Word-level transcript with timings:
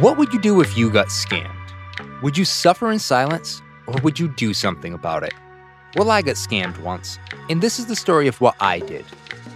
What 0.00 0.16
would 0.16 0.32
you 0.32 0.40
do 0.40 0.62
if 0.62 0.74
you 0.74 0.88
got 0.88 1.08
scammed? 1.08 1.52
Would 2.22 2.38
you 2.38 2.46
suffer 2.46 2.90
in 2.90 2.98
silence 2.98 3.60
or 3.86 4.00
would 4.00 4.18
you 4.18 4.26
do 4.26 4.54
something 4.54 4.94
about 4.94 5.22
it? 5.22 5.34
Well, 5.96 6.10
I 6.10 6.22
got 6.22 6.36
scammed 6.36 6.78
once, 6.78 7.18
and 7.50 7.60
this 7.60 7.78
is 7.78 7.84
the 7.84 7.94
story 7.94 8.26
of 8.26 8.40
what 8.40 8.54
I 8.58 8.78
did. 8.78 9.04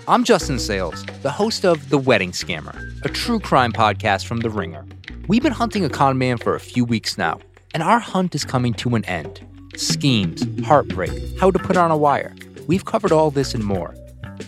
I'm 0.07 0.25
Justin 0.25 0.59
Sayles, 0.59 1.07
the 1.23 1.31
host 1.31 1.65
of 1.65 1.89
The 1.89 1.97
Wedding 1.97 2.33
Scammer, 2.33 2.77
a 3.03 3.09
true 3.09 3.41
crime 3.41 3.73
podcast 3.73 4.27
from 4.27 4.41
The 4.41 4.51
Ringer. 4.51 4.85
We've 5.27 5.43
been 5.43 5.53
hunting 5.53 5.87
a 5.87 5.89
con 5.89 6.19
man 6.19 6.37
for 6.37 6.55
a 6.55 6.61
few 6.61 6.85
weeks 6.85 7.17
now, 7.17 7.41
and 7.73 7.83
our 7.83 7.99
hunt 7.99 8.35
is 8.35 8.45
coming 8.45 8.75
to 8.75 8.95
an 8.95 9.07
end. 9.07 9.41
Schemes, 9.75 10.45
heartbreak, 10.67 11.39
how 11.41 11.51
to 11.51 11.59
put 11.59 11.79
on 11.79 11.91
a 11.91 11.97
wire. 11.97 12.35
We've 12.67 12.85
covered 12.85 13.11
all 13.11 13.31
this 13.31 13.55
and 13.55 13.65
more, 13.65 13.95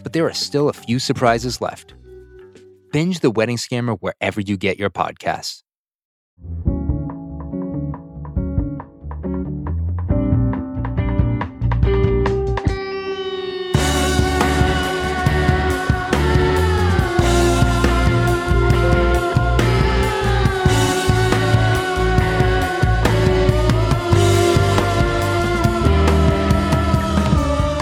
but 0.03 0.13
there 0.13 0.27
are 0.27 0.35
still 0.35 0.69
a 0.69 0.75
few 0.75 0.99
surprises 0.99 1.63
left. 1.63 1.95
Binge 2.93 3.21
The 3.21 3.31
Wedding 3.31 3.57
Scammer 3.57 3.97
wherever 4.01 4.43
you 4.43 4.59
get 4.59 4.79
your 4.79 4.91
podcasts. 4.91 5.63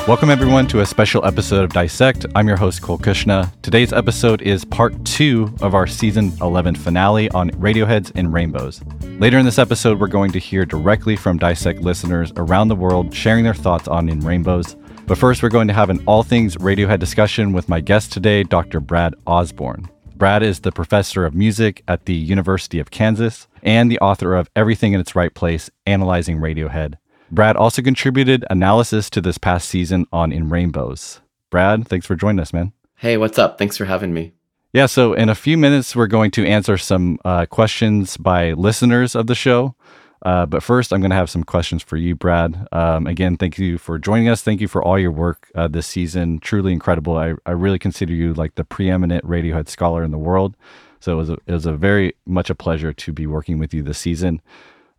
Welcome, 0.06 0.30
everyone, 0.30 0.68
to 0.68 0.82
a 0.82 0.86
special 0.86 1.24
episode 1.24 1.64
of 1.64 1.72
Dissect. 1.72 2.26
I'm 2.36 2.46
your 2.46 2.56
host, 2.56 2.80
Cole 2.80 2.96
Cuchna. 2.96 3.50
Today's 3.62 3.92
episode 3.92 4.40
is 4.40 4.64
part 4.64 5.04
two 5.04 5.52
of 5.60 5.74
our 5.74 5.88
season 5.88 6.32
11 6.40 6.76
finale 6.76 7.28
on 7.30 7.50
Radiohead's 7.50 8.12
In 8.12 8.30
Rainbows. 8.30 8.84
Later 9.18 9.36
in 9.36 9.44
this 9.44 9.58
episode, 9.58 9.98
we're 9.98 10.06
going 10.06 10.30
to 10.30 10.38
hear 10.38 10.64
directly 10.64 11.16
from 11.16 11.38
Dissect 11.38 11.80
listeners 11.80 12.32
around 12.36 12.68
the 12.68 12.76
world 12.76 13.12
sharing 13.12 13.42
their 13.42 13.52
thoughts 13.52 13.88
on 13.88 14.08
In 14.08 14.20
Rainbows. 14.20 14.76
But 15.08 15.18
first, 15.18 15.42
we're 15.42 15.48
going 15.48 15.66
to 15.66 15.74
have 15.74 15.90
an 15.90 16.00
all 16.06 16.22
things 16.22 16.54
Radiohead 16.58 17.00
discussion 17.00 17.52
with 17.52 17.68
my 17.68 17.80
guest 17.80 18.12
today, 18.12 18.44
Dr. 18.44 18.78
Brad 18.78 19.16
Osborn. 19.26 19.90
Brad 20.14 20.44
is 20.44 20.60
the 20.60 20.70
professor 20.70 21.24
of 21.24 21.34
music 21.34 21.82
at 21.88 22.06
the 22.06 22.14
University 22.14 22.78
of 22.78 22.92
Kansas 22.92 23.48
and 23.64 23.90
the 23.90 23.98
author 23.98 24.36
of 24.36 24.48
Everything 24.54 24.92
in 24.92 25.00
Its 25.00 25.16
Right 25.16 25.34
Place 25.34 25.68
Analyzing 25.84 26.38
Radiohead. 26.38 26.94
Brad 27.30 27.56
also 27.56 27.82
contributed 27.82 28.44
analysis 28.50 29.10
to 29.10 29.20
this 29.20 29.38
past 29.38 29.68
season 29.68 30.06
on 30.12 30.32
In 30.32 30.48
Rainbows. 30.48 31.20
Brad, 31.50 31.88
thanks 31.88 32.06
for 32.06 32.14
joining 32.14 32.40
us, 32.40 32.52
man. 32.52 32.72
Hey, 32.96 33.16
what's 33.16 33.38
up? 33.38 33.58
Thanks 33.58 33.76
for 33.76 33.84
having 33.84 34.14
me. 34.14 34.32
Yeah, 34.72 34.86
so 34.86 35.12
in 35.12 35.28
a 35.28 35.34
few 35.34 35.56
minutes, 35.56 35.96
we're 35.96 36.06
going 36.06 36.30
to 36.32 36.46
answer 36.46 36.76
some 36.76 37.18
uh, 37.24 37.46
questions 37.46 38.16
by 38.16 38.52
listeners 38.52 39.14
of 39.14 39.26
the 39.26 39.34
show. 39.34 39.74
Uh, 40.22 40.46
but 40.46 40.62
first, 40.62 40.92
I'm 40.92 41.00
going 41.00 41.10
to 41.10 41.16
have 41.16 41.30
some 41.30 41.44
questions 41.44 41.82
for 41.82 41.96
you, 41.96 42.14
Brad. 42.14 42.66
Um, 42.72 43.06
again, 43.06 43.36
thank 43.36 43.58
you 43.58 43.78
for 43.78 43.98
joining 43.98 44.28
us. 44.28 44.42
Thank 44.42 44.60
you 44.60 44.68
for 44.68 44.82
all 44.82 44.98
your 44.98 45.12
work 45.12 45.50
uh, 45.54 45.68
this 45.68 45.86
season. 45.86 46.38
Truly 46.38 46.72
incredible. 46.72 47.16
I, 47.16 47.34
I 47.44 47.52
really 47.52 47.78
consider 47.78 48.12
you 48.12 48.34
like 48.34 48.54
the 48.54 48.64
preeminent 48.64 49.24
Radiohead 49.24 49.68
scholar 49.68 50.02
in 50.02 50.10
the 50.10 50.18
world. 50.18 50.56
So 51.00 51.12
it 51.12 51.16
was 51.16 51.30
a, 51.30 51.36
it 51.46 51.52
was 51.52 51.66
a 51.66 51.72
very 51.72 52.14
much 52.24 52.50
a 52.50 52.54
pleasure 52.54 52.92
to 52.92 53.12
be 53.12 53.26
working 53.26 53.58
with 53.58 53.74
you 53.74 53.82
this 53.82 53.98
season. 53.98 54.40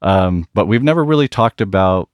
Um, 0.01 0.47
but 0.53 0.67
we've 0.67 0.83
never 0.83 1.03
really 1.03 1.27
talked 1.27 1.61
about 1.61 2.09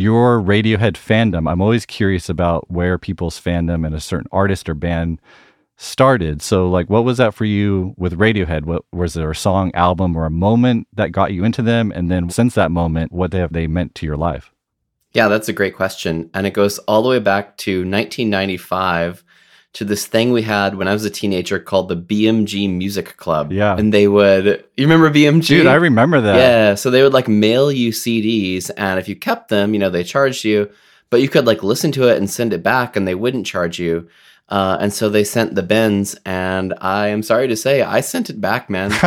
your 0.00 0.40
Radiohead 0.40 0.92
fandom. 0.92 1.50
I'm 1.50 1.62
always 1.62 1.86
curious 1.86 2.28
about 2.28 2.70
where 2.70 2.98
people's 2.98 3.40
fandom 3.40 3.86
and 3.86 3.94
a 3.94 4.00
certain 4.00 4.28
artist 4.30 4.68
or 4.68 4.74
band 4.74 5.20
started. 5.76 6.42
So, 6.42 6.68
like, 6.68 6.90
what 6.90 7.04
was 7.04 7.18
that 7.18 7.34
for 7.34 7.44
you 7.44 7.94
with 7.96 8.18
Radiohead? 8.18 8.64
What 8.64 8.84
was 8.92 9.14
there 9.14 9.30
a 9.30 9.36
song, 9.36 9.70
album, 9.74 10.16
or 10.16 10.26
a 10.26 10.30
moment 10.30 10.86
that 10.92 11.12
got 11.12 11.32
you 11.32 11.44
into 11.44 11.62
them? 11.62 11.92
And 11.94 12.10
then, 12.10 12.30
since 12.30 12.54
that 12.54 12.70
moment, 12.70 13.12
what 13.12 13.32
have 13.32 13.52
they 13.52 13.66
meant 13.66 13.94
to 13.96 14.06
your 14.06 14.16
life? 14.16 14.52
Yeah, 15.12 15.28
that's 15.28 15.48
a 15.48 15.54
great 15.54 15.74
question, 15.74 16.28
and 16.34 16.46
it 16.46 16.52
goes 16.52 16.78
all 16.80 17.02
the 17.02 17.08
way 17.08 17.18
back 17.18 17.56
to 17.58 17.78
1995 17.78 19.24
to 19.76 19.84
this 19.84 20.06
thing 20.06 20.32
we 20.32 20.40
had 20.40 20.74
when 20.74 20.88
I 20.88 20.94
was 20.94 21.04
a 21.04 21.10
teenager 21.10 21.58
called 21.58 21.90
the 21.90 21.96
BMG 21.96 22.74
Music 22.74 23.18
Club. 23.18 23.52
Yeah. 23.52 23.76
And 23.76 23.92
they 23.92 24.08
would, 24.08 24.64
you 24.74 24.86
remember 24.86 25.10
BMG? 25.10 25.46
Dude, 25.46 25.66
I 25.66 25.74
remember 25.74 26.18
that. 26.22 26.36
Yeah. 26.36 26.74
So 26.76 26.90
they 26.90 27.02
would 27.02 27.12
like 27.12 27.28
mail 27.28 27.70
you 27.70 27.90
CDs, 27.90 28.70
and 28.78 28.98
if 28.98 29.06
you 29.06 29.14
kept 29.14 29.50
them, 29.50 29.74
you 29.74 29.78
know, 29.78 29.90
they 29.90 30.02
charged 30.02 30.44
you, 30.44 30.70
but 31.10 31.20
you 31.20 31.28
could 31.28 31.46
like 31.46 31.62
listen 31.62 31.92
to 31.92 32.08
it 32.08 32.16
and 32.16 32.30
send 32.30 32.54
it 32.54 32.62
back, 32.62 32.96
and 32.96 33.06
they 33.06 33.14
wouldn't 33.14 33.44
charge 33.44 33.78
you. 33.78 34.08
Uh, 34.48 34.78
and 34.80 34.94
so 34.94 35.10
they 35.10 35.24
sent 35.24 35.54
the 35.54 35.62
Bends, 35.62 36.16
and 36.24 36.72
I 36.80 37.08
am 37.08 37.22
sorry 37.22 37.46
to 37.48 37.56
say, 37.56 37.82
I 37.82 38.00
sent 38.00 38.30
it 38.30 38.40
back, 38.40 38.70
man. 38.70 38.92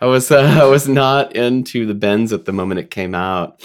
I 0.00 0.06
was 0.06 0.30
uh, 0.30 0.60
I 0.62 0.64
was 0.64 0.88
not 0.88 1.36
into 1.36 1.84
the 1.84 1.94
Bends 1.94 2.32
at 2.32 2.46
the 2.46 2.52
moment 2.52 2.80
it 2.80 2.90
came 2.90 3.14
out. 3.14 3.60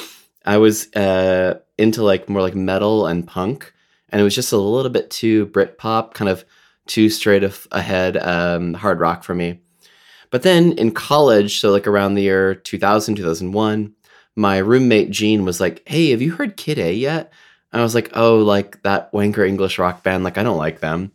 I 0.46 0.58
was 0.58 0.94
uh, 0.96 1.60
into 1.78 2.04
like 2.04 2.28
more 2.28 2.42
like 2.42 2.56
metal 2.56 3.08
and 3.08 3.26
punk, 3.26 3.72
and 4.12 4.20
it 4.20 4.24
was 4.24 4.36
just 4.36 4.52
a 4.52 4.58
little 4.58 4.92
bit 4.92 5.10
too 5.10 5.48
Britpop, 5.48 6.14
kind 6.14 6.30
of 6.30 6.46
too 6.88 7.10
straight 7.10 7.44
ahead 7.72 8.18
um, 8.18 8.74
hard 8.74 9.00
rock 9.00 9.24
for 9.24 9.34
me. 9.34 9.62
But 10.30 10.44
then 10.44 10.74
in 10.74 10.92
college, 10.92 11.60
so 11.60 11.72
like 11.72 11.88
around 11.88 12.16
the 12.16 12.24
year 12.24 12.56
2000, 12.56 13.16
2001, 13.16 13.94
my 14.36 14.58
roommate 14.58 15.12
Gene 15.12 15.46
was 15.46 15.60
like, 15.60 15.84
Hey, 15.86 16.12
have 16.12 16.22
you 16.22 16.32
heard 16.32 16.58
Kid 16.58 16.80
A 16.80 16.94
yet? 16.94 17.32
And 17.72 17.82
I 17.82 17.84
was 17.84 17.96
like, 17.96 18.10
Oh, 18.14 18.40
like 18.40 18.82
that 18.84 19.12
wanker 19.12 19.48
English 19.48 19.78
rock 19.78 20.04
band. 20.04 20.24
Like, 20.24 20.38
I 20.38 20.44
don't 20.44 20.58
like 20.58 20.80
them. 20.80 21.12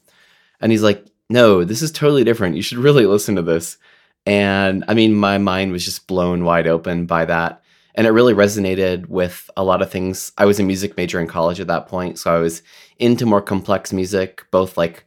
And 0.60 0.70
he's 0.70 0.82
like, 0.82 1.04
No, 1.30 1.64
this 1.64 1.82
is 1.82 1.90
totally 1.90 2.24
different. 2.24 2.56
You 2.56 2.62
should 2.62 2.78
really 2.78 3.06
listen 3.06 3.36
to 3.36 3.42
this. 3.42 3.78
And 4.26 4.84
I 4.88 4.94
mean, 4.94 5.14
my 5.14 5.38
mind 5.38 5.72
was 5.72 5.84
just 5.84 6.06
blown 6.06 6.44
wide 6.44 6.66
open 6.66 7.06
by 7.06 7.24
that 7.24 7.62
and 7.96 8.06
it 8.06 8.10
really 8.10 8.34
resonated 8.34 9.06
with 9.06 9.50
a 9.56 9.64
lot 9.64 9.82
of 9.82 9.90
things. 9.90 10.30
I 10.36 10.44
was 10.44 10.60
a 10.60 10.62
music 10.62 10.96
major 10.96 11.18
in 11.18 11.26
college 11.26 11.60
at 11.60 11.66
that 11.68 11.88
point, 11.88 12.18
so 12.18 12.34
I 12.34 12.38
was 12.38 12.62
into 12.98 13.26
more 13.26 13.42
complex 13.42 13.92
music, 13.92 14.44
both 14.50 14.76
like 14.76 15.04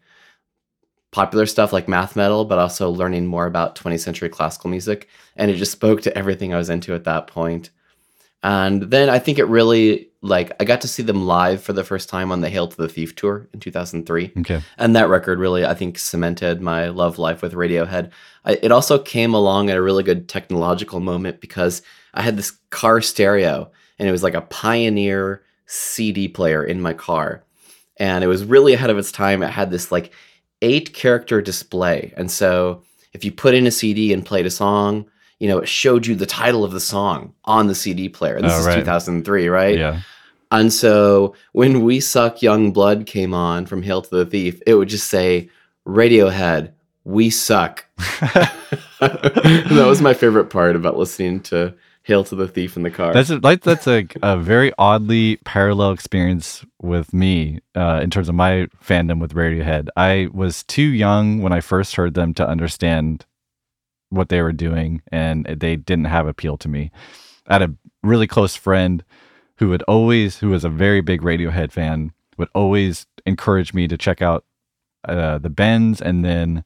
popular 1.12 1.46
stuff 1.46 1.72
like 1.74 1.88
math 1.88 2.16
metal, 2.16 2.46
but 2.46 2.60
also 2.60 2.90
learning 2.90 3.28
more 3.28 3.46
about 3.46 3.76
20th 3.76 4.02
century 4.02 4.30
classical 4.30 4.70
music. 4.70 5.08
And 5.36 5.50
it 5.50 5.56
just 5.56 5.72
spoke 5.72 6.02
to 6.02 6.18
everything 6.18 6.54
I 6.54 6.58
was 6.58 6.70
into 6.70 6.94
at 6.94 7.06
that 7.06 7.28
point. 7.28 7.70
And 8.42 8.84
then 8.84 9.10
I 9.10 9.20
think 9.20 9.38
it 9.38 9.46
really 9.46 10.08
like 10.22 10.52
I 10.60 10.66
got 10.66 10.82
to 10.82 10.88
see 10.88 11.04
them 11.04 11.26
live 11.26 11.62
for 11.62 11.74
the 11.74 11.84
first 11.84 12.10
time 12.10 12.32
on 12.32 12.42
the 12.42 12.50
Hail 12.50 12.68
to 12.68 12.78
the 12.78 12.90
Thief 12.90 13.16
tour 13.16 13.48
in 13.54 13.60
2003. 13.60 14.34
Okay. 14.40 14.62
And 14.78 14.96
that 14.96 15.10
record 15.10 15.40
really 15.40 15.66
I 15.66 15.74
think 15.74 15.98
cemented 15.98 16.62
my 16.62 16.88
love 16.88 17.20
life 17.20 17.42
with 17.42 17.54
Radiohead. 17.54 18.12
I, 18.46 18.54
it 18.62 18.72
also 18.72 18.98
came 18.98 19.34
along 19.34 19.70
at 19.70 19.78
a 19.78 19.82
really 19.82 20.04
good 20.04 20.30
technological 20.30 21.00
moment 21.00 21.42
because 21.42 21.82
I 22.14 22.22
had 22.22 22.38
this 22.38 22.52
car 22.70 23.02
stereo 23.02 23.72
and 23.98 24.08
it 24.08 24.12
was 24.12 24.24
like 24.24 24.34
a 24.34 24.42
Pioneer 24.42 25.44
CD 25.66 26.28
player 26.28 26.64
in 26.64 26.82
my 26.82 26.94
car. 26.94 27.44
And 27.98 28.24
it 28.24 28.28
was 28.28 28.46
really 28.46 28.74
ahead 28.74 28.90
of 28.90 28.98
its 28.98 29.12
time. 29.12 29.44
It 29.44 29.50
had 29.50 29.72
this 29.72 29.92
like 29.92 30.12
eight 30.62 30.94
character 30.94 31.42
display. 31.42 32.14
And 32.18 32.32
so 32.32 32.84
if 33.14 33.24
you 33.24 33.32
put 33.32 33.54
in 33.54 33.68
a 33.68 33.72
CD 33.72 34.14
and 34.14 34.26
played 34.26 34.46
a 34.46 34.52
song, 34.52 35.06
you 35.40 35.48
know, 35.48 35.60
it 35.60 35.68
showed 35.68 36.06
you 36.06 36.16
the 36.16 36.26
title 36.26 36.64
of 36.64 36.72
the 36.72 36.80
song 36.80 37.34
on 37.46 37.68
the 37.68 37.76
CD 37.76 38.10
player. 38.10 38.36
And 38.36 38.46
this 38.46 38.54
oh, 38.54 38.66
right. 38.66 38.78
is 38.78 38.84
2003, 38.84 39.48
right? 39.48 39.78
Yeah. 39.78 40.02
And 40.52 40.74
so 40.74 41.36
when 41.52 41.84
We 41.84 42.00
Suck 42.00 42.42
Young 42.42 42.72
Blood 42.72 43.06
came 43.06 43.34
on 43.34 43.66
from 43.66 43.84
Hail 43.84 44.02
to 44.02 44.10
the 44.10 44.26
Thief, 44.26 44.62
it 44.66 44.74
would 44.76 44.90
just 44.90 45.08
say 45.08 45.50
Radiohead, 45.88 46.72
We 47.04 47.30
Suck. 47.30 47.86
that 49.00 49.86
was 49.88 50.02
my 50.02 50.14
favorite 50.14 50.50
part 50.50 50.76
about 50.76 50.98
listening 50.98 51.42
to 51.42 51.74
Hail 52.04 52.24
to 52.24 52.36
the 52.36 52.48
Thief 52.48 52.76
in 52.76 52.84
the 52.84 52.90
car. 52.90 53.14
That's 53.14 53.30
a, 53.30 53.38
like 53.38 53.62
that's 53.62 53.88
a, 53.88 54.08
a 54.24 54.38
very 54.38 54.74
oddly 54.78 55.38
parallel 55.46 55.92
experience 55.92 56.66
with 56.82 57.14
me 57.14 57.60
uh, 57.76 58.00
in 58.02 58.10
terms 58.10 58.30
of 58.30 58.36
my 58.36 58.68
fandom 58.84 59.20
with 59.20 59.34
Radiohead. 59.34 59.90
I 59.96 60.30
was 60.34 60.64
too 60.64 60.82
young 60.82 61.42
when 61.42 61.54
I 61.54 61.62
first 61.62 61.96
heard 61.96 62.14
them 62.14 62.34
to 62.36 62.48
understand 62.48 63.26
what 64.10 64.30
they 64.30 64.42
were 64.42 64.54
doing, 64.54 65.02
and 65.12 65.46
they 65.46 65.76
didn't 65.76 66.06
have 66.06 66.26
appeal 66.26 66.58
to 66.58 66.68
me. 66.68 66.92
I 67.48 67.54
had 67.54 67.62
a 67.62 67.76
really 68.02 68.28
close 68.28 68.56
friend 68.56 69.04
who 69.58 69.70
would 69.70 69.84
always, 69.84 70.38
who 70.38 70.50
was 70.50 70.64
a 70.64 70.70
very 70.70 71.02
big 71.02 71.22
Radiohead 71.22 71.72
fan, 71.72 72.14
would 72.38 72.50
always 72.56 73.06
encourage 73.26 73.74
me 73.74 73.88
to 73.88 73.98
check 73.98 74.22
out 74.22 74.46
uh, 75.08 75.38
the 75.38 75.50
Bends 75.50 76.02
and 76.02 76.26
then 76.26 76.64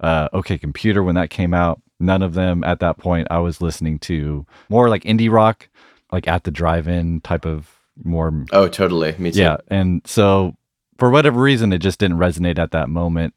uh, 0.00 0.28
OK 0.32 0.58
Computer 0.58 1.02
when 1.02 1.14
that 1.14 1.30
came 1.30 1.54
out 1.54 1.80
none 2.00 2.22
of 2.22 2.34
them 2.34 2.64
at 2.64 2.80
that 2.80 2.98
point 2.98 3.28
I 3.30 3.38
was 3.38 3.60
listening 3.60 3.98
to 4.00 4.46
more 4.68 4.88
like 4.88 5.04
indie 5.04 5.30
rock, 5.30 5.68
like 6.12 6.26
at 6.26 6.44
the 6.44 6.50
drive-in 6.50 7.20
type 7.20 7.44
of 7.44 7.70
more 8.02 8.44
Oh, 8.52 8.68
totally. 8.68 9.14
Me 9.18 9.30
too. 9.30 9.40
Yeah, 9.40 9.58
and 9.68 10.02
so 10.04 10.56
for 10.98 11.10
whatever 11.10 11.40
reason 11.40 11.72
it 11.72 11.78
just 11.78 11.98
didn't 11.98 12.18
resonate 12.18 12.58
at 12.58 12.72
that 12.72 12.88
moment 12.88 13.34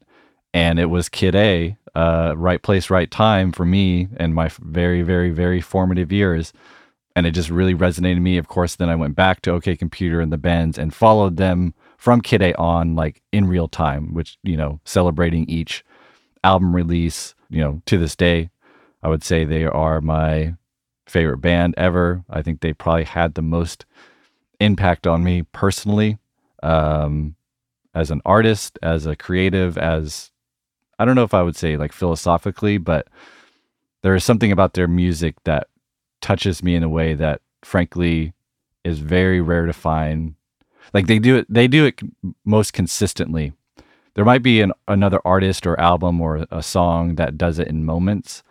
and 0.52 0.78
it 0.78 0.86
was 0.86 1.08
Kid 1.08 1.34
A, 1.34 1.76
uh, 1.94 2.34
right 2.36 2.62
place, 2.62 2.90
right 2.90 3.10
time 3.10 3.52
for 3.52 3.64
me 3.64 4.08
and 4.16 4.34
my 4.34 4.50
very 4.60 5.02
very 5.02 5.30
very 5.30 5.60
formative 5.60 6.12
years. 6.12 6.52
And 7.16 7.26
it 7.26 7.30
just 7.30 7.48
really 7.48 7.76
resonated 7.76 8.20
me. 8.20 8.38
Of 8.38 8.48
course, 8.48 8.74
then 8.74 8.88
I 8.88 8.96
went 8.96 9.14
back 9.14 9.40
to 9.42 9.52
OK 9.52 9.76
Computer 9.76 10.20
and 10.20 10.32
the 10.32 10.38
Bends 10.38 10.78
and 10.78 10.92
followed 10.92 11.36
them 11.36 11.72
from 11.96 12.20
Kid 12.20 12.42
A 12.42 12.54
on 12.54 12.96
like 12.96 13.22
in 13.32 13.46
real 13.46 13.68
time, 13.68 14.14
which, 14.14 14.36
you 14.42 14.56
know, 14.56 14.80
celebrating 14.84 15.48
each 15.48 15.84
album 16.42 16.74
release, 16.74 17.34
you 17.48 17.60
know, 17.60 17.82
to 17.86 17.98
this 17.98 18.16
day 18.16 18.50
I 19.04 19.08
would 19.08 19.22
say 19.22 19.44
they 19.44 19.64
are 19.66 20.00
my 20.00 20.54
favorite 21.06 21.38
band 21.38 21.74
ever. 21.76 22.24
I 22.30 22.40
think 22.40 22.60
they 22.60 22.72
probably 22.72 23.04
had 23.04 23.34
the 23.34 23.42
most 23.42 23.84
impact 24.58 25.06
on 25.06 25.22
me 25.22 25.42
personally, 25.42 26.16
um, 26.62 27.36
as 27.94 28.10
an 28.10 28.22
artist, 28.24 28.78
as 28.82 29.04
a 29.04 29.14
creative, 29.14 29.76
as 29.76 30.30
I 30.98 31.04
don't 31.04 31.16
know 31.16 31.22
if 31.24 31.34
I 31.34 31.42
would 31.42 31.54
say 31.54 31.76
like 31.76 31.92
philosophically, 31.92 32.78
but 32.78 33.08
there 34.02 34.14
is 34.14 34.24
something 34.24 34.50
about 34.50 34.72
their 34.72 34.88
music 34.88 35.34
that 35.44 35.68
touches 36.22 36.62
me 36.62 36.74
in 36.74 36.82
a 36.82 36.88
way 36.88 37.12
that, 37.14 37.42
frankly, 37.62 38.32
is 38.84 39.00
very 39.00 39.40
rare 39.40 39.66
to 39.66 39.72
find. 39.74 40.34
Like 40.94 41.06
they 41.08 41.18
do 41.18 41.36
it, 41.36 41.46
they 41.50 41.68
do 41.68 41.84
it 41.84 42.00
most 42.44 42.72
consistently. 42.72 43.52
There 44.14 44.24
might 44.24 44.42
be 44.42 44.62
an, 44.62 44.72
another 44.88 45.20
artist 45.24 45.66
or 45.66 45.78
album 45.78 46.20
or 46.20 46.46
a 46.50 46.62
song 46.62 47.16
that 47.16 47.36
does 47.36 47.58
it 47.58 47.68
in 47.68 47.84
moments, 47.84 48.42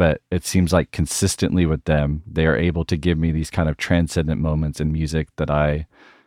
but 0.00 0.22
it 0.30 0.46
seems 0.46 0.72
like 0.72 0.92
consistently 0.92 1.66
with 1.66 1.84
them, 1.84 2.22
they 2.26 2.46
are 2.46 2.56
able 2.56 2.86
to 2.86 2.96
give 2.96 3.18
me 3.18 3.32
these 3.32 3.50
kind 3.50 3.68
of 3.68 3.76
transcendent 3.76 4.40
moments 4.40 4.80
in 4.80 4.90
music 4.90 5.28
that 5.36 5.50
I, 5.50 5.86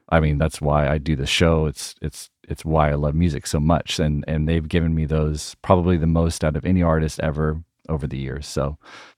I 0.10 0.20
mean, 0.20 0.38
that's 0.38 0.62
why 0.62 0.88
I 0.88 1.00
do 1.00 1.16
the 1.16 1.26
show. 1.26 1.66
It's 1.66 1.96
it's 2.00 2.30
it's 2.48 2.64
why 2.64 2.92
I 2.92 2.94
love 2.94 3.16
music 3.16 3.48
so 3.48 3.60
much, 3.60 3.98
and 3.98 4.24
and 4.28 4.48
they've 4.48 4.70
given 4.70 4.94
me 4.94 5.06
those 5.06 5.56
probably 5.64 5.98
the 5.98 6.06
most 6.06 6.44
out 6.44 6.56
of 6.56 6.66
any 6.66 6.84
artist 6.84 7.20
ever 7.22 7.64
over 7.90 8.06
the 8.06 8.20
years. 8.20 8.46
So 8.46 8.78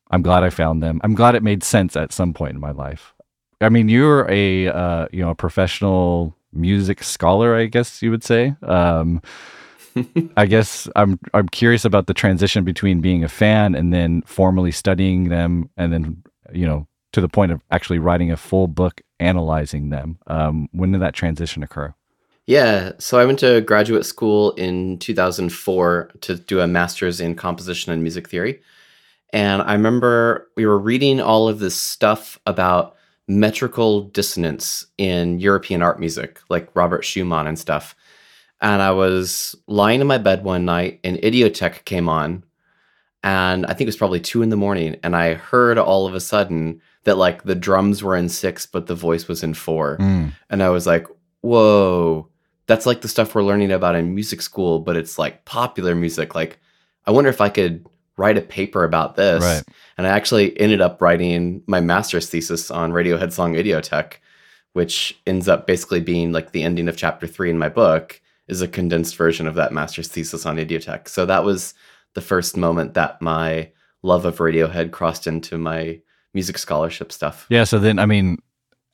I'm 0.09 0.21
glad 0.21 0.43
I 0.43 0.49
found 0.49 0.81
them. 0.81 1.01
I'm 1.03 1.15
glad 1.15 1.35
it 1.35 1.43
made 1.43 1.61
sense 1.61 1.97
at 1.97 2.13
some 2.13 2.33
point 2.33 2.53
in 2.53 2.61
my 2.61 2.71
life. 2.71 3.13
I 3.59 3.67
mean, 3.67 3.89
you're 3.89 4.25
a 4.31 4.69
uh, 4.69 5.07
you 5.11 5.21
know 5.21 5.31
a 5.31 5.35
professional 5.35 6.33
music 6.53 7.03
scholar, 7.03 7.57
I 7.57 7.65
guess 7.65 8.01
you 8.01 8.09
would 8.09 8.23
say. 8.23 8.55
Um, 8.61 9.21
I 10.37 10.45
guess 10.45 10.89
I'm 10.95 11.19
I'm 11.33 11.47
curious 11.49 11.85
about 11.85 12.07
the 12.07 12.13
transition 12.13 12.63
between 12.63 13.01
being 13.01 13.23
a 13.23 13.29
fan 13.29 13.75
and 13.75 13.93
then 13.93 14.21
formally 14.23 14.71
studying 14.71 15.29
them, 15.29 15.69
and 15.77 15.93
then 15.93 16.23
you 16.53 16.65
know 16.65 16.87
to 17.13 17.21
the 17.21 17.29
point 17.29 17.51
of 17.51 17.61
actually 17.71 17.99
writing 17.99 18.31
a 18.31 18.37
full 18.37 18.67
book 18.67 19.01
analyzing 19.19 19.89
them. 19.89 20.19
Um, 20.27 20.67
when 20.73 20.91
did 20.91 21.01
that 21.01 21.13
transition 21.13 21.63
occur? 21.63 21.93
Yeah, 22.47 22.91
so 22.99 23.17
I 23.17 23.25
went 23.25 23.39
to 23.39 23.61
graduate 23.61 24.05
school 24.05 24.51
in 24.51 24.99
2004 24.99 26.11
to 26.21 26.35
do 26.35 26.59
a 26.59 26.67
master's 26.67 27.19
in 27.19 27.35
composition 27.35 27.91
and 27.91 28.03
music 28.03 28.29
theory. 28.29 28.61
And 29.33 29.63
I 29.63 29.73
remember 29.73 30.49
we 30.55 30.65
were 30.65 30.77
reading 30.77 31.19
all 31.19 31.47
of 31.47 31.59
this 31.59 31.75
stuff 31.75 32.39
about 32.45 32.95
metrical 33.27 34.01
dissonance 34.01 34.85
in 34.97 35.39
European 35.39 35.81
art 35.81 35.99
music, 35.99 36.39
like 36.49 36.69
Robert 36.75 37.03
Schumann 37.03 37.47
and 37.47 37.57
stuff. 37.57 37.95
And 38.65 38.81
I 38.81 38.89
was 38.89 39.55
lying 39.67 40.01
in 40.01 40.07
my 40.07 40.17
bed 40.17 40.43
one 40.43 40.65
night 40.65 40.99
and 41.03 41.17
Idioteque 41.17 41.85
came 41.85 42.09
on. 42.09 42.43
And 43.23 43.63
I 43.67 43.69
think 43.69 43.81
it 43.81 43.89
was 43.89 43.95
probably 43.95 44.19
two 44.19 44.41
in 44.41 44.49
the 44.49 44.57
morning. 44.57 44.97
And 45.03 45.15
I 45.15 45.35
heard 45.35 45.77
all 45.77 46.07
of 46.07 46.15
a 46.15 46.19
sudden 46.19 46.81
that 47.03 47.19
like 47.19 47.43
the 47.43 47.53
drums 47.53 48.01
were 48.01 48.15
in 48.15 48.27
six, 48.27 48.65
but 48.65 48.87
the 48.87 48.95
voice 48.95 49.27
was 49.27 49.43
in 49.43 49.53
four. 49.53 49.97
Mm. 49.99 50.31
And 50.49 50.63
I 50.63 50.69
was 50.69 50.87
like, 50.87 51.05
whoa, 51.41 52.27
that's 52.65 52.87
like 52.87 53.01
the 53.01 53.07
stuff 53.07 53.35
we're 53.35 53.43
learning 53.43 53.71
about 53.71 53.93
in 53.93 54.15
music 54.15 54.41
school, 54.41 54.79
but 54.79 54.95
it's 54.95 55.19
like 55.19 55.45
popular 55.45 55.93
music. 55.93 56.33
Like, 56.33 56.57
I 57.05 57.11
wonder 57.11 57.29
if 57.29 57.41
I 57.41 57.49
could 57.49 57.85
write 58.17 58.39
a 58.39 58.41
paper 58.41 58.83
about 58.83 59.15
this. 59.15 59.43
Right. 59.43 59.63
And 59.95 60.07
I 60.07 60.09
actually 60.09 60.59
ended 60.59 60.81
up 60.81 61.03
writing 61.03 61.61
my 61.67 61.81
master's 61.81 62.31
thesis 62.31 62.71
on 62.71 62.93
Radiohead 62.93 63.31
song 63.31 63.53
Idioteque, 63.53 64.15
which 64.73 65.21
ends 65.27 65.47
up 65.47 65.67
basically 65.67 65.99
being 65.99 66.31
like 66.31 66.51
the 66.51 66.63
ending 66.63 66.87
of 66.87 66.97
chapter 66.97 67.27
three 67.27 67.51
in 67.51 67.59
my 67.59 67.69
book 67.69 68.21
is 68.47 68.61
a 68.61 68.67
condensed 68.67 69.15
version 69.15 69.47
of 69.47 69.55
that 69.55 69.73
master's 69.73 70.07
thesis 70.07 70.45
on 70.45 70.57
Idioteque. 70.57 71.07
So 71.07 71.25
that 71.25 71.43
was 71.43 71.73
the 72.13 72.21
first 72.21 72.55
moment 72.55 72.93
that 72.93 73.21
my 73.21 73.71
love 74.03 74.25
of 74.25 74.37
Radiohead 74.37 74.91
crossed 74.91 75.27
into 75.27 75.57
my 75.57 75.99
music 76.33 76.57
scholarship 76.57 77.11
stuff. 77.11 77.45
Yeah. 77.49 77.63
So 77.63 77.79
then, 77.79 77.97
I 77.97 78.05
mean, 78.05 78.37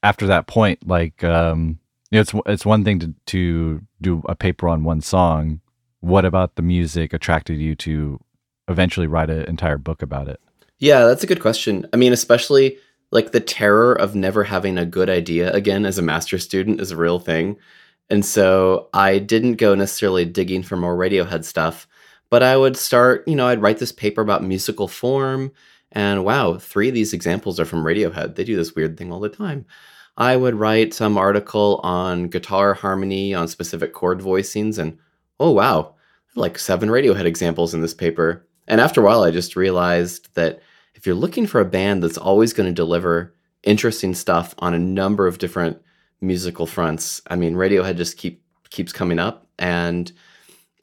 after 0.03 0.27
that 0.27 0.47
point, 0.47 0.87
like, 0.87 1.23
um, 1.23 1.79
you 2.09 2.17
know, 2.17 2.21
it's 2.21 2.33
it's 2.45 2.65
one 2.65 2.83
thing 2.83 2.99
to 2.99 3.13
to 3.27 3.81
do 4.01 4.21
a 4.27 4.35
paper 4.35 4.67
on 4.67 4.83
one 4.83 5.01
song. 5.01 5.61
What 5.99 6.25
about 6.25 6.55
the 6.55 6.61
music 6.61 7.13
attracted 7.13 7.59
you 7.59 7.75
to 7.75 8.19
eventually 8.67 9.07
write 9.07 9.29
an 9.29 9.43
entire 9.43 9.77
book 9.77 10.01
about 10.01 10.27
it? 10.27 10.39
Yeah, 10.79 11.05
that's 11.05 11.23
a 11.23 11.27
good 11.27 11.41
question. 11.41 11.85
I 11.93 11.97
mean, 11.97 12.11
especially 12.11 12.77
like 13.11 13.31
the 13.31 13.39
terror 13.39 13.93
of 13.93 14.15
never 14.15 14.43
having 14.43 14.77
a 14.77 14.85
good 14.85 15.09
idea 15.09 15.51
again 15.51 15.85
as 15.85 15.97
a 15.97 16.01
master's 16.01 16.43
student 16.43 16.81
is 16.81 16.91
a 16.91 16.97
real 16.97 17.19
thing. 17.19 17.57
And 18.11 18.25
so 18.25 18.89
I 18.93 19.19
didn't 19.19 19.55
go 19.55 19.73
necessarily 19.73 20.25
digging 20.25 20.63
for 20.63 20.75
more 20.75 20.97
Radiohead 20.97 21.45
stuff, 21.45 21.87
but 22.29 22.43
I 22.43 22.57
would 22.57 22.75
start, 22.75 23.25
you 23.25 23.37
know, 23.37 23.47
I'd 23.47 23.61
write 23.61 23.77
this 23.77 23.93
paper 23.93 24.21
about 24.21 24.43
musical 24.43 24.89
form. 24.89 25.53
And 25.93 26.25
wow, 26.25 26.57
three 26.57 26.89
of 26.89 26.93
these 26.93 27.13
examples 27.13 27.57
are 27.57 27.65
from 27.65 27.85
Radiohead. 27.85 28.35
They 28.35 28.43
do 28.43 28.57
this 28.57 28.75
weird 28.75 28.97
thing 28.97 29.13
all 29.13 29.21
the 29.21 29.29
time. 29.29 29.65
I 30.17 30.35
would 30.35 30.55
write 30.55 30.93
some 30.93 31.17
article 31.17 31.79
on 31.83 32.27
guitar 32.27 32.73
harmony 32.73 33.33
on 33.33 33.47
specific 33.47 33.93
chord 33.93 34.19
voicings, 34.19 34.77
and 34.77 34.97
oh 35.39 35.51
wow, 35.51 35.95
like 36.35 36.59
seven 36.59 36.89
Radiohead 36.89 37.23
examples 37.23 37.73
in 37.73 37.79
this 37.79 37.93
paper. 37.93 38.45
And 38.67 38.81
after 38.81 38.99
a 38.99 39.05
while, 39.05 39.23
I 39.23 39.31
just 39.31 39.55
realized 39.55 40.35
that 40.35 40.61
if 40.95 41.05
you're 41.05 41.15
looking 41.15 41.47
for 41.47 41.61
a 41.61 41.65
band 41.65 42.03
that's 42.03 42.17
always 42.17 42.51
going 42.51 42.67
to 42.67 42.73
deliver 42.73 43.33
interesting 43.63 44.13
stuff 44.13 44.53
on 44.59 44.73
a 44.73 44.79
number 44.79 45.27
of 45.27 45.37
different 45.37 45.81
musical 46.21 46.65
fronts, 46.65 47.21
I 47.27 47.35
mean, 47.35 47.55
Radiohead 47.55 47.97
just 47.97 48.17
keep 48.17 48.43
keeps 48.69 48.93
coming 48.93 49.19
up. 49.19 49.47
And 49.59 50.11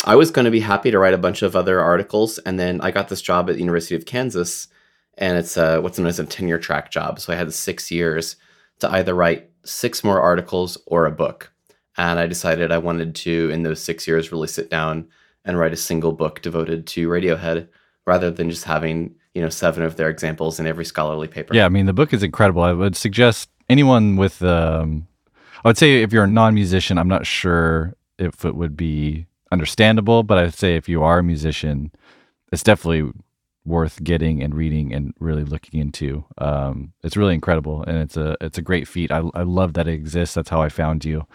I 0.05 0.15
was 0.15 0.31
going 0.31 0.45
to 0.45 0.51
be 0.51 0.61
happy 0.61 0.91
to 0.91 0.99
write 0.99 1.15
a 1.15 1.19
bunch 1.19 1.43
of 1.43 1.57
other 1.57 1.81
articles, 1.81 2.39
and 2.39 2.59
then 2.59 2.81
I 2.81 2.91
got 2.91 3.09
this 3.09 3.23
job 3.23 3.49
at 3.49 3.55
the 3.55 3.61
University 3.61 3.95
of 3.95 4.07
Kansas, 4.07 4.69
and 5.17 5.37
it's 5.37 5.57
a, 5.57 5.81
what's 5.81 5.99
known 5.99 6.07
as 6.07 6.21
a 6.21 6.27
tenure 6.27 6.59
track 6.59 6.91
job. 6.91 7.19
So 7.19 7.33
I 7.33 7.37
had 7.37 7.53
six 7.53 7.91
years 7.91 8.37
to 8.79 8.91
either 8.91 9.15
write 9.15 9.51
six 9.65 10.05
more 10.05 10.21
articles 10.21 10.79
or 10.87 11.07
a 11.07 11.11
book. 11.11 11.53
And 11.97 12.21
I 12.21 12.29
decided 12.29 12.71
I 12.71 12.79
wanted 12.79 13.17
to, 13.17 13.51
in 13.51 13.65
those 13.65 13.83
six 13.83 14.07
years, 14.07 14.31
really 14.31 14.47
sit 14.47 14.71
down 14.71 15.09
and 15.45 15.59
write 15.59 15.73
a 15.73 15.77
single 15.77 16.13
book 16.13 16.43
devoted 16.43 16.87
to 16.87 17.09
Radiohead 17.09 17.69
rather 18.07 18.31
than 18.31 18.51
just 18.51 18.65
having, 18.65 19.17
you 19.35 19.43
know, 19.43 19.49
seven 19.49 19.83
of 19.83 19.97
their 19.97 20.09
examples 20.09 20.61
in 20.61 20.67
every 20.67 20.85
scholarly 20.85 21.27
paper. 21.27 21.55
Yeah, 21.55 21.67
I 21.67 21.69
mean 21.69 21.87
the 21.87 21.93
book 21.93 22.13
is 22.13 22.23
incredible. 22.23 22.63
I 22.63 22.73
would 22.73 22.95
suggest 22.95 23.51
anyone 23.69 24.17
with 24.17 24.43
um 24.43 25.09
I 25.65 25.69
would 25.69 25.79
say 25.79 26.03
if 26.03 26.13
you're 26.13 26.25
a 26.25 26.29
non-musician, 26.29 26.99
I'm 26.99 27.09
not 27.09 27.27
sure 27.27 27.95
if 28.19 28.45
it 28.45 28.55
would 28.55 28.77
be 28.77 29.27
understandable, 29.51 30.23
but 30.23 30.39
I'd 30.39 30.55
say 30.55 30.77
if 30.77 30.89
you 30.89 31.03
are 31.03 31.19
a 31.19 31.23
musician, 31.23 31.93
it's 32.53 32.63
definitely 32.63 33.11
worth 33.65 34.03
getting 34.03 34.43
and 34.43 34.55
reading 34.55 34.95
and 34.95 35.13
really 35.21 35.45
looking 35.45 35.81
into. 35.81 36.25
Um, 36.39 36.93
it's 37.03 37.17
really 37.17 37.35
incredible, 37.35 37.83
and 37.83 37.99
it's 37.99 38.17
a 38.17 38.37
it's 38.41 38.59
a 38.59 38.63
great 38.63 38.89
feat. 38.89 39.11
I 39.13 39.23
I 39.35 39.43
love 39.43 39.75
that 39.75 39.89
it 39.89 39.95
exists. 39.95 40.35
That's 40.35 40.49
how 40.49 40.63
I 40.63 40.69
found 40.69 41.05
you. 41.05 41.27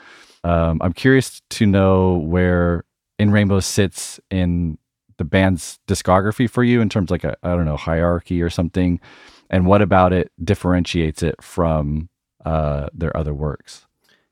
Um, 0.43 0.79
I'm 0.81 0.93
curious 0.93 1.41
to 1.51 1.65
know 1.65 2.17
where 2.17 2.85
In 3.19 3.31
Rainbow 3.31 3.59
sits 3.59 4.19
in 4.29 4.77
the 5.17 5.23
band's 5.23 5.79
discography 5.87 6.49
for 6.49 6.63
you 6.63 6.81
in 6.81 6.89
terms 6.89 7.11
like 7.11 7.23
I 7.25 7.35
don't 7.43 7.65
know 7.65 7.77
hierarchy 7.77 8.41
or 8.41 8.49
something, 8.49 8.99
and 9.49 9.65
what 9.67 9.81
about 9.81 10.13
it 10.13 10.31
differentiates 10.43 11.23
it 11.23 11.41
from 11.41 12.09
uh, 12.45 12.87
their 12.93 13.15
other 13.15 13.33
works? 13.33 13.85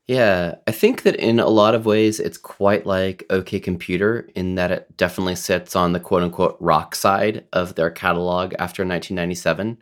Yeah, 0.08 0.56
I 0.66 0.72
think 0.72 1.02
that 1.02 1.16
in 1.16 1.38
a 1.38 1.48
lot 1.48 1.74
of 1.74 1.86
ways 1.86 2.18
it's 2.18 2.36
quite 2.38 2.86
like 2.86 3.24
OK 3.30 3.60
Computer 3.60 4.28
in 4.34 4.56
that 4.56 4.72
it 4.72 4.96
definitely 4.96 5.36
sits 5.36 5.76
on 5.76 5.92
the 5.92 6.00
quote 6.00 6.22
unquote 6.22 6.56
rock 6.60 6.94
side 6.94 7.46
of 7.52 7.76
their 7.76 7.90
catalog 7.90 8.52
after 8.54 8.82
1997. 8.82 9.78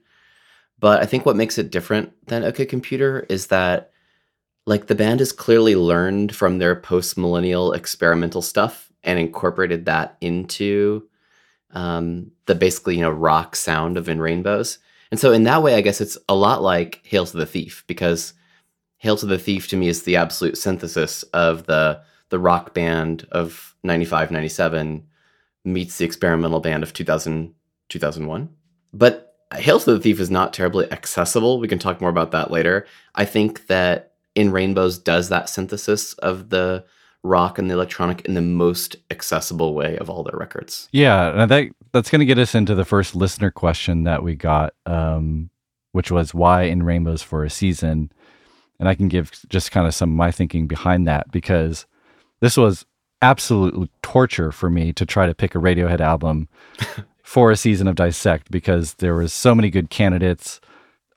But 0.78 1.02
I 1.02 1.06
think 1.06 1.24
what 1.24 1.36
makes 1.36 1.58
it 1.58 1.70
different 1.70 2.12
than 2.26 2.44
OK 2.44 2.66
Computer 2.66 3.26
is 3.28 3.46
that 3.46 3.92
like 4.66 4.86
the 4.86 4.94
band 4.94 5.20
has 5.20 5.32
clearly 5.32 5.74
learned 5.74 6.34
from 6.34 6.58
their 6.58 6.76
post 6.76 7.16
millennial 7.16 7.72
experimental 7.72 8.42
stuff 8.42 8.92
and 9.02 9.18
incorporated 9.18 9.86
that 9.86 10.16
into 10.20 11.08
um, 11.72 12.30
the 12.46 12.54
basically 12.54 12.96
you 12.96 13.02
know 13.02 13.10
rock 13.10 13.56
sound 13.56 13.96
of 13.96 14.08
In 14.08 14.20
Rainbows. 14.20 14.78
And 15.10 15.18
so 15.18 15.32
in 15.32 15.44
that 15.44 15.62
way, 15.62 15.74
I 15.74 15.80
guess 15.80 16.00
it's 16.00 16.18
a 16.28 16.34
lot 16.34 16.62
like 16.62 17.00
Hail 17.04 17.26
to 17.26 17.36
the 17.36 17.46
Thief 17.46 17.84
because 17.86 18.34
Hail 19.00 19.16
to 19.16 19.26
the 19.26 19.38
Thief 19.38 19.66
to 19.69 19.76
me 19.76 19.88
is 19.88 20.02
the 20.02 20.16
absolute 20.16 20.57
synthesis 20.57 21.23
of 21.35 21.66
the 21.66 22.00
the 22.28 22.38
rock 22.38 22.75
band 22.75 23.26
of 23.33 23.75
95 23.83 24.30
97 24.30 25.04
meets 25.64 25.99
the 25.99 26.04
experimental 26.04 26.61
band 26.61 26.83
of 26.83 26.92
2000 26.92 27.54
2001. 27.88 28.49
But 28.92 29.35
Hail 29.54 29.80
to 29.80 29.95
the 29.95 30.00
Thief 30.00 30.21
is 30.21 30.30
not 30.30 30.52
terribly 30.52 30.90
accessible. 30.92 31.59
We 31.59 31.66
can 31.66 31.78
talk 31.78 32.00
more 32.00 32.11
about 32.11 32.30
that 32.30 32.50
later. 32.50 32.87
I 33.14 33.25
think 33.25 33.66
that 33.66 34.12
In 34.35 34.52
Rainbows 34.52 34.99
does 34.99 35.28
that 35.28 35.49
synthesis 35.49 36.12
of 36.14 36.50
the 36.50 36.85
rock 37.23 37.59
and 37.59 37.71
the 37.71 37.75
electronic 37.75 38.23
in 38.23 38.35
the 38.35 38.42
most 38.42 38.97
accessible 39.11 39.75
way 39.75 39.97
of 39.99 40.09
all 40.09 40.23
their 40.23 40.38
records. 40.38 40.88
Yeah, 40.92 41.42
and 41.42 41.50
that 41.50 41.69
that's 41.92 42.11
going 42.11 42.21
to 42.21 42.26
get 42.26 42.38
us 42.38 42.54
into 42.54 42.75
the 42.75 42.85
first 42.85 43.14
listener 43.16 43.50
question 43.50 44.04
that 44.04 44.23
we 44.23 44.37
got, 44.37 44.75
um, 44.87 45.50
which 45.92 46.11
was 46.11 46.33
why 46.35 46.62
in 46.62 46.83
Rainbows 46.83 47.23
for 47.23 47.45
a 47.45 47.50
season, 47.50 48.12
and 48.80 48.88
I 48.88 48.94
can 48.94 49.08
give 49.08 49.30
just 49.49 49.70
kind 49.70 49.87
of 49.87 49.94
some 49.94 50.10
of 50.10 50.16
my 50.16 50.32
thinking 50.32 50.66
behind 50.66 51.06
that 51.06 51.30
because 51.30 51.87
this 52.40 52.56
was 52.56 52.87
absolute 53.22 53.90
torture 54.02 54.50
for 54.50 54.70
me 54.70 54.92
to 54.94 55.04
try 55.04 55.26
to 55.26 55.34
pick 55.34 55.54
a 55.54 55.58
Radiohead 55.58 56.00
album 56.00 56.49
for 57.22 57.50
a 57.50 57.56
season 57.56 57.87
of 57.87 57.94
Dissect 57.94 58.50
because 58.50 58.94
there 58.94 59.14
was 59.14 59.34
so 59.34 59.54
many 59.54 59.68
good 59.68 59.90
candidates. 59.90 60.60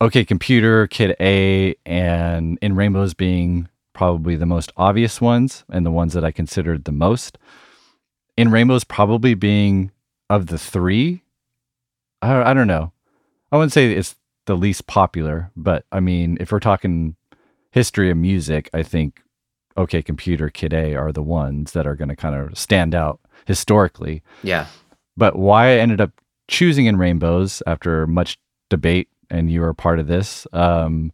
OK 0.02 0.26
Computer, 0.26 0.86
Kid 0.88 1.16
A, 1.22 1.74
and 1.86 2.60
In 2.62 2.76
Rainbows 2.76 3.14
being 3.14 3.70
probably 3.94 4.36
the 4.36 4.46
most 4.46 4.74
obvious 4.76 5.22
ones 5.22 5.64
and 5.70 5.86
the 5.86 5.92
ones 5.92 6.12
that 6.14 6.26
I 6.26 6.32
considered 6.32 6.84
the 6.84 6.92
most. 6.92 7.38
In 8.36 8.52
Rainbows 8.52 8.84
probably 8.84 9.36
being 9.36 9.92
of 10.30 10.48
the 10.48 10.58
three. 10.58 11.24
I, 12.22 12.52
I 12.52 12.54
don't 12.54 12.68
know. 12.68 12.92
I 13.54 13.58
wouldn't 13.58 13.72
say 13.72 13.94
it's 13.94 14.16
the 14.46 14.56
least 14.58 14.88
popular, 14.88 15.52
but 15.56 15.86
I 15.92 16.02
mean, 16.02 16.38
if 16.42 16.52
we're 16.52 16.60
talking 16.60 17.16
history 17.74 18.12
of 18.12 18.18
music, 18.18 18.70
I 18.72 18.84
think 18.84 19.22
OK 19.76 20.04
Computer, 20.04 20.50
Kid 20.50 20.74
A 20.74 20.94
are 20.94 21.12
the 21.12 21.24
ones 21.24 21.72
that 21.72 21.88
are 21.88 21.96
going 21.96 22.10
to 22.10 22.16
kind 22.16 22.36
of 22.36 22.56
stand 22.58 22.94
out 22.94 23.20
historically. 23.46 24.22
Yeah. 24.44 24.68
But 25.18 25.36
why 25.36 25.70
I 25.70 25.78
ended 25.78 26.00
up 26.00 26.12
choosing 26.48 26.86
in 26.86 26.98
Rainbows 26.98 27.64
after 27.66 28.06
much 28.06 28.38
debate, 28.70 29.10
and 29.32 29.52
you 29.52 29.62
were 29.62 29.74
part 29.74 30.00
of 30.00 30.06
this, 30.06 30.46
um, 30.54 31.12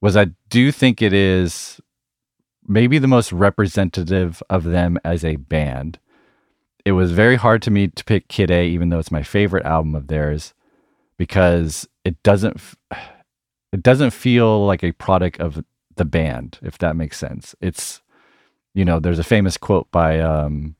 was 0.00 0.16
I 0.16 0.26
do 0.50 0.72
think 0.72 1.00
it 1.00 1.12
is 1.12 1.80
maybe 2.66 2.98
the 2.98 3.06
most 3.06 3.32
representative 3.32 4.42
of 4.50 4.64
them 4.64 4.98
as 5.04 5.24
a 5.24 5.36
band. 5.36 6.00
It 6.84 6.92
was 6.92 7.12
very 7.12 7.36
hard 7.36 7.62
to 7.62 7.70
me 7.70 7.86
to 7.86 8.04
pick 8.04 8.26
Kid 8.26 8.50
A, 8.50 8.66
even 8.66 8.88
though 8.88 8.98
it's 8.98 9.12
my 9.12 9.22
favorite 9.22 9.64
album 9.64 9.94
of 9.94 10.08
theirs, 10.08 10.52
because 11.16 11.86
it 12.04 12.20
doesn't 12.24 12.60
it 13.72 13.82
doesn't 13.84 14.10
feel 14.10 14.66
like 14.66 14.82
a 14.82 14.90
product 14.92 15.40
of 15.40 15.64
the 15.96 16.04
band, 16.04 16.58
if 16.62 16.78
that 16.78 16.96
makes 16.96 17.18
sense. 17.18 17.54
It's 17.60 18.00
you 18.74 18.84
know, 18.84 18.98
there's 18.98 19.18
a 19.18 19.24
famous 19.24 19.56
quote 19.56 19.90
by 19.90 20.18
um, 20.20 20.76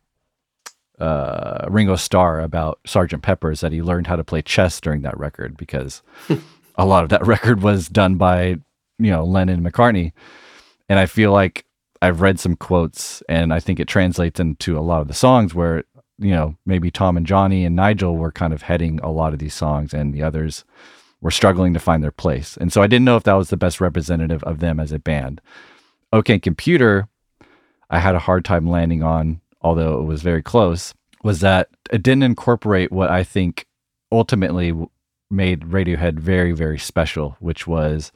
uh, 0.99 1.66
Ringo 1.69 1.97
Starr 1.97 2.40
about 2.40 2.81
Sergeant 2.87 3.23
Pepper's 3.23 3.61
that 3.61 3.73
he 3.73 3.83
learned 3.83 4.07
how 4.07 4.16
to 4.16 4.25
play 4.25 4.40
chess 4.40 4.81
during 4.81 5.02
that 5.02 5.19
record 5.19 5.57
because 5.57 6.02
a 6.76 6.87
lot 6.87 7.02
of 7.02 7.11
that 7.11 7.26
record 7.26 7.62
was 7.62 7.88
done 7.88 8.16
by 8.16 8.57
you 8.99 9.11
know 9.11 9.25
Lennon 9.25 9.64
and 9.64 9.73
McCartney, 9.73 10.12
and 10.88 10.99
I 10.99 11.07
feel 11.07 11.33
like 11.33 11.64
I've 12.00 12.21
read 12.21 12.40
some 12.40 12.57
quotes 12.57 13.23
and 13.28 13.52
I 13.52 13.61
think 13.61 13.78
it 13.78 13.88
translates 13.88 14.40
into 14.40 14.78
a 14.78 14.81
lot 14.81 15.00
of 15.00 15.09
the 15.09 15.14
songs 15.14 15.54
where 15.54 15.85
you 16.19 16.31
know 16.31 16.57
maybe 16.64 16.90
Thom 16.90 17.16
and 17.16 17.26
Jonny 17.26 17.64
and 17.64 17.76
Nigel 17.76 18.16
were 18.16 18.33
kind 18.33 18.52
of 18.52 18.62
heading 18.62 19.00
a 19.00 19.11
lot 19.11 19.33
of 19.33 19.38
these 19.38 19.54
songs 19.54 19.92
and 19.92 20.14
the 20.14 20.23
others 20.23 20.64
were 21.23 21.31
struggling 21.31 21.73
to 21.73 21.81
find 21.81 22.05
their 22.05 22.11
place, 22.11 22.59
and 22.59 22.71
so 22.71 22.83
I 22.83 22.87
didn't 22.87 23.07
know 23.07 23.17
if 23.17 23.23
that 23.23 23.33
was 23.35 23.49
the 23.49 23.57
best 23.57 23.81
representative 23.81 24.43
of 24.45 24.59
them 24.61 24.79
as 24.79 24.93
a 24.93 24.99
band. 24.99 25.41
OK 26.12 26.38
Computer, 26.38 27.09
I 27.88 28.00
had 28.00 28.14
a 28.14 28.21
hard 28.21 28.45
time 28.45 28.69
landing 28.69 29.02
on 29.02 29.41
although 29.62 30.00
it 30.00 30.05
was 30.05 30.23
very 30.23 30.43
close, 30.43 30.95
was 31.23 31.41
that 31.41 31.69
it 31.91 32.02
didn't 32.02 32.25
incorporate 32.25 32.93
what 32.93 33.11
I 33.11 33.25
think 33.25 33.67
ultimately 34.11 34.75
made 35.31 35.61
Radiohead 35.61 36.19
very, 36.19 36.52
very 36.52 36.79
special, 36.79 37.37
which 37.41 37.67
was 37.67 38.12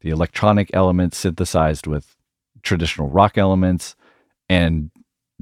the 0.00 0.10
electronic 0.10 0.70
elements 0.72 1.18
synthesized 1.18 1.86
with 1.86 2.16
traditional 2.62 3.08
rock 3.08 3.38
elements. 3.38 3.94
And 4.48 4.90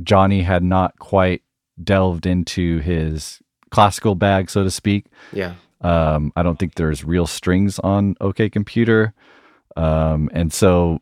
Jonny 0.03 0.43
had 0.43 0.63
not 0.63 0.99
quite 0.99 1.43
delved 1.83 2.27
into 2.27 2.81
his 2.81 3.41
classical 3.71 4.15
bag, 4.15 4.51
so 4.51 4.65
to 4.65 4.71
speak. 4.71 5.07
Yeah. 5.33 5.55
Um, 5.87 6.33
I 6.35 6.43
don't 6.43 6.59
think 6.59 6.75
there's 6.75 7.05
real 7.05 7.26
strings 7.26 7.78
on 7.78 8.16
OK 8.21 8.50
Computer. 8.50 9.14
Um, 9.76 10.31
and 10.33 10.52
so 10.52 11.00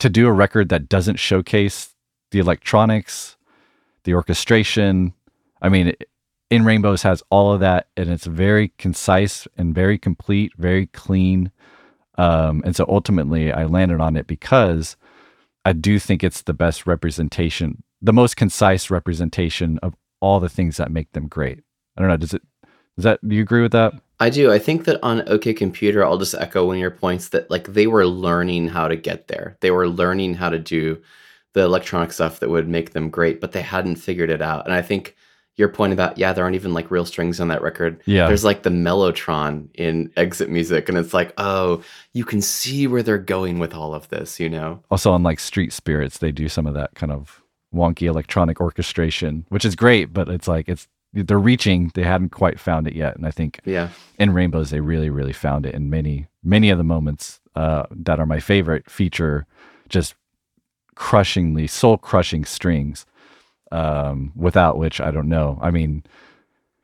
to 0.00 0.08
do 0.08 0.26
a 0.26 0.32
record 0.32 0.70
that 0.70 0.88
doesn't 0.88 1.20
showcase 1.20 1.94
the 2.32 2.40
electronics, 2.40 3.36
the 4.02 4.14
orchestration. 4.14 5.12
I 5.62 5.68
mean, 5.68 5.94
In 6.50 6.64
Rainbows 6.64 7.02
has 7.02 7.22
all 7.30 7.52
of 7.52 7.60
that, 7.60 7.88
and 7.96 8.10
it's 8.10 8.26
very 8.26 8.72
concise 8.76 9.46
and 9.56 9.74
very 9.74 9.98
complete, 9.98 10.52
very 10.58 10.86
clean. 10.86 11.52
Um, 12.18 12.62
and 12.64 12.74
so 12.76 12.84
ultimately, 12.88 13.52
I 13.52 13.64
landed 13.66 14.00
on 14.00 14.16
it 14.16 14.26
because 14.26 14.96
I 15.64 15.72
do 15.72 15.98
think 15.98 16.22
it's 16.22 16.42
the 16.42 16.54
best 16.54 16.86
representation, 16.86 17.82
the 18.02 18.12
most 18.12 18.36
concise 18.36 18.90
representation 18.90 19.78
of 19.78 19.94
all 20.20 20.40
the 20.40 20.48
things 20.48 20.76
that 20.76 20.90
make 20.90 21.12
them 21.12 21.28
great. 21.28 21.60
I 21.96 22.00
don't 22.00 22.10
know. 22.10 22.16
Does 22.16 22.34
it? 22.34 22.42
Does 22.96 23.04
that? 23.04 23.20
Do 23.26 23.34
you 23.34 23.42
agree 23.42 23.62
with 23.62 23.72
that? 23.72 23.94
I 24.20 24.30
do. 24.30 24.52
I 24.52 24.58
think 24.58 24.84
that 24.84 25.02
on 25.02 25.28
OK 25.28 25.54
Computer, 25.54 26.04
I'll 26.04 26.18
just 26.18 26.34
echo 26.34 26.66
one 26.66 26.76
of 26.76 26.80
your 26.80 26.90
points 26.90 27.28
that 27.30 27.50
like 27.50 27.66
they 27.68 27.86
were 27.86 28.06
learning 28.06 28.68
how 28.68 28.88
to 28.88 28.96
get 28.96 29.28
there. 29.28 29.56
They 29.60 29.70
were 29.70 29.88
learning 29.88 30.34
how 30.34 30.50
to 30.50 30.58
do 30.58 31.02
the 31.52 31.62
electronic 31.62 32.12
stuff 32.12 32.40
that 32.40 32.50
would 32.50 32.68
make 32.68 32.92
them 32.92 33.10
great, 33.10 33.40
but 33.40 33.52
they 33.52 33.62
hadn't 33.62 33.96
figured 33.96 34.30
it 34.30 34.42
out. 34.42 34.64
And 34.66 34.74
I 34.74 34.82
think 34.82 35.16
your 35.56 35.68
point 35.68 35.92
about 35.92 36.18
yeah, 36.18 36.32
there 36.32 36.44
aren't 36.44 36.56
even 36.56 36.74
like 36.74 36.90
real 36.90 37.04
strings 37.04 37.40
on 37.40 37.48
that 37.48 37.62
record. 37.62 38.00
Yeah, 38.06 38.26
there's 38.26 38.44
like 38.44 38.62
the 38.62 38.70
mellotron 38.70 39.68
in 39.74 40.12
Exit 40.16 40.48
Music, 40.48 40.88
and 40.88 40.98
it's 40.98 41.14
like 41.14 41.32
oh, 41.38 41.82
you 42.12 42.24
can 42.24 42.40
see 42.40 42.86
where 42.86 43.02
they're 43.02 43.18
going 43.18 43.58
with 43.58 43.74
all 43.74 43.94
of 43.94 44.08
this, 44.08 44.38
you 44.40 44.48
know. 44.48 44.82
Also 44.90 45.12
on 45.12 45.22
like 45.22 45.40
Street 45.40 45.72
Spirits, 45.72 46.18
they 46.18 46.32
do 46.32 46.48
some 46.48 46.66
of 46.66 46.74
that 46.74 46.94
kind 46.94 47.12
of 47.12 47.42
wonky 47.74 48.08
electronic 48.08 48.60
orchestration, 48.60 49.44
which 49.48 49.64
is 49.64 49.74
great, 49.74 50.12
but 50.12 50.28
it's 50.28 50.48
like 50.48 50.68
it's 50.68 50.88
they're 51.14 51.38
reaching 51.38 51.90
they 51.94 52.02
hadn't 52.02 52.30
quite 52.30 52.58
found 52.58 52.86
it 52.86 52.94
yet 52.94 53.16
and 53.16 53.26
i 53.26 53.30
think 53.30 53.60
yeah 53.64 53.88
in 54.18 54.32
rainbows 54.32 54.70
they 54.70 54.80
really 54.80 55.10
really 55.10 55.32
found 55.32 55.64
it 55.64 55.74
in 55.74 55.88
many 55.88 56.26
many 56.42 56.70
of 56.70 56.78
the 56.78 56.84
moments 56.84 57.40
uh, 57.56 57.84
that 57.90 58.18
are 58.18 58.26
my 58.26 58.40
favorite 58.40 58.90
feature 58.90 59.46
just 59.88 60.14
crushingly 60.96 61.66
soul 61.66 61.96
crushing 61.96 62.44
strings 62.44 63.06
um, 63.74 64.32
without 64.36 64.78
which 64.78 65.00
I 65.00 65.10
don't 65.10 65.28
know. 65.28 65.58
I 65.60 65.70
mean, 65.70 66.04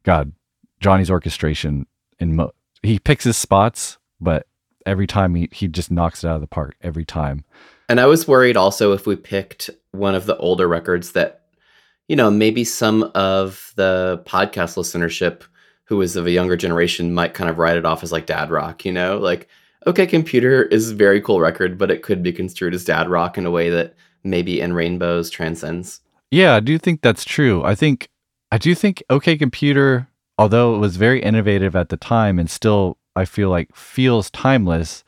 God, 0.03 0.33
Jonny's 0.81 1.11
orchestration 1.11 1.87
in 2.19 2.37
mo- 2.37 2.53
he 2.83 2.99
picks 2.99 3.25
his 3.25 3.37
spots, 3.37 3.99
but 4.21 4.47
every 4.85 5.07
time 5.07 5.35
he 5.35 5.49
he 5.53 5.69
just 5.69 5.91
knocks 5.91 6.25
it 6.25 6.29
out 6.29 6.35
of 6.35 6.41
the 6.41 6.47
park 6.49 6.75
every 6.83 7.05
time. 7.05 7.45
And 7.89 8.01
I 8.01 8.07
was 8.07 8.27
worried 8.27 8.57
also 8.57 8.93
if 8.93 9.07
we 9.07 9.17
picked 9.17 9.71
one 9.93 10.15
of 10.15 10.27
the 10.27 10.37
older 10.39 10.67
records 10.67 11.13
that 11.13 11.40
you 12.11 12.17
know 12.17 12.29
maybe 12.29 12.65
some 12.65 13.05
of 13.15 13.73
the 13.77 14.21
podcast 14.27 14.77
listenership 14.77 15.43
who 15.85 16.03
is 16.03 16.17
of 16.17 16.27
a 16.27 16.33
younger 16.33 16.57
generation 16.57 17.15
might 17.15 17.35
kind 17.35 17.49
of 17.49 17.57
write 17.57 17.77
it 17.77 17.87
off 17.87 18.03
as 18.03 18.11
like 18.11 18.27
dad 18.27 18.51
rock, 18.51 18.85
you 18.85 18.91
know, 18.91 19.17
like 19.19 19.49
OK 19.87 20.09
Computer 20.09 20.65
is 20.65 20.91
a 20.91 20.95
very 20.95 21.21
cool 21.21 21.39
record, 21.39 21.79
but 21.79 21.89
it 21.89 22.03
could 22.03 22.21
be 22.21 22.33
construed 22.33 22.75
as 22.75 22.85
dad 22.85 23.09
rock 23.09 23.39
in 23.39 23.47
a 23.47 23.51
way 23.53 23.71
that 23.71 23.95
maybe 24.25 24.61
in 24.61 24.73
Rainbows 24.73 25.31
transcends. 25.31 26.01
Yeah, 26.33 26.57
I 26.57 26.61
do 26.61 26.79
think 26.79 27.01
that's 27.01 27.25
true. 27.25 27.63
I 27.63 27.77
think 27.77 28.09
I 28.51 28.59
do 28.59 28.75
think 28.75 29.05
OK 29.09 29.39
Computer, 29.39 30.09
although 30.37 30.75
it 30.75 30.79
was 30.79 30.97
very 30.97 31.23
innovative 31.23 31.77
at 31.77 31.91
the 31.91 31.97
time 31.97 32.41
and 32.41 32.51
still 32.51 32.99
I 33.15 33.25
feel 33.25 33.51
like 33.51 33.73
feels 33.77 34.33
timeless, 34.33 35.05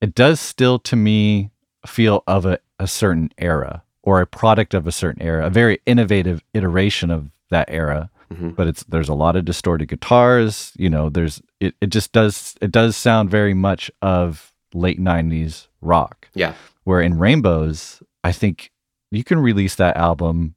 it 0.00 0.16
does 0.16 0.40
still 0.40 0.80
to 0.80 0.96
me 0.96 1.52
feel 1.86 2.24
of 2.26 2.44
a, 2.44 2.58
a 2.80 2.88
certain 2.88 3.30
era 3.38 3.83
or 4.04 4.20
a 4.20 4.26
product 4.26 4.74
of 4.74 4.86
a 4.86 4.92
certain 4.92 5.22
era, 5.22 5.46
a 5.46 5.50
very 5.50 5.80
innovative 5.86 6.42
iteration 6.52 7.10
of 7.10 7.30
that 7.50 7.68
era. 7.68 8.10
Mm-hmm. 8.32 8.50
But 8.50 8.68
it's 8.68 8.84
there's 8.84 9.08
a 9.08 9.14
lot 9.14 9.36
of 9.36 9.44
distorted 9.44 9.88
guitars, 9.88 10.72
you 10.76 10.88
know, 10.88 11.08
there's 11.10 11.42
it, 11.60 11.74
it 11.80 11.88
just 11.88 12.12
does 12.12 12.54
it 12.60 12.70
does 12.70 12.96
sound 12.96 13.30
very 13.30 13.54
much 13.54 13.90
of 14.02 14.52
late 14.72 15.00
90s 15.00 15.68
rock. 15.80 16.28
Yeah. 16.34 16.54
Where 16.84 17.00
in 17.00 17.18
Rainbows, 17.18 18.02
I 18.22 18.32
think 18.32 18.70
you 19.10 19.24
can 19.24 19.38
release 19.38 19.74
that 19.76 19.96
album 19.96 20.54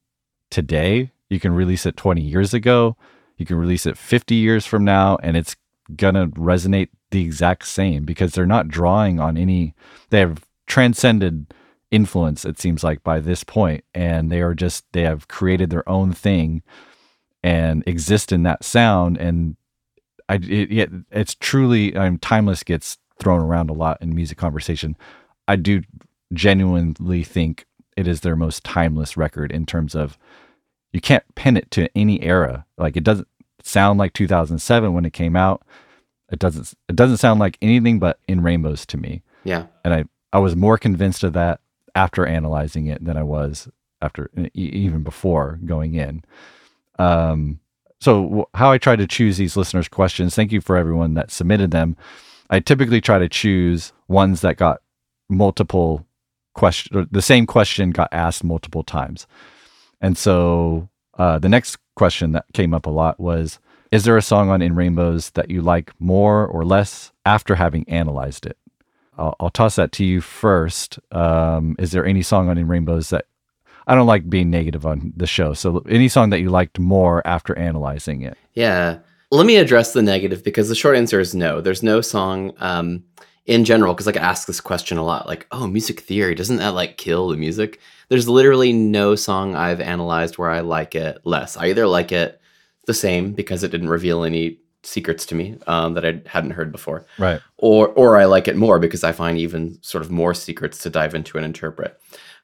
today. 0.50 1.12
You 1.30 1.40
can 1.40 1.54
release 1.54 1.86
it 1.86 1.98
20 1.98 2.22
years 2.22 2.54
ago. 2.54 2.98
You 3.38 3.46
can 3.46 3.58
release 3.58 3.86
it 3.86 3.98
50 3.98 4.36
years 4.36 4.66
from 4.66 4.84
now, 4.84 5.18
and 5.22 5.38
it's 5.38 5.56
going 5.96 6.16
to 6.16 6.28
resonate 6.28 6.90
the 7.12 7.24
exact 7.24 7.68
same 7.68 8.04
because 8.04 8.34
they're 8.34 8.46
not 8.46 8.68
drawing 8.68 9.20
on 9.20 9.38
any, 9.38 9.76
they 10.10 10.20
have 10.20 10.44
transcended 10.66 11.54
influence, 11.92 12.46
it 12.46 12.60
seems 12.60 12.84
like, 12.84 13.04
by 13.04 13.20
this 13.20 13.44
point, 13.44 13.84
And 13.94 14.32
they 14.32 14.42
are 14.42 14.54
just, 14.54 14.86
they 14.94 15.04
have 15.04 15.28
created 15.28 15.70
their 15.70 15.88
own 15.88 16.12
thing 16.14 16.64
and 17.44 17.84
exist 17.88 18.32
in 18.32 18.44
that 18.44 18.64
sound. 18.64 19.18
And 19.18 19.56
I, 20.28 20.36
it, 20.36 20.72
it, 20.72 20.90
it's 21.12 21.36
truly, 21.36 21.96
I 21.96 22.10
mean, 22.10 22.20
timeless 22.20 22.64
gets 22.64 22.98
thrown 23.20 23.42
around 23.42 23.70
a 23.70 23.74
lot 23.74 24.02
in 24.02 24.16
music 24.16 24.38
conversation. 24.38 24.96
I 25.48 25.56
do 25.56 25.82
genuinely 26.34 27.24
think 27.24 27.66
it 27.96 28.08
is 28.08 28.22
their 28.22 28.36
most 28.36 28.64
timeless 28.64 29.18
record 29.18 29.52
in 29.52 29.66
terms 29.66 29.96
of 29.96 30.18
you 30.94 31.02
can't 31.02 31.24
pin 31.36 31.58
it 31.58 31.72
to 31.72 31.90
any 31.98 32.22
era. 32.22 32.66
Like 32.78 32.96
it 32.96 33.04
doesn't 33.04 33.28
sound 33.64 34.00
like 34.00 34.14
2007 34.14 34.94
when 34.94 35.06
it 35.06 35.14
came 35.14 35.36
out. 35.36 35.64
It 36.32 36.40
doesn't 36.40 36.74
it 36.88 36.96
doesn't 36.96 37.18
sound 37.18 37.40
like 37.40 37.58
anything 37.62 38.00
but 38.00 38.20
in 38.28 38.42
rainbows 38.42 38.86
to 38.88 38.98
me. 38.98 39.24
Yeah. 39.44 39.68
And 39.84 39.94
I 39.94 40.06
I 40.32 40.40
was 40.40 40.56
more 40.56 40.78
convinced 40.78 41.24
of 41.24 41.34
that 41.34 41.62
after 41.98 42.26
analyzing 42.26 42.86
it 42.88 43.04
than 43.04 43.18
I 43.18 43.24
was 43.24 43.68
after 44.02 44.30
even 44.54 45.04
before 45.04 45.60
going 45.66 45.96
in. 45.96 46.24
Um 47.00 47.60
so 48.00 48.48
how 48.54 48.72
I 48.72 48.78
try 48.78 48.96
to 48.96 49.08
choose 49.08 49.38
these 49.38 49.58
listeners 49.58 49.88
questions. 49.88 50.36
Thank 50.36 50.52
you 50.52 50.62
for 50.62 50.78
everyone 50.78 51.16
that 51.16 51.32
submitted 51.32 51.72
them. 51.72 51.98
I 52.50 52.60
typically 52.60 53.02
try 53.02 53.18
to 53.20 53.28
choose 53.28 53.92
ones 54.08 54.42
that 54.42 54.58
got 54.58 54.82
multiple 55.30 56.06
question, 56.54 57.08
the 57.12 57.22
same 57.22 57.46
question 57.46 57.92
got 57.92 58.10
asked 58.12 58.44
multiple 58.44 58.84
times. 58.84 59.28
And 60.00 60.18
so 60.18 60.90
uh, 61.18 61.40
the 61.40 61.50
next 61.50 61.78
question 61.96 62.34
that 62.34 62.46
came 62.54 62.74
up 62.74 62.86
a 62.86 62.92
lot 62.92 63.20
was 63.20 63.60
Is 63.92 64.04
there 64.04 64.18
a 64.18 64.22
song 64.22 64.50
on 64.50 64.62
In 64.62 64.76
Rainbows 64.76 65.32
that 65.32 65.50
you 65.50 65.62
like 65.62 65.92
more 66.00 66.46
or 66.46 66.64
less 66.64 67.12
after 67.26 67.56
having 67.56 67.88
analyzed 67.90 68.46
it? 68.46 68.58
I'll, 69.18 69.36
I'll 69.40 69.50
toss 69.50 69.76
that 69.76 69.92
to 69.94 70.06
you 70.06 70.22
first. 70.22 71.00
Um, 71.12 71.76
is 71.80 71.92
there 71.92 72.06
any 72.06 72.22
song 72.22 72.50
on 72.50 72.58
In 72.58 72.68
Rainbows 72.68 73.10
that 73.10 73.26
I 73.88 73.96
don't 73.96 74.08
like 74.08 74.30
being 74.30 74.50
negative 74.50 74.86
on 74.86 75.14
the 75.16 75.28
show? 75.28 75.54
So 75.54 75.84
any 75.90 76.08
song 76.08 76.30
that 76.30 76.40
you 76.40 76.50
liked 76.50 76.80
more 76.80 77.26
after 77.26 77.58
analyzing 77.58 78.22
it? 78.22 78.38
Yeah. 78.54 79.00
Let 79.32 79.46
me 79.46 79.58
address 79.58 79.94
the 79.94 80.02
negative 80.02 80.44
because 80.44 80.70
the 80.70 80.76
short 80.76 80.96
answer 80.96 81.20
is 81.20 81.36
no. 81.36 81.60
There's 81.60 81.84
no 81.84 82.02
song 82.02 82.54
um, 82.60 83.04
in 83.46 83.66
general 83.66 83.94
because 83.94 84.06
like 84.06 84.18
I 84.18 84.22
ask 84.22 84.48
this 84.48 84.62
question 84.62 84.98
a 84.98 85.04
lot, 85.04 85.28
like, 85.28 85.48
oh, 85.52 85.68
music 85.68 86.02
theory 86.02 86.36
doesn't 86.36 86.58
that 86.58 86.76
like 86.76 86.98
kill 86.98 87.30
the 87.30 87.38
music? 87.38 87.80
There's 88.10 88.30
literally 88.30 88.72
no 88.72 89.16
song 89.16 89.56
I've 89.56 89.82
analyzed 89.82 90.38
where 90.38 90.50
I 90.50 90.62
like 90.62 90.96
it 90.96 91.20
less. 91.26 91.58
I 91.58 91.68
either 91.68 91.88
like 91.88 92.12
it 92.12 92.40
the 92.86 92.94
same 92.94 93.34
because 93.34 93.64
it 93.64 93.72
didn't 93.72 93.90
reveal 93.90 94.24
any 94.24 94.60
secrets 94.88 95.26
to 95.28 95.36
me 95.36 95.58
um, 95.68 95.94
that 95.96 96.06
I 96.06 96.22
hadn't 96.26 96.52
heard 96.52 96.72
before, 96.72 97.06
Right. 97.20 97.42
or 97.58 97.90
or 97.90 98.18
I 98.18 98.26
like 98.26 98.48
it 98.48 98.56
more 98.56 98.80
because 98.80 99.04
I 99.04 99.12
find 99.12 99.38
even 99.38 99.78
sort 99.84 100.04
of 100.04 100.10
more 100.10 100.34
secrets 100.34 100.80
to 100.84 100.90
dive 100.90 101.14
into 101.14 101.38
and 101.38 101.46
interpret. 101.46 102.00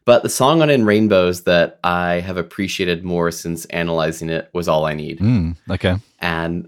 But 0.06 0.22
the 0.24 0.30
song 0.30 0.62
on 0.62 0.70
In 0.70 0.84
Rainbows 0.86 1.44
that 1.44 1.80
I 1.86 2.16
have 2.20 2.36
appreciated 2.36 3.06
more 3.06 3.32
since 3.32 3.64
analyzing 3.66 4.30
it 4.30 4.50
was 4.54 4.68
All 4.68 4.86
I 4.86 4.94
Need. 4.94 5.20
Mm, 5.20 5.56
okay. 5.70 5.96
And 6.20 6.68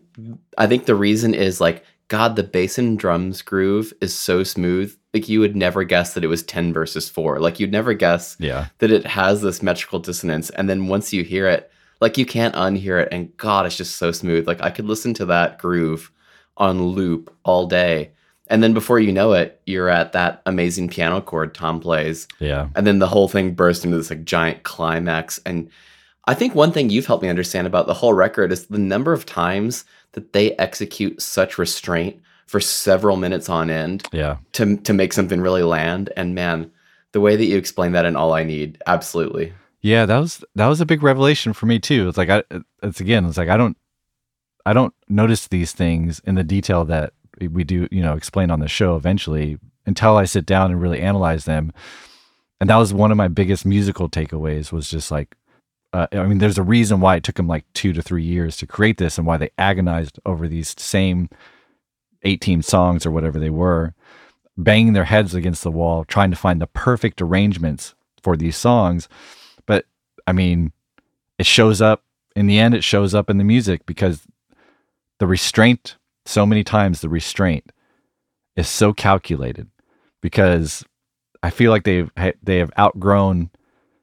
I 0.58 0.68
think 0.68 0.86
the 0.86 0.96
reason 0.96 1.34
is 1.34 1.60
like, 1.60 1.84
God, 2.08 2.38
the 2.38 2.44
bass 2.44 2.78
and 2.78 2.98
drums 2.98 3.42
groove 3.42 3.92
is 4.00 4.16
so 4.18 4.44
smooth. 4.44 4.96
Like 5.14 5.28
you 5.28 5.42
would 5.42 5.56
never 5.56 5.84
guess 5.84 6.14
that 6.14 6.24
it 6.24 6.28
was 6.28 6.44
10 6.44 6.72
versus 6.72 7.10
4. 7.10 7.40
Like 7.40 7.60
you'd 7.60 7.74
never 7.74 7.94
guess 7.94 8.38
Yeah. 8.40 8.68
that 8.80 8.92
it 8.92 9.06
has 9.06 9.42
this 9.42 9.62
metrical 9.62 10.00
dissonance. 10.00 10.50
And 10.52 10.70
then 10.70 10.88
once 10.88 11.12
you 11.12 11.24
hear 11.26 11.46
it, 11.48 11.70
like 12.02 12.18
you 12.18 12.26
can't 12.26 12.56
unhear 12.56 13.02
it. 13.02 13.10
And 13.12 13.36
God, 13.38 13.66
it's 13.66 13.78
just 13.78 13.96
so 13.98 14.12
smooth. 14.12 14.48
Like 14.48 14.62
I 14.62 14.70
could 14.70 14.86
listen 14.86 15.14
to 15.16 15.26
that 15.28 15.58
groove 15.58 16.12
on 16.58 16.82
loop 16.88 17.34
all 17.44 17.68
day. 17.68 18.12
And 18.48 18.62
then 18.62 18.74
before 18.74 19.00
you 19.00 19.12
know 19.12 19.34
it, 19.34 19.60
you're 19.66 19.90
at 19.90 20.14
that 20.14 20.42
amazing 20.46 20.90
piano 20.90 21.20
chord 21.22 21.54
Thom 21.56 21.80
plays 21.80 22.28
Yeah. 22.40 22.70
and 22.76 22.86
then 22.86 23.00
the 23.00 23.08
whole 23.08 23.28
thing 23.28 23.54
bursts 23.56 23.84
into 23.84 23.98
this 23.98 24.10
like 24.12 24.24
giant 24.26 24.64
climax 24.64 25.40
and 25.46 25.70
i 26.28 26.34
think 26.34 26.54
one 26.56 26.72
thing 26.72 26.90
you've 26.90 27.06
helped 27.08 27.24
me 27.24 27.30
understand 27.30 27.66
about 27.68 27.88
the 27.88 27.94
whole 27.94 28.14
record 28.14 28.52
is 28.52 28.68
the 28.68 28.78
number 28.78 29.14
of 29.14 29.26
times 29.26 29.84
that 30.14 30.34
they 30.34 30.52
execute 30.58 31.22
such 31.22 31.58
restraint 31.58 32.20
for 32.48 32.60
several 32.60 33.16
minutes 33.18 33.50
on 33.50 33.70
end 33.72 34.08
Yeah. 34.12 34.38
to 34.54 34.78
to 34.78 34.94
make 34.94 35.12
something 35.14 35.42
really 35.42 35.64
land 35.64 36.12
and 36.16 36.36
man 36.36 36.72
the 37.14 37.22
way 37.22 37.36
that 37.36 37.46
you 37.46 37.58
explain 37.58 37.92
that 37.94 38.06
in 38.06 38.16
all 38.16 38.34
i 38.34 38.44
need 38.44 38.78
absolutely 38.88 39.54
Yeah, 39.86 40.08
that 40.08 40.18
was 40.18 40.44
that 40.56 40.66
was 40.66 40.82
a 40.82 40.86
big 40.86 41.04
revelation 41.04 41.54
for 41.54 41.68
me 41.68 41.78
too. 41.78 42.10
It's 42.10 42.18
like 42.18 42.32
I 42.32 42.42
it's 42.82 43.00
again, 43.00 43.24
it's 43.24 43.38
like 43.38 43.50
I 43.50 43.56
don't 43.56 43.78
I 44.66 44.74
don't 44.74 44.96
notice 45.08 45.48
these 45.48 45.74
things 45.74 46.20
in 46.26 46.34
the 46.34 46.44
detail 46.44 46.86
that 46.86 47.14
we 47.40 47.64
do, 47.64 47.88
you 47.92 48.02
know, 48.02 48.16
explain 48.16 48.50
on 48.50 48.62
the 48.62 48.68
show 48.68 48.96
eventually 48.96 49.60
until 49.86 50.18
I 50.18 50.26
sit 50.26 50.48
down 50.48 50.72
and 50.72 50.82
really 50.82 51.02
analyze 51.02 51.46
them. 51.46 51.72
And 52.60 52.68
that 52.72 52.78
was 52.78 52.96
one 52.96 53.12
of 53.12 53.18
my 53.18 53.28
biggest 53.28 53.64
musical 53.64 54.10
takeaways 54.10 54.72
was 54.72 54.90
just 54.90 55.12
like 55.12 55.36
uh, 55.94 56.08
I 56.14 56.24
mean, 56.24 56.40
there's 56.40 56.58
a 56.58 56.64
reason 56.64 57.00
why 57.00 57.18
it 57.18 57.24
took 57.24 57.36
them 57.36 57.48
like 57.48 57.72
two 57.74 57.94
to 57.94 58.02
three 58.02 58.24
years 58.24 58.58
to 58.58 58.66
create 58.66 58.98
this, 58.98 59.20
and 59.20 59.28
why 59.28 59.38
they 59.38 59.52
agonized 59.60 60.20
over 60.26 60.48
these 60.48 60.74
same 60.80 61.30
18 62.24 62.64
songs 62.64 63.06
or 63.06 63.12
whatever 63.12 63.40
they 63.40 63.52
were, 63.52 63.94
banging 64.58 64.94
their 64.94 65.04
heads 65.04 65.36
against 65.36 65.62
the 65.62 65.70
wall, 65.70 66.06
trying 66.06 66.32
to 66.32 66.38
find 66.38 66.60
the 66.60 66.66
perfect 66.66 67.22
arrangements 67.22 67.94
for 68.24 68.36
these 68.36 68.58
songs. 68.58 69.08
I 70.28 70.34
mean, 70.34 70.72
it 71.38 71.46
shows 71.46 71.82
up 71.82 72.04
in 72.36 72.48
the 72.48 72.60
end, 72.60 72.74
it 72.74 72.84
shows 72.84 73.14
up 73.14 73.30
in 73.30 73.38
the 73.38 73.44
music 73.44 73.86
because 73.86 74.28
the 75.20 75.28
restraint, 75.28 75.98
so 76.26 76.46
many 76.46 76.64
times, 76.64 77.02
the 77.02 77.10
restraint 77.10 77.72
is 78.56 78.68
so 78.68 78.94
calculated 78.94 79.70
because 80.22 80.84
I 81.44 81.50
feel 81.50 81.72
like 81.72 81.84
they've 81.84 82.10
they 82.42 82.58
have 82.58 82.72
outgrown 82.78 83.52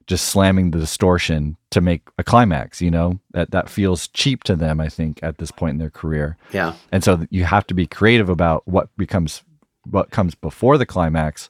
just 0.05 0.25
slamming 0.25 0.71
the 0.71 0.79
distortion 0.79 1.55
to 1.71 1.81
make 1.81 2.01
a 2.17 2.23
climax. 2.23 2.81
You 2.81 2.91
know 2.91 3.19
that 3.31 3.51
that 3.51 3.69
feels 3.69 4.07
cheap 4.09 4.43
to 4.45 4.55
them. 4.55 4.79
I 4.79 4.89
think 4.89 5.19
at 5.21 5.37
this 5.37 5.51
point 5.51 5.71
in 5.71 5.77
their 5.77 5.89
career, 5.89 6.37
yeah 6.51 6.73
and 6.91 7.03
so 7.03 7.27
you 7.29 7.43
have 7.43 7.67
to 7.67 7.73
be 7.73 7.85
creative 7.85 8.29
about 8.29 8.67
what 8.67 8.95
becomes 8.97 9.43
what 9.89 10.11
comes 10.11 10.35
before 10.35 10.77
the 10.77 10.85
climax 10.85 11.49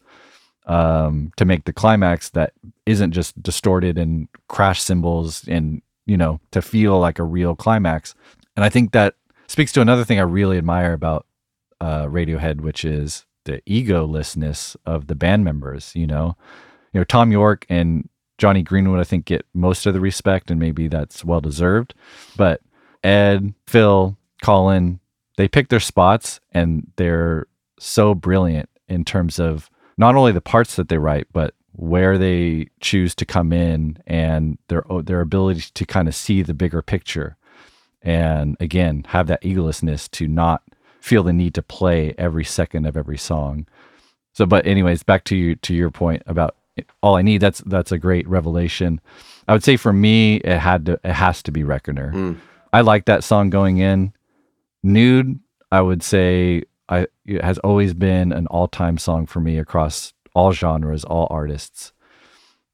um, 0.65 1.31
to 1.37 1.45
make 1.45 1.65
the 1.65 1.73
climax 1.73 2.29
that 2.29 2.53
isn't 2.85 3.11
just 3.11 3.41
distorted 3.41 3.97
and 3.97 4.27
crash 4.47 4.81
cymbals 4.81 5.47
and 5.47 5.81
you 6.05 6.17
know 6.17 6.39
to 6.51 6.61
feel 6.61 6.99
like 6.99 7.19
a 7.19 7.23
real 7.23 7.55
climax. 7.55 8.15
And 8.55 8.63
I 8.63 8.69
think 8.69 8.91
that 8.91 9.15
speaks 9.47 9.71
to 9.73 9.81
another 9.81 10.05
thing 10.05 10.19
I 10.19 10.23
really 10.23 10.57
admire 10.57 10.93
about 10.93 11.25
uh, 11.81 12.05
Radiohead, 12.05 12.61
which 12.61 12.85
is 12.85 13.25
the 13.45 13.61
egolessness 13.67 14.75
of 14.85 15.07
the 15.07 15.15
band 15.15 15.43
members. 15.43 15.91
You 15.95 16.07
know, 16.07 16.37
you 16.93 16.99
know 16.99 17.05
Thom 17.05 17.31
Yorke 17.31 17.65
and 17.69 18.09
Jonny 18.37 18.63
Greenwood, 18.63 18.99
I 18.99 19.03
think 19.03 19.25
get 19.25 19.45
most 19.53 19.85
of 19.85 19.93
the 19.93 19.99
respect, 19.99 20.49
and 20.49 20.59
maybe 20.59 20.87
that's 20.87 21.23
well 21.23 21.41
deserved. 21.41 21.93
But 22.35 22.61
Ed, 23.03 23.53
Phil, 23.67 24.17
Colin, 24.41 24.99
they 25.37 25.47
pick 25.47 25.69
their 25.69 25.79
spots, 25.79 26.39
and 26.51 26.91
they're 26.95 27.47
so 27.79 28.15
brilliant 28.15 28.69
in 28.87 29.05
terms 29.05 29.39
of 29.39 29.69
not 29.97 30.15
only 30.15 30.31
the 30.31 30.41
parts 30.41 30.75
that 30.75 30.89
they 30.89 30.97
write, 30.97 31.27
but 31.31 31.53
where 31.73 32.17
they 32.17 32.69
choose 32.81 33.15
to 33.15 33.25
come 33.25 33.51
in 33.51 33.97
and 34.05 34.57
their 34.67 34.83
their 35.03 35.21
ability 35.21 35.65
to 35.73 35.85
kind 35.85 36.07
of 36.07 36.15
see 36.15 36.41
the 36.41 36.53
bigger 36.53 36.81
picture, 36.81 37.35
and 38.01 38.57
again 38.59 39.05
have 39.09 39.27
that 39.27 39.41
egolessness 39.41 40.09
to 40.11 40.27
not 40.27 40.61
feel 40.99 41.23
the 41.23 41.33
need 41.33 41.53
to 41.53 41.61
play 41.61 42.13
every 42.17 42.45
second 42.45 42.85
of 42.85 42.95
every 42.95 43.17
song. 43.17 43.67
So, 44.33 44.45
but 44.45 44.65
anyways, 44.65 45.03
back 45.03 45.25
to 45.25 45.35
you 45.35 45.55
to 45.57 45.73
your 45.73 45.91
point 45.91 46.23
about 46.25 46.55
all 47.01 47.15
I 47.15 47.21
need. 47.21 47.41
That's 47.41 47.59
that's 47.65 47.91
a 47.91 47.97
great 47.97 48.27
revelation. 48.27 48.99
I 49.47 49.53
would 49.53 49.63
say 49.63 49.77
for 49.77 49.93
me, 49.93 50.37
it 50.37 50.57
had 50.57 50.85
to 50.87 50.99
it 51.03 51.13
has 51.13 51.43
to 51.43 51.51
be 51.51 51.63
Reckoner. 51.63 52.11
Mm. 52.13 52.37
I 52.71 52.81
like 52.81 53.05
that 53.05 53.23
song 53.23 53.49
going 53.49 53.77
in. 53.77 54.13
Nude, 54.81 55.39
I 55.71 55.81
would 55.81 56.03
say, 56.03 56.63
I 56.93 57.07
it 57.25 57.43
has 57.43 57.57
always 57.59 57.93
been 57.93 58.31
an 58.31 58.47
all 58.47 58.67
time 58.67 58.97
song 58.97 59.25
for 59.25 59.39
me 59.39 59.57
across 59.57 60.13
all 60.35 60.51
genres, 60.51 61.03
all 61.03 61.27
artists. 61.29 61.93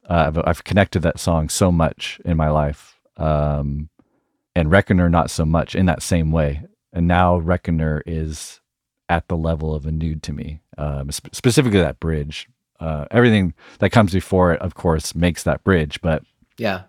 Uh, 0.09 0.25
I've, 0.27 0.37
I've 0.45 0.63
connected 0.63 1.01
that 1.01 1.19
song 1.19 1.49
so 1.49 1.71
much 1.71 2.19
in 2.25 2.35
my 2.35 2.49
life, 2.49 2.99
um, 3.17 3.89
and 4.55 4.71
Reckoner 4.71 5.09
not 5.09 5.29
so 5.29 5.45
much 5.45 5.75
in 5.75 5.85
that 5.85 6.01
same 6.01 6.31
way. 6.31 6.63
And 6.91 7.07
now 7.07 7.37
Reckoner 7.37 8.01
is 8.07 8.59
at 9.07 9.27
the 9.27 9.37
level 9.37 9.75
of 9.75 9.85
a 9.85 9.91
nude 9.91 10.23
to 10.23 10.33
me, 10.33 10.61
um, 10.77 11.11
sp- 11.13 11.33
specifically 11.33 11.79
that 11.79 11.99
bridge. 11.99 12.47
Uh, 12.79 13.05
everything 13.11 13.53
that 13.79 13.91
comes 13.91 14.13
before 14.13 14.53
it, 14.53 14.61
of 14.61 14.73
course, 14.73 15.13
makes 15.13 15.43
that 15.43 15.63
bridge, 15.63 16.01
but 16.01 16.23
yeah 16.57 16.83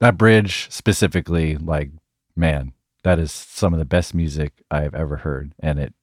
that 0.00 0.16
bridge 0.16 0.66
specifically, 0.70 1.56
like, 1.56 1.90
man, 2.34 2.72
that 3.04 3.18
is 3.18 3.30
some 3.30 3.72
of 3.72 3.78
the 3.78 3.84
best 3.84 4.14
music 4.14 4.52
I've 4.70 4.94
ever 4.94 5.18
heard. 5.18 5.52
And 5.60 5.78
it 5.78 5.94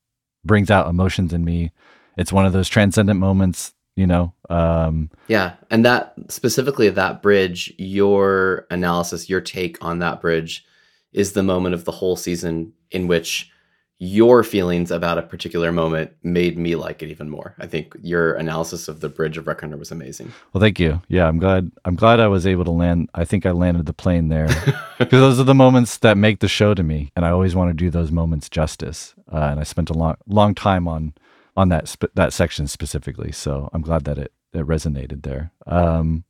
brings 0.47 0.71
out 0.71 0.87
emotions 0.87 1.33
in 1.33 1.45
me. 1.45 1.71
It's 2.17 2.33
one 2.33 2.45
of 2.45 2.53
those 2.53 2.69
transcendent 2.69 3.19
moments, 3.19 3.73
you 3.95 4.07
know. 4.07 4.33
Um, 4.49 5.11
Yeah, 5.27 5.53
and 5.69 5.85
that 5.85 6.13
specifically 6.29 6.89
that 6.89 7.21
bridge, 7.21 7.73
your 7.77 8.65
analysis, 8.71 9.29
your 9.29 9.41
take 9.41 9.77
on 9.83 9.99
that 9.99 10.21
bridge 10.21 10.65
is 11.13 11.33
the 11.33 11.43
moment 11.43 11.75
of 11.75 11.85
the 11.85 11.91
whole 11.91 12.15
season 12.15 12.73
in 12.91 13.07
which 13.07 13.51
your 13.99 14.43
feelings 14.43 14.91
about 14.91 15.17
a 15.17 15.23
particular 15.23 15.71
moment 15.71 16.11
made 16.21 16.57
me 16.57 16.75
like 16.75 17.01
it 17.01 17.09
even 17.09 17.29
more. 17.29 17.55
I 17.57 17.65
think 17.65 17.95
your 18.01 18.33
analysis 18.35 18.87
of 18.87 18.99
the 18.99 19.09
bridge 19.09 19.37
of 19.37 19.47
Reckoner 19.47 19.75
was 19.75 19.91
amazing. 19.91 20.31
well, 20.53 20.61
thank 20.61 20.79
you. 20.79 21.01
Yeah, 21.07 21.27
I'm 21.27 21.39
glad. 21.39 21.71
I'm 21.83 21.95
glad 21.95 22.19
I 22.19 22.27
was 22.27 22.45
able 22.45 22.63
to 22.65 22.71
land. 22.71 23.09
I 23.15 23.25
think 23.25 23.45
I 23.45 23.51
landed 23.51 23.87
the 23.87 23.93
plane 23.93 24.27
there 24.27 24.47
because 24.99 25.19
those 25.19 25.39
are 25.39 25.43
the 25.45 25.55
moments 25.55 25.97
that 25.97 26.15
make 26.17 26.39
the 26.41 26.47
show 26.47 26.75
to 26.75 26.83
me, 26.83 27.11
and 27.15 27.25
I 27.25 27.31
always 27.31 27.55
want 27.55 27.69
to 27.71 27.73
do 27.73 27.89
those 27.89 28.11
moments 28.11 28.49
justice. 28.49 29.15
Uh, 29.31 29.37
and 29.51 29.59
I 29.59 29.63
spent 29.63 29.89
a 29.89 29.93
long, 29.93 30.15
long 30.27 30.53
time 30.53 30.87
on 30.87 31.13
on 31.55 31.69
that 31.69 31.87
sp- 31.89 32.13
that 32.13 32.33
section 32.33 32.67
specifically. 32.67 33.31
So 33.31 33.69
I'm 33.73 33.81
glad 33.81 34.03
that 34.03 34.19
it 34.19 34.31
it 34.53 34.65
resonated 34.67 35.23
there. 35.23 35.51
Um, 35.65 36.23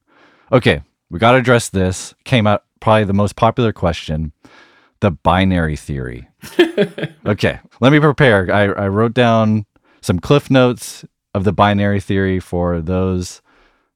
okay, 0.53 0.83
we 1.09 1.19
got 1.19 1.33
to 1.33 1.37
address 1.37 1.67
this. 1.67 2.15
Came 2.23 2.47
out 2.47 2.63
probably 2.79 3.03
the 3.03 3.13
most 3.13 3.35
popular 3.35 3.73
question, 3.73 4.31
the 4.99 5.11
binary 5.11 5.75
theory. 5.75 6.27
okay, 7.25 7.59
let 7.79 7.91
me 7.91 7.99
prepare. 7.99 8.51
I, 8.53 8.63
I 8.85 8.87
wrote 8.87 9.13
down 9.13 9.65
some 10.01 10.19
cliff 10.19 10.49
notes 10.49 11.05
of 11.33 11.43
the 11.43 11.53
binary 11.53 11.99
theory 11.99 12.39
for 12.39 12.81
those 12.81 13.41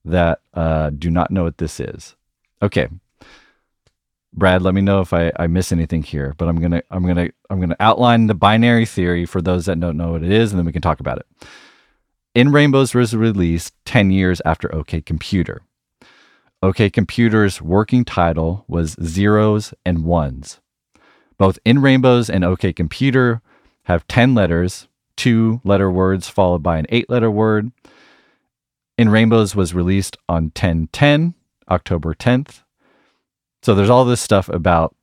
that 0.06 0.40
uh, 0.54 0.90
do 0.92 1.10
not 1.10 1.32
know 1.32 1.44
what 1.44 1.58
this 1.58 1.80
is. 1.80 2.16
Okay, 2.62 2.88
Brad, 4.34 4.62
let 4.62 4.74
me 4.74 4.82
know 4.82 5.02
if 5.02 5.14
I, 5.14 5.32
I 5.38 5.48
miss 5.48 5.72
anything 5.72 6.04
here. 6.04 6.34
But 6.38 6.48
I'm 6.48 6.62
gonna 6.62 6.82
I'm 6.90 7.06
gonna 7.06 7.30
I'm 7.50 7.60
gonna 7.60 7.76
outline 7.80 8.28
the 8.28 8.34
binary 8.34 8.86
theory 8.86 9.26
for 9.26 9.42
those 9.42 9.66
that 9.66 9.80
don't 9.80 9.98
know 9.98 10.12
what 10.12 10.24
it 10.24 10.32
is, 10.32 10.52
and 10.52 10.60
then 10.60 10.66
we 10.66 10.72
can 10.72 10.82
talk 10.82 11.00
about 11.00 11.18
it. 11.18 11.26
In 12.34 12.52
Rainbows 12.54 12.96
was 12.96 13.14
released 13.14 13.74
10 13.86 14.10
years 14.12 14.42
after 14.46 14.74
OK 14.74 15.02
Computer. 15.02 15.64
OK 16.64 16.90
Computer's 16.90 17.62
working 17.62 18.06
title 18.06 18.64
was 18.70 18.96
Zeros 19.04 19.74
and 19.86 20.06
Ones. 20.06 20.61
Both 21.42 21.58
In 21.66 21.82
Rainbows 21.82 22.30
and 22.30 22.44
OK 22.44 22.72
Computer 22.72 23.42
have 23.86 24.08
10 24.08 24.36
letters, 24.36 24.88
two 25.18 25.60
letter 25.64 25.90
words 25.90 26.30
followed 26.30 26.62
by 26.62 26.78
an 26.78 26.86
eight 26.90 27.10
letter 27.10 27.32
word. 27.32 27.72
In 28.96 29.10
Rainbows 29.10 29.56
was 29.56 29.74
released 29.74 30.16
on 30.30 30.52
1010, 30.54 31.34
October 31.68 32.14
10th. 32.14 32.62
So 33.64 33.74
there's 33.74 33.90
all 33.90 34.06
this 34.06 34.22
stuff 34.22 34.50
about 34.50 34.96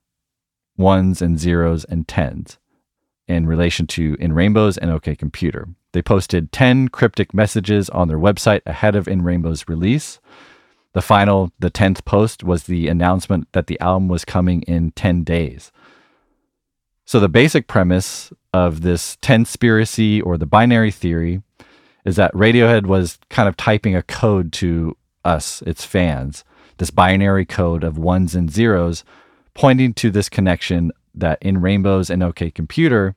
ones 0.76 1.20
and 1.20 1.40
zeros 1.40 1.84
and 1.86 2.06
tens 2.06 2.58
in 3.26 3.48
relation 3.48 3.88
to 3.88 4.16
In 4.20 4.32
Rainbows 4.32 4.78
and 4.78 4.92
OK 4.92 5.16
Computer. 5.16 5.66
They 5.90 6.02
posted 6.02 6.52
10 6.52 6.90
cryptic 6.90 7.34
messages 7.34 7.90
on 7.90 8.06
their 8.06 8.16
website 8.16 8.62
ahead 8.64 8.94
of 8.94 9.08
In 9.08 9.22
Rainbow's 9.22 9.68
release. 9.68 10.20
The 10.92 11.02
final, 11.02 11.50
the 11.58 11.72
10th 11.72 12.04
post 12.04 12.44
was 12.44 12.62
the 12.62 12.86
announcement 12.86 13.48
that 13.54 13.66
the 13.66 13.80
album 13.80 14.06
was 14.06 14.24
coming 14.24 14.62
in 14.62 14.92
10 14.92 15.24
days. 15.24 15.72
So 17.08 17.20
the 17.20 17.28
basic 17.30 17.68
premise 17.68 18.34
of 18.52 18.82
this 18.82 19.16
tenspiracy 19.22 20.20
or 20.22 20.36
the 20.36 20.44
binary 20.44 20.90
theory 20.90 21.40
is 22.04 22.16
that 22.16 22.34
Radiohead 22.34 22.84
was 22.84 23.18
kind 23.30 23.48
of 23.48 23.56
typing 23.56 23.96
a 23.96 24.02
code 24.02 24.52
to 24.60 24.94
us, 25.24 25.62
its 25.62 25.86
fans, 25.86 26.44
this 26.76 26.90
binary 26.90 27.46
code 27.46 27.82
of 27.82 27.96
ones 27.96 28.34
and 28.34 28.50
zeros, 28.50 29.04
pointing 29.54 29.94
to 29.94 30.10
this 30.10 30.28
connection 30.28 30.92
that 31.14 31.38
in 31.40 31.62
Rainbows 31.62 32.10
and 32.10 32.22
OK 32.22 32.50
Computer, 32.50 33.16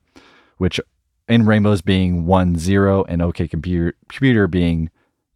which 0.56 0.80
in 1.28 1.44
Rainbows 1.44 1.82
being 1.82 2.24
one 2.24 2.56
zero 2.56 3.04
and 3.04 3.20
OK 3.20 3.46
Computer, 3.46 3.92
computer 4.08 4.46
being 4.46 4.88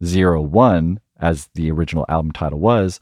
zero 0.03 0.41
one, 0.41 0.99
as 1.19 1.47
the 1.53 1.69
original 1.69 2.07
album 2.09 2.31
title 2.31 2.59
was, 2.59 2.99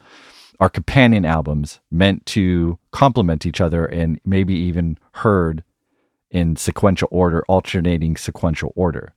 are 0.60 0.68
companion 0.68 1.24
albums 1.24 1.80
meant 1.90 2.24
to 2.26 2.78
complement 2.90 3.44
each 3.46 3.60
other 3.60 3.84
and 3.86 4.20
maybe 4.24 4.54
even 4.54 4.98
heard 5.12 5.62
in 6.30 6.56
sequential 6.56 7.08
order, 7.10 7.44
alternating 7.48 8.16
sequential 8.16 8.72
order. 8.74 9.12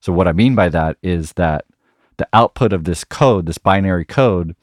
So, 0.00 0.12
what 0.12 0.28
I 0.28 0.32
mean 0.32 0.54
by 0.54 0.68
that 0.70 0.96
is 1.02 1.32
that 1.34 1.64
the 2.16 2.28
output 2.32 2.72
of 2.72 2.84
this 2.84 3.04
code, 3.04 3.46
this 3.46 3.58
binary 3.58 4.04
code, 4.04 4.54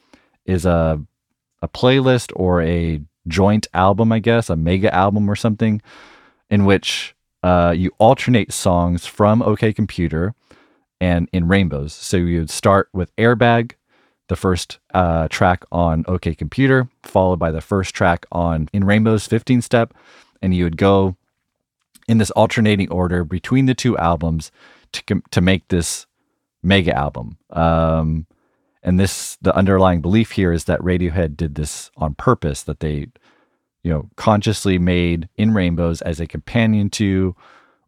is 0.44 0.64
a, 0.66 1.00
a 1.62 1.68
playlist 1.68 2.32
or 2.36 2.62
a 2.62 3.00
joint 3.28 3.66
album, 3.74 4.12
I 4.12 4.18
guess, 4.18 4.50
a 4.50 4.56
mega 4.56 4.94
album 4.94 5.28
or 5.28 5.36
something, 5.36 5.82
in 6.50 6.64
which 6.64 7.14
uh, 7.42 7.74
you 7.76 7.92
alternate 7.98 8.52
songs 8.52 9.06
from 9.06 9.42
OK 9.42 9.72
Computer 9.72 10.34
and 11.00 11.28
in 11.32 11.48
rainbows. 11.48 11.92
So 11.92 12.16
you 12.16 12.40
would 12.40 12.50
start 12.50 12.88
with 12.92 13.14
Airbag, 13.16 13.72
the 14.28 14.36
first 14.36 14.78
uh, 14.94 15.28
track 15.28 15.64
on 15.70 16.04
OK 16.08 16.34
Computer, 16.34 16.88
followed 17.02 17.38
by 17.38 17.50
the 17.50 17.60
first 17.60 17.94
track 17.94 18.26
on 18.32 18.68
In 18.72 18.84
Rainbows 18.84 19.26
15 19.26 19.62
Step, 19.62 19.94
and 20.42 20.54
you 20.54 20.64
would 20.64 20.76
go 20.76 21.16
in 22.08 22.18
this 22.18 22.30
alternating 22.32 22.90
order 22.90 23.24
between 23.24 23.66
the 23.66 23.74
two 23.74 23.96
albums 23.98 24.50
to 24.92 25.22
to 25.30 25.40
make 25.40 25.68
this 25.68 26.06
mega 26.62 26.96
album. 26.96 27.38
Um, 27.50 28.26
and 28.82 29.00
this 29.00 29.36
the 29.40 29.54
underlying 29.54 30.00
belief 30.00 30.32
here 30.32 30.52
is 30.52 30.64
that 30.64 30.80
Radiohead 30.80 31.36
did 31.36 31.54
this 31.54 31.90
on 31.96 32.14
purpose 32.14 32.62
that 32.64 32.80
they 32.80 33.08
you 33.82 33.90
know 33.90 34.08
consciously 34.16 34.78
made 34.78 35.28
in 35.36 35.54
rainbows 35.54 36.02
as 36.02 36.20
a 36.20 36.26
companion 36.26 36.90
to 36.90 37.34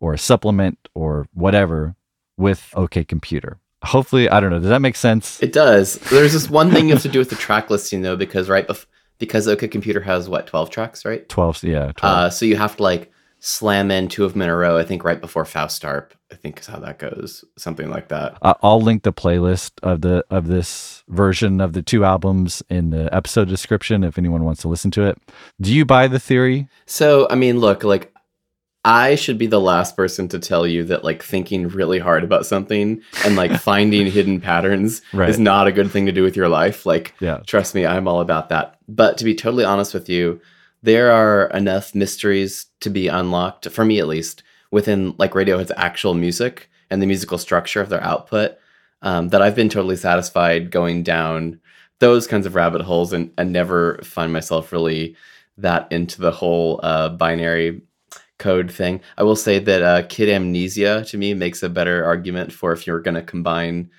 or 0.01 0.14
a 0.14 0.18
supplement 0.18 0.88
or 0.94 1.29
whatever 1.35 1.94
with 2.37 2.72
OK 2.74 3.05
Computer. 3.05 3.59
Hopefully, 3.85 4.29
I 4.29 4.41
don't 4.41 4.51
know. 4.51 4.59
Does 4.59 4.69
that 4.69 4.81
make 4.81 4.97
sense? 4.97 5.43
It 5.43 5.53
does. 5.53 5.95
There's 6.11 6.33
this 6.33 6.51
one 6.51 6.71
thing 6.71 6.88
you 6.88 6.95
have 6.95 7.03
to 7.03 7.09
do 7.09 7.19
with 7.19 7.31
the 7.31 7.37
track 7.37 7.71
listing 7.71 8.03
though, 8.03 8.17
because 8.17 8.49
right 8.49 8.67
bef- 8.67 8.87
because 9.19 9.47
OK 9.49 9.69
Computer 9.69 10.01
has 10.01 10.29
what 10.29 10.47
twelve 10.47 10.71
tracks, 10.71 11.05
right? 11.05 11.29
Twelve, 11.29 11.62
yeah. 11.62 11.93
12. 11.97 12.17
Uh, 12.17 12.31
so 12.31 12.45
you 12.45 12.57
have 12.57 12.77
to 12.77 12.83
like 12.83 13.12
slam 13.41 13.91
in 13.91 14.09
two 14.09 14.25
of 14.25 14.33
them 14.33 14.43
in 14.43 14.49
a 14.49 14.57
row. 14.57 14.79
I 14.79 14.85
think 14.85 15.05
right 15.05 15.21
before 15.21 15.45
Faust 15.45 15.85
Arp. 15.85 16.14
I 16.31 16.35
think 16.35 16.61
is 16.61 16.67
how 16.67 16.79
that 16.81 16.99
goes, 16.99 17.43
something 17.57 17.88
like 17.88 18.09
that. 18.09 18.37
Uh, 18.43 18.53
I'll 18.62 18.83
link 18.83 19.03
the 19.03 19.14
playlist 19.14 19.73
of 19.83 20.03
the 20.03 20.25
of 20.29 20.47
this 20.47 21.03
version 21.09 21.61
of 21.61 21.73
the 21.73 21.81
two 21.81 22.05
albums 22.05 22.62
in 22.69 22.91
the 22.91 23.12
episode 23.14 23.49
description 23.49 24.05
if 24.05 24.19
anyone 24.19 24.45
wants 24.45 24.61
to 24.62 24.69
listen 24.69 24.91
to 24.91 25.05
it. 25.05 25.19
Do 25.61 25.75
you 25.75 25.87
buy 25.87 26.07
the 26.07 26.19
theory? 26.19 26.69
So 26.85 27.27
I 27.31 27.35
mean, 27.35 27.61
look, 27.61 27.83
like 27.83 28.12
I 28.88 29.14
should 29.16 29.37
be 29.38 29.46
the 29.46 29.61
last 29.61 29.96
person 29.96 30.29
to 30.29 30.38
tell 30.38 30.66
you 30.66 30.83
that 30.85 31.05
like 31.05 31.22
thinking 31.22 31.68
really 31.68 31.98
hard 31.98 32.24
about 32.24 32.46
something 32.46 33.03
and 33.24 33.37
like 33.37 33.53
finding 33.61 34.07
hidden 34.11 34.40
patterns 34.40 35.03
Right. 35.12 35.29
is 35.29 35.38
not 35.38 35.66
a 35.66 35.72
good 35.72 35.90
thing 35.90 36.07
to 36.07 36.12
do 36.12 36.22
with 36.22 36.37
your 36.37 36.48
life. 36.48 36.87
Like, 36.87 37.14
Yeah. 37.20 37.38
trust 37.46 37.74
me, 37.74 37.85
I'm 37.85 38.09
all 38.09 38.20
about 38.20 38.48
that. 38.48 38.77
But 38.88 39.18
to 39.18 39.24
be 39.24 39.35
totally 39.35 39.64
honest 39.64 39.92
with 39.92 40.09
you, 40.09 40.40
there 40.83 41.11
are 41.12 41.48
enough 41.51 41.94
mysteries 41.94 42.66
to 42.81 42.88
be 42.88 43.09
unlocked, 43.09 43.68
for 43.70 43.85
me 43.85 43.98
at 43.98 44.09
least, 44.09 44.42
within 44.70 45.14
like 45.18 45.33
Radiohead's 45.33 45.72
actual 45.77 46.14
music 46.14 46.70
and 46.90 47.03
the 47.03 47.07
musical 47.07 47.37
structure 47.37 47.81
of 47.81 47.90
their 47.90 48.03
output 48.03 48.53
um, 49.03 49.29
that 49.29 49.42
I've 49.42 49.55
been 49.57 49.68
totally 49.68 49.96
satisfied 49.96 50.70
going 50.70 51.03
down 51.03 51.61
those 51.98 52.27
kinds 52.27 52.46
of 52.46 52.55
rabbit 52.55 52.81
holes 52.83 53.12
and, 53.12 53.31
and 53.37 53.53
never 53.53 53.98
find 54.03 54.33
myself 54.33 54.72
really 54.72 55.16
that 55.59 55.88
into 55.90 56.20
the 56.20 56.31
whole 56.31 56.81
uh, 56.83 57.09
binary 57.11 57.83
code 58.38 58.70
thing. 58.70 59.01
I 59.16 59.22
will 59.22 59.37
say 59.37 59.59
that 59.59 59.83
uh, 59.83 60.03
Kid 60.09 60.29
A 60.29 60.38
Mnesia 60.38 61.09
to 61.11 61.18
me 61.18 61.35
makes 61.35 61.62
a 61.62 61.68
better 61.68 62.05
argument 62.05 62.53
for 62.53 62.72
if 62.72 62.87
you're 62.87 63.01
going 63.01 63.14
to 63.14 63.22
combine 63.22 63.90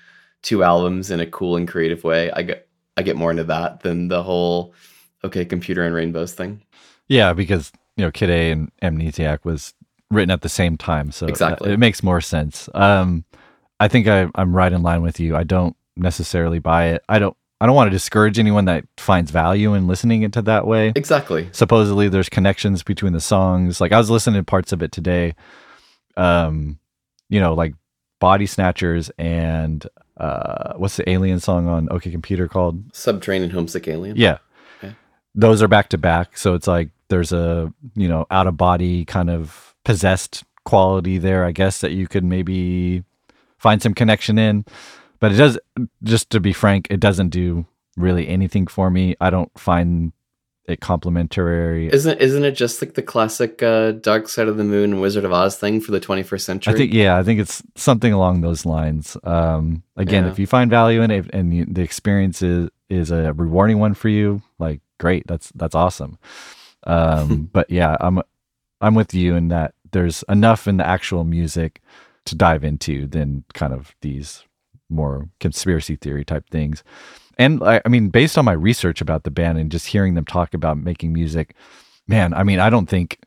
two 0.42 0.62
albums 0.62 1.10
in 1.10 1.20
a 1.20 1.26
cool 1.26 1.56
and 1.56 1.68
creative 1.68 2.04
way. 2.04 2.30
I 2.32 2.42
get 2.42 2.68
I 2.96 3.02
get 3.02 3.16
more 3.16 3.30
into 3.30 3.44
that 3.44 3.80
than 3.80 4.08
the 4.08 4.22
whole 4.22 4.74
okay 5.24 5.44
computer 5.44 5.82
and 5.84 5.94
rainbows 5.94 6.32
thing. 6.32 6.62
Yeah, 7.08 7.32
because 7.32 7.72
you 7.96 8.04
know 8.04 8.10
Kid 8.10 8.30
A 8.30 8.50
and 8.50 8.72
Amnesiac 8.82 9.44
was 9.44 9.74
written 10.10 10.30
at 10.30 10.42
the 10.42 10.48
same 10.48 10.76
time, 10.76 11.12
so 11.12 11.26
Exactly. 11.26 11.72
it 11.72 11.78
makes 11.78 12.02
more 12.02 12.20
sense. 12.20 12.68
Um, 12.74 13.24
I 13.78 13.88
think 13.88 14.08
I, 14.08 14.28
I'm 14.34 14.54
right 14.54 14.72
in 14.72 14.82
line 14.82 15.02
with 15.02 15.20
you. 15.20 15.36
I 15.36 15.44
don't 15.44 15.76
necessarily 15.96 16.58
buy 16.58 16.88
it. 16.88 17.02
I 17.08 17.18
don't. 17.18 17.36
I 17.60 17.66
don't 17.66 17.74
want 17.74 17.88
to 17.88 17.92
discourage 17.92 18.38
anyone 18.38 18.64
that 18.64 18.84
finds 18.96 19.30
value 19.30 19.74
in 19.74 19.86
listening 19.86 20.22
into 20.22 20.40
that 20.42 20.66
way. 20.66 20.92
Exactly. 20.96 21.48
Supposedly, 21.52 22.08
there's 22.08 22.30
connections 22.30 22.82
between 22.82 23.12
the 23.12 23.20
songs. 23.20 23.80
Like 23.80 23.92
I 23.92 23.98
was 23.98 24.08
listening 24.08 24.40
to 24.40 24.44
parts 24.44 24.72
of 24.72 24.82
it 24.82 24.92
today. 24.92 25.34
Um, 26.16 26.78
you 27.28 27.38
know, 27.38 27.54
like 27.54 27.74
Body 28.18 28.46
Snatchers 28.46 29.10
and 29.18 29.86
uh, 30.16 30.74
what's 30.76 30.96
the 30.96 31.08
alien 31.08 31.40
song 31.40 31.68
on 31.68 31.88
OK 31.90 32.10
Computer 32.10 32.48
called? 32.48 32.94
Subterranean 32.94 33.50
homesick 33.50 33.88
alien. 33.88 34.16
Yeah. 34.16 34.38
Okay. 34.78 34.94
Those 35.34 35.62
are 35.62 35.68
back 35.68 35.88
to 35.90 35.98
back. 35.98 36.38
So 36.38 36.54
it's 36.54 36.66
like 36.66 36.90
there's 37.08 37.32
a, 37.32 37.72
you 37.94 38.08
know, 38.08 38.26
out 38.30 38.46
of 38.46 38.56
body 38.56 39.04
kind 39.04 39.28
of 39.28 39.74
possessed 39.84 40.44
quality 40.64 41.18
there, 41.18 41.44
I 41.44 41.52
guess, 41.52 41.80
that 41.80 41.92
you 41.92 42.08
could 42.08 42.24
maybe 42.24 43.04
find 43.58 43.82
some 43.82 43.94
connection 43.94 44.38
in. 44.38 44.64
But 45.20 45.32
it 45.32 45.36
does, 45.36 45.58
just 46.02 46.30
to 46.30 46.40
be 46.40 46.52
frank, 46.52 46.86
it 46.90 46.98
doesn't 47.00 47.28
do 47.28 47.66
really 47.96 48.26
anything 48.28 48.66
for 48.66 48.90
me. 48.90 49.14
I 49.20 49.30
don't 49.30 49.56
find 49.58 50.12
it 50.66 50.80
complimentary. 50.80 51.92
Isn't 51.92 52.20
isn't 52.20 52.44
it 52.44 52.52
just 52.52 52.80
like 52.80 52.94
the 52.94 53.02
classic 53.02 53.62
uh, 53.62 53.92
Dark 53.92 54.28
Side 54.28 54.48
of 54.48 54.56
the 54.56 54.64
Moon 54.64 55.00
Wizard 55.00 55.24
of 55.24 55.32
Oz 55.32 55.56
thing 55.56 55.80
for 55.80 55.90
the 55.92 56.00
21st 56.00 56.40
century? 56.40 56.72
I 56.72 56.76
think, 56.76 56.92
yeah, 56.92 57.16
I 57.16 57.22
think 57.22 57.40
it's 57.40 57.62
something 57.76 58.12
along 58.12 58.40
those 58.40 58.64
lines. 58.64 59.16
Um, 59.24 59.82
again, 59.96 60.24
Yeah. 60.24 60.30
if 60.30 60.38
you 60.38 60.46
find 60.46 60.70
value 60.70 61.02
in 61.02 61.10
it 61.10 61.28
and 61.32 61.52
you, 61.52 61.66
the 61.66 61.82
experience 61.82 62.40
is, 62.42 62.70
is 62.88 63.10
a 63.10 63.32
rewarding 63.32 63.78
one 63.78 63.94
for 63.94 64.08
you, 64.08 64.42
like 64.58 64.80
great, 64.98 65.26
that's 65.26 65.50
that's 65.54 65.74
awesome. 65.74 66.18
Um, 66.84 67.50
but 67.52 67.68
yeah, 67.70 67.96
I'm 68.00 68.20
I'm 68.80 68.94
with 68.94 69.12
you 69.12 69.34
in 69.34 69.48
that 69.48 69.74
there's 69.92 70.22
enough 70.28 70.66
in 70.68 70.76
the 70.78 70.86
actual 70.86 71.24
music 71.24 71.82
to 72.26 72.34
dive 72.36 72.64
into 72.64 73.06
than 73.06 73.44
kind 73.54 73.72
of 73.72 73.94
these 74.02 74.44
more 74.90 75.28
conspiracy 75.40 75.96
theory 75.96 76.24
type 76.24 76.48
things. 76.50 76.82
And 77.38 77.62
I, 77.62 77.80
I 77.84 77.88
mean, 77.88 78.08
based 78.10 78.36
on 78.36 78.44
my 78.44 78.52
research 78.52 79.00
about 79.00 79.24
the 79.24 79.30
band 79.30 79.56
and 79.58 79.70
just 79.70 79.86
hearing 79.86 80.14
them 80.14 80.24
talk 80.26 80.52
about 80.52 80.76
making 80.78 81.12
music, 81.12 81.54
man, 82.06 82.34
I 82.34 82.42
mean, 82.42 82.58
I 82.60 82.68
don't 82.70 82.86
think 82.88 83.18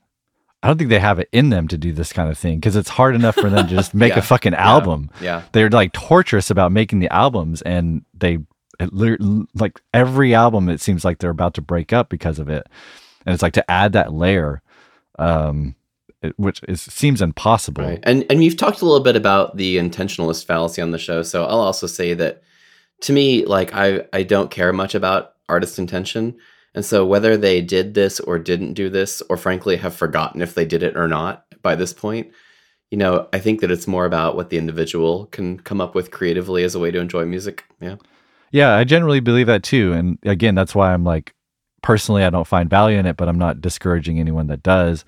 I 0.62 0.68
don't 0.68 0.78
think 0.78 0.90
they 0.92 1.00
have 1.00 1.20
it 1.20 1.28
in 1.34 1.50
them 1.50 1.68
to 1.70 1.78
do 1.78 1.92
this 1.92 2.14
kind 2.14 2.30
of 2.32 2.38
thing 2.38 2.58
because 2.58 2.76
it's 2.78 2.90
hard 2.90 3.16
enough 3.16 3.36
for 3.36 3.50
them 3.50 3.68
to 3.68 3.76
just 3.76 3.94
make 3.96 4.14
Yeah. 4.14 4.20
a 4.20 4.22
fucking 4.22 4.54
album. 4.54 5.10
Yeah. 5.20 5.42
They're 5.52 5.70
like 5.70 5.92
torturous 5.94 6.50
about 6.50 6.72
making 6.72 7.00
the 7.00 7.12
albums, 7.12 7.62
and 7.64 8.06
they 8.14 8.38
like 9.56 9.82
every 9.94 10.34
album. 10.34 10.70
It 10.70 10.80
seems 10.82 11.04
like 11.04 11.20
they're 11.20 11.30
about 11.30 11.54
to 11.56 11.62
break 11.62 11.92
up 11.94 12.10
because 12.10 12.40
of 12.40 12.50
it, 12.50 12.68
and 13.26 13.34
it's 13.34 13.44
like 13.44 13.54
to 13.54 13.72
add 13.72 13.94
that 13.94 14.14
layer, 14.14 14.62
um, 15.20 15.76
which 16.38 16.62
is 16.68 16.82
seems 16.82 17.22
impossible. 17.22 17.84
Right. 17.84 18.00
And 18.04 18.26
and 18.30 18.44
you've 18.44 18.58
talked 18.58 18.82
a 18.82 18.86
little 18.86 19.04
bit 19.04 19.16
about 19.16 19.58
the 19.58 19.78
intentionalist 19.78 20.46
fallacy 20.46 20.82
on 20.82 20.92
the 20.92 20.98
show, 20.98 21.24
so 21.24 21.44
I'll 21.46 21.60
also 21.60 21.88
say 21.88 22.14
that 22.14 22.44
to 23.02 23.14
me, 23.14 23.46
like 23.46 23.74
I 23.74 24.06
I 24.14 24.24
don't 24.24 24.52
care 24.52 24.74
much 24.74 24.96
about 24.96 25.34
artist 25.50 25.80
intention. 25.80 26.36
And 26.76 26.84
so 26.84 27.06
whether 27.06 27.38
they 27.38 27.62
did 27.62 27.94
this 27.94 28.20
or 28.20 28.40
didn't 28.40 28.74
do 28.74 28.90
this, 28.90 29.22
or 29.30 29.38
frankly 29.38 29.76
have 29.78 29.96
forgotten 29.96 30.42
if 30.42 30.56
they 30.56 30.66
did 30.66 30.82
it 30.82 30.98
or 30.98 31.08
not 31.08 31.46
by 31.62 31.76
this 31.76 31.94
point, 31.94 32.32
you 32.90 32.98
know, 32.98 33.28
I 33.32 33.40
think 33.40 33.62
that 33.62 33.72
it's 33.72 33.88
more 33.88 34.06
about 34.06 34.36
what 34.36 34.50
the 34.50 34.58
individual 34.58 35.28
can 35.28 35.60
come 35.60 35.82
up 35.82 35.96
with 35.96 36.12
creatively 36.12 36.64
as 36.64 36.76
a 36.76 36.80
way 36.80 36.92
to 36.92 37.00
enjoy 37.00 37.26
music. 37.26 37.64
Yeah. 37.80 37.96
Yeah, 38.52 38.76
I 38.76 38.84
generally 38.84 39.20
believe 39.20 39.48
that 39.48 39.64
too. 39.64 39.94
And 39.94 40.20
again, 40.24 40.54
that's 40.54 40.76
why 40.76 40.94
I'm 40.94 41.04
like, 41.04 41.34
personally, 41.82 42.24
I 42.24 42.30
don't 42.30 42.48
find 42.48 42.70
value 42.70 43.00
in 43.00 43.08
it, 43.08 43.18
but 43.18 43.28
I'm 43.28 43.40
not 43.40 43.62
discouraging 43.62 44.20
anyone 44.20 44.48
that 44.48 44.62
does. 44.62 45.06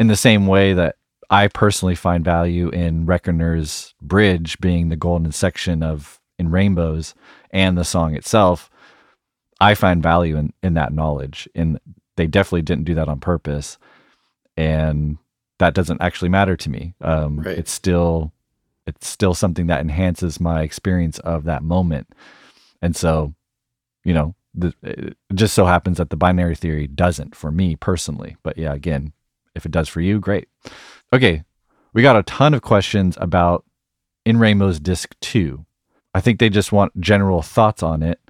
In 0.00 0.08
the 0.08 0.16
same 0.16 0.46
way 0.46 0.72
that 0.72 0.96
I 1.28 1.46
personally 1.46 1.94
find 1.94 2.24
value 2.24 2.70
in 2.70 3.06
Reckoner's 3.06 3.94
bridge 4.00 4.58
being 4.58 4.88
the 4.88 4.96
golden 4.96 5.30
section 5.30 5.82
of 5.82 6.18
in 6.38 6.50
Rainbows 6.50 7.14
and 7.50 7.76
the 7.76 7.84
song 7.84 8.16
itself, 8.16 8.70
I 9.60 9.74
find 9.74 10.02
value 10.02 10.36
in, 10.38 10.54
in 10.62 10.74
that 10.74 10.94
knowledge. 10.94 11.46
And 11.54 11.78
they 12.16 12.26
definitely 12.26 12.62
didn't 12.62 12.84
do 12.84 12.94
that 12.94 13.08
on 13.08 13.20
purpose. 13.20 13.76
And 14.56 15.18
that 15.58 15.74
doesn't 15.74 16.00
actually 16.00 16.30
matter 16.30 16.56
to 16.56 16.70
me. 16.70 16.94
Um, 17.02 17.40
Right. 17.40 17.58
It's 17.58 17.70
still 17.70 18.32
it's 18.86 19.06
still 19.06 19.34
something 19.34 19.66
that 19.66 19.82
enhances 19.82 20.40
my 20.40 20.62
experience 20.62 21.18
of 21.20 21.44
that 21.44 21.62
moment. 21.62 22.08
And 22.80 22.96
so, 22.96 23.34
you 24.02 24.14
know, 24.14 24.34
the, 24.54 24.74
it 24.82 25.16
just 25.34 25.54
so 25.54 25.66
happens 25.66 25.98
that 25.98 26.08
the 26.08 26.16
binary 26.16 26.56
theory 26.56 26.86
doesn't 26.86 27.36
for 27.36 27.52
me 27.52 27.76
personally. 27.76 28.36
But 28.42 28.56
yeah, 28.56 28.72
again, 28.72 29.12
if 29.54 29.66
it 29.66 29.72
does 29.72 29.88
for 29.88 30.00
you, 30.00 30.20
great. 30.20 30.48
Okay, 31.12 31.44
we 31.92 32.02
got 32.02 32.16
a 32.16 32.22
ton 32.22 32.54
of 32.54 32.62
questions 32.62 33.16
about 33.20 33.64
In 34.24 34.38
Rainbow's 34.38 34.80
Disc 34.80 35.14
2. 35.20 35.64
I 36.14 36.20
think 36.20 36.38
they 36.38 36.48
just 36.48 36.72
want 36.72 36.98
general 37.00 37.42
thoughts 37.42 37.82
on 37.82 38.02
it. 38.02 38.20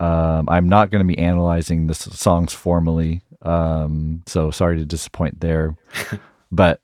Um, 0.00 0.48
I'm 0.48 0.68
not 0.68 0.90
going 0.90 1.06
to 1.06 1.12
be 1.12 1.18
analyzing 1.18 1.86
the 1.86 1.94
songs 1.94 2.52
formally, 2.52 3.22
um, 3.42 4.22
so 4.26 4.50
sorry 4.50 4.78
to 4.78 4.84
disappoint 4.84 5.40
there. 5.40 5.76
but 6.52 6.80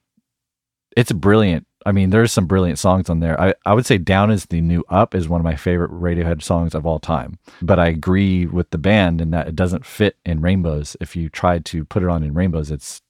it's 0.96 1.12
brilliant. 1.12 1.66
I 1.86 1.92
mean, 1.92 2.10
there's 2.10 2.32
some 2.32 2.46
brilliant 2.46 2.78
songs 2.78 3.10
on 3.10 3.20
there. 3.20 3.38
I, 3.40 3.54
I 3.66 3.74
would 3.74 3.84
say 3.86 3.98
Down 3.98 4.30
is 4.30 4.46
the 4.46 4.60
New 4.60 4.84
Up 4.88 5.14
is 5.14 5.28
one 5.28 5.40
of 5.40 5.44
my 5.44 5.54
favorite 5.54 5.90
Radiohead 5.90 6.42
songs 6.42 6.74
of 6.74 6.86
all 6.86 6.98
time. 6.98 7.38
But 7.60 7.78
I 7.78 7.88
agree 7.88 8.46
with 8.46 8.70
the 8.70 8.78
band 8.78 9.20
in 9.20 9.30
that 9.30 9.48
it 9.48 9.56
doesn't 9.56 9.84
fit 9.84 10.16
in 10.24 10.40
Rainbows. 10.40 10.96
If 11.00 11.14
you 11.14 11.28
try 11.28 11.58
to 11.58 11.84
put 11.84 12.02
it 12.02 12.08
on 12.08 12.22
in 12.22 12.32
Rainbows, 12.32 12.70
it's 12.70 13.02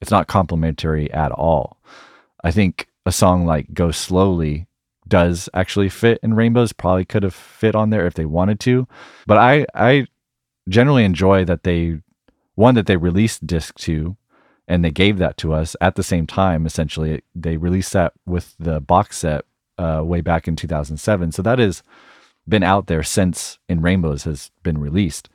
it's 0.00 0.10
not 0.10 0.26
complimentary 0.26 1.10
at 1.12 1.32
all. 1.32 1.78
I 2.44 2.50
think 2.50 2.88
a 3.04 3.12
song 3.12 3.46
like 3.46 3.74
Go 3.74 3.90
Slowly 3.90 4.66
does 5.08 5.48
actually 5.54 5.88
fit 5.88 6.18
in 6.22 6.34
Rainbows, 6.34 6.72
probably 6.72 7.04
could 7.04 7.22
have 7.22 7.34
fit 7.34 7.74
on 7.74 7.90
there 7.90 8.06
if 8.06 8.14
they 8.14 8.24
wanted 8.24 8.60
to. 8.60 8.88
But 9.26 9.38
I 9.38 9.66
I 9.74 10.06
generally 10.68 11.04
enjoy 11.04 11.44
that 11.44 11.62
they 11.62 12.00
one 12.54 12.74
that 12.74 12.86
they 12.86 12.96
released 12.96 13.46
disc 13.46 13.76
2 13.78 14.16
and 14.66 14.84
they 14.84 14.90
gave 14.90 15.18
that 15.18 15.36
to 15.36 15.52
us 15.52 15.76
at 15.80 15.94
the 15.94 16.02
same 16.02 16.26
time 16.26 16.66
essentially 16.66 17.22
they 17.34 17.56
released 17.56 17.92
that 17.92 18.12
with 18.24 18.54
the 18.58 18.80
box 18.80 19.18
set 19.18 19.44
uh, 19.78 20.02
way 20.04 20.20
back 20.20 20.48
in 20.48 20.56
2007 20.56 21.30
so 21.32 21.42
that 21.42 21.58
has 21.58 21.82
been 22.48 22.62
out 22.62 22.86
there 22.86 23.02
since 23.02 23.58
in 23.68 23.80
rainbows 23.80 24.24
has 24.24 24.50
been 24.62 24.78
released 24.78 25.28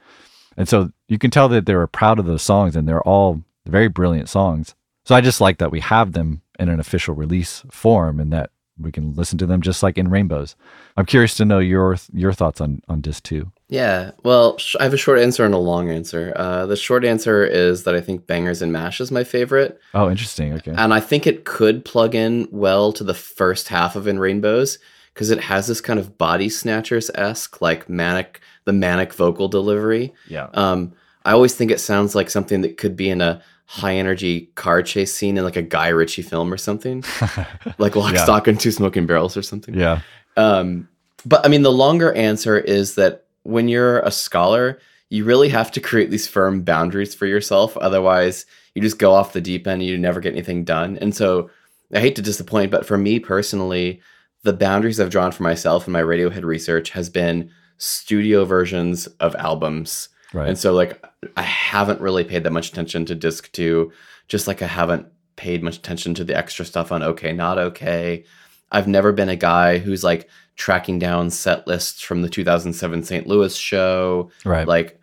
and 0.58 0.68
so 0.68 0.92
you 1.08 1.18
can 1.18 1.32
tell 1.32 1.48
that 1.48 1.66
they 1.66 1.76
were 1.76 1.88
proud 1.88 2.20
of 2.20 2.26
those 2.26 2.42
songs 2.42 2.76
and 2.76 2.88
they're 2.88 3.04
all 3.04 3.44
very 3.66 3.88
brilliant 3.88 4.30
songs. 4.30 4.76
So 5.06 5.16
i 5.16 5.22
just 5.22 5.42
like 5.42 5.58
that 5.58 5.72
we 5.72 5.80
have 5.80 6.14
them 6.14 6.42
in 6.60 6.70
an 6.70 6.80
official 6.80 7.16
release 7.16 7.64
form 7.72 8.20
and 8.20 8.32
that 8.32 8.52
we 8.80 8.92
can 8.92 9.14
listen 9.14 9.38
to 9.40 9.46
them 9.46 9.62
just 9.62 9.84
like 9.84 9.98
in 9.98 10.10
rainbows. 10.10 10.56
I'm 10.98 11.06
curious 11.06 11.36
to 11.36 11.46
know 11.46 11.60
your 11.60 11.98
your 12.14 12.34
thoughts 12.34 12.62
on 12.62 12.82
on 12.88 13.02
disc 13.02 13.24
2 13.24 13.52
Yeah, 13.70 14.12
well, 14.24 14.58
sh- 14.58 14.76
I 14.80 14.84
have 14.84 14.94
a 14.94 14.98
short 14.98 15.20
answer 15.20 15.46
and 15.46 15.54
a 15.54 15.58
long 15.60 15.90
answer. 15.90 16.34
Uh, 16.36 16.66
the 16.66 16.76
short 16.76 17.04
answer 17.06 17.44
is 17.44 17.84
that 17.84 17.96
I 17.96 18.02
think 18.02 18.28
Bangers 18.28 18.62
and 18.62 18.72
Mash 18.72 19.02
is 19.02 19.12
my 19.12 19.24
favorite, 19.24 19.80
oh 19.94 20.10
interesting 20.10 20.54
okay. 20.54 20.74
And 20.76 20.94
I 20.94 21.00
think 21.00 21.28
it 21.28 21.46
could 21.46 21.84
plug 21.86 22.16
in 22.16 22.48
well 22.52 22.94
to 22.94 23.04
the 23.04 23.14
first 23.14 23.68
half 23.68 23.96
of 23.96 24.08
In 24.08 24.18
Rainbows 24.20 24.80
because 25.14 25.30
it 25.30 25.42
has 25.42 25.68
this 25.68 25.82
kind 25.82 26.00
of 26.00 26.18
body 26.18 26.48
snatchers 26.50 27.12
esque, 27.16 27.62
like 27.62 27.90
manic, 27.90 28.40
the 28.66 28.74
manic 28.74 29.14
vocal 29.14 29.48
delivery. 29.50 30.14
yeah. 30.28 30.48
Um, 30.54 30.94
I 31.26 31.32
always 31.34 31.54
think 31.56 31.72
it 31.72 31.80
sounds 31.80 32.16
like 32.16 32.30
something 32.30 32.62
that 32.62 32.78
could 32.78 32.96
be 32.96 33.10
in 33.10 33.22
a 33.22 33.42
high 33.66 33.96
energy 33.96 34.48
car 34.56 34.82
chase 34.84 35.14
scene 35.14 35.38
in 35.38 35.44
like 35.44 35.56
a 35.56 35.62
Guy 35.62 35.88
Ritchie 35.90 36.24
film 36.24 36.52
or 36.54 36.58
something, 36.58 37.04
like 37.78 37.96
Lock, 37.96 38.14
Yeah. 38.14 38.24
Stock, 38.24 38.48
and 38.48 38.60
Two 38.60 38.72
Smoking 38.72 39.06
Barrels 39.06 39.38
or 39.38 39.42
something. 39.42 39.74
yeah 39.74 40.02
Um, 40.38 40.90
but 41.26 41.46
I 41.46 41.50
mean, 41.50 41.62
the 41.62 41.72
longer 41.72 42.12
answer 42.14 42.58
is 42.58 42.96
that 42.96 43.26
when 43.44 43.68
you're 43.68 44.00
a 44.00 44.12
scholar, 44.12 44.80
you 45.10 45.24
really 45.24 45.50
have 45.50 45.72
to 45.72 45.80
create 45.80 46.10
these 46.10 46.28
firm 46.28 46.64
boundaries 46.64 47.14
for 47.16 47.26
yourself. 47.26 47.78
Otherwise, 47.78 48.46
you 48.76 48.82
just 48.82 48.98
go 48.98 49.14
off 49.14 49.34
the 49.34 49.42
deep 49.42 49.68
end 49.68 49.82
and 49.82 49.90
you 49.90 49.98
never 49.98 50.20
get 50.20 50.34
anything 50.34 50.64
done. 50.64 50.98
And 51.00 51.16
so 51.16 51.50
I 51.94 52.00
hate 52.00 52.16
to 52.16 52.22
disappoint, 52.22 52.72
but 52.72 52.86
for 52.86 52.98
me 52.98 53.20
personally, 53.20 54.02
the 54.44 54.54
boundaries 54.54 55.00
I've 55.00 55.10
drawn 55.10 55.32
for 55.32 55.44
myself 55.44 55.86
in 55.86 55.94
my 55.94 56.02
Radiohead 56.02 56.44
research 56.44 56.90
has 56.92 57.10
been 57.10 57.52
studio 57.78 58.46
versions 58.46 59.08
of 59.20 59.36
albums. 59.36 60.10
Right 60.34 60.48
And 60.48 60.58
so, 60.58 60.74
like, 60.74 61.04
I 61.38 61.42
haven't 61.44 62.02
really 62.02 62.24
paid 62.24 62.44
that 62.44 62.52
much 62.52 62.70
attention 62.70 63.06
to 63.06 63.16
disc 63.16 63.52
two, 63.52 63.92
just 64.28 64.48
like 64.48 64.62
I 64.62 64.68
haven't 64.68 65.08
paid 65.36 65.64
much 65.64 65.78
attention 65.78 66.14
to 66.16 66.24
the 66.24 66.36
extra 66.36 66.66
stuff 66.66 66.92
on 66.92 67.04
OK, 67.04 67.32
Not 67.34 67.58
OK. 67.58 68.24
I've 68.72 68.88
never 68.88 69.12
been 69.12 69.30
a 69.30 69.36
guy 69.36 69.80
who's 69.80 70.04
like 70.04 70.30
tracking 70.56 71.00
down 71.00 71.30
set 71.30 71.68
lists 71.68 72.02
from 72.02 72.22
the 72.22 72.30
2007 72.30 73.04
St. 73.04 73.28
Louis 73.28 73.56
show. 73.56 74.32
right 74.46 74.68
Like, 74.68 75.00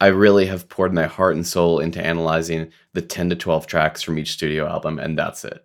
I 0.00 0.08
really 0.08 0.46
have 0.46 0.68
poured 0.68 0.92
my 0.92 1.06
heart 1.06 1.36
and 1.36 1.46
soul 1.46 1.78
into 1.80 2.04
analyzing 2.04 2.70
the 2.92 3.02
10 3.02 3.30
to 3.30 3.36
12 3.36 3.66
tracks 3.66 4.02
from 4.02 4.18
each 4.18 4.32
studio 4.32 4.66
album, 4.68 4.98
and 4.98 5.18
that's 5.18 5.44
it. 5.44 5.64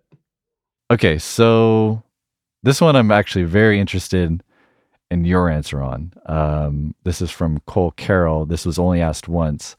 Okay, 0.90 1.18
so 1.18 2.02
this 2.62 2.80
one 2.80 2.96
I'm 2.96 3.10
actually 3.10 3.44
very 3.44 3.78
interested 3.78 4.42
in 5.12 5.24
your 5.24 5.48
answer 5.48 5.82
on. 5.82 6.12
Um, 6.26 6.94
this 7.04 7.20
is 7.20 7.30
from 7.30 7.60
Cole 7.66 7.92
Carroll. 7.92 8.46
This 8.46 8.64
was 8.64 8.78
only 8.78 9.00
asked 9.00 9.28
once, 9.28 9.76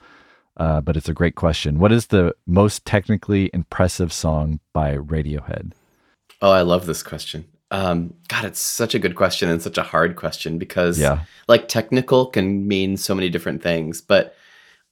uh, 0.57 0.79
but 0.81 0.95
it's 0.95 1.09
a 1.09 1.13
great 1.13 1.35
question. 1.35 1.79
What 1.79 1.91
is 1.91 2.07
the 2.07 2.35
most 2.45 2.85
technically 2.85 3.49
impressive 3.53 4.13
song 4.13 4.59
by 4.73 4.95
Radiohead? 4.95 5.73
Oh, 6.41 6.51
I 6.51 6.61
love 6.61 6.85
this 6.85 7.01
question. 7.01 7.45
Um, 7.71 8.13
God, 8.27 8.45
it's 8.45 8.59
such 8.59 8.93
a 8.93 8.99
good 8.99 9.15
question 9.15 9.49
and 9.49 9.61
such 9.61 9.79
a 9.79 9.83
hard 9.83 10.15
question 10.15 10.59
because 10.59 10.99
Yeah, 10.99 11.23
like 11.47 11.67
technical 11.67 12.27
can 12.27 12.67
mean 12.67 12.97
so 12.97 13.15
many 13.15 13.29
different 13.29 13.61
things 13.61 14.01
but 14.01 14.35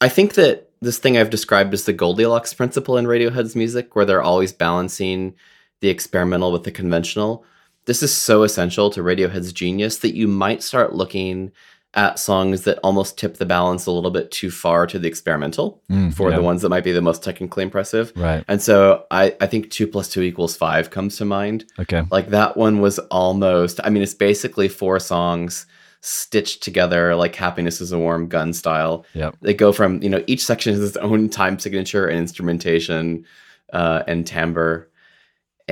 i 0.00 0.08
think 0.08 0.34
that 0.34 0.70
this 0.80 0.98
thing 0.98 1.16
i've 1.16 1.30
described 1.30 1.72
as 1.74 1.84
the 1.84 1.92
goldilocks 1.92 2.52
principle 2.52 2.96
in 2.96 3.06
radiohead's 3.06 3.56
music 3.56 3.94
where 3.94 4.04
they're 4.04 4.22
always 4.22 4.52
balancing 4.52 5.34
the 5.80 5.88
experimental 5.88 6.52
with 6.52 6.64
the 6.64 6.70
conventional 6.70 7.44
this 7.86 8.02
is 8.02 8.14
so 8.14 8.42
essential 8.42 8.90
to 8.90 9.02
radiohead's 9.02 9.52
genius 9.52 9.98
that 9.98 10.14
you 10.14 10.28
might 10.28 10.62
start 10.62 10.94
looking 10.94 11.52
at 11.94 12.18
songs 12.18 12.62
that 12.62 12.78
almost 12.82 13.18
tip 13.18 13.36
the 13.36 13.44
balance 13.44 13.84
a 13.84 13.90
little 13.90 14.10
bit 14.10 14.30
too 14.30 14.50
far 14.50 14.86
to 14.86 14.98
the 14.98 15.06
experimental 15.08 15.82
Mm, 15.90 16.14
for 16.14 16.30
yeah. 16.30 16.36
the 16.36 16.42
ones 16.42 16.62
that 16.62 16.70
might 16.70 16.84
be 16.84 16.92
the 16.92 17.02
most 17.02 17.22
technically 17.22 17.62
impressive 17.62 18.12
right. 18.16 18.42
and 18.48 18.62
so 18.62 19.04
I, 19.10 19.36
I 19.42 19.46
think 19.46 19.70
two 19.70 19.86
plus 19.86 20.08
two 20.08 20.22
equals 20.22 20.56
five 20.56 20.88
comes 20.90 21.16
to 21.18 21.26
mind 21.26 21.66
Okay, 21.78 22.02
like 22.10 22.30
that 22.30 22.56
one 22.56 22.80
was 22.80 22.98
almost, 23.10 23.78
I 23.84 23.90
mean, 23.90 24.02
it's 24.02 24.14
basically 24.14 24.68
four 24.68 24.98
songs 25.00 25.66
stitched 26.00 26.62
together 26.62 27.14
like 27.14 27.34
Happiness 27.36 27.80
is 27.80 27.92
a 27.92 27.98
Warm 27.98 28.26
Gun 28.26 28.52
style. 28.52 29.04
Yep. 29.14 29.36
They 29.40 29.54
go 29.54 29.70
from, 29.72 30.02
you 30.02 30.08
know, 30.08 30.24
each 30.26 30.44
section 30.44 30.72
has 30.74 30.82
its 30.82 30.96
own 30.96 31.28
time 31.28 31.58
signature 31.60 32.06
and 32.08 32.18
instrumentation 32.18 33.24
uh, 33.72 34.02
and 34.08 34.26
timbre. 34.26 34.88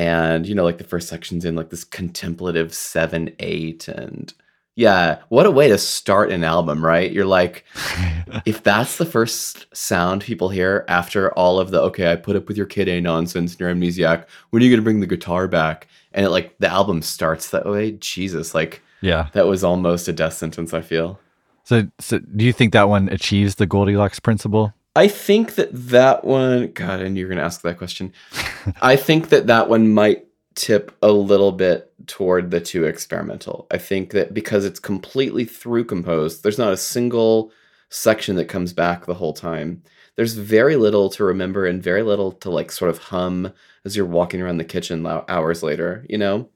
And, 0.01 0.49
you 0.49 0.55
know, 0.55 0.65
like 0.65 0.79
the 0.79 0.85
first 0.85 1.11
section's 1.11 1.45
in 1.45 1.57
like 1.57 1.69
this 1.69 1.85
contemplative 1.85 2.73
7 2.73 3.35
8. 3.39 3.89
And 3.89 4.33
yeah, 4.75 5.19
what 5.29 5.45
a 5.45 5.51
way 5.51 5.69
to 5.69 5.77
start 5.77 6.33
an 6.33 6.43
album, 6.43 6.83
right? 6.83 7.13
You're 7.13 7.27
like, 7.27 7.67
if 8.47 8.63
that's 8.63 8.97
the 8.97 9.05
first 9.05 9.67
sound 9.77 10.23
people 10.23 10.49
hear 10.49 10.87
after 10.89 11.31
all 11.35 11.61
of 11.61 11.71
the 11.71 11.83
okay, 11.83 12.11
I 12.11 12.17
put 12.17 12.35
up 12.35 12.49
with 12.49 12.57
your 12.57 12.65
kid 12.65 12.89
A 12.89 12.99
nonsense 12.99 13.53
and 13.53 13.61
your 13.61 13.75
amnesiac, 13.75 14.25
when 14.49 14.63
are 14.63 14.65
you 14.65 14.75
gonna 14.75 14.81
bring 14.81 15.01
the 15.01 15.07
guitar 15.07 15.47
back? 15.47 15.87
And 16.13 16.25
it 16.25 16.31
like 16.31 16.57
the 16.61 16.69
album 16.69 17.03
starts 17.03 17.51
that 17.51 17.67
way. 17.67 17.93
Jesus, 17.93 18.55
like 18.55 18.81
yeah. 19.03 19.29
that 19.35 19.47
was 19.47 19.63
almost 19.63 20.09
a 20.09 20.15
death 20.15 20.33
sentence, 20.33 20.73
I 20.73 20.81
feel. 20.81 21.21
So, 21.65 21.89
so 21.99 22.21
do 22.21 22.47
you 22.47 22.55
think 22.55 22.73
that 22.73 22.89
one 22.89 23.11
achieves 23.11 23.57
the 23.57 23.67
Goldilocks 23.67 24.19
principle? 24.19 24.73
I 24.97 25.09
think 25.09 25.55
that 25.55 25.71
that 25.73 26.25
one, 26.25 26.73
God, 26.73 27.01
and 27.01 27.17
you're 27.17 27.29
gonna 27.29 27.43
ask 27.43 27.63
that 27.63 27.79
question. 27.79 28.13
I 28.83 28.97
think 28.97 29.29
that 29.29 29.47
that 29.47 29.69
one 29.69 29.93
might 29.93 30.27
tip 30.55 30.97
a 31.01 31.13
little 31.13 31.53
bit 31.53 31.93
toward 32.07 32.51
the 32.51 32.61
too 32.61 32.85
experimental. 32.85 33.67
I 33.71 33.79
think 33.79 34.11
that 34.11 34.35
because 34.35 34.65
it's 34.65 34.81
completely 34.81 35.45
through 35.45 35.85
composed, 35.85 36.43
there's 36.43 36.59
not 36.59 36.73
a 36.73 36.77
single 36.77 37.53
section 37.89 38.37
that 38.37 38.47
comes 38.47 38.73
back 38.73 39.07
the 39.07 39.15
whole 39.15 39.33
time. 39.33 39.83
There's 40.17 40.35
very 40.35 40.77
little 40.77 41.09
to 41.11 41.25
remember 41.25 41.67
and 41.67 41.83
very 41.83 42.03
little 42.03 42.33
to 42.33 42.51
like 42.51 42.73
sort 42.73 42.91
of 42.91 42.99
hum 42.99 43.53
as 43.85 43.97
you're 43.97 44.07
walking 44.07 44.43
around 44.43 44.59
the 44.59 44.65
kitchen 44.65 45.07
hours 45.07 45.63
later, 45.63 46.05
you 46.09 46.19
know? 46.19 46.49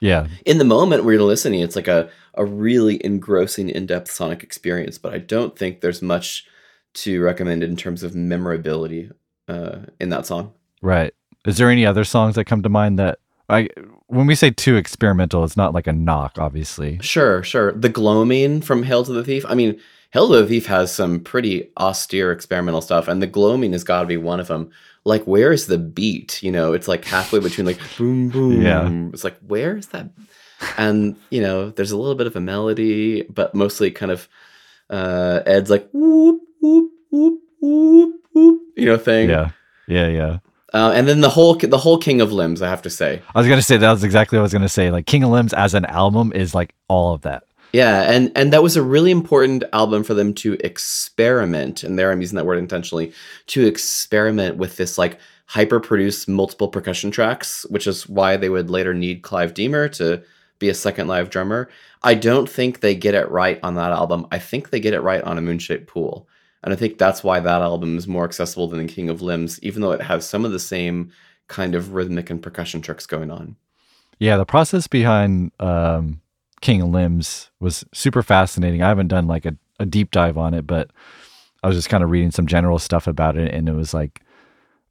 Yeah, 0.00 0.26
in 0.44 0.58
the 0.58 0.64
moment 0.64 1.04
where 1.04 1.14
you're 1.14 1.22
listening, 1.22 1.60
it's 1.60 1.76
like 1.76 1.88
a, 1.88 2.10
a 2.34 2.44
really 2.44 3.02
engrossing, 3.02 3.70
in 3.70 3.86
depth 3.86 4.10
sonic 4.10 4.42
experience. 4.42 4.98
But 4.98 5.14
I 5.14 5.18
don't 5.18 5.56
think 5.56 5.80
there's 5.80 6.02
much 6.02 6.46
to 6.96 7.22
recommend 7.22 7.62
in 7.62 7.76
terms 7.76 8.02
of 8.02 8.14
memorability 8.14 9.10
uh, 9.48 9.80
in 10.00 10.08
that 10.10 10.26
song. 10.26 10.52
right. 10.82 11.14
Is 11.46 11.58
there 11.58 11.70
any 11.70 11.86
other 11.86 12.02
songs 12.02 12.34
that 12.34 12.46
come 12.46 12.64
to 12.64 12.68
mind 12.68 12.98
that 12.98 13.20
I 13.48 13.68
when 14.08 14.26
we 14.26 14.34
say 14.34 14.50
too 14.50 14.76
experimental, 14.76 15.44
it's 15.44 15.56
not 15.56 15.74
like 15.74 15.86
a 15.86 15.92
knock, 15.92 16.38
obviously. 16.38 16.98
Sure, 17.00 17.42
sure. 17.42 17.72
The 17.72 17.88
gloaming 17.88 18.60
from 18.60 18.82
Hail 18.82 19.04
to 19.04 19.12
the 19.12 19.24
Thief. 19.24 19.44
I 19.48 19.54
mean, 19.54 19.80
Hail 20.12 20.28
to 20.28 20.42
the 20.42 20.46
Thief 20.46 20.66
has 20.66 20.92
some 20.92 21.20
pretty 21.20 21.70
austere 21.76 22.32
experimental 22.32 22.80
stuff, 22.80 23.08
and 23.08 23.22
the 23.22 23.26
gloaming 23.26 23.72
has 23.72 23.84
got 23.84 24.00
to 24.00 24.06
be 24.06 24.16
one 24.16 24.40
of 24.40 24.48
them. 24.48 24.70
like 25.04 25.24
where 25.24 25.52
is 25.52 25.66
the 25.66 25.78
beat? 25.78 26.42
You 26.42 26.50
know, 26.50 26.72
it's 26.72 26.88
like 26.88 27.04
halfway 27.04 27.38
between 27.38 27.66
like 27.66 27.80
boom 27.98 28.28
boom. 28.28 28.62
Yeah. 28.62 28.88
It's 29.12 29.24
like 29.24 29.38
where 29.46 29.76
is 29.76 29.86
that? 29.88 30.10
And 30.76 31.16
you 31.30 31.40
know, 31.40 31.70
there's 31.70 31.92
a 31.92 31.96
little 31.96 32.16
bit 32.16 32.26
of 32.26 32.36
a 32.36 32.40
melody, 32.40 33.22
but 33.22 33.54
mostly 33.54 33.90
kind 33.90 34.10
of 34.10 34.28
uh 34.90 35.42
Ed's 35.46 35.70
like 35.70 35.88
whoop 35.92 36.40
whoop 36.66 36.90
whoop 37.10 37.40
whoop 37.60 38.20
whoop, 38.32 38.62
you 38.76 38.86
know, 38.86 38.98
thing. 38.98 39.30
Yeah. 39.30 39.50
Yeah. 39.86 40.08
Yeah. 40.08 40.38
Uh, 40.74 40.92
and 40.94 41.06
then 41.08 41.20
the 41.20 41.28
whole 41.28 41.54
the 41.54 41.78
whole 41.78 41.98
King 41.98 42.20
of 42.20 42.32
Limbs, 42.32 42.60
I 42.60 42.68
have 42.68 42.82
to 42.82 42.90
say. 42.90 43.22
I 43.34 43.38
was 43.38 43.48
gonna 43.48 43.62
say 43.62 43.76
that 43.76 43.92
was 43.92 44.04
exactly 44.04 44.36
what 44.36 44.40
I 44.40 44.42
was 44.42 44.52
gonna 44.52 44.68
say. 44.68 44.90
Like 44.90 45.06
King 45.06 45.22
of 45.22 45.30
Limbs 45.30 45.52
as 45.54 45.74
an 45.74 45.84
album 45.86 46.32
is 46.34 46.54
like 46.54 46.74
all 46.88 47.14
of 47.14 47.22
that. 47.22 47.44
Yeah, 47.72 48.10
and 48.10 48.32
and 48.36 48.52
that 48.52 48.62
was 48.62 48.76
a 48.76 48.82
really 48.82 49.10
important 49.10 49.64
album 49.72 50.02
for 50.02 50.14
them 50.14 50.34
to 50.34 50.54
experiment, 50.64 51.82
and 51.82 51.98
there 51.98 52.10
I'm 52.10 52.20
using 52.20 52.36
that 52.36 52.46
word 52.46 52.58
intentionally, 52.58 53.12
to 53.48 53.66
experiment 53.66 54.56
with 54.56 54.76
this 54.76 54.98
like 54.98 55.18
hyper 55.46 55.80
produced 55.80 56.28
multiple 56.28 56.68
percussion 56.68 57.10
tracks, 57.10 57.64
which 57.70 57.86
is 57.86 58.08
why 58.08 58.36
they 58.36 58.48
would 58.48 58.68
later 58.68 58.92
need 58.92 59.22
Clive 59.22 59.54
Deemer 59.54 59.88
to 59.90 60.22
be 60.58 60.68
a 60.68 60.74
second 60.74 61.06
live 61.06 61.30
drummer. 61.30 61.68
I 62.02 62.14
don't 62.14 62.48
think 62.48 62.80
they 62.80 62.94
get 62.94 63.14
it 63.14 63.30
right 63.30 63.60
on 63.62 63.74
that 63.76 63.92
album. 63.92 64.26
I 64.30 64.38
think 64.38 64.70
they 64.70 64.80
get 64.80 64.94
it 64.94 65.00
right 65.00 65.22
on 65.22 65.38
a 65.38 65.42
Moonshaped 65.42 65.86
Pool. 65.86 66.28
And 66.62 66.72
I 66.72 66.76
think 66.76 66.98
that's 66.98 67.22
why 67.22 67.40
that 67.40 67.62
album 67.62 67.96
is 67.96 68.08
more 68.08 68.24
accessible 68.24 68.66
than 68.68 68.84
the 68.84 68.92
King 68.92 69.08
of 69.08 69.22
Limbs, 69.22 69.60
even 69.62 69.82
though 69.82 69.92
it 69.92 70.02
has 70.02 70.28
some 70.28 70.44
of 70.44 70.52
the 70.52 70.58
same 70.58 71.12
kind 71.48 71.74
of 71.74 71.92
rhythmic 71.92 72.30
and 72.30 72.42
percussion 72.42 72.80
tricks 72.80 73.06
going 73.06 73.30
on. 73.30 73.56
Yeah, 74.18 74.36
the 74.36 74.46
process 74.46 74.86
behind 74.86 75.52
um, 75.60 76.20
King 76.60 76.82
of 76.82 76.88
Limbs 76.88 77.50
was 77.60 77.84
super 77.92 78.22
fascinating. 78.22 78.82
I 78.82 78.88
haven't 78.88 79.08
done 79.08 79.26
like 79.26 79.46
a, 79.46 79.56
a 79.78 79.86
deep 79.86 80.10
dive 80.10 80.38
on 80.38 80.54
it, 80.54 80.66
but 80.66 80.90
I 81.62 81.68
was 81.68 81.76
just 81.76 81.88
kind 81.88 82.02
of 82.02 82.10
reading 82.10 82.30
some 82.30 82.46
general 82.46 82.78
stuff 82.78 83.06
about 83.06 83.36
it, 83.36 83.52
and 83.52 83.68
it 83.68 83.74
was 83.74 83.92
like 83.92 84.22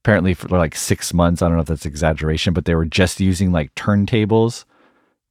apparently 0.04 0.36
for 0.36 0.48
like 0.50 0.76
six 0.76 1.14
months. 1.14 1.42
I 1.42 1.48
don't 1.48 1.56
know 1.56 1.62
if 1.62 1.68
that's 1.68 1.86
exaggeration, 1.86 2.54
but 2.54 2.66
they 2.66 2.76
were 2.76 2.86
just 2.86 3.20
using 3.20 3.52
like 3.52 3.74
turntables 3.76 4.66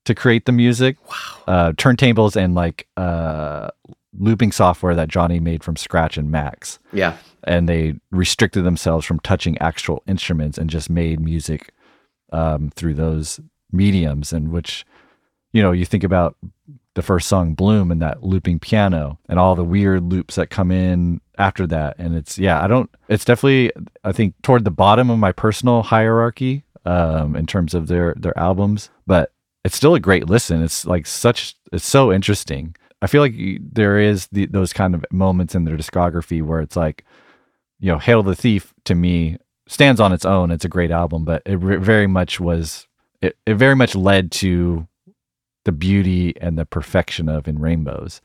to 0.04 0.14
create 0.14 0.46
the 0.46 0.52
music. 0.52 0.96
Wow. 1.08 1.42
Uh, 1.46 1.72
turntables 1.72 2.36
and 2.36 2.54
like 2.54 2.88
uh, 2.96 3.70
looping 4.18 4.52
software 4.52 4.94
that 4.94 5.08
Jonny 5.08 5.40
made 5.40 5.64
from 5.64 5.76
scratch 5.76 6.16
in 6.18 6.30
Max. 6.30 6.78
Yeah. 6.92 7.16
And 7.44 7.68
they 7.68 7.94
restricted 8.10 8.64
themselves 8.64 9.04
from 9.04 9.20
touching 9.20 9.58
actual 9.58 10.02
instruments 10.06 10.58
and 10.58 10.70
just 10.70 10.88
made 10.88 11.20
music 11.20 11.72
um, 12.32 12.70
through 12.74 12.94
those 12.94 13.40
mediums. 13.72 14.32
And 14.32 14.50
which, 14.50 14.86
you 15.52 15.62
know, 15.62 15.72
you 15.72 15.84
think 15.84 16.04
about 16.04 16.36
the 16.94 17.02
first 17.02 17.28
song 17.28 17.54
Bloom 17.54 17.90
and 17.90 18.00
that 18.00 18.22
looping 18.22 18.60
piano 18.60 19.18
and 19.28 19.38
all 19.38 19.56
the 19.56 19.64
weird 19.64 20.04
loops 20.04 20.36
that 20.36 20.48
come 20.48 20.70
in 20.70 21.20
after 21.38 21.66
that. 21.66 21.96
And 21.98 22.14
it's, 22.14 22.38
yeah, 22.38 22.62
I 22.62 22.68
don't, 22.68 22.88
it's 23.08 23.24
definitely, 23.24 23.72
I 24.04 24.12
think, 24.12 24.34
toward 24.42 24.64
the 24.64 24.70
bottom 24.70 25.10
of 25.10 25.18
my 25.18 25.32
personal 25.32 25.82
hierarchy 25.82 26.62
um, 26.84 27.34
in 27.34 27.46
terms 27.46 27.74
of 27.74 27.88
their, 27.88 28.14
their 28.16 28.38
albums. 28.38 28.90
But 29.06 29.32
it's 29.64 29.76
still 29.76 29.94
a 29.94 30.00
great 30.00 30.28
listen. 30.28 30.62
It's 30.62 30.86
like 30.86 31.06
such, 31.06 31.56
it's 31.72 31.84
so 31.84 32.12
interesting. 32.12 32.76
I 33.04 33.06
feel 33.06 33.20
like 33.20 33.34
there 33.60 33.98
is 33.98 34.28
the, 34.28 34.46
those 34.46 34.72
kind 34.72 34.94
of 34.94 35.04
moments 35.12 35.54
in 35.54 35.66
their 35.66 35.76
discography 35.76 36.42
where 36.42 36.60
it's 36.60 36.74
like, 36.74 37.04
you 37.78 37.92
know, 37.92 37.98
Hail 37.98 38.22
the 38.22 38.34
Thief 38.34 38.72
to 38.84 38.94
me 38.94 39.36
stands 39.68 40.00
on 40.00 40.10
its 40.10 40.24
own. 40.24 40.50
It's 40.50 40.64
a 40.64 40.70
great 40.70 40.90
album, 40.90 41.22
but 41.26 41.42
it 41.44 41.56
re- 41.56 41.76
very 41.76 42.06
much 42.06 42.40
was, 42.40 42.88
it, 43.20 43.36
it 43.44 43.56
very 43.56 43.76
much 43.76 43.94
led 43.94 44.32
to 44.32 44.88
the 45.64 45.72
beauty 45.72 46.32
and 46.40 46.58
the 46.58 46.64
perfection 46.64 47.28
of 47.28 47.46
In 47.46 47.58
Rainbows. 47.58 48.22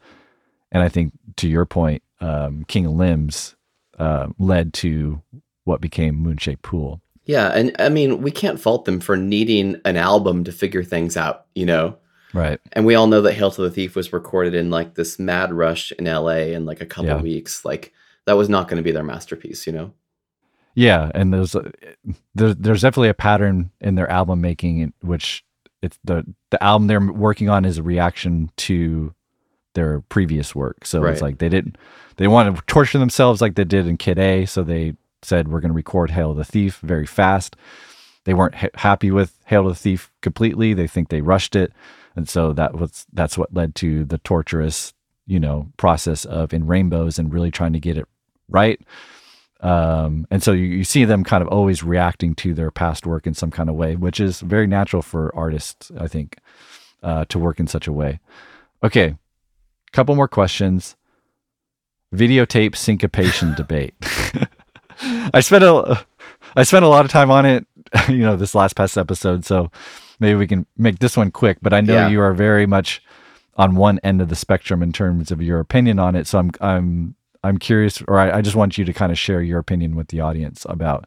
And 0.71 0.81
I 0.81 0.87
think 0.87 1.11
to 1.35 1.49
your 1.49 1.65
point, 1.65 2.01
um, 2.21 2.63
King 2.69 2.85
of 2.85 2.93
Limbs 2.93 3.57
uh, 3.97 4.27
led 4.37 4.73
to 4.75 5.21
what 5.65 5.81
became 5.81 6.15
Moonshaped 6.15 6.61
Pool. 6.61 7.01
Yeah, 7.25 7.49
and 7.49 7.75
I 7.79 7.89
mean, 7.89 8.21
we 8.21 8.31
can't 8.31 8.61
fault 8.61 8.85
them 8.85 9.01
for 9.01 9.17
needing 9.17 9.81
an 9.83 9.97
album 9.97 10.45
to 10.45 10.53
figure 10.53 10.85
things 10.85 11.17
out, 11.17 11.47
you 11.53 11.65
know? 11.65 11.97
Right. 12.33 12.59
And 12.73 12.85
we 12.85 12.95
all 12.95 13.07
know 13.07 13.21
that 13.21 13.33
Hail 13.33 13.51
to 13.51 13.61
the 13.61 13.71
Thief 13.71 13.95
was 13.95 14.13
recorded 14.13 14.53
in 14.53 14.69
like 14.69 14.95
this 14.95 15.17
mad 15.19 15.51
rush 15.53 15.91
in 15.93 16.05
LA 16.05 16.51
in 16.53 16.65
like 16.65 16.81
a 16.81 16.85
couple 16.85 17.09
Yeah. 17.09 17.21
weeks. 17.21 17.65
Like 17.65 17.91
that 18.25 18.37
was 18.37 18.49
not 18.49 18.67
going 18.67 18.77
to 18.77 18.83
be 18.83 18.91
their 18.91 19.03
masterpiece, 19.03 19.65
you 19.65 19.73
know? 19.73 19.93
Yeah, 20.75 21.11
and 21.15 21.33
there's 21.33 21.55
there's 22.35 22.55
there's 22.55 22.81
definitely 22.81 23.09
a 23.09 23.13
pattern 23.15 23.71
in 23.81 23.95
their 23.95 24.09
album 24.09 24.39
making, 24.41 24.93
which 25.01 25.43
it's 25.81 25.97
the 26.03 26.23
the 26.51 26.63
album 26.63 26.87
they're 26.87 26.99
working 27.11 27.49
on 27.49 27.65
is 27.65 27.77
a 27.79 27.83
reaction 27.83 28.51
to 28.57 29.13
their 29.73 30.01
previous 30.01 30.53
work. 30.55 30.85
So 30.85 31.01
Right. 31.01 31.13
it's 31.13 31.21
like 31.21 31.39
they 31.39 31.49
didn't 31.49 31.77
they 32.17 32.27
wanted 32.27 32.55
to 32.55 32.61
torture 32.67 32.99
themselves 32.99 33.41
like 33.41 33.55
they 33.55 33.63
did 33.63 33.87
in 33.87 33.97
Kid 33.97 34.19
A. 34.19 34.45
So 34.45 34.63
they 34.63 34.93
said 35.23 35.47
we're 35.47 35.59
going 35.61 35.71
to 35.71 35.75
record 35.75 36.11
Hail 36.11 36.31
of 36.31 36.37
the 36.37 36.45
Thief 36.45 36.79
very 36.83 37.05
fast. 37.07 37.55
They 38.25 38.33
weren't 38.33 38.55
ha- 38.55 38.67
happy 38.75 39.09
with 39.11 39.37
Hail 39.45 39.67
of 39.67 39.73
the 39.73 39.79
Thief 39.79 40.11
completely. 40.21 40.73
They 40.73 40.87
think 40.87 41.09
they 41.09 41.21
rushed 41.21 41.55
it, 41.55 41.73
and 42.19 42.27
so 42.27 42.51
that 42.51 42.75
was 42.75 43.05
that's 43.13 43.37
what 43.37 43.53
led 43.53 43.75
to 43.75 44.03
the 44.03 44.17
torturous 44.17 44.93
you 45.25 45.39
know 45.39 45.71
process 45.77 46.25
of 46.25 46.53
in 46.53 46.67
Rainbows 46.67 47.17
and 47.17 47.31
really 47.31 47.49
trying 47.49 47.71
to 47.71 47.79
get 47.79 47.97
it 47.97 48.05
right. 48.49 48.81
Um, 49.61 50.27
and 50.29 50.43
so 50.43 50.51
you, 50.51 50.65
you 50.65 50.83
see 50.83 51.05
them 51.05 51.23
kind 51.23 51.41
of 51.41 51.47
always 51.47 51.81
reacting 51.81 52.35
to 52.35 52.53
their 52.53 52.71
past 52.71 53.05
work 53.05 53.25
in 53.25 53.33
some 53.33 53.51
kind 53.51 53.69
of 53.69 53.75
way, 53.75 53.95
which 53.95 54.19
is 54.19 54.41
very 54.41 54.67
natural 54.67 55.01
for 55.01 55.33
artists, 55.33 55.91
I 55.97 56.07
think, 56.07 56.39
uh, 57.03 57.23
to 57.29 57.39
work 57.39 57.59
in 57.59 57.67
such 57.67 57.87
a 57.87 57.93
way. 57.93 58.19
Okay, 58.83 59.15
couple 59.93 60.15
more 60.15 60.27
questions. 60.27 60.97
Videotape 62.13 62.75
syncopation 62.75 63.53
debate. 63.53 63.93
I 65.33 65.39
spent 65.39 65.63
a 65.63 66.05
I 66.57 66.63
spent 66.63 66.83
a 66.83 66.89
lot 66.89 67.05
of 67.05 67.11
time 67.11 67.31
on 67.31 67.45
it, 67.45 67.65
you 68.09 68.19
know, 68.19 68.35
this 68.35 68.55
last 68.55 68.75
past 68.75 68.97
episode. 68.97 69.45
So 69.45 69.71
maybe 70.19 70.35
we 70.35 70.47
can 70.47 70.65
make 70.77 70.99
this 70.99 71.15
one 71.17 71.31
quick. 71.31 71.57
But 71.61 71.73
I 71.73 71.81
know 71.81 71.93
Yeah. 71.93 72.09
you 72.09 72.21
are 72.21 72.33
very 72.33 72.65
much 72.65 73.01
on 73.57 73.75
one 73.75 73.99
end 74.03 74.21
of 74.21 74.29
the 74.29 74.35
spectrum 74.35 74.81
in 74.81 74.91
terms 74.93 75.31
of 75.31 75.41
your 75.41 75.59
opinion 75.59 75.99
on 75.99 76.15
it. 76.15 76.27
So 76.27 76.39
I'm 76.39 76.51
I'm 76.61 77.15
I'm 77.43 77.57
curious, 77.57 78.01
or 78.07 78.19
I, 78.19 78.37
I 78.37 78.41
just 78.41 78.55
want 78.55 78.77
you 78.77 78.85
to 78.85 78.93
kind 78.93 79.11
of 79.11 79.17
share 79.17 79.41
your 79.41 79.59
opinion 79.59 79.95
with 79.95 80.09
the 80.09 80.19
audience 80.21 80.65
about 80.69 81.05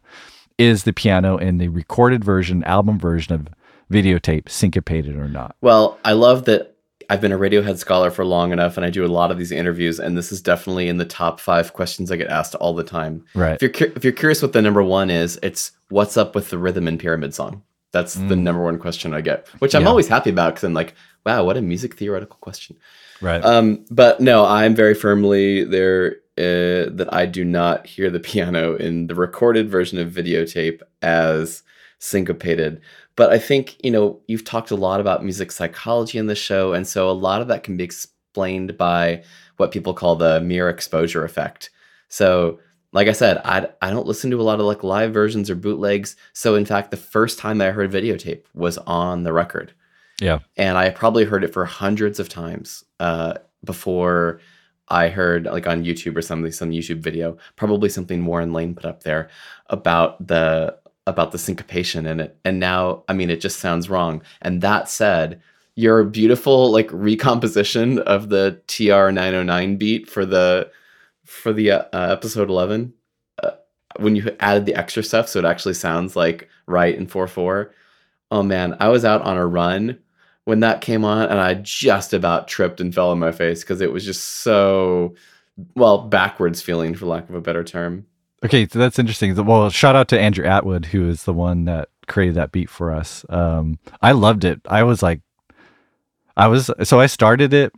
is 0.57 0.83
the 0.83 0.93
piano 0.93 1.37
in 1.37 1.57
the 1.57 1.67
recorded 1.69 2.23
version, 2.23 2.63
album 2.63 2.99
version 2.99 3.33
of 3.33 3.47
videotape 3.91 4.49
syncopated 4.49 5.15
or 5.15 5.27
not? 5.27 5.55
Well, 5.61 5.99
I 6.05 6.13
love 6.13 6.45
that 6.45 6.75
I've 7.09 7.21
been 7.21 7.31
a 7.31 7.37
Radiohead 7.37 7.77
scholar 7.77 8.09
for 8.09 8.23
long 8.25 8.51
enough 8.51 8.77
and 8.77 8.85
I 8.85 8.89
do 8.89 9.03
a 9.05 9.07
lot 9.07 9.29
of 9.29 9.37
these 9.37 9.51
interviews, 9.51 9.99
and 9.99 10.17
this 10.17 10.31
is 10.31 10.41
definitely 10.41 10.87
in 10.87 10.97
the 10.97 11.05
top 11.05 11.39
five 11.39 11.73
questions 11.73 12.11
I 12.11 12.15
get 12.15 12.27
asked 12.29 12.55
all 12.55 12.73
the 12.73 12.83
time. 12.83 13.25
Right. 13.35 13.55
If 13.55 13.61
you're, 13.61 13.71
cu- 13.71 13.93
if 13.95 14.03
you're 14.03 14.13
curious 14.13 14.41
what 14.41 14.53
the 14.53 14.61
number 14.61 14.81
one 14.83 15.09
is, 15.09 15.37
it's 15.43 15.71
what's 15.89 16.17
up 16.17 16.33
with 16.33 16.49
the 16.49 16.57
rhythm 16.57 16.87
in 16.87 16.97
Pyramid 16.97 17.33
Song? 17.35 17.61
That's 17.93 18.15
the 18.15 18.35
Mm. 18.35 18.41
number 18.41 18.63
one 18.63 18.77
question 18.79 19.13
I 19.13 19.21
get, 19.21 19.47
which 19.59 19.73
I'm 19.75 19.83
Yeah. 19.83 19.89
always 19.89 20.07
happy 20.09 20.31
about 20.31 20.49
because 20.55 20.63
I'm 20.65 20.73
like, 20.73 20.95
wow, 21.25 21.45
what 21.45 21.55
a 21.57 21.61
music 21.61 21.95
theoretical 21.95 22.37
question. 22.41 22.75
Right. 23.21 23.41
Um, 23.45 23.85
but 23.89 24.19
no, 24.19 24.43
I'm 24.45 24.75
very 24.75 24.93
firmly 24.95 25.63
there 25.63 26.17
uh, 26.35 26.89
that 26.97 27.07
I 27.11 27.27
do 27.27 27.45
not 27.45 27.85
hear 27.85 28.09
the 28.09 28.19
piano 28.31 28.75
in 28.75 29.05
the 29.07 29.13
recorded 29.15 29.69
version 29.69 29.99
of 29.99 30.09
videotape 30.11 30.81
as 31.03 31.61
syncopated. 31.99 32.81
But 33.15 33.31
I 33.31 33.37
think, 33.37 33.77
you 33.85 33.91
know, 33.91 34.19
you've 34.27 34.43
talked 34.43 34.71
a 34.71 34.75
lot 34.75 34.99
about 34.99 35.23
music 35.23 35.51
psychology 35.51 36.17
in 36.17 36.25
the 36.25 36.35
show. 36.35 36.73
And 36.73 36.87
so 36.87 37.07
a 37.07 37.11
lot 37.13 37.41
of 37.41 37.47
that 37.49 37.63
can 37.63 37.77
be 37.77 37.83
explained 37.83 38.75
by 38.77 39.23
what 39.57 39.71
people 39.71 39.93
call 39.93 40.15
the 40.15 40.41
mere 40.41 40.67
exposure 40.67 41.23
effect. 41.23 41.69
So, 42.09 42.59
like 42.93 43.07
I 43.07 43.11
said, 43.11 43.41
I, 43.43 43.67
I 43.81 43.89
don't 43.89 44.07
listen 44.07 44.31
to 44.31 44.39
a 44.39 44.43
lot 44.43 44.59
of 44.59 44.65
like 44.65 44.83
live 44.83 45.13
versions 45.13 45.49
or 45.49 45.55
bootlegs. 45.55 46.15
So, 46.31 46.55
in 46.55 46.65
fact, 46.65 46.91
the 46.91 46.97
first 46.97 47.39
time 47.39 47.59
I 47.61 47.71
heard 47.71 47.91
videotape 47.91 48.43
was 48.53 48.77
on 48.79 49.23
the 49.23 49.33
record 49.33 49.73
yeah. 50.21 50.39
and 50.57 50.77
I 50.77 50.89
probably 50.89 51.25
heard 51.25 51.43
it 51.43 51.53
for 51.53 51.65
hundreds 51.65 52.19
of 52.19 52.29
times 52.29 52.83
uh, 52.99 53.35
before 53.63 54.39
I 54.87 55.09
heard 55.09 55.45
like 55.45 55.67
on 55.67 55.83
YouTube 55.83 56.15
or 56.15 56.21
something, 56.21 56.51
some 56.51 56.71
YouTube 56.71 56.99
video, 56.99 57.37
probably 57.55 57.89
something 57.89 58.25
Warren 58.25 58.53
Lane 58.53 58.75
put 58.75 58.85
up 58.85 59.03
there 59.03 59.29
about 59.67 60.25
the 60.25 60.77
about 61.05 61.33
the 61.33 61.37
syncopation 61.37 62.05
in 62.05 62.21
it. 62.21 62.37
And 62.45 62.59
now, 62.59 63.03
I 63.09 63.13
mean, 63.13 63.29
it 63.29 63.41
just 63.41 63.59
sounds 63.59 63.89
wrong. 63.89 64.21
And 64.41 64.61
that 64.61 64.87
said, 64.87 65.41
your 65.75 66.05
beautiful 66.05 66.71
like 66.71 66.89
recomposition 66.93 67.99
of 67.99 68.29
the 68.29 68.61
TR 68.67 69.11
nine 69.11 69.33
hundred 69.33 69.45
nine 69.45 69.75
beat 69.75 70.09
for 70.09 70.25
the 70.25 70.71
for 71.25 71.53
the 71.53 71.71
uh, 71.71 71.83
uh, 71.93 72.09
episode 72.11 72.49
eleven. 72.49 72.93
Uh, 73.41 73.51
when 73.97 74.15
you 74.15 74.35
added 74.39 74.65
the 74.65 74.75
extra 74.75 75.03
stuff, 75.03 75.27
so 75.27 75.39
it 75.39 75.45
actually 75.45 75.73
sounds 75.73 76.15
like 76.15 76.49
right 76.65 76.95
in 76.95 77.07
four 77.07 77.27
four. 77.27 77.73
Oh 78.31 78.43
man, 78.43 78.75
I 78.79 78.89
was 78.89 79.05
out 79.05 79.21
on 79.21 79.37
a 79.37 79.45
run 79.45 79.99
when 80.45 80.59
that 80.59 80.81
came 80.81 81.05
on 81.05 81.29
and 81.29 81.39
I 81.39 81.53
just 81.55 82.13
about 82.13 82.47
tripped 82.47 82.81
and 82.81 82.93
fell 82.93 83.11
on 83.11 83.19
my 83.19 83.31
face 83.31 83.61
because 83.61 83.81
it 83.81 83.91
was 83.91 84.05
just 84.05 84.23
so 84.23 85.15
well 85.75 86.07
backwards 86.07 86.61
feeling 86.61 86.95
for 86.95 87.05
lack 87.05 87.29
of 87.29 87.35
a 87.35 87.41
better 87.41 87.63
term. 87.63 88.05
Okay, 88.43 88.67
so 88.67 88.77
that's 88.77 88.99
interesting. 88.99 89.33
Well, 89.45 89.69
shout 89.69 89.95
out 89.95 90.09
to 90.09 90.19
Andrew 90.19 90.45
Atwood, 90.45 90.85
who 90.85 91.07
is 91.07 91.23
the 91.23 91.33
one 91.33 91.65
that 91.65 91.89
created 92.07 92.35
that 92.35 92.51
beat 92.51 92.69
for 92.69 92.91
us. 92.91 93.25
Um, 93.29 93.79
I 94.01 94.11
loved 94.11 94.43
it. 94.43 94.59
I 94.65 94.83
was 94.83 95.01
like, 95.01 95.21
I 96.35 96.47
was 96.47 96.69
so 96.83 96.99
I 96.99 97.05
started 97.05 97.53
it 97.53 97.71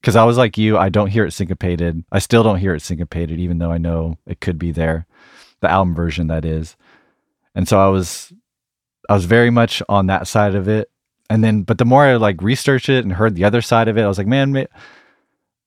because 0.00 0.16
I 0.16 0.24
was 0.24 0.36
like 0.36 0.56
you. 0.58 0.78
I 0.78 0.88
don't 0.88 1.08
hear 1.08 1.24
it 1.24 1.32
syncopated. 1.32 2.04
I 2.10 2.18
still 2.18 2.42
don't 2.42 2.58
hear 2.58 2.74
it 2.74 2.82
syncopated, 2.82 3.38
even 3.38 3.58
though 3.58 3.70
I 3.70 3.78
know 3.78 4.18
it 4.26 4.40
could 4.40 4.58
be 4.58 4.72
there, 4.72 5.06
the 5.60 5.70
album 5.70 5.94
version 5.94 6.28
that 6.28 6.44
is. 6.44 6.76
and 7.54 7.68
so 7.68 7.78
I 7.78 7.88
was 7.88 8.32
I 9.08 9.14
was 9.14 9.24
very 9.24 9.50
much 9.50 9.82
on 9.88 10.06
that 10.06 10.28
side 10.28 10.54
of 10.54 10.68
it. 10.68 10.90
And 11.28 11.44
then, 11.44 11.62
but 11.62 11.78
the 11.78 11.84
more 11.84 12.04
I 12.04 12.16
like 12.16 12.42
researched 12.42 12.88
it 12.88 13.04
and 13.04 13.12
heard 13.12 13.34
the 13.34 13.44
other 13.44 13.62
side 13.62 13.88
of 13.88 13.96
it, 13.96 14.02
I 14.02 14.08
was 14.08 14.18
like, 14.18 14.26
man, 14.26 14.52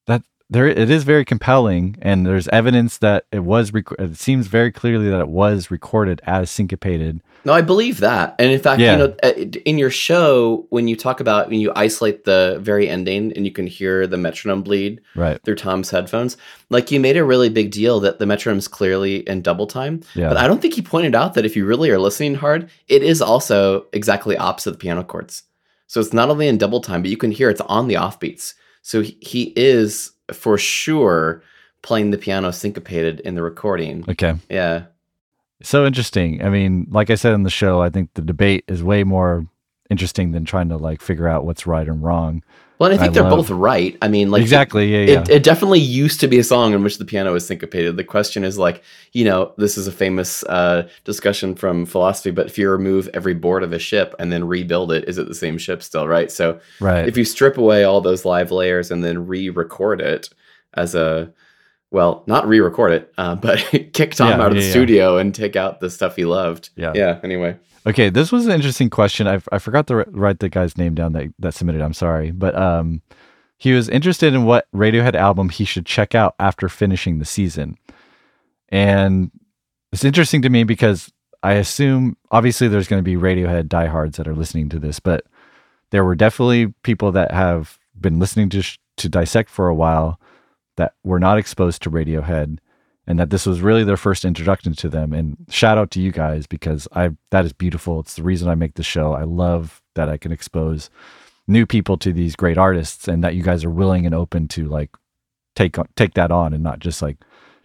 that 0.07 0.23
there 0.53 0.67
it 0.67 0.89
is 0.89 1.03
very 1.03 1.25
compelling, 1.25 1.95
and 2.01 2.25
there's 2.25 2.47
evidence 2.49 2.97
that 2.99 3.25
it 3.31 3.39
was. 3.43 3.73
Rec- 3.73 3.91
it 3.99 4.17
seems 4.17 4.47
very 4.47 4.71
clearly 4.71 5.09
that 5.09 5.19
it 5.19 5.27
was 5.27 5.69
recorded 5.71 6.21
as 6.25 6.49
syncopated. 6.49 7.21
No, 7.45 7.51
I 7.51 7.61
believe 7.61 7.99
that. 7.99 8.35
And 8.39 8.51
in 8.51 8.59
fact, 8.59 8.79
Yeah. 8.79 8.91
you 8.93 8.97
know, 8.99 9.15
uh, 9.21 9.31
in 9.65 9.77
your 9.77 9.89
show, 9.89 10.65
when 10.69 10.87
you 10.87 10.95
talk 10.95 11.19
about 11.19 11.49
when 11.49 11.59
you 11.59 11.73
isolate 11.75 12.23
the 12.23 12.57
very 12.61 12.87
ending 12.87 13.33
and 13.35 13.45
you 13.45 13.51
can 13.51 13.67
hear 13.67 14.07
the 14.07 14.15
metronome 14.15 14.61
bleed 14.63 15.01
Right. 15.13 15.39
through 15.43 15.55
Thom's 15.55 15.89
headphones, 15.89 16.37
like 16.69 16.89
you 16.89 17.01
made 17.01 17.17
a 17.17 17.23
really 17.25 17.49
big 17.49 17.71
deal 17.71 17.99
that 17.99 18.19
the 18.19 18.25
metronome's 18.25 18.69
clearly 18.69 19.17
in 19.27 19.41
double 19.41 19.67
time. 19.67 19.99
Yeah. 20.15 20.29
But 20.29 20.37
I 20.37 20.47
don't 20.47 20.61
think 20.61 20.75
he 20.75 20.81
pointed 20.81 21.15
out 21.15 21.33
that 21.33 21.45
if 21.45 21.57
you 21.57 21.65
really 21.65 21.89
are 21.91 21.99
listening 21.99 22.35
hard, 22.35 22.69
it 22.87 23.03
is 23.03 23.21
also 23.21 23.87
exactly 23.91 24.37
opposite 24.37 24.71
the 24.71 24.77
piano 24.77 25.03
chords. 25.03 25.43
So 25.87 25.99
it's 25.99 26.13
not 26.13 26.29
only 26.29 26.47
in 26.47 26.57
double 26.57 26.79
time, 26.79 27.01
but 27.01 27.11
you 27.11 27.17
can 27.17 27.31
hear 27.31 27.49
it's 27.49 27.61
on 27.61 27.87
the 27.89 27.95
offbeats. 27.95 28.53
So 28.83 29.01
he, 29.01 29.17
he 29.19 29.53
is 29.57 30.11
for 30.33 30.57
sure 30.57 31.41
playing 31.81 32.11
the 32.11 32.17
piano 32.17 32.51
syncopated 32.51 33.19
in 33.21 33.35
the 33.35 33.43
recording. 33.43 34.05
okay. 34.09 34.35
Yeah. 34.49 34.85
So 35.61 35.85
interesting. 35.85 36.43
I 36.43 36.49
mean, 36.49 36.87
like 36.89 37.09
I 37.09 37.15
said 37.15 37.33
in 37.33 37.43
the 37.43 37.49
show, 37.49 37.81
I 37.81 37.89
think 37.89 38.13
the 38.15 38.21
debate 38.21 38.65
is 38.67 38.83
way 38.83 39.03
more 39.03 39.45
interesting 39.93 40.31
than 40.31 40.43
trying 40.43 40.69
to 40.69 40.77
like 40.77 41.01
figure 41.01 41.27
out 41.27 41.45
what's 41.45 41.65
right 41.65 41.87
and 41.87 42.03
wrong. 42.03 42.43
Well, 42.79 42.91
and 42.91 42.99
I 42.99 43.01
think 43.01 43.11
I 43.11 43.13
they're 43.13 43.29
love- 43.29 43.47
both 43.47 43.49
right. 43.51 43.95
I 44.01 44.07
mean, 44.07 44.31
like 44.31 44.41
exactly. 44.41 44.91
Yeah. 44.91 45.11
Yeah. 45.13 45.21
It, 45.21 45.29
it 45.29 45.43
definitely 45.43 45.79
used 45.79 46.19
to 46.21 46.27
be 46.27 46.39
a 46.39 46.43
song 46.43 46.73
in 46.73 46.83
which 46.83 46.97
the 46.97 47.05
piano 47.05 47.31
was 47.31 47.45
syncopated. 47.45 47.95
The 47.95 48.03
question 48.03 48.43
is 48.43 48.57
like, 48.57 48.83
you 49.13 49.23
know, 49.23 49.53
this 49.57 49.77
is 49.77 49.87
a 49.87 49.91
famous 49.91 50.43
uh, 50.45 50.89
discussion 51.03 51.55
from 51.55 51.85
philosophy, 51.85 52.31
but 52.31 52.47
if 52.47 52.57
you 52.57 52.69
remove 52.69 53.07
every 53.13 53.35
board 53.35 53.63
of 53.63 53.71
a 53.71 53.79
ship 53.79 54.15
and 54.19 54.33
then 54.33 54.43
rebuild 54.47 54.91
it, 54.91 55.07
is 55.07 55.17
it 55.17 55.27
the 55.27 55.35
same 55.35 55.57
ship 55.57 55.83
still, 55.83 56.07
right? 56.07 56.31
So 56.31 56.59
right. 56.81 57.07
if 57.07 57.15
you 57.15 57.23
strip 57.23 57.57
away 57.57 57.83
all 57.83 58.01
those 58.01 58.25
live 58.25 58.51
layers 58.51 58.91
and 58.91 59.03
then 59.03 59.27
re-record 59.27 60.01
it 60.01 60.29
as 60.73 60.95
a 60.95 61.31
well, 61.93 62.23
not 62.27 62.45
re-record 62.47 62.91
it, 62.91 63.13
uh, 63.17 63.35
but 63.35 63.59
kick 63.93 64.15
Thom 64.15 64.27
Yeah, 64.27 64.41
out 64.41 64.47
of 64.51 64.55
yeah, 64.55 64.59
the 64.61 64.65
yeah. 64.65 64.71
studio 64.71 65.17
and 65.17 65.33
take 65.33 65.55
out 65.55 65.79
the 65.79 65.89
stuff 65.89 66.15
he 66.17 66.25
loved. 66.25 66.71
Yeah. 66.75 66.91
Yeah. 66.93 67.19
Anyway, 67.23 67.57
Okay, 67.85 68.09
this 68.09 68.31
was 68.31 68.45
an 68.45 68.51
interesting 68.53 68.89
question. 68.89 69.27
I, 69.27 69.41
I 69.51 69.59
forgot 69.59 69.87
to 69.87 69.95
write 70.09 70.39
the 70.39 70.47
guy's 70.49 70.77
name 70.77 70.95
down 70.95 71.11
that, 71.13 71.33
that 71.39 71.53
submitted. 71.53 71.81
I'm 71.81 71.93
sorry, 71.93 72.31
but 72.31 72.55
um, 72.55 73.01
he 73.57 73.73
was 73.73 73.89
interested 73.89 74.33
in 74.33 74.45
what 74.45 74.67
Radiohead 74.73 75.15
album 75.15 75.49
he 75.49 75.65
should 75.65 75.85
check 75.85 76.15
out 76.15 76.33
after 76.39 76.69
finishing 76.69 77.19
the 77.19 77.25
season, 77.25 77.77
and 78.69 79.31
it's 79.91 80.05
interesting 80.05 80.41
to 80.43 80.49
me 80.49 80.63
because 80.63 81.11
I 81.43 81.53
assume 81.53 82.15
obviously 82.31 82.67
there's 82.69 82.87
going 82.87 83.03
to 83.03 83.03
be 83.03 83.15
Radiohead 83.15 83.67
diehards 83.67 84.15
that 84.17 84.27
are 84.29 84.35
listening 84.35 84.69
to 84.69 84.79
this, 84.79 84.99
but 85.01 85.25
there 85.91 86.05
were 86.05 86.15
definitely 86.15 86.67
people 86.83 87.11
that 87.11 87.31
have 87.31 87.77
been 87.99 88.17
listening 88.17 88.49
to 88.49 88.61
sh- 88.61 88.79
to 88.97 89.09
dissect 89.09 89.49
for 89.49 89.67
a 89.67 89.75
while 89.75 90.19
that 90.75 90.95
were 91.03 91.19
not 91.19 91.37
exposed 91.37 91.81
to 91.83 91.91
Radiohead 91.91 92.59
and 93.05 93.19
that 93.19 93.29
this 93.29 93.45
was 93.45 93.61
really 93.61 93.83
their 93.83 93.97
first 93.97 94.23
introduction 94.25 94.73
to 94.73 94.89
them. 94.89 95.13
And 95.13 95.37
shout 95.49 95.77
out 95.77 95.91
to 95.91 96.01
you 96.01 96.11
guys 96.11 96.47
because 96.47 96.87
I 96.93 97.11
that 97.31 97.45
is 97.45 97.53
beautiful. 97.53 97.99
It's 97.99 98.15
the 98.15 98.23
reason 98.23 98.47
I 98.49 98.55
make 98.55 98.75
the 98.75 98.83
show. 98.83 99.13
I 99.13 99.23
love 99.23 99.81
that 99.95 100.09
I 100.09 100.17
can 100.17 100.31
expose 100.31 100.89
new 101.47 101.65
people 101.65 101.97
to 101.97 102.13
these 102.13 102.35
great 102.35 102.57
artists 102.57 103.07
and 103.07 103.23
that 103.23 103.35
you 103.35 103.43
guys 103.43 103.65
are 103.65 103.69
willing 103.69 104.05
and 104.05 104.15
open 104.15 104.47
to 104.49 104.67
like 104.67 104.91
take 105.55 105.75
take 105.95 106.13
that 106.13 106.31
on 106.31 106.53
and 106.53 106.63
not 106.63 106.79
just 106.79 107.01
like 107.01 107.17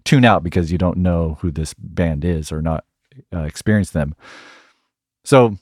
tune 0.04 0.24
out 0.24 0.42
because 0.42 0.72
you 0.72 0.78
don't 0.78 0.96
know 0.96 1.38
who 1.40 1.50
this 1.50 1.74
band 1.74 2.24
is 2.24 2.50
or 2.50 2.61
not 2.61 2.84
uh, 3.32 3.42
experience 3.42 3.90
them. 3.90 4.14
So 5.24 5.56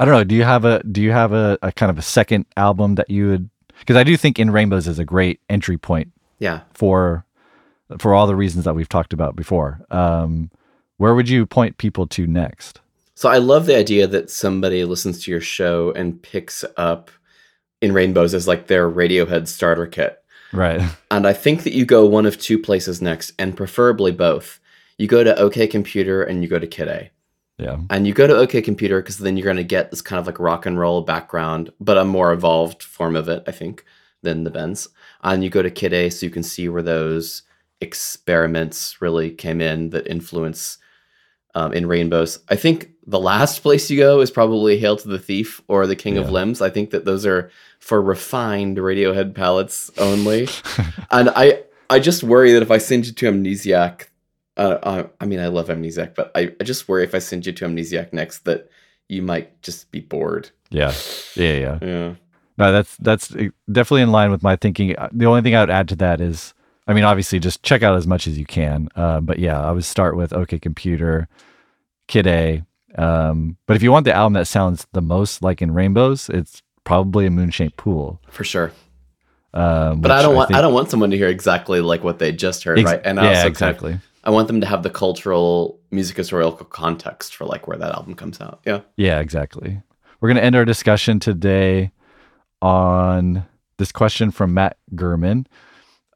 I 0.00 0.04
don't 0.04 0.14
know. 0.14 0.24
Do 0.24 0.34
you 0.34 0.44
have 0.44 0.64
a 0.64 0.82
do 0.82 1.02
you 1.02 1.12
have 1.12 1.32
a, 1.32 1.58
a 1.60 1.72
kind 1.72 1.90
of 1.90 1.98
a 1.98 2.02
second 2.02 2.46
album 2.56 2.94
that 2.94 3.10
you 3.10 3.28
would? 3.28 3.50
Because 3.80 3.96
I 3.96 4.04
do 4.04 4.16
think 4.16 4.38
In 4.38 4.50
Rainbows 4.50 4.88
is 4.88 4.98
a 4.98 5.04
great 5.04 5.40
entry 5.48 5.76
point 5.76 6.10
yeah. 6.38 6.60
for 6.74 7.24
for 7.98 8.14
all 8.14 8.26
the 8.26 8.36
reasons 8.36 8.64
that 8.64 8.74
we've 8.74 8.88
talked 8.88 9.12
about 9.12 9.34
before. 9.34 9.80
Um, 9.90 10.50
where 10.98 11.14
would 11.14 11.28
you 11.28 11.46
point 11.46 11.78
people 11.78 12.06
to 12.08 12.26
next? 12.26 12.80
So 13.14 13.28
I 13.28 13.38
love 13.38 13.66
the 13.66 13.76
idea 13.76 14.06
that 14.06 14.30
somebody 14.30 14.84
listens 14.84 15.24
to 15.24 15.30
your 15.30 15.40
show 15.40 15.92
and 15.92 16.22
picks 16.22 16.64
up 16.76 17.10
in 17.80 17.92
rainbows 17.92 18.34
as 18.34 18.46
like 18.46 18.66
their 18.66 18.90
Radiohead 18.90 19.48
starter 19.48 19.86
kit. 19.86 20.22
Right. 20.52 20.80
And 21.10 21.26
I 21.26 21.32
think 21.32 21.62
that 21.62 21.72
you 21.72 21.86
go 21.86 22.04
one 22.04 22.26
of 22.26 22.38
two 22.38 22.58
places 22.58 23.00
next, 23.00 23.32
and 23.38 23.56
preferably 23.56 24.12
both. 24.12 24.60
You 24.98 25.06
go 25.06 25.24
to 25.24 25.36
OK 25.38 25.66
Computer 25.66 26.22
and 26.22 26.42
you 26.42 26.48
go 26.48 26.58
to 26.58 26.66
Kid 26.66 26.88
A. 26.88 27.10
Yeah. 27.58 27.78
And 27.90 28.06
you 28.06 28.12
go 28.12 28.26
to 28.26 28.36
OK 28.36 28.60
Computer 28.62 29.00
because 29.00 29.18
then 29.18 29.36
you're 29.36 29.44
going 29.44 29.56
to 29.56 29.64
get 29.64 29.90
this 29.90 30.02
kind 30.02 30.20
of 30.20 30.26
like 30.26 30.38
rock 30.38 30.66
and 30.66 30.78
roll 30.78 31.00
background, 31.00 31.72
but 31.80 31.98
a 31.98 32.04
more 32.04 32.32
evolved 32.32 32.82
form 32.82 33.16
of 33.16 33.28
it, 33.28 33.42
I 33.46 33.52
think, 33.52 33.84
than 34.22 34.44
the 34.44 34.50
Bends. 34.50 34.88
And 35.22 35.42
you 35.42 35.50
go 35.50 35.62
to 35.62 35.70
Kid 35.70 35.92
A 35.92 36.10
so 36.10 36.26
you 36.26 36.30
can 36.30 36.42
see 36.42 36.68
where 36.68 36.82
those 36.82 37.42
experiments 37.80 39.00
really 39.00 39.30
came 39.30 39.60
in 39.60 39.90
that 39.90 40.06
influence 40.06 40.78
um, 41.54 41.72
in 41.72 41.86
Rainbows. 41.86 42.38
I 42.48 42.56
think 42.56 42.90
the 43.06 43.18
last 43.18 43.62
place 43.62 43.90
you 43.90 43.98
go 43.98 44.20
is 44.20 44.30
probably 44.30 44.78
Hail 44.78 44.96
to 44.96 45.08
the 45.08 45.18
Thief 45.18 45.60
or 45.66 45.86
The 45.86 45.96
King 45.96 46.18
of 46.18 46.30
Limbs. 46.30 46.60
I 46.60 46.70
think 46.70 46.90
that 46.90 47.04
those 47.04 47.24
are 47.24 47.50
for 47.80 48.00
refined 48.02 48.76
Radiohead 48.76 49.34
palettes 49.34 49.90
only. 49.98 50.48
and 51.10 51.30
I, 51.30 51.62
I 51.90 52.00
just 52.00 52.22
worry 52.22 52.52
that 52.52 52.62
if 52.62 52.70
I 52.70 52.78
send 52.78 53.06
you 53.06 53.12
to 53.12 53.32
Amnesiac, 53.32 54.08
uh, 54.56 54.78
uh, 54.82 55.06
I 55.20 55.26
mean, 55.26 55.40
I 55.40 55.46
love 55.46 55.68
Amnesiac, 55.68 56.14
but 56.14 56.30
I, 56.34 56.52
I 56.60 56.64
just 56.64 56.88
worry 56.88 57.04
if 57.04 57.14
I 57.14 57.18
send 57.18 57.46
you 57.46 57.52
to 57.52 57.64
Amnesiac 57.64 58.12
next 58.12 58.40
that 58.40 58.70
you 59.08 59.22
might 59.22 59.62
just 59.62 59.90
be 59.90 60.00
bored. 60.00 60.50
Yeah. 60.70 60.92
Yeah. 61.34 61.54
Yeah. 61.54 61.78
Yeah. 61.80 62.14
No, 62.58 62.72
that's 62.72 62.96
that's 62.96 63.28
definitely 63.70 64.02
in 64.02 64.10
line 64.12 64.30
with 64.30 64.42
my 64.42 64.56
thinking. 64.56 64.96
Uh, 64.98 65.08
The 65.12 65.26
only 65.26 65.42
thing 65.42 65.54
I 65.54 65.60
would 65.60 65.70
add 65.70 65.88
to 65.90 65.96
that 65.96 66.20
is, 66.20 66.54
I 66.86 66.92
mean, 66.94 67.04
obviously, 67.04 67.38
just 67.38 67.62
check 67.62 67.82
out 67.82 67.96
as 67.96 68.06
much 68.06 68.26
as 68.26 68.36
you 68.38 68.44
can. 68.46 68.88
Um, 68.96 69.24
but 69.26 69.38
yeah, 69.38 69.60
I 69.60 69.70
would 69.70 69.84
start 69.84 70.16
with 70.16 70.32
OK 70.32 70.58
Computer, 70.58 71.28
Kid 72.08 72.26
A. 72.26 72.64
Um, 72.96 73.56
but 73.66 73.76
if 73.76 73.82
you 73.82 73.92
want 73.92 74.04
the 74.04 74.12
album 74.14 74.32
that 74.32 74.46
sounds 74.46 74.86
the 74.92 75.00
most 75.02 75.42
like 75.42 75.62
in 75.62 75.72
Rainbows, 75.72 76.28
it's 76.28 76.62
probably 76.84 77.26
a 77.26 77.30
Moonshaped 77.30 77.76
Pool. 77.76 78.20
For 78.30 78.44
sure. 78.44 78.72
Um, 79.54 80.00
But 80.00 80.10
I 80.10 80.22
don't 80.22 80.34
want 80.34 80.50
I, 80.50 80.54
think- 80.54 80.62
don't 80.62 80.74
want 80.74 80.90
someone 80.90 81.10
to 81.10 81.16
hear 81.16 81.28
exactly 81.28 81.80
like 81.80 82.02
what 82.02 82.18
they 82.18 82.32
just 82.32 82.64
heard, 82.64 82.78
Ex- 82.78 82.90
right? 82.90 83.00
And 83.04 83.20
I 83.20 83.24
yeah, 83.24 83.28
also 83.28 83.36
kind 83.38 83.46
of- 83.46 83.50
exactly. 83.52 83.98
I 84.24 84.30
want 84.30 84.46
them 84.48 84.60
to 84.60 84.66
have 84.66 84.82
the 84.82 84.90
cultural 84.90 85.78
music 85.90 86.16
historical 86.16 86.66
context 86.66 87.34
for 87.36 87.44
like 87.46 87.66
where 87.68 87.78
that 87.78 87.92
album 87.94 88.14
comes 88.14 88.40
out. 88.40 88.60
Yeah. 88.66 88.80
Yeah, 88.96 89.20
exactly. 89.20 89.80
We're 90.20 90.28
going 90.28 90.36
to 90.36 90.44
end 90.44 90.56
our 90.56 90.64
discussion 90.66 91.18
today 91.20 91.92
on 92.60 93.46
this 93.78 93.92
question 93.92 94.30
from 94.30 94.54
Matt 94.54 94.76
Gurman. 94.94 95.46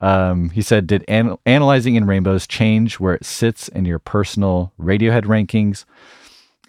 Um, 0.01 0.51
he 0.51 0.63
said, 0.63 0.87
Did 0.87 1.05
an- 1.09 1.39
analyzing 1.47 1.95
in 1.95 2.07
rainbows 2.07 2.47
change 2.47 2.99
where 2.99 3.15
it 3.15 3.25
sits 3.25 3.69
in 3.69 3.85
your 3.85 4.01
personal 4.01 4.73
Radiohead 4.79 5.25
rankings? 5.25 5.85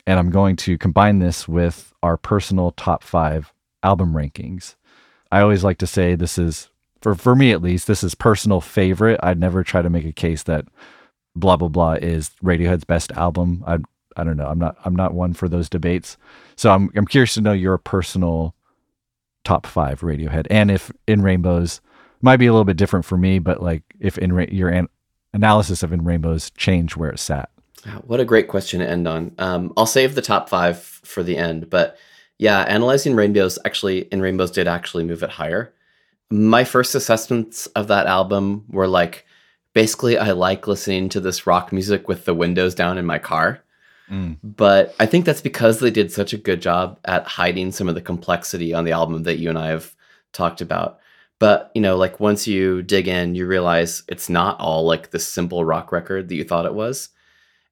And 0.05 0.19
I'm 0.19 0.29
going 0.29 0.55
to 0.57 0.77
combine 0.77 1.19
this 1.19 1.47
with 1.47 1.93
our 2.03 2.17
personal 2.17 2.71
top 2.71 3.03
five 3.03 3.53
album 3.81 4.13
rankings. 4.13 4.75
I 5.31 5.41
always 5.41 5.63
like 5.63 5.79
to 5.79 5.87
say 5.87 6.13
this 6.13 6.37
is, 6.37 6.69
for, 7.01 7.15
for 7.15 7.35
me 7.35 7.51
at 7.51 7.61
least, 7.61 7.87
this 7.87 8.03
is 8.03 8.13
personal 8.13 8.61
favorite. 8.61 9.19
I'd 9.23 9.39
never 9.39 9.63
try 9.63 9.81
to 9.81 9.89
make 9.89 10.05
a 10.05 10.11
case 10.11 10.43
that 10.43 10.65
blah, 11.35 11.57
blah, 11.57 11.69
blah 11.69 11.93
is 11.93 12.31
Radiohead's 12.43 12.83
best 12.83 13.11
album. 13.13 13.63
I, 13.65 13.79
I 14.15 14.23
don't 14.23 14.37
know. 14.37 14.47
I'm 14.47 14.59
not, 14.59 14.77
I'm 14.85 14.95
not 14.95 15.13
one 15.15 15.33
for 15.33 15.49
those 15.49 15.69
debates. 15.69 16.17
So 16.55 16.69
I'm, 16.69 16.91
I'm 16.95 17.07
curious 17.07 17.33
to 17.33 17.41
know 17.41 17.53
your 17.53 17.79
personal 17.79 18.53
top 19.43 19.65
five 19.65 20.01
Radiohead, 20.01 20.47
and 20.49 20.71
if 20.71 20.91
In 21.07 21.21
Rainbows 21.21 21.81
might 22.21 22.37
be 22.37 22.47
a 22.47 22.51
little 22.51 22.65
bit 22.65 22.77
different 22.77 23.05
for 23.05 23.17
me, 23.17 23.39
but 23.39 23.61
like 23.61 23.83
if 23.99 24.17
in 24.17 24.33
Ra- 24.33 24.45
your 24.49 24.69
an- 24.69 24.89
analysis 25.33 25.83
of 25.83 25.91
In 25.91 26.03
Rainbows 26.03 26.49
changed 26.51 26.95
where 26.95 27.09
it 27.09 27.19
sat. 27.19 27.49
What 28.03 28.21
a 28.21 28.25
great 28.25 28.47
question 28.47 28.79
to 28.79 28.89
end 28.89 29.07
on. 29.07 29.33
Um, 29.37 29.73
I'll 29.75 29.85
save 29.85 30.15
the 30.15 30.21
top 30.21 30.47
five 30.47 30.81
for 30.81 31.21
the 31.21 31.37
end, 31.37 31.69
but 31.69 31.97
yeah, 32.37 32.61
analyzing 32.61 33.15
rainbows 33.15 33.59
actually 33.65 33.99
in 34.03 34.21
rainbows 34.21 34.51
did 34.51 34.67
actually 34.67 35.03
move 35.03 35.23
it 35.23 35.29
higher. 35.29 35.73
My 36.31 36.63
first 36.63 36.95
assessments 36.95 37.67
of 37.67 37.87
that 37.87 38.07
album 38.07 38.65
were 38.69 38.87
like, 38.87 39.25
basically, 39.73 40.17
I 40.17 40.31
like 40.31 40.67
listening 40.67 41.09
to 41.09 41.19
this 41.19 41.45
rock 41.45 41.71
music 41.71 42.07
with 42.07 42.25
the 42.25 42.33
windows 42.33 42.73
down 42.73 42.97
in 42.97 43.05
my 43.05 43.19
car. 43.19 43.61
But 44.43 44.95
I 44.99 45.05
think 45.05 45.25
that's 45.25 45.41
because 45.41 45.79
they 45.79 45.91
did 45.91 46.11
such 46.11 46.33
a 46.33 46.37
good 46.37 46.61
job 46.61 46.99
at 47.05 47.25
hiding 47.25 47.71
some 47.71 47.89
of 47.89 47.95
the 47.95 48.01
complexity 48.01 48.73
on 48.73 48.83
the 48.83 48.91
album 48.91 49.23
that 49.23 49.39
you 49.39 49.49
and 49.49 49.57
I 49.57 49.67
have 49.67 49.95
talked 50.33 50.61
about. 50.61 50.99
But, 51.39 51.71
you 51.73 51.81
know, 51.81 51.97
like 51.97 52.19
once 52.19 52.47
you 52.47 52.81
dig 52.83 53.07
in, 53.07 53.35
you 53.35 53.45
realize 53.45 54.03
it's 54.07 54.29
not 54.29 54.59
all 54.59 54.85
like 54.85 55.11
this 55.11 55.27
simple 55.27 55.65
rock 55.65 55.91
record 55.91 56.29
that 56.29 56.35
you 56.35 56.43
thought 56.43 56.65
it 56.65 56.73
was. 56.73 57.09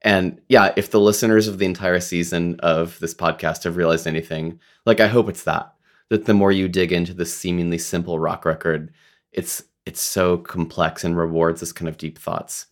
And 0.02 0.40
yeah, 0.48 0.72
if 0.76 0.90
the 0.90 1.00
listeners 1.00 1.48
of 1.48 1.58
the 1.58 1.66
entire 1.66 2.00
season 2.00 2.58
of 2.60 2.98
this 2.98 3.14
podcast 3.14 3.64
have 3.64 3.76
realized 3.76 4.06
anything, 4.06 4.58
like 4.84 5.00
I 5.00 5.06
hope 5.06 5.28
it's 5.28 5.44
that 5.44 5.72
that 6.12 6.26
the 6.26 6.34
more 6.34 6.52
you 6.52 6.68
dig 6.68 6.92
into 6.92 7.14
this 7.14 7.34
seemingly 7.34 7.78
simple 7.78 8.18
rock 8.18 8.44
record, 8.44 8.92
it's 9.32 9.62
it's 9.86 10.02
so 10.02 10.36
complex 10.36 11.04
and 11.04 11.16
rewards 11.16 11.60
this 11.60 11.72
kind 11.72 11.88
of 11.88 11.96
deep 11.96 12.18
thoughts. 12.18 12.66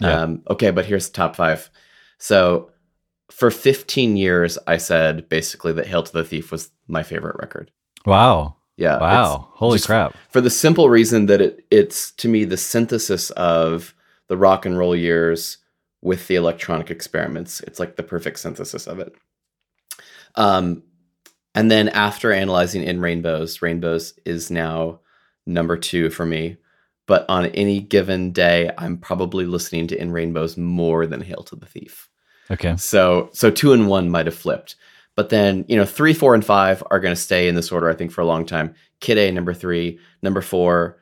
Yeah. 0.00 0.22
Um, 0.22 0.42
okay, 0.48 0.70
but 0.70 0.86
here's 0.86 1.06
the 1.06 1.12
top 1.12 1.36
five. 1.36 1.68
So 2.16 2.70
for 3.30 3.50
15 3.50 4.16
years, 4.16 4.58
I 4.66 4.76
said 4.76 5.28
basically 5.28 5.72
that 5.72 5.86
Hail 5.86 6.02
to 6.02 6.12
the 6.12 6.24
Thief 6.24 6.52
was 6.52 6.70
my 6.88 7.02
favorite 7.02 7.36
record. 7.38 7.70
Wow. 8.04 8.56
Yeah. 8.76 8.98
Wow. 8.98 9.48
Holy 9.52 9.78
crap. 9.78 10.14
For 10.30 10.40
the 10.40 10.50
simple 10.50 10.88
reason 10.88 11.26
that 11.26 11.40
it, 11.40 11.64
it's 11.70 12.10
to 12.12 12.28
me 12.28 12.44
the 12.44 12.56
synthesis 12.56 13.30
of 13.30 13.94
the 14.28 14.36
rock 14.36 14.66
and 14.66 14.78
roll 14.78 14.94
years 14.94 15.58
with 16.02 16.28
the 16.28 16.36
electronic 16.36 16.90
experiments. 16.90 17.60
It's 17.60 17.80
like 17.80 17.96
the 17.96 18.02
perfect 18.02 18.38
synthesis 18.38 18.86
of 18.86 18.98
it. 19.00 19.14
Um, 20.34 20.82
and 21.54 21.70
then 21.70 21.88
after 21.88 22.32
analyzing 22.32 22.82
in 22.82 23.00
Rainbows, 23.00 23.62
Rainbows 23.62 24.12
is 24.26 24.50
now 24.50 25.00
number 25.46 25.76
two 25.76 26.10
for 26.10 26.26
me. 26.26 26.58
But 27.06 27.24
on 27.28 27.46
any 27.46 27.80
given 27.80 28.32
day, 28.32 28.70
I'm 28.76 28.98
probably 28.98 29.46
listening 29.46 29.86
to 29.88 30.00
In 30.00 30.10
Rainbows 30.10 30.56
more 30.56 31.06
than 31.06 31.20
Hail 31.22 31.42
to 31.44 31.56
the 31.56 31.66
Thief. 31.66 32.10
Okay. 32.50 32.76
So 32.76 33.30
so 33.32 33.50
two 33.50 33.72
and 33.72 33.88
one 33.88 34.10
might 34.10 34.26
have 34.26 34.34
flipped. 34.36 34.76
But 35.14 35.30
then, 35.30 35.64
you 35.68 35.76
know, 35.76 35.86
three, 35.86 36.12
four, 36.12 36.34
and 36.34 36.44
five 36.44 36.82
are 36.90 37.00
gonna 37.00 37.16
stay 37.16 37.48
in 37.48 37.54
this 37.54 37.72
order, 37.72 37.88
I 37.88 37.94
think, 37.94 38.12
for 38.12 38.20
a 38.20 38.26
long 38.26 38.44
time. 38.44 38.74
Kid 39.00 39.18
A 39.18 39.30
number 39.32 39.54
three, 39.54 39.98
number 40.22 40.42
four, 40.42 40.98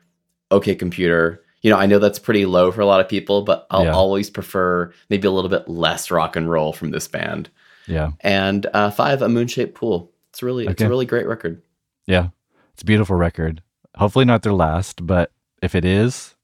OK 0.51 0.75
Computer. 0.75 1.43
You 1.61 1.71
know, 1.71 1.77
I 1.77 1.85
know 1.85 1.99
that's 1.99 2.19
pretty 2.19 2.45
low 2.45 2.71
for 2.71 2.81
a 2.81 2.85
lot 2.85 3.01
of 3.01 3.09
people, 3.09 3.41
but 3.41 3.65
I'll 3.71 3.85
Yeah. 3.85 3.93
always 3.93 4.29
prefer 4.29 4.93
maybe 5.09 5.27
a 5.27 5.31
little 5.31 5.49
bit 5.49 5.67
less 5.67 6.11
rock 6.11 6.35
and 6.35 6.49
roll 6.49 6.73
from 6.73 6.91
this 6.91 7.07
band. 7.07 7.49
Yeah. 7.87 8.11
And 8.21 8.65
uh, 8.73 8.91
five, 8.91 9.21
a 9.21 9.29
moon 9.29 9.47
shaped 9.47 9.75
pool. 9.75 10.11
It's 10.29 10.43
really 10.43 10.67
it's 10.67 10.81
a 10.81 10.89
really 10.89 11.05
great 11.05 11.27
record. 11.27 11.61
Yeah. 12.05 12.29
It's 12.73 12.81
a 12.83 12.85
beautiful 12.85 13.15
record. 13.15 13.61
Hopefully 13.95 14.25
not 14.25 14.41
their 14.43 14.53
last, 14.53 15.05
but 15.07 15.31
if 15.61 15.75
it 15.75 15.85
is, 15.85 16.35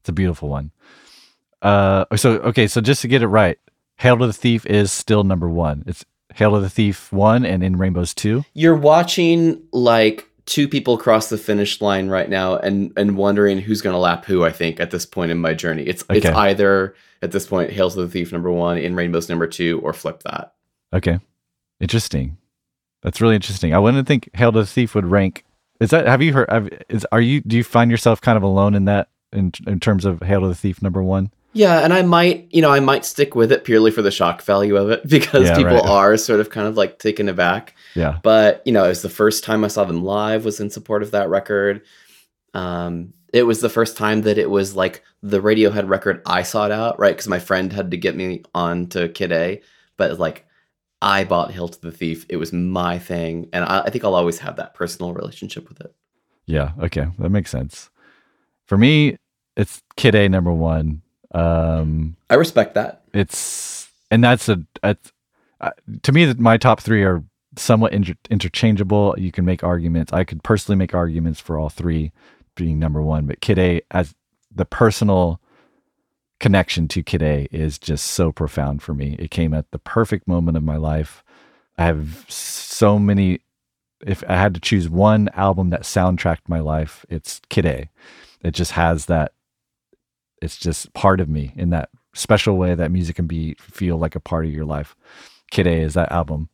it's 0.00 0.08
a 0.08 0.12
beautiful 0.12 0.48
one. 0.48 0.70
Uh 1.62 2.04
so 2.16 2.32
okay, 2.38 2.66
so 2.66 2.80
just 2.80 3.02
to 3.02 3.08
get 3.08 3.22
it 3.22 3.26
right, 3.28 3.58
Hail 3.98 4.18
to 4.18 4.26
the 4.26 4.32
Thief 4.32 4.66
is 4.66 4.92
still 4.92 5.24
number 5.24 5.48
one. 5.48 5.84
It's 5.86 6.04
Hail 6.34 6.52
to 6.52 6.60
the 6.60 6.70
Thief 6.70 7.12
one 7.12 7.44
and 7.44 7.62
in 7.62 7.76
Rainbows 7.76 8.14
two. 8.14 8.44
You're 8.54 8.76
watching 8.76 9.62
like 9.72 10.28
two 10.46 10.68
people 10.68 10.98
cross 10.98 11.28
the 11.28 11.38
finish 11.38 11.80
line 11.80 12.08
right 12.08 12.28
now 12.28 12.56
and 12.56 12.92
and 12.96 13.16
wondering 13.16 13.58
who's 13.58 13.80
gonna 13.80 13.98
lap 13.98 14.24
who, 14.24 14.44
I 14.44 14.50
think, 14.50 14.80
at 14.80 14.90
this 14.90 15.06
point 15.06 15.30
in 15.30 15.38
my 15.38 15.54
journey. 15.54 15.84
It's 15.84 16.04
it's 16.10 16.26
either 16.26 16.94
at 17.22 17.32
this 17.32 17.46
point 17.46 17.70
Hail 17.70 17.90
to 17.90 18.02
the 18.02 18.08
Thief 18.08 18.32
number 18.32 18.50
one, 18.50 18.78
in 18.78 18.94
Rainbows 18.94 19.28
number 19.28 19.46
two, 19.46 19.80
or 19.82 19.92
flip 19.92 20.22
that. 20.24 20.54
Okay. 20.92 21.18
Interesting. 21.80 22.36
That's 23.02 23.20
really 23.20 23.34
interesting. 23.34 23.74
I 23.74 23.78
wouldn't 23.78 24.08
think 24.08 24.30
Hail 24.34 24.52
to 24.52 24.60
the 24.60 24.66
Thief 24.66 24.94
would 24.94 25.06
rank. 25.06 25.44
Is 25.80 25.90
that 25.90 26.06
have 26.06 26.22
you 26.22 26.32
heard 26.32 26.50
have, 26.50 26.68
is 26.88 27.06
are 27.12 27.20
you 27.20 27.40
do 27.40 27.56
you 27.56 27.64
find 27.64 27.90
yourself 27.90 28.20
kind 28.20 28.36
of 28.36 28.42
alone 28.42 28.74
in 28.74 28.86
that 28.86 29.08
in 29.32 29.52
in 29.66 29.80
terms 29.80 30.04
of 30.04 30.20
Hail 30.22 30.40
to 30.40 30.48
the 30.48 30.54
Thief 30.54 30.82
number 30.82 31.02
one? 31.02 31.30
Yeah, 31.54 31.80
and 31.84 31.92
I 31.92 32.02
might, 32.02 32.48
you 32.52 32.60
know, 32.60 32.70
I 32.70 32.80
might 32.80 33.04
stick 33.04 33.34
with 33.34 33.50
it 33.52 33.64
purely 33.64 33.90
for 33.90 34.02
the 34.02 34.10
shock 34.10 34.42
value 34.42 34.76
of 34.76 34.90
it 34.90 35.08
because 35.08 35.48
Yeah, 35.48 35.56
people 35.56 35.76
right. 35.76 35.86
are 35.86 36.16
sort 36.16 36.40
of 36.40 36.50
kind 36.50 36.66
of 36.66 36.76
like 36.76 36.98
taken 36.98 37.28
aback. 37.28 37.74
Yeah. 37.94 38.18
But 38.22 38.62
you 38.66 38.72
know, 38.72 38.84
it 38.84 38.88
was 38.88 39.02
the 39.02 39.08
first 39.08 39.44
time 39.44 39.64
I 39.64 39.68
saw 39.68 39.84
them 39.84 40.02
live 40.04 40.44
was 40.44 40.60
in 40.60 40.68
support 40.70 41.02
of 41.02 41.12
that 41.12 41.28
record. 41.28 41.82
Um, 42.52 43.14
it 43.32 43.44
was 43.44 43.60
the 43.60 43.68
first 43.68 43.96
time 43.96 44.22
that 44.22 44.38
it 44.38 44.50
was 44.50 44.76
like 44.76 45.02
the 45.22 45.40
Radiohead 45.40 45.88
record 45.88 46.22
I 46.26 46.42
sought 46.42 46.70
out, 46.70 46.98
right? 47.00 47.12
Because 47.14 47.28
my 47.28 47.38
friend 47.40 47.72
had 47.72 47.90
to 47.92 47.96
get 47.96 48.14
me 48.14 48.42
on 48.54 48.86
to 48.88 49.08
Kid 49.08 49.32
A, 49.32 49.60
but 49.96 50.18
like 50.18 50.46
I 51.02 51.24
bought 51.24 51.50
Hail 51.52 51.68
to 51.68 51.80
the 51.80 51.90
Thief. 51.92 52.26
It 52.28 52.36
was 52.36 52.52
my 52.52 52.98
thing, 52.98 53.48
and 53.52 53.64
I, 53.64 53.82
I 53.82 53.90
think 53.90 54.04
I'll 54.04 54.14
always 54.14 54.38
have 54.38 54.56
that 54.56 54.74
personal 54.74 55.12
relationship 55.12 55.68
with 55.68 55.80
it. 55.80 55.94
Yeah. 56.46 56.72
Okay. 56.80 57.06
That 57.18 57.30
makes 57.30 57.50
sense. 57.50 57.90
For 58.66 58.78
me, 58.78 59.16
it's 59.56 59.82
Kid 59.96 60.14
A 60.14 60.28
number 60.28 60.52
one. 60.52 61.02
Um, 61.34 62.16
I 62.30 62.34
respect 62.36 62.74
that. 62.74 63.02
it's 63.12 63.88
and 64.10 64.22
that's 64.22 64.48
a, 64.48 64.62
it's, 64.82 65.12
uh, 65.60 65.72
to 66.02 66.12
me 66.12 66.24
that 66.26 66.38
my 66.38 66.56
top 66.56 66.80
three 66.80 67.02
are 67.02 67.24
somewhat 67.56 67.92
inter- 67.92 68.14
interchangeable. 68.30 69.14
You 69.18 69.32
can 69.32 69.44
make 69.44 69.64
arguments. 69.64 70.12
I 70.12 70.24
could 70.24 70.42
personally 70.42 70.76
make 70.76 70.94
arguments 70.94 71.40
for 71.40 71.58
all 71.58 71.68
three 71.68 72.12
being 72.54 72.78
number 72.78 73.02
one, 73.02 73.26
but 73.26 73.40
Kid 73.40 73.58
A 73.58 73.82
as 73.90 74.14
the 74.54 74.64
personal 74.64 75.40
connection 76.40 76.88
to 76.88 77.02
Kid 77.02 77.22
A 77.22 77.48
is 77.50 77.78
just 77.78 78.06
so 78.06 78.30
profound 78.30 78.82
for 78.82 78.94
me. 78.94 79.16
It 79.18 79.30
came 79.30 79.54
at 79.54 79.70
the 79.70 79.78
perfect 79.78 80.28
moment 80.28 80.56
of 80.56 80.62
my 80.62 80.76
life. 80.76 81.24
I 81.78 81.86
have 81.86 82.26
so 82.28 82.98
many. 82.98 83.40
If 84.06 84.22
I 84.28 84.36
had 84.36 84.54
to 84.54 84.60
choose 84.60 84.88
one 84.88 85.30
album 85.34 85.70
that 85.70 85.82
soundtracked 85.82 86.48
my 86.48 86.60
life, 86.60 87.06
it's 87.08 87.40
Kid 87.48 87.66
A. 87.66 87.90
It 88.42 88.52
just 88.52 88.72
has 88.72 89.06
that. 89.06 89.32
It's 90.44 90.58
just 90.58 90.92
part 90.92 91.20
of 91.20 91.28
me 91.28 91.52
in 91.56 91.70
that 91.70 91.88
special 92.12 92.56
way 92.56 92.74
that 92.74 92.92
music 92.92 93.16
can 93.16 93.26
be 93.26 93.54
feel 93.58 93.96
like 93.96 94.14
a 94.14 94.20
part 94.20 94.44
of 94.44 94.52
your 94.52 94.66
life. 94.66 94.94
Kid 95.50 95.66
A 95.66 95.80
is 95.80 95.94
that 95.94 96.12
album. 96.12 96.48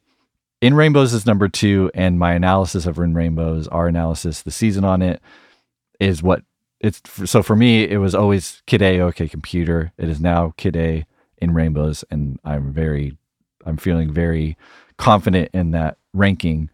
In 0.60 0.74
Rainbows 0.74 1.12
is 1.12 1.26
number 1.26 1.48
two, 1.48 1.90
and 1.94 2.18
my 2.18 2.34
analysis 2.34 2.86
of 2.86 2.98
In 2.98 3.14
Rainbows, 3.14 3.66
our 3.68 3.88
analysis, 3.88 4.42
the 4.42 4.50
season 4.50 4.84
on 4.84 5.02
it, 5.02 5.20
is 5.98 6.22
what 6.22 6.42
it's. 6.80 7.00
So 7.24 7.42
for 7.42 7.56
me, 7.56 7.82
it 7.82 7.96
was 7.96 8.14
always 8.14 8.62
Kid 8.66 8.82
A, 8.82 9.00
OK 9.00 9.26
Computer. 9.28 9.92
It 9.98 10.08
is 10.08 10.20
now 10.20 10.54
Kid 10.56 10.76
A 10.76 11.04
in 11.38 11.54
Rainbows, 11.54 12.04
and 12.10 12.38
I'm 12.44 12.72
very, 12.72 13.16
I'm 13.64 13.76
feeling 13.76 14.12
very 14.12 14.56
confident 14.98 15.50
in 15.52 15.72
that 15.72 15.96
ranking. 16.12 16.70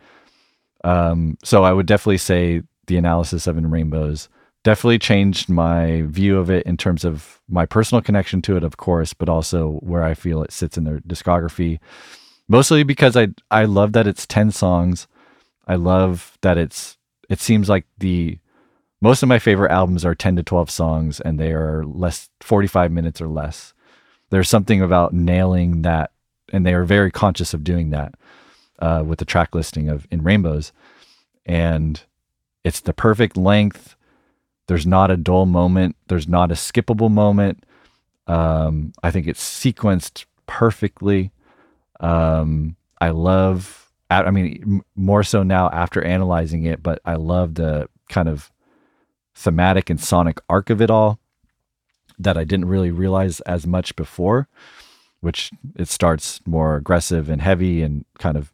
Um, 0.85 1.39
so 1.45 1.65
I 1.65 1.73
would 1.73 1.87
definitely 1.87 2.19
say 2.19 2.63
the 2.89 2.97
analysis 2.97 3.47
of 3.47 3.57
In 3.57 3.71
Rainbows 3.71 4.29
definitely 4.67 4.99
changed 4.99 5.49
my 5.49 6.03
view 6.07 6.37
of 6.37 6.51
it 6.51 6.67
in 6.67 6.77
terms 6.77 7.05
of 7.05 7.41
my 7.49 7.65
personal 7.65 8.03
connection 8.03 8.43
to 8.43 8.57
it, 8.57 8.65
of 8.65 8.77
course, 8.77 9.15
but 9.15 9.29
also 9.29 9.75
where 9.75 10.03
I 10.03 10.15
feel 10.15 10.43
it 10.43 10.51
sits 10.51 10.77
in 10.77 10.83
their 10.83 10.99
discography. 10.99 11.79
Mostly 12.49 12.83
because 12.83 13.17
I 13.17 13.29
I 13.49 13.67
love 13.67 13.93
that 13.93 14.09
it's 14.09 14.27
ten 14.27 14.51
songs. 14.51 15.07
I 15.69 15.77
love 15.77 16.37
that 16.41 16.59
it's 16.59 16.97
it 17.31 17.39
seems 17.39 17.69
like 17.69 17.87
the 17.99 18.41
most 19.01 19.23
of 19.23 19.29
my 19.29 19.39
favorite 19.39 19.71
albums 19.71 20.05
are 20.05 20.17
ten 20.17 20.35
to 20.35 20.43
twelve 20.43 20.69
songs 20.69 21.21
and 21.21 21.39
they 21.39 21.53
are 21.53 21.85
less 21.85 22.29
forty 22.41 22.67
five 22.67 22.91
minutes 22.91 23.21
or 23.21 23.29
less. 23.29 23.73
There's 24.31 24.49
something 24.49 24.83
about 24.83 25.15
nailing 25.15 25.83
that, 25.83 26.11
and 26.53 26.67
they 26.67 26.75
are 26.75 26.83
very 26.83 27.13
conscious 27.13 27.55
of 27.55 27.63
doing 27.63 27.91
that 27.91 28.15
uh, 28.81 29.05
with 29.07 29.21
the 29.21 29.25
track 29.25 29.55
listing 29.55 29.89
of 29.89 30.09
in 30.11 30.25
rainbows, 30.25 30.73
and 31.45 32.03
it's 32.65 32.81
the 32.81 32.93
perfect 32.93 33.37
length. 33.37 33.96
There's 34.67 34.87
not 34.87 35.11
a 35.11 35.17
dull 35.17 35.47
moment. 35.47 35.97
There's 36.09 36.29
not 36.29 36.51
a 36.51 36.55
skippable 36.55 37.11
moment. 37.11 37.65
Um, 38.27 38.93
I 39.03 39.11
think 39.11 39.27
it's 39.27 39.43
sequenced 39.43 40.25
perfectly. 40.47 41.31
Um, 42.01 42.77
I 43.01 43.11
love, 43.11 43.93
I 44.11 44.31
mean, 44.31 44.83
more 44.95 45.23
so 45.23 45.43
now 45.43 45.71
after 45.71 46.03
analyzing 46.03 46.65
it, 46.65 46.83
but 46.83 47.01
I 47.05 47.15
love 47.15 47.55
the 47.55 47.89
kind 48.09 48.29
of 48.29 48.51
thematic 49.35 49.91
and 49.91 50.01
sonic 50.01 50.41
arc 50.49 50.71
of 50.71 50.81
it 50.81 50.91
all 50.91 51.21
that 52.19 52.37
I 52.37 52.45
didn't 52.45 52.69
really 52.69 52.91
realize 52.91 53.41
as 53.41 53.67
much 53.67 53.95
before, 53.95 54.49
which 55.21 55.51
it 55.77 55.89
starts 55.89 56.41
more 56.47 56.77
aggressive 56.77 57.29
and 57.29 57.43
heavy 57.43 57.83
and 57.83 58.05
kind 58.19 58.37
of 58.37 58.53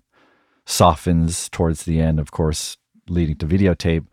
softens 0.67 1.49
towards 1.49 1.85
the 1.85 2.01
end, 2.01 2.19
of 2.19 2.31
course, 2.31 2.77
leading 3.09 3.37
to 3.37 3.47
videotape. 3.47 4.07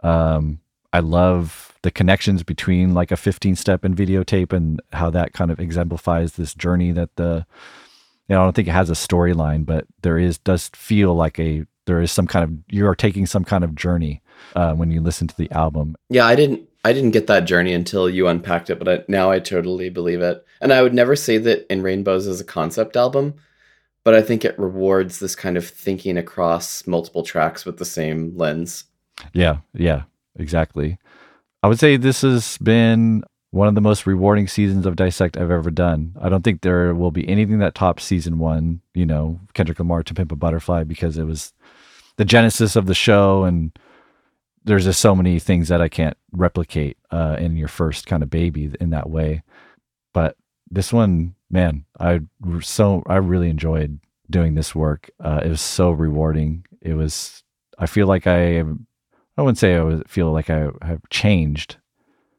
Um, 0.00 0.60
I 0.94 1.00
love 1.00 1.76
the 1.82 1.90
connections 1.90 2.44
between 2.44 2.94
like 2.94 3.10
a 3.10 3.16
15 3.16 3.56
step 3.56 3.82
and 3.84 3.96
videotape 3.96 4.52
and 4.52 4.80
how 4.92 5.10
that 5.10 5.32
kind 5.32 5.50
of 5.50 5.58
exemplifies 5.58 6.34
this 6.34 6.54
journey 6.54 6.92
that 6.92 7.16
the, 7.16 7.44
you 8.28 8.34
know, 8.34 8.40
I 8.40 8.44
don't 8.44 8.54
think 8.54 8.68
it 8.68 8.72
has 8.72 8.90
a 8.90 8.94
storyline, 8.94 9.66
but 9.66 9.86
there 10.02 10.18
is, 10.18 10.38
does 10.38 10.70
feel 10.72 11.12
like 11.12 11.40
a, 11.40 11.66
there 11.86 12.00
is 12.00 12.12
some 12.12 12.28
kind 12.28 12.44
of, 12.44 12.72
you 12.72 12.86
are 12.86 12.94
taking 12.94 13.26
some 13.26 13.44
kind 13.44 13.64
of 13.64 13.74
journey 13.74 14.22
uh, 14.54 14.72
when 14.74 14.92
you 14.92 15.00
listen 15.00 15.26
to 15.26 15.36
the 15.36 15.50
album. 15.50 15.96
Yeah, 16.10 16.26
I 16.26 16.36
didn't 16.36 16.68
I 16.84 16.92
didn't 16.92 17.12
get 17.12 17.26
that 17.26 17.46
journey 17.46 17.72
until 17.72 18.08
you 18.08 18.28
unpacked 18.28 18.70
it, 18.70 18.78
but 18.78 18.88
I, 18.88 19.04
now 19.08 19.30
I 19.30 19.40
totally 19.40 19.88
believe 19.88 20.20
it. 20.20 20.44
And 20.60 20.72
I 20.72 20.82
would 20.82 20.94
never 20.94 21.16
say 21.16 21.38
that 21.38 21.66
In 21.72 21.82
Rainbows 21.82 22.26
is 22.26 22.40
a 22.40 22.44
concept 22.44 22.94
album, 22.96 23.34
but 24.04 24.14
I 24.14 24.22
think 24.22 24.44
it 24.44 24.58
rewards 24.58 25.18
this 25.18 25.34
kind 25.34 25.56
of 25.56 25.66
thinking 25.66 26.18
across 26.18 26.86
multiple 26.86 27.22
tracks 27.22 27.64
with 27.64 27.78
the 27.78 27.86
same 27.86 28.36
lens. 28.36 28.84
Yeah, 29.32 29.58
yeah, 29.72 30.02
exactly. 30.36 30.98
I 31.62 31.68
would 31.68 31.78
say 31.78 31.96
this 31.96 32.22
has 32.22 32.58
been 32.58 33.24
one 33.50 33.68
of 33.68 33.74
the 33.74 33.80
most 33.80 34.06
rewarding 34.06 34.48
seasons 34.48 34.84
of 34.84 34.96
Dissect 34.96 35.36
I've 35.36 35.50
ever 35.50 35.70
done. 35.70 36.14
I 36.20 36.28
don't 36.28 36.42
think 36.42 36.60
there 36.60 36.94
will 36.94 37.12
be 37.12 37.28
anything 37.28 37.60
that 37.60 37.74
tops 37.74 38.04
season 38.04 38.38
one, 38.38 38.80
you 38.94 39.06
know, 39.06 39.40
Kendrick 39.54 39.78
Lamar 39.78 40.02
to 40.02 40.14
Pimp 40.14 40.32
a 40.32 40.36
Butterfly, 40.36 40.84
because 40.84 41.16
it 41.16 41.24
was 41.24 41.52
the 42.16 42.24
genesis 42.24 42.76
of 42.76 42.86
the 42.86 42.94
show 42.94 43.44
and 43.44 43.76
there's 44.64 44.84
just 44.84 45.00
so 45.00 45.14
many 45.14 45.38
things 45.38 45.68
that 45.68 45.80
I 45.80 45.88
can't 45.88 46.16
replicate 46.32 46.96
uh, 47.10 47.36
in 47.38 47.56
your 47.56 47.68
first 47.68 48.06
kind 48.06 48.22
of 48.22 48.30
baby 48.30 48.72
in 48.80 48.90
that 48.90 49.10
way. 49.10 49.42
But 50.12 50.36
this 50.70 50.92
one, 50.92 51.34
man, 51.50 51.84
I 52.00 52.20
so 52.60 53.02
I 53.06 53.16
really 53.16 53.50
enjoyed 53.50 54.00
doing 54.30 54.54
this 54.54 54.74
work. 54.74 55.10
Uh, 55.22 55.40
it 55.44 55.48
was 55.48 55.60
so 55.60 55.90
rewarding. 55.90 56.64
It 56.80 56.94
was. 56.94 57.42
I 57.78 57.86
feel 57.86 58.06
like 58.06 58.26
I. 58.26 58.64
I 59.36 59.42
wouldn't 59.42 59.58
say 59.58 59.76
I 59.76 59.82
was, 59.82 60.02
feel 60.06 60.32
like 60.32 60.50
I 60.50 60.70
have 60.82 61.00
changed, 61.10 61.76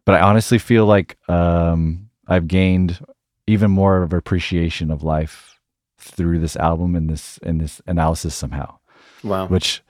but 0.05 0.15
I 0.15 0.21
honestly 0.21 0.57
feel 0.57 0.85
like 0.85 1.17
um, 1.27 2.09
I've 2.27 2.47
gained 2.47 2.99
even 3.47 3.71
more 3.71 4.01
of 4.01 4.13
appreciation 4.13 4.91
of 4.91 5.03
life 5.03 5.59
through 5.97 6.39
this 6.39 6.55
album 6.55 6.95
and 6.95 7.09
this 7.09 7.39
and 7.43 7.59
this 7.59 7.81
analysis 7.87 8.35
somehow. 8.35 8.77
Wow. 9.23 9.47
Which 9.47 9.81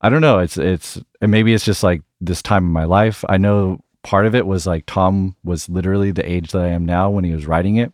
I 0.00 0.08
don't 0.08 0.20
know. 0.20 0.38
It's 0.38 0.56
it's 0.56 1.00
and 1.20 1.30
maybe 1.30 1.54
it's 1.54 1.64
just 1.64 1.82
like 1.82 2.02
this 2.20 2.42
time 2.42 2.64
in 2.64 2.72
my 2.72 2.84
life. 2.84 3.24
I 3.28 3.38
know 3.38 3.80
part 4.02 4.26
of 4.26 4.34
it 4.34 4.46
was 4.46 4.66
like 4.66 4.86
Thom 4.86 5.36
was 5.44 5.68
literally 5.68 6.10
the 6.10 6.28
age 6.30 6.52
that 6.52 6.62
I 6.62 6.68
am 6.68 6.84
now 6.84 7.10
when 7.10 7.24
he 7.24 7.32
was 7.32 7.46
writing 7.46 7.76
it. 7.76 7.92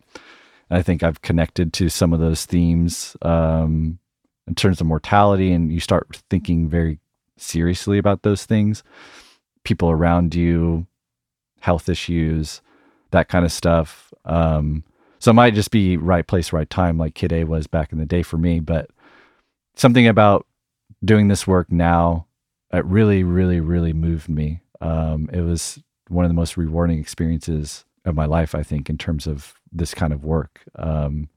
And 0.69 0.77
I 0.77 0.81
think 0.81 1.03
I've 1.03 1.21
connected 1.21 1.73
to 1.73 1.89
some 1.89 2.13
of 2.13 2.19
those 2.19 2.45
themes 2.45 3.15
um, 3.21 3.99
in 4.47 4.55
terms 4.55 4.81
of 4.81 4.87
mortality, 4.87 5.51
and 5.51 5.71
you 5.71 5.79
start 5.79 6.21
thinking 6.29 6.69
very 6.69 6.99
seriously 7.41 7.97
about 7.97 8.23
those 8.23 8.45
things. 8.45 8.83
People 9.63 9.89
around 9.89 10.35
you, 10.35 10.87
health 11.59 11.89
issues, 11.89 12.61
that 13.11 13.27
kind 13.27 13.45
of 13.45 13.51
stuff. 13.51 14.13
Um, 14.25 14.83
so 15.19 15.31
it 15.31 15.35
might 15.35 15.53
just 15.53 15.71
be 15.71 15.97
right 15.97 16.25
place, 16.25 16.53
right 16.53 16.69
time, 16.69 16.97
like 16.97 17.13
Kid 17.13 17.33
A 17.33 17.43
was 17.43 17.67
back 17.67 17.91
in 17.91 17.99
the 17.99 18.05
day 18.05 18.23
for 18.23 18.37
me. 18.37 18.59
But 18.59 18.89
something 19.75 20.07
about 20.07 20.45
doing 21.03 21.27
this 21.27 21.45
work 21.45 21.71
now, 21.71 22.25
it 22.71 22.85
really, 22.85 23.23
really, 23.23 23.59
really 23.59 23.93
moved 23.93 24.29
me. 24.29 24.61
Um, 24.81 25.29
it 25.33 25.41
was 25.41 25.79
one 26.07 26.25
of 26.25 26.29
the 26.29 26.35
most 26.35 26.57
rewarding 26.57 26.99
experiences 26.99 27.85
of 28.05 28.15
my 28.15 28.25
life, 28.25 28.55
I 28.55 28.63
think, 28.63 28.89
in 28.89 28.97
terms 28.97 29.27
of 29.27 29.55
this 29.71 29.93
kind 29.93 30.13
of 30.13 30.23
work. 30.23 30.61
Um, 30.75 31.29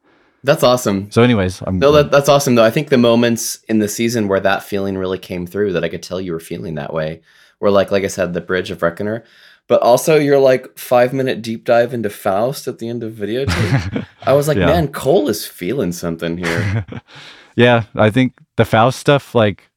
that's 0.45 0.62
awesome. 0.62 1.11
So, 1.11 1.22
anyways, 1.22 1.62
I'm 1.66 1.78
no, 1.78 1.93
that, 1.93 2.11
that's 2.11 2.28
awesome 2.28 2.55
though. 2.57 2.64
I 2.64 2.70
think 2.70 2.88
the 2.88 2.99
moments 2.99 3.59
in 3.68 3.78
the 3.78 3.88
season 3.88 4.28
where 4.28 4.40
that 4.40 4.62
feeling 4.62 4.99
really 4.99 5.18
came 5.18 5.47
through, 5.47 5.72
that 5.74 5.84
I 5.84 5.88
could 5.88 6.03
tell 6.03 6.20
you 6.20 6.32
were 6.32 6.40
feeling 6.40 6.74
that 6.76 6.93
way, 6.93 7.22
were 7.61 7.70
like, 7.70 7.90
like 7.90 8.05
I 8.05 8.09
said, 8.09 8.34
the 8.34 8.40
Bridge 8.40 8.70
of 8.70 8.82
Reckoner, 8.82 9.24
but 9.68 9.80
also 9.82 10.16
your 10.18 10.38
like 10.38 10.76
five 10.78 11.12
minute 11.12 11.43
deep 11.43 11.64
dive 11.64 11.95
into 11.95 12.11
Faust 12.11 12.66
at 12.66 12.78
the 12.78 12.88
end 12.88 13.03
of 13.03 13.12
videotape. 13.14 14.07
I 14.22 14.32
was 14.32 14.49
like, 14.49 14.57
Yeah. 14.59 14.66
man, 14.66 14.88
Cole 14.88 15.28
is 15.28 15.47
feeling 15.47 15.93
something 15.93 16.36
here. 16.38 16.84
yeah, 17.57 17.84
I 17.95 18.11
think 18.11 18.34
the 18.57 18.64
Faust 18.64 18.99
stuff, 18.99 19.34
like 19.34 19.70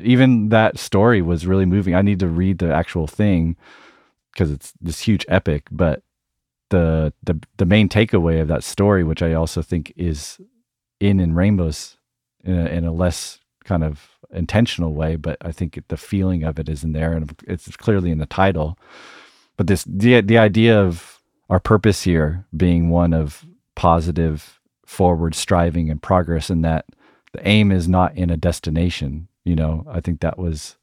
even 0.00 0.48
that 0.50 0.78
story 0.78 1.22
was 1.22 1.46
really 1.46 1.64
moving. 1.66 1.94
I 1.94 2.02
need 2.02 2.18
to 2.20 2.28
read 2.28 2.58
the 2.58 2.72
actual 2.74 3.06
thing 3.06 3.56
because 4.32 4.50
it's 4.50 4.72
this 4.80 5.00
huge 5.00 5.24
epic, 5.28 5.66
but 5.70 6.02
the 6.70 7.12
the 7.22 7.40
the 7.56 7.66
main 7.66 7.88
takeaway 7.88 8.40
of 8.40 8.48
that 8.48 8.64
story, 8.64 9.04
which 9.04 9.22
I 9.22 9.32
also 9.32 9.62
think 9.62 9.92
is 9.96 10.40
in 11.00 11.20
in 11.20 11.34
Rainbows 11.34 11.96
in 12.44 12.58
a, 12.58 12.66
in 12.66 12.84
a 12.84 12.92
less 12.92 13.38
kind 13.64 13.84
of 13.84 14.10
intentional 14.32 14.94
way, 14.94 15.16
but 15.16 15.36
I 15.40 15.52
think 15.52 15.78
the 15.88 15.96
feeling 15.96 16.42
of 16.44 16.58
it 16.58 16.68
is 16.68 16.84
in 16.84 16.92
there, 16.92 17.12
and 17.12 17.34
it's 17.46 17.76
clearly 17.76 18.10
in 18.10 18.18
the 18.18 18.26
title. 18.26 18.78
But 19.56 19.66
this 19.66 19.84
the 19.84 20.20
the 20.20 20.38
idea 20.38 20.80
of 20.80 21.20
our 21.50 21.60
purpose 21.60 22.02
here 22.02 22.46
being 22.56 22.90
one 22.90 23.12
of 23.12 23.44
positive 23.74 24.60
forward 24.86 25.34
striving 25.34 25.90
and 25.90 26.02
progress, 26.02 26.50
and 26.50 26.64
that 26.64 26.86
the 27.32 27.46
aim 27.46 27.70
is 27.70 27.88
not 27.88 28.16
in 28.16 28.30
a 28.30 28.36
destination. 28.36 29.28
You 29.44 29.56
know, 29.56 29.84
I 29.88 30.00
think 30.00 30.20
that 30.20 30.38
was 30.38 30.76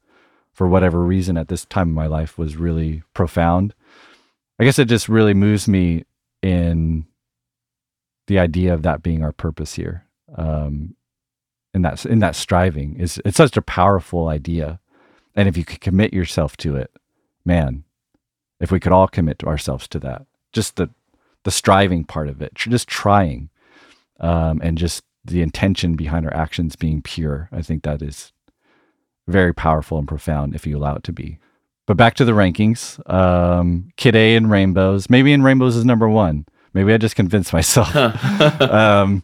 for 0.52 0.66
whatever 0.66 1.02
reason 1.02 1.36
at 1.36 1.48
this 1.48 1.64
time 1.66 1.88
in 1.88 1.94
my 1.94 2.06
life 2.06 2.38
was 2.38 2.56
really 2.56 3.02
profound. 3.14 3.74
I 4.58 4.64
guess 4.64 4.78
it 4.78 4.86
just 4.86 5.08
really 5.08 5.34
moves 5.34 5.68
me 5.68 6.04
in 6.42 7.06
the 8.26 8.38
idea 8.38 8.72
of 8.74 8.82
that 8.82 9.02
being 9.02 9.22
our 9.22 9.32
purpose 9.32 9.74
here. 9.74 10.06
Um, 10.34 10.94
and 11.74 11.84
that's 11.84 12.06
in 12.06 12.20
that 12.20 12.34
striving 12.34 12.96
is 12.98 13.20
it's 13.24 13.36
such 13.36 13.56
a 13.56 13.62
powerful 13.62 14.28
idea. 14.28 14.80
And 15.34 15.48
if 15.48 15.56
you 15.56 15.64
could 15.64 15.80
commit 15.80 16.14
yourself 16.14 16.56
to 16.58 16.76
it, 16.76 16.90
man, 17.44 17.84
if 18.58 18.70
we 18.70 18.80
could 18.80 18.92
all 18.92 19.06
commit 19.06 19.44
ourselves 19.44 19.86
to 19.88 19.98
that, 20.00 20.26
just 20.52 20.76
the 20.76 20.88
the 21.44 21.50
striving 21.50 22.02
part 22.02 22.28
of 22.28 22.42
it, 22.42 22.54
just 22.54 22.88
trying, 22.88 23.50
um, 24.18 24.60
and 24.64 24.76
just 24.76 25.04
the 25.24 25.42
intention 25.42 25.94
behind 25.94 26.26
our 26.26 26.34
actions 26.34 26.74
being 26.74 27.02
pure, 27.02 27.48
I 27.52 27.62
think 27.62 27.84
that 27.84 28.02
is 28.02 28.32
very 29.28 29.54
powerful 29.54 29.98
and 29.98 30.08
profound 30.08 30.54
if 30.54 30.66
you 30.66 30.76
allow 30.76 30.96
it 30.96 31.04
to 31.04 31.12
be. 31.12 31.38
But 31.86 31.96
back 31.96 32.14
to 32.14 32.24
the 32.24 32.32
rankings. 32.32 32.98
Um, 33.12 33.90
Kid 33.96 34.16
A 34.16 34.34
in 34.34 34.48
Rainbows. 34.48 35.08
Maybe 35.08 35.32
in 35.32 35.42
Rainbows 35.42 35.76
is 35.76 35.84
number 35.84 36.08
one. 36.08 36.46
Maybe 36.74 36.92
I 36.92 36.96
just 36.98 37.16
convinced 37.16 37.52
myself. 37.52 37.94
um, 38.60 39.22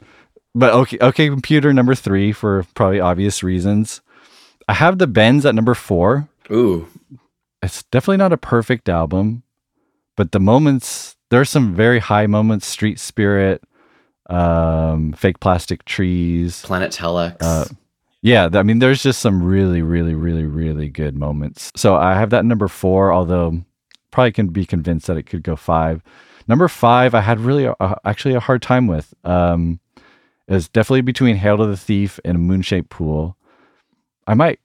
but 0.54 0.72
okay, 0.72 0.98
okay, 1.00 1.28
computer 1.28 1.72
number 1.72 1.94
three 1.94 2.32
for 2.32 2.64
probably 2.74 3.00
obvious 3.00 3.42
reasons. 3.42 4.00
I 4.68 4.74
have 4.74 4.98
the 4.98 5.06
Bends 5.08 5.44
at 5.44 5.54
number 5.54 5.74
four. 5.74 6.28
Ooh, 6.50 6.86
It's 7.62 7.82
definitely 7.84 8.18
not 8.18 8.32
a 8.32 8.36
perfect 8.36 8.88
album, 8.88 9.42
but 10.16 10.32
the 10.32 10.40
moments 10.40 11.16
there 11.30 11.40
are 11.40 11.44
some 11.46 11.74
very 11.74 11.98
high 11.98 12.26
moments. 12.26 12.66
Street 12.66 13.00
Spirit, 13.00 13.62
um, 14.30 15.12
Fake 15.14 15.40
Plastic 15.40 15.84
Trees, 15.84 16.62
Planet 16.62 16.92
Telex. 16.92 17.36
uh, 17.40 17.64
yeah, 18.22 18.48
I 18.52 18.62
mean, 18.62 18.78
there's 18.78 19.02
just 19.02 19.20
some 19.20 19.42
really, 19.42 19.82
really, 19.82 20.14
really, 20.14 20.44
really 20.44 20.88
good 20.88 21.16
moments. 21.16 21.72
So 21.76 21.96
I 21.96 22.14
have 22.14 22.30
that 22.30 22.44
number 22.44 22.68
four, 22.68 23.12
although 23.12 23.62
probably 24.12 24.32
can 24.32 24.48
be 24.48 24.64
convinced 24.64 25.08
that 25.08 25.16
it 25.16 25.24
could 25.24 25.42
go 25.42 25.56
five. 25.56 26.02
Number 26.46 26.68
five, 26.68 27.14
I 27.14 27.20
had 27.20 27.40
really 27.40 27.68
actually 28.04 28.34
a 28.34 28.40
hard 28.40 28.62
time 28.62 28.86
with. 28.86 29.12
Um, 29.24 29.80
was 30.48 30.68
definitely 30.68 31.00
between 31.00 31.36
Hail 31.36 31.56
to 31.56 31.66
the 31.66 31.76
Thief 31.76 32.20
and 32.24 32.40
Moonshaped 32.40 32.90
Pool. 32.90 33.36
I 34.26 34.34
might, 34.34 34.60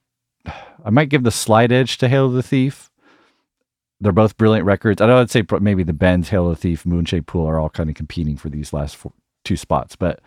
I 0.45 0.89
might 0.89 1.09
give 1.09 1.23
the 1.23 1.31
slight 1.31 1.71
edge 1.71 1.97
to 1.99 2.09
Hail 2.09 2.29
to 2.29 2.35
the 2.35 2.43
Thief. 2.43 2.91
They're 3.99 4.11
both 4.11 4.37
brilliant 4.37 4.65
records. 4.65 5.01
I 5.01 5.07
know 5.07 5.19
I'd 5.19 5.31
say 5.31 5.43
maybe 5.61 5.83
the 5.83 5.93
Bends, 5.93 6.29
Hail 6.29 6.49
to 6.49 6.55
the 6.55 6.61
Thief, 6.61 6.85
Moonshaped 6.85 7.25
Pool 7.25 7.47
are 7.47 7.59
all 7.59 7.69
kind 7.69 7.89
of 7.89 7.95
competing 7.95 8.37
for 8.37 8.49
these 8.49 8.73
last 8.73 8.95
four, 8.95 9.13
two 9.43 9.57
spots, 9.57 9.95
but 9.95 10.19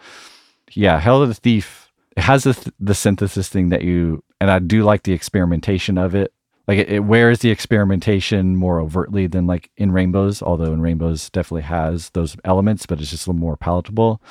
yeah, 0.73 0.99
Hail 0.99 1.21
to 1.21 1.27
the 1.27 1.35
Thief 1.35 1.90
it 2.17 2.23
has 2.23 2.45
the, 2.45 2.55
th- 2.55 2.75
the 2.79 2.95
synthesis 2.95 3.49
thing 3.49 3.69
that 3.71 3.83
you 3.83 4.23
and 4.41 4.51
I 4.51 4.59
do 4.59 4.83
like 4.83 5.03
the 5.03 5.13
experimentation 5.13 5.99
of 5.99 6.15
it. 6.15 6.33
Like 6.67 6.79
it, 6.79 6.89
it 6.89 7.01
wears 7.01 7.41
the 7.41 7.51
experimentation 7.51 8.57
more 8.57 8.81
overtly 8.81 9.27
than 9.27 9.47
like 9.47 9.71
in 9.77 9.93
Rainbows, 9.93 10.43
although 10.43 10.73
in 10.73 10.81
Rainbows 10.81 11.31
definitely 11.31 11.63
has 11.63 12.11
those 12.11 12.37
elements, 12.45 12.87
but 12.87 13.01
it's 13.01 13.11
just 13.11 13.27
a 13.27 13.31
little 13.31 13.41
more 13.41 13.57
palatable. 13.57 14.23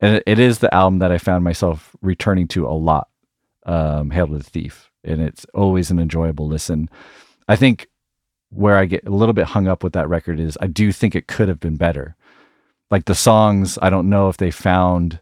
And 0.00 0.16
it, 0.16 0.22
it 0.26 0.38
is 0.38 0.58
the 0.58 0.74
album 0.74 0.98
that 0.98 1.12
I 1.12 1.18
found 1.18 1.44
myself 1.44 1.94
returning 2.02 2.48
to 2.48 2.66
a 2.66 2.70
lot. 2.70 3.08
Um, 3.66 4.10
Hail 4.10 4.26
to 4.26 4.36
the 4.36 4.44
Thief, 4.44 4.90
and 5.02 5.22
it's 5.22 5.46
always 5.54 5.90
an 5.90 5.98
enjoyable 5.98 6.46
listen. 6.46 6.90
I 7.48 7.56
think 7.56 7.88
where 8.50 8.76
I 8.76 8.84
get 8.84 9.06
a 9.06 9.10
little 9.10 9.32
bit 9.32 9.46
hung 9.46 9.66
up 9.66 9.82
with 9.82 9.94
that 9.94 10.08
record 10.08 10.38
is 10.38 10.58
I 10.60 10.66
do 10.66 10.92
think 10.92 11.14
it 11.14 11.26
could 11.26 11.48
have 11.48 11.60
been 11.60 11.76
better. 11.76 12.14
Like 12.90 13.06
the 13.06 13.14
songs, 13.14 13.78
I 13.80 13.88
don't 13.88 14.10
know 14.10 14.28
if 14.28 14.36
they 14.36 14.50
found 14.50 15.20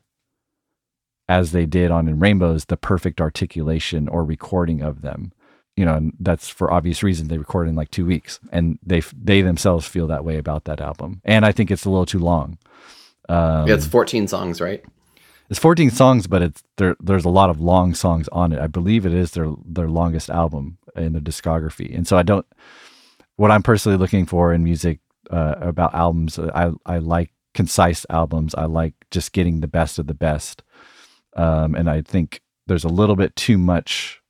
as 1.29 1.53
they 1.53 1.67
did 1.67 1.91
on 1.91 2.09
in 2.09 2.19
Rainbows 2.19 2.67
the 2.67 2.77
perfect 2.77 3.21
articulation 3.21 4.09
or 4.09 4.25
recording 4.25 4.83
of 4.83 5.03
them. 5.03 5.33
You 5.77 5.87
know, 5.87 5.95
and 5.95 6.13
that's 6.21 6.49
for 6.49 6.71
obvious 6.71 7.03
reasons. 7.03 7.29
They 7.29 7.39
recorded 7.39 7.71
in 7.71 7.77
like 7.77 7.91
two 7.91 8.05
weeks, 8.05 8.39
and 8.51 8.79
they 8.83 9.01
they 9.17 9.41
themselves 9.41 9.89
feel 9.89 10.07
that 10.09 10.25
way 10.25 10.37
about 10.37 10.65
that 10.65 10.83
album. 10.83 11.23
And 11.25 11.47
I 11.47 11.53
think 11.53 11.71
it's 11.71 11.87
a 11.87 11.91
little 11.91 12.05
too 12.05 12.19
long. 12.19 12.59
Um, 13.29 13.67
yeah, 13.67 13.75
it's 13.75 13.87
14 13.87 14.29
songs, 14.29 14.61
right? 14.61 14.85
it's 15.53 15.59
14 15.59 15.91
songs, 15.91 16.27
but 16.27 16.41
it's 16.41 16.63
there. 16.79 16.97
There's 16.99 17.27
a 17.27 17.31
lot 17.31 17.51
of 17.51 17.61
long 17.61 17.95
songs 17.95 18.27
on 18.33 18.53
it. 18.53 18.59
I 18.59 18.69
believe 18.69 19.05
it 19.05 19.13
is 19.13 19.33
their 19.33 19.53
their 19.67 19.89
longest 19.89 20.31
album 20.31 20.79
in 20.97 21.13
the 21.13 21.21
discography. 21.21 21.95
And 21.95 22.09
so 22.09 22.17
I 22.17 22.23
don't. 22.23 22.47
What 23.37 23.51
I'm 23.51 23.63
personally 23.63 23.99
looking 23.99 24.25
for 24.25 24.55
in 24.55 24.65
music 24.65 25.01
uh, 25.31 25.57
about 25.61 25.95
albums, 25.95 26.39
I 26.39 26.71
I 26.87 26.99
like 26.99 27.33
concise 27.53 28.07
albums. 28.09 28.55
I 28.55 28.65
like 28.65 28.95
just 29.11 29.33
getting 29.33 29.61
the 29.61 29.69
best 29.69 29.99
of 29.99 30.07
the 30.07 30.15
best. 30.15 30.63
Um, 31.35 31.75
and 31.75 31.89
I 31.89 32.03
think 32.03 32.41
there's 32.67 32.85
a 32.85 32.89
little 32.89 33.17
bit 33.17 33.35
too 33.37 33.59
much 33.59 34.21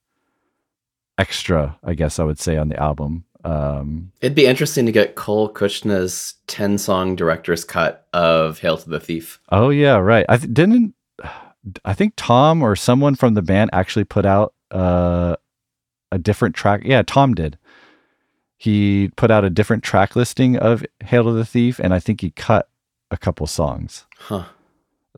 extra, 1.19 1.79
I 1.85 1.95
guess 1.95 2.19
I 2.19 2.25
would 2.25 2.39
say, 2.39 2.57
on 2.57 2.69
the 2.69 2.81
album. 2.81 3.25
Um, 3.45 4.13
It'd 4.21 4.37
be 4.37 4.47
interesting 4.47 4.87
to 4.87 4.93
get 4.93 5.17
Cole 5.17 5.49
Cuchna's 5.49 6.35
10 6.47 6.79
song 6.79 7.17
director's 7.17 7.65
cut 7.65 8.07
of 8.13 8.61
Hail 8.61 8.79
to 8.79 8.89
the 8.89 9.01
Thief. 9.01 9.41
Oh 9.51 9.71
yeah, 9.71 9.97
right. 9.97 10.25
I 10.29 10.37
th- 10.37 10.53
didn't. 10.53 10.95
I 11.85 11.95
think 11.95 12.15
Thom 12.17 12.63
or 12.63 12.75
someone 12.77 13.15
from 13.15 13.35
the 13.35 13.43
band 13.43 13.71
actually 13.73 14.05
put 14.05 14.27
out 14.27 14.55
uh, 14.71 15.37
a 16.11 16.19
different 16.19 16.55
track. 16.55 16.83
Yeah, 16.85 17.03
Thom 17.03 17.35
did. 17.35 17.59
He 18.57 19.11
put 19.17 19.31
out 19.33 19.45
a 19.45 19.51
different 19.51 19.83
track 19.83 20.15
listing 20.17 20.57
of 20.57 20.85
"Hail 21.05 21.25
to 21.25 21.33
the 21.33 21.45
Thief," 21.45 21.79
and 21.81 21.93
I 21.93 21.99
think 21.99 22.21
he 22.21 22.31
cut 22.31 22.69
a 23.11 23.17
couple 23.17 23.47
songs, 23.47 24.07
Huh. 24.19 24.45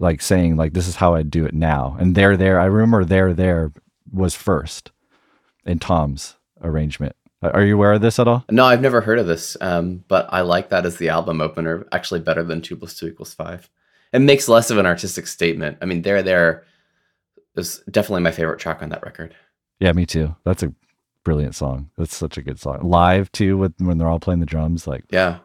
Like 0.01 0.21
saying 0.23 0.57
like 0.57 0.73
this 0.73 0.89
is 0.89 0.97
how 0.97 1.15
I 1.15 1.23
do 1.23 1.45
it 1.47 1.55
now. 1.55 1.97
And 2.01 2.15
"There 2.15 2.37
There," 2.37 2.59
I 2.59 2.65
remember 2.65 3.05
"There 3.05 3.33
There" 3.33 3.73
was 4.13 4.35
first 4.35 4.91
in 5.65 5.79
Thom's 5.79 6.37
arrangement. 6.63 7.15
Are 7.43 7.65
you 7.65 7.75
aware 7.75 7.93
of 7.93 8.01
this 8.01 8.19
at 8.19 8.27
all? 8.27 8.45
No, 8.51 8.65
I've 8.65 8.81
never 8.81 9.03
heard 9.03 9.19
of 9.19 9.27
this, 9.27 9.57
um, 9.61 10.03
but 10.09 10.27
I 10.31 10.41
like 10.41 10.71
that 10.71 10.87
as 10.87 10.97
the 10.97 11.11
album 11.11 11.41
opener. 11.41 11.87
Actually, 11.93 12.21
better 12.21 12.43
than 12.43 12.63
two 12.63 12.77
plus 12.77 12.95
two 12.95 13.07
equals 13.07 13.35
five. 13.35 13.69
It 14.13 14.21
makes 14.21 14.49
less 14.49 14.71
of 14.71 14.79
an 14.79 14.87
artistic 14.87 15.27
statement. 15.27 15.79
I 15.83 15.85
mean, 15.87 16.03
there, 16.03 16.23
there 16.23 16.65
is 17.57 17.83
definitely 17.91 18.23
my 18.23 18.31
favorite 18.31 18.61
track 18.61 18.83
on 18.83 18.89
that 18.91 19.03
record. 19.03 19.35
Yeah, 19.81 19.93
me 19.93 20.07
too. 20.07 20.35
That's 20.45 20.63
a 20.63 20.73
brilliant 21.25 21.55
song. 21.55 21.91
That's 21.99 22.17
such 22.17 22.39
a 22.39 22.43
good 22.43 22.61
song. 22.61 22.89
Live 22.89 23.31
too, 23.33 23.59
with 23.59 23.75
when 23.79 23.99
they're 23.99 24.09
all 24.09 24.21
playing 24.21 24.41
the 24.41 24.47
drums, 24.47 24.87
like 24.87 25.05
Yeah, 25.11 25.39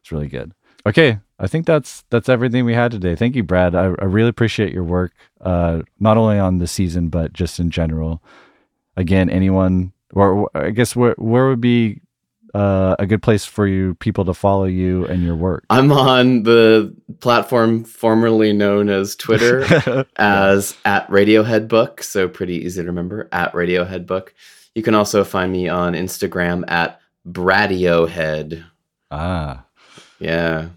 It's 0.00 0.12
really 0.12 0.28
good. 0.28 0.52
Okay, 0.88 1.18
I 1.38 1.46
think 1.46 1.66
that's 1.66 2.02
that's 2.08 2.30
everything 2.30 2.64
we 2.64 2.72
had 2.72 2.90
today. 2.90 3.14
Thank 3.14 3.36
you, 3.36 3.42
Brad. 3.42 3.74
I, 3.74 3.92
I 3.98 4.04
really 4.04 4.30
appreciate 4.30 4.72
your 4.72 4.84
work, 4.84 5.12
uh, 5.42 5.82
not 6.00 6.16
only 6.16 6.38
on 6.38 6.58
the 6.58 6.66
season 6.66 7.10
but 7.10 7.34
just 7.34 7.60
in 7.60 7.70
general. 7.70 8.22
Again, 8.96 9.28
anyone, 9.28 9.92
or 10.14 10.50
I 10.54 10.70
guess 10.70 10.96
where 10.96 11.14
where 11.18 11.48
would 11.48 11.60
be 11.60 12.00
uh, 12.54 12.96
a 12.98 13.06
good 13.06 13.22
place 13.22 13.44
for 13.44 13.66
you 13.66 13.96
people 13.96 14.24
to 14.24 14.32
follow 14.32 14.64
you 14.64 15.04
and 15.04 15.22
your 15.22 15.36
work? 15.36 15.64
I'm 15.68 15.92
on 15.92 16.44
the 16.44 16.96
platform 17.20 17.84
formerly 17.84 18.54
known 18.54 18.88
as 18.88 19.14
Twitter 19.14 20.06
as 20.16 20.74
at 20.86 21.06
Radiohead 21.08 21.68
Book, 21.68 22.02
so 22.02 22.28
pretty 22.28 22.64
easy 22.64 22.80
to 22.80 22.86
remember 22.86 23.28
at 23.30 23.52
Radiohead 23.52 24.06
Book. 24.06 24.34
You 24.74 24.82
can 24.82 24.94
also 24.94 25.22
find 25.22 25.52
me 25.52 25.68
on 25.68 25.92
Instagram 25.92 26.64
at 26.70 26.98
Bradiohead. 27.26 28.64
Ah, 29.10 29.64
yeah. 30.18 30.68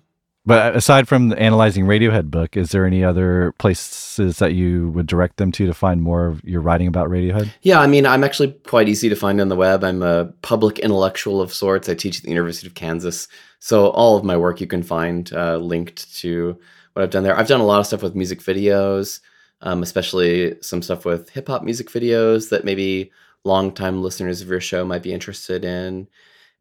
But 0.44 0.76
aside 0.76 1.08
from 1.08 1.30
the 1.30 1.40
analyzing 1.40 1.86
Radiohead 1.86 2.32
book, 2.32 2.58
is 2.58 2.72
there 2.72 2.86
any 2.88 3.04
other 3.04 3.54
places 3.60 4.40
that 4.40 4.54
you 4.56 4.90
would 4.90 5.06
direct 5.06 5.38
them 5.38 5.52
to 5.52 5.68
to 5.68 5.74
find 5.74 6.02
more 6.02 6.26
of 6.26 6.44
your 6.44 6.62
writing 6.62 6.88
about 6.88 7.10
Radiohead? 7.10 7.52
Yeah, 7.62 7.80
I 7.80 7.86
mean, 7.86 8.08
I'm 8.08 8.24
actually 8.24 8.54
quite 8.66 8.90
easy 8.90 9.08
to 9.08 9.16
find 9.16 9.40
on 9.40 9.50
the 9.50 9.56
web. 9.56 9.84
I'm 9.84 10.02
a 10.02 10.26
public 10.42 10.80
intellectual 10.80 11.42
of 11.42 11.54
sorts. 11.54 11.90
I 11.90 11.94
teach 11.94 12.18
at 12.18 12.24
the 12.24 12.30
University 12.30 12.66
of 12.66 12.74
Kansas, 12.74 13.28
so 13.60 13.90
all 13.90 14.18
of 14.18 14.24
my 14.24 14.36
work 14.36 14.60
you 14.60 14.66
can 14.66 14.82
find 14.82 15.32
uh, 15.32 15.58
linked 15.58 16.12
to 16.22 16.58
what 16.94 17.04
I've 17.04 17.12
done 17.12 17.24
there. 17.24 17.38
I've 17.38 17.48
done 17.48 17.62
a 17.62 17.66
lot 17.66 17.80
of 17.80 17.86
stuff 17.86 18.02
with 18.02 18.16
music 18.16 18.40
videos, 18.40 19.20
um, 19.62 19.84
especially 19.84 20.56
some 20.62 20.82
stuff 20.82 21.06
with 21.06 21.30
hip 21.30 21.50
hop 21.50 21.62
music 21.62 21.90
videos 21.90 22.50
that 22.50 22.66
maybe 22.66 23.12
longtime 23.44 24.02
listeners 24.02 24.42
of 24.42 24.50
your 24.50 24.60
show 24.60 24.84
might 24.86 25.04
be 25.04 25.14
interested 25.14 25.64
in. 25.64 26.08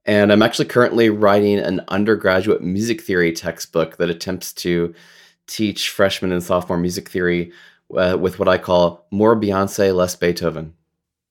And 0.06 0.32
I'm 0.32 0.42
actually 0.42 0.66
currently 0.66 1.10
writing 1.10 1.58
an 1.58 1.82
undergraduate 1.88 2.62
music 2.62 3.02
theory 3.02 3.32
textbook 3.32 3.98
that 3.98 4.10
attempts 4.10 4.52
to 4.54 4.94
teach 5.46 5.90
freshman 5.90 6.32
and 6.32 6.42
sophomore 6.42 6.78
music 6.78 7.08
theory 7.08 7.52
uh, 7.96 8.16
with 8.18 8.38
what 8.38 8.48
I 8.48 8.56
call 8.58 9.06
more 9.10 9.36
Beyonce, 9.36 9.94
less 9.94 10.16
Beethoven. 10.16 10.74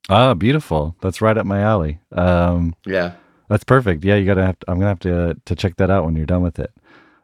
Ah, 0.09 0.33
beautiful. 0.33 0.95
That's 1.01 1.21
right 1.21 1.37
up 1.37 1.45
my 1.45 1.61
alley. 1.61 1.99
Um, 2.11 2.75
yeah, 2.85 3.13
that's 3.47 3.63
perfect. 3.63 4.03
Yeah, 4.03 4.15
you 4.15 4.25
gotta 4.25 4.45
have. 4.45 4.59
To, 4.59 4.71
I'm 4.71 4.77
gonna 4.77 4.89
have 4.89 4.99
to 4.99 5.37
to 5.45 5.55
check 5.55 5.77
that 5.77 5.91
out 5.91 6.05
when 6.05 6.15
you're 6.15 6.25
done 6.25 6.41
with 6.41 6.59
it. 6.59 6.71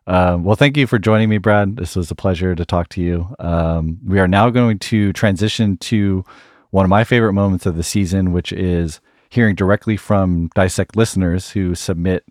Um, 0.08 0.44
well, 0.44 0.56
thank 0.56 0.78
you 0.78 0.86
for 0.86 1.00
joining 1.00 1.30
me, 1.30 1.40
Brad. 1.40 1.78
This 1.78 1.96
was 1.96 2.12
a 2.12 2.16
pleasure 2.16 2.54
to 2.54 2.64
talk 2.64 2.90
to 2.90 3.02
you. 3.02 3.36
Um, 3.40 4.00
we 4.06 4.20
are 4.20 4.28
now 4.28 4.52
going 4.52 4.78
to 4.80 5.12
transition 5.14 5.78
to 5.78 6.24
one 6.70 6.86
of 6.86 6.90
my 6.90 7.04
favorite 7.04 7.34
moments 7.34 7.66
of 7.66 7.76
the 7.76 7.84
season, 7.84 8.32
which 8.32 8.52
is 8.54 9.02
hearing 9.36 9.54
directly 9.56 9.98
from 9.98 10.50
Dissect 10.56 10.96
listeners 10.96 11.52
who 11.52 11.76
submit 11.76 12.26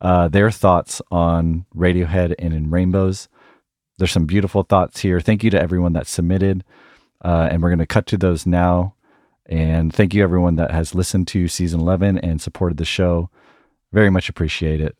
uh, 0.00 0.28
their 0.28 0.50
thoughts 0.50 1.02
on 1.10 1.66
Radiohead 1.74 2.34
and 2.38 2.54
in 2.54 2.70
Rainbows. 2.70 3.28
There's 3.98 4.12
some 4.12 4.26
beautiful 4.26 4.62
thoughts 4.62 5.00
here. 5.00 5.20
Thank 5.20 5.42
you 5.42 5.50
to 5.50 5.60
everyone 5.60 5.92
that 5.94 6.06
submitted. 6.06 6.64
Uh, 7.24 7.48
and 7.50 7.62
we're 7.62 7.70
going 7.70 7.80
to 7.80 7.86
cut 7.86 8.06
to 8.06 8.16
those 8.16 8.46
now. 8.46 8.94
And 9.46 9.92
thank 9.92 10.14
you, 10.14 10.22
everyone 10.22 10.56
that 10.56 10.70
has 10.70 10.94
listened 10.94 11.28
to 11.28 11.48
season 11.48 11.80
11 11.80 12.18
and 12.18 12.40
supported 12.40 12.78
the 12.78 12.84
show. 12.84 13.28
Very 13.92 14.10
much 14.10 14.28
appreciate 14.28 14.80
it. 14.80 14.96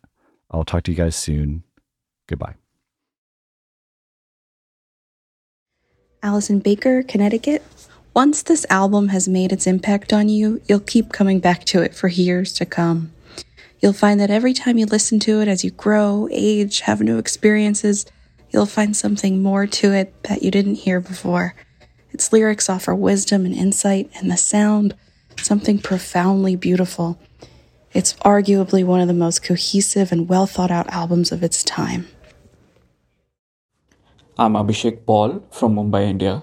I'll 0.51 0.65
talk 0.65 0.83
to 0.83 0.91
you 0.91 0.97
guys 0.97 1.15
soon. 1.15 1.63
Goodbye. 2.27 2.55
Allison 6.23 6.59
Baker, 6.59 7.03
Connecticut, 7.03 7.63
once 8.17 8.41
this 8.41 8.65
album 8.71 9.09
has 9.09 9.27
made 9.27 9.51
its 9.51 9.67
impact 9.67 10.11
on 10.11 10.27
you, 10.27 10.59
you'll 10.67 10.79
keep 10.79 11.13
coming 11.13 11.39
back 11.39 11.63
to 11.63 11.83
it 11.83 11.93
for 11.93 12.07
years 12.07 12.51
to 12.51 12.65
come. 12.65 13.13
You'll 13.79 13.93
find 13.93 14.19
that 14.19 14.31
every 14.31 14.53
time 14.53 14.79
you 14.79 14.87
listen 14.87 15.19
to 15.19 15.39
it 15.39 15.47
as 15.47 15.63
you 15.63 15.69
grow, 15.69 16.27
age, 16.31 16.79
have 16.79 16.99
new 16.99 17.19
experiences, 17.19 18.07
you'll 18.49 18.65
find 18.65 18.97
something 18.97 19.43
more 19.43 19.67
to 19.67 19.93
it 19.93 20.15
that 20.23 20.41
you 20.41 20.49
didn't 20.49 20.81
hear 20.85 20.99
before. 20.99 21.53
Its 22.09 22.33
lyrics 22.33 22.71
offer 22.71 22.95
wisdom 22.95 23.45
and 23.45 23.53
insight, 23.53 24.09
and 24.15 24.31
the 24.31 24.35
sound, 24.35 24.95
something 25.39 25.77
profoundly 25.77 26.55
beautiful. 26.55 27.19
It's 27.93 28.13
arguably 28.25 28.83
one 28.83 28.99
of 28.99 29.07
the 29.07 29.13
most 29.13 29.43
cohesive 29.43 30.11
and 30.11 30.27
well 30.27 30.47
thought 30.47 30.71
out 30.71 30.89
albums 30.89 31.31
of 31.31 31.43
its 31.43 31.63
time. 31.63 32.07
I'm 34.39 34.53
Abhishek 34.53 35.05
Paul 35.05 35.43
from 35.51 35.75
Mumbai, 35.75 36.05
India 36.05 36.41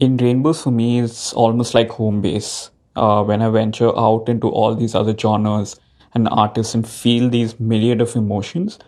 in 0.00 0.16
rainbows 0.16 0.62
for 0.62 0.70
me 0.70 1.00
it's 1.00 1.32
almost 1.34 1.74
like 1.74 1.90
home 1.90 2.20
base. 2.22 2.70
Uh, 2.96 3.22
when 3.22 3.40
i 3.40 3.48
venture 3.48 3.96
out 3.96 4.28
into 4.28 4.48
all 4.48 4.74
these 4.74 4.94
other 4.96 5.16
genres 5.16 5.78
and 6.12 6.28
artists 6.28 6.74
and 6.74 6.88
feel 6.88 7.28
these 7.30 7.60
myriad 7.60 8.00
of 8.00 8.16
emotions 8.16 8.78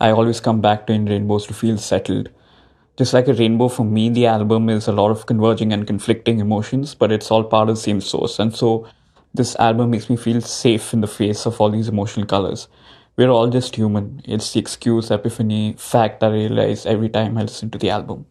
i 0.00 0.10
always 0.10 0.40
come 0.40 0.60
back 0.60 0.86
to 0.86 0.92
in 0.92 1.04
rainbows 1.04 1.46
to 1.46 1.54
feel 1.54 1.76
settled. 1.76 2.30
Just 2.96 3.14
like 3.14 3.28
a 3.28 3.34
rainbow 3.34 3.68
for 3.68 3.84
me 3.84 4.08
the 4.08 4.26
album 4.26 4.68
is 4.68 4.88
a 4.88 4.92
lot 4.92 5.10
of 5.10 5.26
converging 5.26 5.72
and 5.72 5.86
conflicting 5.86 6.38
emotions 6.38 6.94
but 6.94 7.12
it's 7.12 7.30
all 7.30 7.44
part 7.44 7.68
of 7.68 7.76
the 7.76 7.82
same 7.82 8.00
source. 8.00 8.38
And 8.38 8.54
so 8.54 8.86
this 9.34 9.56
album 9.56 9.90
makes 9.90 10.08
me 10.08 10.16
feel 10.16 10.40
safe 10.40 10.92
in 10.92 11.00
the 11.00 11.06
face 11.06 11.46
of 11.46 11.60
all 11.60 11.70
these 11.70 11.88
emotional 11.88 12.26
colors. 12.26 12.68
We're 13.16 13.30
all 13.30 13.48
just 13.48 13.76
human. 13.76 14.22
It's 14.24 14.52
the 14.52 14.60
excuse 14.60 15.10
epiphany 15.10 15.74
fact 15.78 16.22
i 16.22 16.28
realize 16.28 16.86
every 16.86 17.08
time 17.08 17.36
i 17.38 17.42
listen 17.42 17.70
to 17.70 17.78
the 17.78 17.90
album 17.90 18.26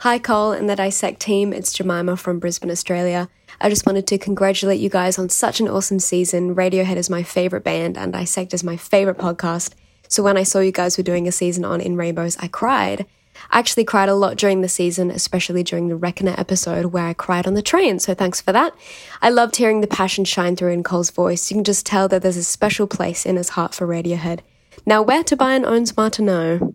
Hi, 0.00 0.18
Cole 0.18 0.52
and 0.52 0.68
the 0.68 0.76
Dissect 0.76 1.20
team. 1.20 1.52
It's 1.52 1.72
Jemima 1.72 2.16
from 2.16 2.38
Brisbane, 2.38 2.70
Australia. 2.70 3.28
I 3.60 3.70
just 3.70 3.86
wanted 3.86 4.06
to 4.08 4.18
congratulate 4.18 4.80
you 4.80 4.90
guys 4.90 5.18
on 5.18 5.30
such 5.30 5.60
an 5.60 5.68
awesome 5.68 6.00
season. 6.00 6.54
Radiohead 6.54 6.96
is 6.96 7.08
my 7.08 7.22
favorite 7.22 7.64
band, 7.64 7.96
and 7.96 8.12
Dissect 8.12 8.52
is 8.52 8.64
my 8.64 8.76
favorite 8.76 9.16
podcast. 9.16 9.72
So 10.08 10.22
when 10.22 10.36
I 10.36 10.42
saw 10.42 10.58
you 10.58 10.72
guys 10.72 10.98
were 10.98 11.04
doing 11.04 11.26
a 11.26 11.32
season 11.32 11.64
on 11.64 11.80
In 11.80 11.96
Rainbows, 11.96 12.36
I 12.38 12.48
cried. 12.48 13.06
I 13.50 13.58
actually 13.60 13.84
cried 13.84 14.08
a 14.08 14.14
lot 14.14 14.36
during 14.36 14.60
the 14.60 14.68
season, 14.68 15.10
especially 15.10 15.62
during 15.62 15.88
the 15.88 15.96
Reckoner 15.96 16.34
episode 16.36 16.86
where 16.86 17.06
I 17.06 17.14
cried 17.14 17.46
on 17.46 17.54
the 17.54 17.62
train, 17.62 17.98
so 17.98 18.14
thanks 18.14 18.40
for 18.40 18.52
that. 18.52 18.74
I 19.22 19.30
loved 19.30 19.56
hearing 19.56 19.80
the 19.80 19.86
passion 19.86 20.24
shine 20.24 20.54
through 20.56 20.72
in 20.72 20.82
Cole's 20.82 21.10
voice. 21.10 21.50
You 21.50 21.56
can 21.56 21.64
just 21.64 21.86
tell 21.86 22.08
that 22.08 22.20
there's 22.20 22.36
a 22.36 22.44
special 22.44 22.86
place 22.86 23.24
in 23.24 23.36
his 23.36 23.50
heart 23.50 23.74
for 23.74 23.86
Radiohead. 23.86 24.40
Now, 24.84 25.00
where 25.02 25.24
to 25.24 25.36
buy 25.36 25.54
an 25.54 25.64
owns 25.64 25.96
Martineau? 25.96 26.74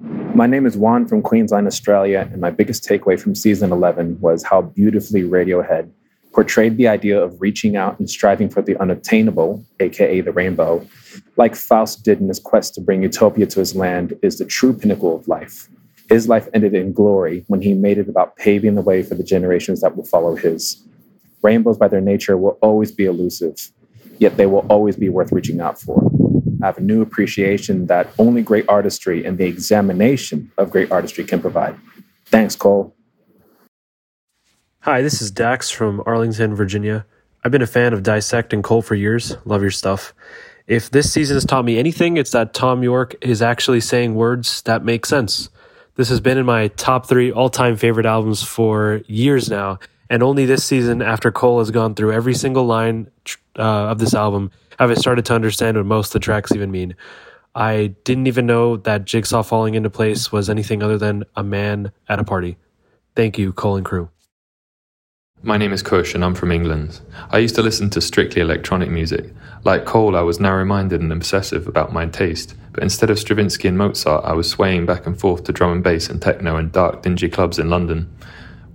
My 0.00 0.46
name 0.46 0.66
is 0.66 0.76
Juan 0.76 1.06
from 1.06 1.22
Queensland, 1.22 1.66
Australia, 1.66 2.28
and 2.30 2.40
my 2.40 2.50
biggest 2.50 2.84
takeaway 2.84 3.18
from 3.18 3.34
season 3.34 3.72
11 3.72 4.20
was 4.20 4.44
how 4.44 4.62
beautifully 4.62 5.22
Radiohead 5.22 5.90
portrayed 6.32 6.76
the 6.76 6.86
idea 6.86 7.20
of 7.20 7.40
reaching 7.40 7.74
out 7.74 7.98
and 7.98 8.08
striving 8.08 8.48
for 8.48 8.62
the 8.62 8.76
unobtainable, 8.76 9.64
aka 9.80 10.20
the 10.20 10.30
rainbow, 10.30 10.86
like 11.36 11.56
Faust 11.56 12.04
did 12.04 12.20
in 12.20 12.28
his 12.28 12.38
quest 12.38 12.74
to 12.74 12.80
bring 12.80 13.02
utopia 13.02 13.46
to 13.46 13.58
his 13.58 13.74
land, 13.74 14.16
is 14.22 14.38
the 14.38 14.44
true 14.44 14.72
pinnacle 14.72 15.16
of 15.16 15.26
life. 15.26 15.68
His 16.08 16.28
life 16.28 16.48
ended 16.54 16.74
in 16.74 16.92
glory 16.92 17.44
when 17.48 17.60
he 17.60 17.74
made 17.74 17.98
it 17.98 18.08
about 18.08 18.36
paving 18.36 18.76
the 18.76 18.82
way 18.82 19.02
for 19.02 19.16
the 19.16 19.24
generations 19.24 19.80
that 19.80 19.96
will 19.96 20.04
follow 20.04 20.36
his. 20.36 20.80
Rainbows, 21.42 21.76
by 21.76 21.88
their 21.88 22.00
nature, 22.00 22.36
will 22.36 22.58
always 22.62 22.92
be 22.92 23.04
elusive, 23.04 23.72
yet 24.18 24.36
they 24.36 24.46
will 24.46 24.64
always 24.70 24.94
be 24.94 25.08
worth 25.08 25.32
reaching 25.32 25.60
out 25.60 25.80
for. 25.80 26.08
Have 26.62 26.78
a 26.78 26.80
new 26.80 27.02
appreciation 27.02 27.86
that 27.86 28.10
only 28.18 28.42
great 28.42 28.68
artistry 28.68 29.24
and 29.24 29.38
the 29.38 29.44
examination 29.44 30.50
of 30.58 30.70
great 30.70 30.90
artistry 30.90 31.24
can 31.24 31.40
provide. 31.40 31.76
Thanks, 32.26 32.56
Cole. 32.56 32.94
Hi, 34.80 35.02
this 35.02 35.20
is 35.20 35.30
Dax 35.30 35.70
from 35.70 36.02
Arlington, 36.06 36.54
Virginia. 36.54 37.06
I've 37.44 37.52
been 37.52 37.62
a 37.62 37.66
fan 37.66 37.92
of 37.92 38.02
Dissect 38.02 38.52
and 38.52 38.64
Cole 38.64 38.82
for 38.82 38.94
years. 38.94 39.36
Love 39.44 39.62
your 39.62 39.70
stuff. 39.70 40.14
If 40.66 40.90
this 40.90 41.12
season 41.12 41.36
has 41.36 41.44
taught 41.44 41.64
me 41.64 41.78
anything, 41.78 42.16
it's 42.16 42.32
that 42.32 42.52
Thom 42.52 42.82
Yorke 42.82 43.16
is 43.22 43.40
actually 43.40 43.80
saying 43.80 44.14
words 44.14 44.62
that 44.62 44.84
make 44.84 45.06
sense. 45.06 45.48
This 45.94 46.10
has 46.10 46.20
been 46.20 46.38
in 46.38 46.46
my 46.46 46.68
top 46.68 47.06
three 47.06 47.32
all 47.32 47.48
time 47.48 47.76
favorite 47.76 48.06
albums 48.06 48.42
for 48.42 49.00
years 49.06 49.48
now, 49.50 49.78
and 50.10 50.22
only 50.22 50.46
this 50.46 50.64
season, 50.64 51.02
after 51.02 51.32
Cole 51.32 51.58
has 51.58 51.70
gone 51.70 51.94
through 51.94 52.12
every 52.12 52.34
single 52.34 52.64
line 52.66 53.10
uh, 53.58 53.62
of 53.62 53.98
this 53.98 54.14
album, 54.14 54.50
have 54.78 54.90
I 54.90 54.94
started 54.94 55.24
to 55.26 55.34
understand 55.34 55.76
what 55.76 55.86
most 55.86 56.08
of 56.08 56.12
the 56.14 56.20
tracks 56.20 56.52
even 56.52 56.70
mean. 56.70 56.94
I 57.54 57.94
didn't 58.04 58.28
even 58.28 58.46
know 58.46 58.76
that 58.76 59.04
Jigsaw 59.04 59.42
falling 59.42 59.74
into 59.74 59.90
place 59.90 60.30
was 60.30 60.48
anything 60.48 60.82
other 60.82 60.98
than 60.98 61.24
a 61.34 61.42
man 61.42 61.92
at 62.08 62.20
a 62.20 62.24
party. 62.24 62.56
Thank 63.16 63.38
you, 63.38 63.52
Cole 63.52 63.76
and 63.76 63.84
crew. 63.84 64.10
My 65.42 65.56
name 65.56 65.72
is 65.72 65.82
Kush 65.82 66.14
and 66.14 66.24
I'm 66.24 66.34
from 66.34 66.50
England. 66.50 67.00
I 67.30 67.38
used 67.38 67.54
to 67.54 67.62
listen 67.62 67.90
to 67.90 68.00
strictly 68.00 68.42
electronic 68.42 68.90
music. 68.90 69.32
Like 69.64 69.84
Cole, 69.84 70.16
I 70.16 70.20
was 70.20 70.40
narrow 70.40 70.64
minded 70.64 71.00
and 71.00 71.12
obsessive 71.12 71.68
about 71.68 71.92
my 71.92 72.06
taste, 72.06 72.54
but 72.72 72.82
instead 72.82 73.10
of 73.10 73.18
Stravinsky 73.18 73.68
and 73.68 73.78
Mozart, 73.78 74.24
I 74.24 74.32
was 74.32 74.48
swaying 74.48 74.86
back 74.86 75.06
and 75.06 75.18
forth 75.18 75.44
to 75.44 75.52
drum 75.52 75.72
and 75.72 75.82
bass 75.82 76.08
and 76.08 76.20
techno 76.20 76.56
in 76.56 76.70
dark, 76.70 77.02
dingy 77.02 77.28
clubs 77.28 77.58
in 77.58 77.70
London. 77.70 78.12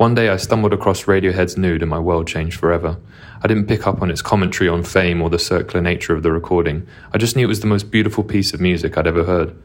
One 0.04 0.16
day 0.16 0.28
I 0.28 0.36
stumbled 0.36 0.74
across 0.74 1.06
Radiohead's 1.06 1.56
Nude 1.56 1.82
and 1.82 1.90
my 1.90 1.98
world 1.98 2.28
changed 2.28 2.60
forever. 2.60 3.00
I 3.42 3.48
didn't 3.48 3.68
pick 3.68 3.88
up 3.88 4.02
on 4.02 4.12
its 4.12 4.22
commentary 4.22 4.68
on 4.68 4.84
fame 4.84 5.22
or 5.22 5.30
the 5.30 5.40
circular 5.40 5.80
nature 5.80 6.14
of 6.14 6.24
the 6.24 6.32
recording. 6.34 6.86
I 7.14 7.18
just 7.18 7.38
knew 7.38 7.46
it 7.46 7.48
was 7.48 7.62
the 7.62 7.68
most 7.68 7.90
beautiful 7.90 8.22
piece 8.22 8.54
of 8.54 8.60
music 8.60 8.98
I'd 8.98 9.08
ever 9.08 9.24
heard. 9.24 9.56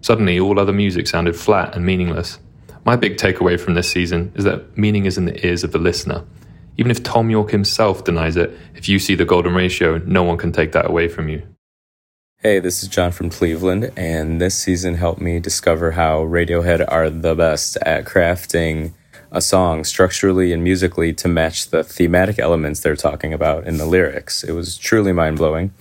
Suddenly, 0.00 0.38
all 0.38 0.60
other 0.60 0.72
music 0.72 1.08
sounded 1.08 1.34
flat 1.34 1.74
and 1.74 1.84
meaningless. 1.84 2.38
My 2.84 2.94
big 2.94 3.16
takeaway 3.16 3.58
from 3.58 3.74
this 3.74 3.90
season 3.90 4.30
is 4.36 4.44
that 4.44 4.78
meaning 4.78 5.04
is 5.04 5.18
in 5.18 5.24
the 5.24 5.44
ears 5.44 5.64
of 5.64 5.72
the 5.72 5.78
listener. 5.78 6.24
Even 6.76 6.92
if 6.92 7.02
Thom 7.02 7.28
Yorke 7.28 7.50
himself 7.50 8.04
denies 8.04 8.36
it, 8.36 8.56
if 8.76 8.88
you 8.88 9.00
see 9.00 9.16
the 9.16 9.24
golden 9.24 9.52
ratio, 9.52 9.98
no 10.06 10.22
one 10.22 10.38
can 10.38 10.52
take 10.52 10.70
that 10.70 10.88
away 10.88 11.08
from 11.08 11.28
you. 11.28 11.42
Hey, 12.36 12.60
this 12.60 12.84
is 12.84 12.88
John 12.88 13.10
from 13.10 13.30
Cleveland, 13.30 13.90
and 13.96 14.40
this 14.40 14.56
season 14.56 14.94
helped 14.94 15.20
me 15.20 15.40
discover 15.40 15.90
how 15.90 16.22
Radiohead 16.22 16.84
are 16.86 17.10
the 17.10 17.34
best 17.34 17.76
at 17.78 18.04
crafting 18.04 18.92
a 19.30 19.40
song 19.40 19.84
structurally 19.84 20.52
and 20.52 20.64
musically 20.64 21.12
to 21.14 21.28
match 21.28 21.68
the 21.70 21.84
thematic 21.84 22.38
elements 22.38 22.80
they're 22.80 22.96
talking 22.96 23.32
about 23.32 23.66
in 23.66 23.76
the 23.76 23.86
lyrics. 23.86 24.42
It 24.42 24.52
was 24.52 24.76
truly 24.76 25.12
mind 25.12 25.38
blowing. 25.38 25.72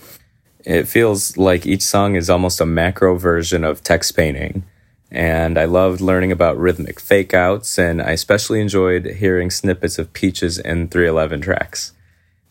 It 0.66 0.88
feels 0.88 1.38
like 1.38 1.66
each 1.66 1.84
song 1.84 2.16
is 2.16 2.30
almost 2.30 2.60
a 2.60 2.66
macro 2.66 3.18
version 3.18 3.64
of 3.64 3.84
text 3.84 4.16
painting. 4.16 4.66
And 5.10 5.58
I 5.58 5.64
loved 5.64 6.02
learning 6.02 6.34
about 6.34 6.58
rhythmic 6.58 7.00
fake 7.00 7.34
outs, 7.34 7.80
and 7.80 8.02
I 8.02 8.12
especially 8.12 8.60
enjoyed 8.60 9.06
hearing 9.06 9.50
snippets 9.50 9.98
of 9.98 10.12
Peaches 10.12 10.60
and 10.60 10.92
311 10.92 11.42
tracks. 11.42 11.94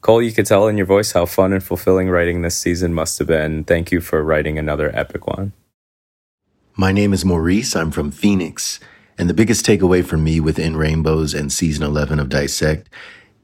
Cole, 0.01 0.23
you 0.23 0.33
could 0.33 0.47
tell 0.47 0.67
in 0.69 0.79
your 0.79 0.87
voice 0.87 1.13
how 1.13 1.27
fun 1.27 1.53
and 1.53 1.63
fulfilling 1.63 2.09
writing 2.09 2.41
this 2.41 2.57
season 2.57 2.95
must 2.95 3.19
have 3.19 3.27
been. 3.27 3.65
Thank 3.65 3.93
you 3.93 4.01
for 4.01 4.23
writing 4.23 4.59
another 4.59 4.91
epic 4.95 5.27
one. 5.27 5.53
My 6.77 6.93
name 6.93 7.13
is 7.13 7.25
Maurice. 7.25 7.75
I'm 7.75 7.91
from 7.91 8.11
Phoenix. 8.11 8.81
And 9.19 9.31
the 9.31 9.35
biggest 9.35 9.65
takeaway 9.65 10.05
for 10.05 10.17
me 10.17 10.41
within 10.41 10.77
Rainbows 10.77 11.35
and 11.35 11.53
season 11.53 11.85
11 11.85 12.21
of 12.21 12.29
Dissect 12.29 12.89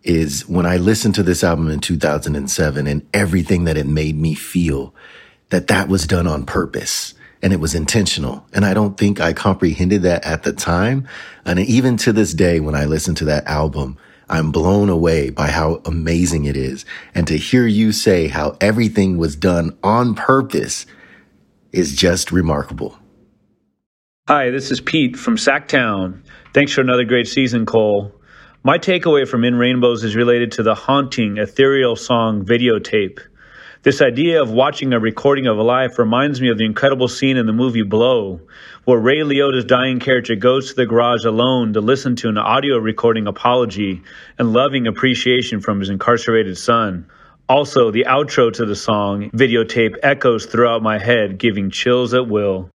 is 0.02 0.46
when 0.48 0.66
I 0.66 0.76
listened 0.76 1.14
to 1.14 1.22
this 1.22 1.44
album 1.44 1.70
in 1.70 1.80
2007 1.80 2.86
and 2.86 3.06
everything 3.14 3.64
that 3.64 3.76
it 3.76 3.86
made 3.86 4.16
me 4.16 4.34
feel, 4.34 4.94
that 5.50 5.68
that 5.68 5.88
was 5.88 6.06
done 6.06 6.26
on 6.26 6.44
purpose 6.44 7.14
and 7.42 7.52
it 7.52 7.60
was 7.60 7.74
intentional. 7.74 8.46
And 8.52 8.64
I 8.64 8.72
don't 8.72 8.96
think 8.96 9.20
I 9.20 9.32
comprehended 9.32 10.02
that 10.02 10.24
at 10.24 10.44
the 10.44 10.52
time. 10.52 11.08
And 11.44 11.58
even 11.58 11.96
to 11.98 12.12
this 12.12 12.34
day, 12.34 12.60
when 12.60 12.74
I 12.74 12.84
listen 12.84 13.14
to 13.16 13.24
that 13.26 13.46
album, 13.46 13.98
I'm 14.28 14.52
blown 14.52 14.88
away 14.88 15.30
by 15.30 15.48
how 15.48 15.82
amazing 15.84 16.44
it 16.44 16.56
is. 16.56 16.84
And 17.14 17.26
to 17.26 17.36
hear 17.36 17.66
you 17.66 17.92
say 17.92 18.28
how 18.28 18.56
everything 18.60 19.18
was 19.18 19.36
done 19.36 19.76
on 19.82 20.14
purpose 20.14 20.86
is 21.72 21.96
just 21.96 22.30
remarkable. 22.30 22.98
Hi, 24.28 24.50
this 24.50 24.70
is 24.70 24.80
Pete 24.80 25.16
from 25.16 25.36
Sacktown. 25.36 26.22
Thanks 26.54 26.72
for 26.72 26.80
another 26.80 27.02
great 27.02 27.26
season, 27.26 27.66
Cole. 27.66 28.12
My 28.62 28.78
takeaway 28.78 29.26
from 29.26 29.42
In 29.42 29.56
Rainbows 29.56 30.04
is 30.04 30.14
related 30.14 30.52
to 30.52 30.62
the 30.62 30.76
haunting, 30.76 31.38
ethereal 31.38 31.96
song 31.96 32.44
Videotape. 32.44 33.18
This 33.82 34.00
idea 34.00 34.40
of 34.40 34.52
watching 34.52 34.92
a 34.92 35.00
recording 35.00 35.48
of 35.48 35.58
a 35.58 35.62
life 35.64 35.98
reminds 35.98 36.40
me 36.40 36.50
of 36.50 36.58
the 36.58 36.64
incredible 36.64 37.08
scene 37.08 37.36
in 37.36 37.46
the 37.46 37.52
movie 37.52 37.82
Blow, 37.82 38.40
where 38.84 39.00
Ray 39.00 39.22
Liotta's 39.24 39.64
dying 39.64 39.98
character 39.98 40.36
goes 40.36 40.68
to 40.68 40.76
the 40.76 40.86
garage 40.86 41.24
alone 41.24 41.72
to 41.72 41.80
listen 41.80 42.14
to 42.14 42.28
an 42.28 42.38
audio 42.38 42.76
recording 42.76 43.26
apology 43.26 44.02
and 44.38 44.52
loving 44.52 44.86
appreciation 44.86 45.60
from 45.60 45.80
his 45.80 45.90
incarcerated 45.90 46.56
son. 46.56 47.08
Also, 47.48 47.90
the 47.90 48.06
outro 48.08 48.52
to 48.52 48.66
the 48.66 48.76
song, 48.76 49.30
Videotape, 49.32 49.96
echoes 50.04 50.46
throughout 50.46 50.80
my 50.80 50.96
head, 50.96 51.38
giving 51.38 51.72
chills 51.72 52.14
at 52.14 52.28
will. 52.28 52.70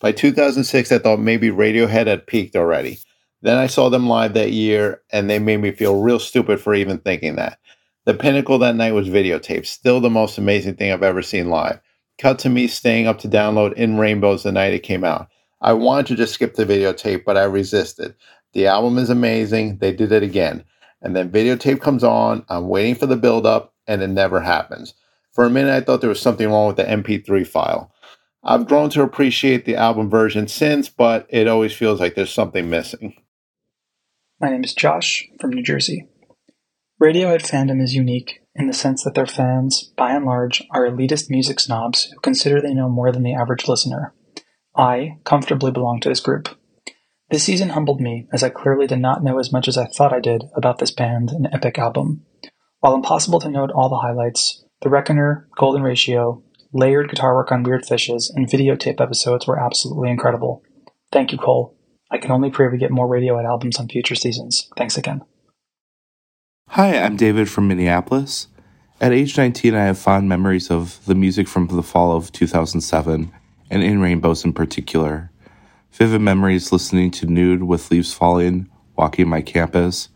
By 0.00 0.12
2006, 0.12 0.92
I 0.92 0.98
thought 0.98 1.20
maybe 1.20 1.50
Radiohead 1.50 2.06
had 2.06 2.26
peaked 2.26 2.56
already. 2.56 2.98
Then 3.42 3.58
I 3.58 3.66
saw 3.66 3.90
them 3.90 4.08
live 4.08 4.32
that 4.32 4.52
year, 4.52 5.02
and 5.12 5.28
they 5.28 5.38
made 5.38 5.58
me 5.58 5.72
feel 5.72 6.00
real 6.00 6.18
stupid 6.18 6.58
for 6.58 6.74
even 6.74 6.98
thinking 6.98 7.36
that. 7.36 7.58
The 8.06 8.14
pinnacle 8.14 8.58
that 8.58 8.76
night 8.76 8.92
was 8.92 9.08
videotape, 9.08 9.66
still 9.66 10.00
the 10.00 10.08
most 10.08 10.38
amazing 10.38 10.76
thing 10.76 10.90
I've 10.90 11.02
ever 11.02 11.20
seen 11.20 11.50
live. 11.50 11.80
Cut 12.18 12.38
to 12.40 12.48
me 12.48 12.66
staying 12.66 13.06
up 13.06 13.18
to 13.20 13.28
download 13.28 13.74
In 13.74 13.98
Rainbows 13.98 14.42
the 14.42 14.52
night 14.52 14.72
it 14.72 14.82
came 14.82 15.04
out. 15.04 15.28
I 15.60 15.74
wanted 15.74 16.06
to 16.06 16.16
just 16.16 16.32
skip 16.32 16.54
the 16.54 16.64
videotape, 16.64 17.24
but 17.24 17.36
I 17.36 17.44
resisted. 17.44 18.14
The 18.54 18.66
album 18.66 18.96
is 18.96 19.10
amazing. 19.10 19.78
They 19.78 19.92
did 19.92 20.12
it 20.12 20.22
again. 20.22 20.64
And 21.02 21.14
then 21.14 21.30
videotape 21.30 21.80
comes 21.80 22.04
on. 22.04 22.44
I'm 22.48 22.68
waiting 22.68 22.94
for 22.94 23.06
the 23.06 23.16
build 23.16 23.46
up, 23.46 23.74
and 23.86 24.00
it 24.02 24.08
never 24.08 24.40
happens. 24.40 24.94
For 25.32 25.44
a 25.44 25.50
minute, 25.50 25.74
I 25.74 25.80
thought 25.82 26.00
there 26.00 26.08
was 26.08 26.20
something 26.20 26.48
wrong 26.48 26.68
with 26.68 26.76
the 26.76 26.84
MP3 26.84 27.46
file. 27.46 27.92
I've 28.42 28.66
grown 28.66 28.90
to 28.90 29.02
appreciate 29.02 29.64
the 29.64 29.76
album 29.76 30.08
version 30.08 30.48
since, 30.48 30.88
but 30.88 31.26
it 31.28 31.46
always 31.46 31.74
feels 31.74 32.00
like 32.00 32.14
there's 32.14 32.32
something 32.32 32.70
missing. 32.70 33.14
My 34.40 34.48
name 34.48 34.64
is 34.64 34.74
Josh 34.74 35.28
from 35.38 35.50
New 35.50 35.62
Jersey. 35.62 36.08
Radiohead 37.00 37.42
fandom 37.42 37.82
is 37.82 37.94
unique 37.94 38.40
in 38.54 38.66
the 38.66 38.72
sense 38.72 39.04
that 39.04 39.14
their 39.14 39.26
fans, 39.26 39.92
by 39.96 40.12
and 40.12 40.24
large, 40.24 40.62
are 40.70 40.86
elitist 40.86 41.28
music 41.28 41.60
snobs 41.60 42.04
who 42.04 42.20
consider 42.20 42.60
they 42.60 42.74
know 42.74 42.88
more 42.88 43.12
than 43.12 43.22
the 43.22 43.34
average 43.34 43.68
listener. 43.68 44.14
I 44.74 45.18
comfortably 45.24 45.70
belong 45.70 46.00
to 46.00 46.08
this 46.08 46.20
group. 46.20 46.48
This 47.30 47.44
season 47.44 47.70
humbled 47.70 48.00
me 48.00 48.26
as 48.32 48.42
I 48.42 48.48
clearly 48.48 48.86
did 48.86 48.98
not 48.98 49.22
know 49.22 49.38
as 49.38 49.52
much 49.52 49.68
as 49.68 49.76
I 49.76 49.86
thought 49.86 50.12
I 50.12 50.20
did 50.20 50.44
about 50.54 50.78
this 50.78 50.90
band 50.90 51.30
and 51.30 51.48
epic 51.52 51.78
album. 51.78 52.22
While 52.80 52.94
impossible 52.94 53.40
to 53.40 53.50
note 53.50 53.70
all 53.70 53.88
the 53.88 53.98
highlights, 53.98 54.64
The 54.80 54.88
Reckoner, 54.88 55.48
Golden 55.56 55.82
Ratio, 55.82 56.42
layered 56.72 57.10
guitar 57.10 57.34
work 57.34 57.50
on 57.50 57.62
Weird 57.62 57.86
Fishes, 57.86 58.32
and 58.34 58.48
videotape 58.48 59.00
episodes 59.00 59.46
were 59.46 59.58
absolutely 59.58 60.10
incredible. 60.10 60.62
Thank 61.12 61.32
you, 61.32 61.38
Cole. 61.38 61.76
I 62.10 62.18
can 62.18 62.30
only 62.30 62.50
pray 62.50 62.68
we 62.68 62.78
get 62.78 62.90
more 62.90 63.08
Radiohead 63.08 63.44
albums 63.44 63.78
on 63.78 63.88
future 63.88 64.14
seasons. 64.14 64.68
Thanks 64.76 64.96
again. 64.96 65.22
Hi, 66.68 66.98
I'm 66.98 67.16
David 67.16 67.48
from 67.48 67.68
Minneapolis. 67.68 68.48
At 69.00 69.12
age 69.12 69.36
19, 69.36 69.74
I 69.74 69.86
have 69.86 69.98
fond 69.98 70.28
memories 70.28 70.70
of 70.70 71.04
the 71.06 71.14
music 71.14 71.48
from 71.48 71.66
the 71.66 71.82
fall 71.82 72.16
of 72.16 72.32
2007, 72.32 73.32
and 73.70 73.82
In 73.82 74.00
Rainbows 74.00 74.44
in 74.44 74.52
particular. 74.52 75.30
Vivid 75.92 76.20
memories 76.20 76.70
listening 76.70 77.10
to 77.12 77.26
Nude 77.26 77.64
with 77.64 77.90
Leaves 77.90 78.12
Falling, 78.12 78.68
walking 78.96 79.28
my 79.28 79.42
campus, 79.42 80.08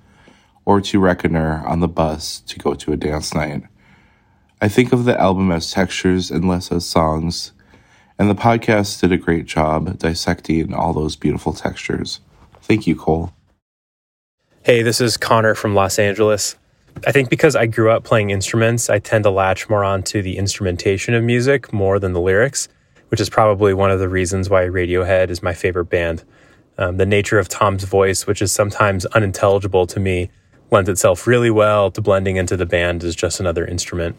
or 0.64 0.80
to 0.80 1.00
Reckoner 1.00 1.66
on 1.66 1.80
the 1.80 1.88
bus 1.88 2.40
to 2.40 2.58
go 2.58 2.74
to 2.74 2.92
a 2.92 2.96
dance 2.96 3.34
night. 3.34 3.62
I 4.64 4.68
think 4.68 4.94
of 4.94 5.04
the 5.04 5.20
album 5.20 5.52
as 5.52 5.70
textures 5.70 6.30
and 6.30 6.48
less 6.48 6.72
as 6.72 6.86
songs, 6.86 7.52
and 8.18 8.30
the 8.30 8.34
podcast 8.34 8.98
did 8.98 9.12
a 9.12 9.18
great 9.18 9.44
job 9.44 9.98
dissecting 9.98 10.72
all 10.72 10.94
those 10.94 11.16
beautiful 11.16 11.52
textures. 11.52 12.20
Thank 12.62 12.86
you, 12.86 12.96
Cole. 12.96 13.34
Hey, 14.62 14.80
this 14.80 15.02
is 15.02 15.18
Connor 15.18 15.54
from 15.54 15.74
Los 15.74 15.98
Angeles. 15.98 16.56
I 17.06 17.12
think 17.12 17.28
because 17.28 17.54
I 17.54 17.66
grew 17.66 17.90
up 17.90 18.04
playing 18.04 18.30
instruments, 18.30 18.88
I 18.88 19.00
tend 19.00 19.24
to 19.24 19.30
latch 19.30 19.68
more 19.68 19.84
onto 19.84 20.22
the 20.22 20.38
instrumentation 20.38 21.12
of 21.12 21.22
music 21.22 21.70
more 21.70 21.98
than 21.98 22.14
the 22.14 22.20
lyrics, 22.22 22.66
which 23.10 23.20
is 23.20 23.28
probably 23.28 23.74
one 23.74 23.90
of 23.90 24.00
the 24.00 24.08
reasons 24.08 24.48
why 24.48 24.64
Radiohead 24.64 25.28
is 25.28 25.42
my 25.42 25.52
favorite 25.52 25.90
band. 25.90 26.24
Um, 26.78 26.96
the 26.96 27.04
nature 27.04 27.38
of 27.38 27.50
Thom's 27.50 27.84
voice, 27.84 28.26
which 28.26 28.40
is 28.40 28.50
sometimes 28.50 29.04
unintelligible 29.04 29.86
to 29.88 30.00
me, 30.00 30.30
lends 30.70 30.88
itself 30.88 31.26
really 31.26 31.50
well 31.50 31.90
to 31.90 32.00
blending 32.00 32.36
into 32.36 32.56
the 32.56 32.64
band 32.64 33.04
as 33.04 33.14
just 33.14 33.40
another 33.40 33.66
instrument. 33.66 34.16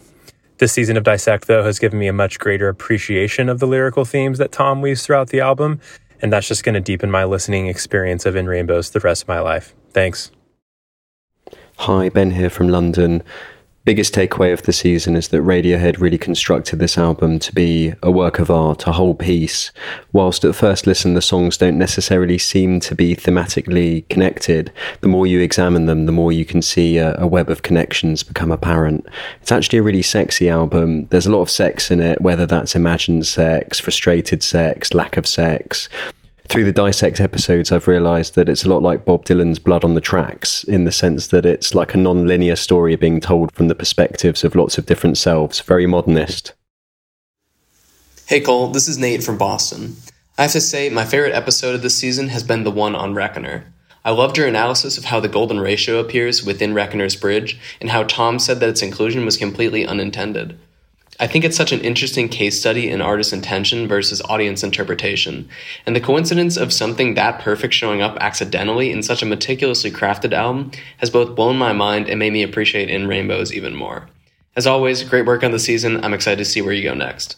This 0.58 0.72
season 0.72 0.95
of 0.95 1.03
Dissect, 1.03 1.47
though, 1.47 1.64
has 1.64 1.80
given 1.80 1.99
me 1.99 2.08
a 2.08 2.14
much 2.14 2.39
greater 2.39 2.70
appreciation 2.70 3.49
of 3.49 3.60
the 3.60 3.68
lyrical 3.68 4.06
themes 4.06 4.38
that 4.38 4.53
Thom 4.53 4.82
weaves 4.82 5.06
throughout 5.06 5.30
the 5.30 5.41
album, 5.41 5.82
and 6.22 6.32
that's 6.32 6.47
just 6.47 6.64
going 6.64 6.76
to 6.76 6.82
deepen 6.82 7.12
my 7.12 7.26
listening 7.26 7.68
experience 7.68 8.26
of 8.26 8.38
In 8.38 8.47
Rainbows 8.47 8.91
the 8.91 9.01
rest 9.01 9.24
of 9.24 9.28
my 9.28 9.41
life. 9.41 9.76
Thanks. 9.91 10.32
Hi, 11.80 12.08
Ben 12.08 12.32
here 12.32 12.49
from 12.49 12.70
London 12.70 13.22
biggest 13.86 14.15
takeaway 14.15 14.51
of 14.51 14.63
the 14.63 14.73
season 14.73 15.15
is 15.15 15.27
that 15.27 15.43
Radiohead 15.43 15.99
really 15.99 16.17
constructed 16.17 16.79
this 16.79 16.97
album 16.97 17.38
to 17.38 17.53
be 17.53 17.93
a 18.01 18.09
work 18.09 18.39
of 18.39 18.49
art, 18.49 18.88
a 18.88 18.93
whole 18.93 19.13
piece. 19.13 19.71
Whilst 20.11 20.43
at 20.43 20.55
first 20.55 20.88
listen, 20.88 21.13
the 21.13 21.21
songs 21.21 21.55
don't 21.55 21.77
necessarily 21.77 22.39
seem 22.39 22.79
to 22.81 22.95
be 22.95 23.15
thematically 23.15 24.09
connected, 24.09 24.71
the 25.01 25.07
more 25.07 25.27
you 25.27 25.39
examine 25.39 25.86
them, 25.86 26.07
the 26.07 26.11
more 26.11 26.31
you 26.31 26.45
can 26.45 26.63
see 26.63 26.97
a, 26.97 27.15
a 27.19 27.27
web 27.27 27.49
of 27.49 27.61
connections 27.61 28.23
become 28.23 28.51
apparent. 28.51 29.05
It's 29.41 29.51
actually 29.51 29.79
a 29.79 29.83
really 29.83 30.01
sexy 30.01 30.49
album. 30.49 31.05
There's 31.07 31.27
a 31.27 31.31
lot 31.31 31.41
of 31.41 31.49
sex 31.51 31.91
in 31.91 31.99
it, 31.99 32.19
whether 32.21 32.47
that's 32.47 32.75
imagined 32.75 33.27
sex, 33.27 33.79
frustrated 33.79 34.41
sex, 34.41 34.95
lack 34.95 35.15
of 35.15 35.27
sex 35.27 35.89
through 36.47 36.65
the 36.65 36.71
dissect 36.71 37.19
episodes, 37.19 37.71
I've 37.71 37.87
realised 37.87 38.35
that 38.35 38.49
it's 38.49 38.63
a 38.63 38.69
lot 38.69 38.81
like 38.81 39.05
Bob 39.05 39.25
Dylan's 39.25 39.59
Blood 39.59 39.83
on 39.83 39.93
the 39.93 40.01
Tracks 40.01 40.63
in 40.63 40.85
the 40.85 40.91
sense 40.91 41.27
that 41.27 41.45
it's 41.45 41.73
like 41.73 41.93
a 41.93 41.97
non 41.97 42.27
linear 42.27 42.55
story 42.55 42.95
being 42.95 43.19
told 43.19 43.51
from 43.53 43.67
the 43.67 43.75
perspectives 43.75 44.43
of 44.43 44.55
lots 44.55 44.77
of 44.77 44.85
different 44.85 45.17
selves, 45.17 45.59
very 45.61 45.85
modernist. 45.85 46.53
Hey 48.27 48.41
Cole, 48.41 48.69
this 48.69 48.87
is 48.87 48.97
Nate 48.97 49.23
from 49.23 49.37
Boston. 49.37 49.97
I 50.37 50.43
have 50.43 50.51
to 50.51 50.61
say, 50.61 50.89
my 50.89 51.05
favorite 51.05 51.33
episode 51.33 51.75
of 51.75 51.81
this 51.81 51.97
season 51.97 52.29
has 52.29 52.43
been 52.43 52.63
the 52.63 52.71
one 52.71 52.95
on 52.95 53.13
Reckoner. 53.13 53.71
I 54.03 54.11
loved 54.11 54.37
your 54.37 54.47
analysis 54.47 54.97
of 54.97 55.05
how 55.05 55.19
the 55.19 55.27
golden 55.27 55.59
ratio 55.59 55.99
appears 55.99 56.45
within 56.45 56.73
Reckoner's 56.73 57.15
bridge, 57.15 57.59
and 57.79 57.89
how 57.89 58.03
Thom 58.03 58.37
said 58.37 58.59
that 58.59 58.69
its 58.69 58.81
inclusion 58.81 59.25
was 59.25 59.37
completely 59.37 59.85
unintended. 59.85 60.59
I 61.18 61.28
think 61.28 61.45
it's 61.45 61.55
such 61.55 61.72
an 61.72 61.80
interesting 61.80 62.28
case 62.28 62.59
study 62.59 62.89
in 62.89 63.01
artist 63.01 63.32
intention 63.32 63.88
versus 63.88 64.22
audience 64.24 64.63
interpretation. 64.63 65.47
And 65.86 65.95
the 65.95 66.01
coincidence 66.01 66.57
of 66.57 66.74
something 66.74 67.13
that 67.13 67.39
perfect 67.39 67.74
showing 67.74 68.01
up 68.01 68.18
accidentally 68.20 68.91
in 68.91 69.01
such 69.01 69.22
a 69.24 69.26
meticulously 69.26 69.91
crafted 69.91 70.34
album 70.34 70.72
has 70.97 71.09
both 71.09 71.34
blown 71.34 71.57
my 71.57 71.72
mind 71.72 72.09
and 72.09 72.20
made 72.20 72.34
me 72.34 72.43
appreciate 72.43 72.89
In 72.89 73.07
Rainbows 73.07 73.53
even 73.53 73.76
more. 73.76 74.09
As 74.57 74.68
always, 74.68 75.03
great 75.03 75.26
work 75.26 75.41
on 75.41 75.51
the 75.51 75.59
season. 75.59 76.03
I'm 76.03 76.13
excited 76.13 76.39
to 76.39 76.45
see 76.45 76.61
where 76.61 76.74
you 76.74 76.84
go 76.84 76.93
next. 76.93 77.38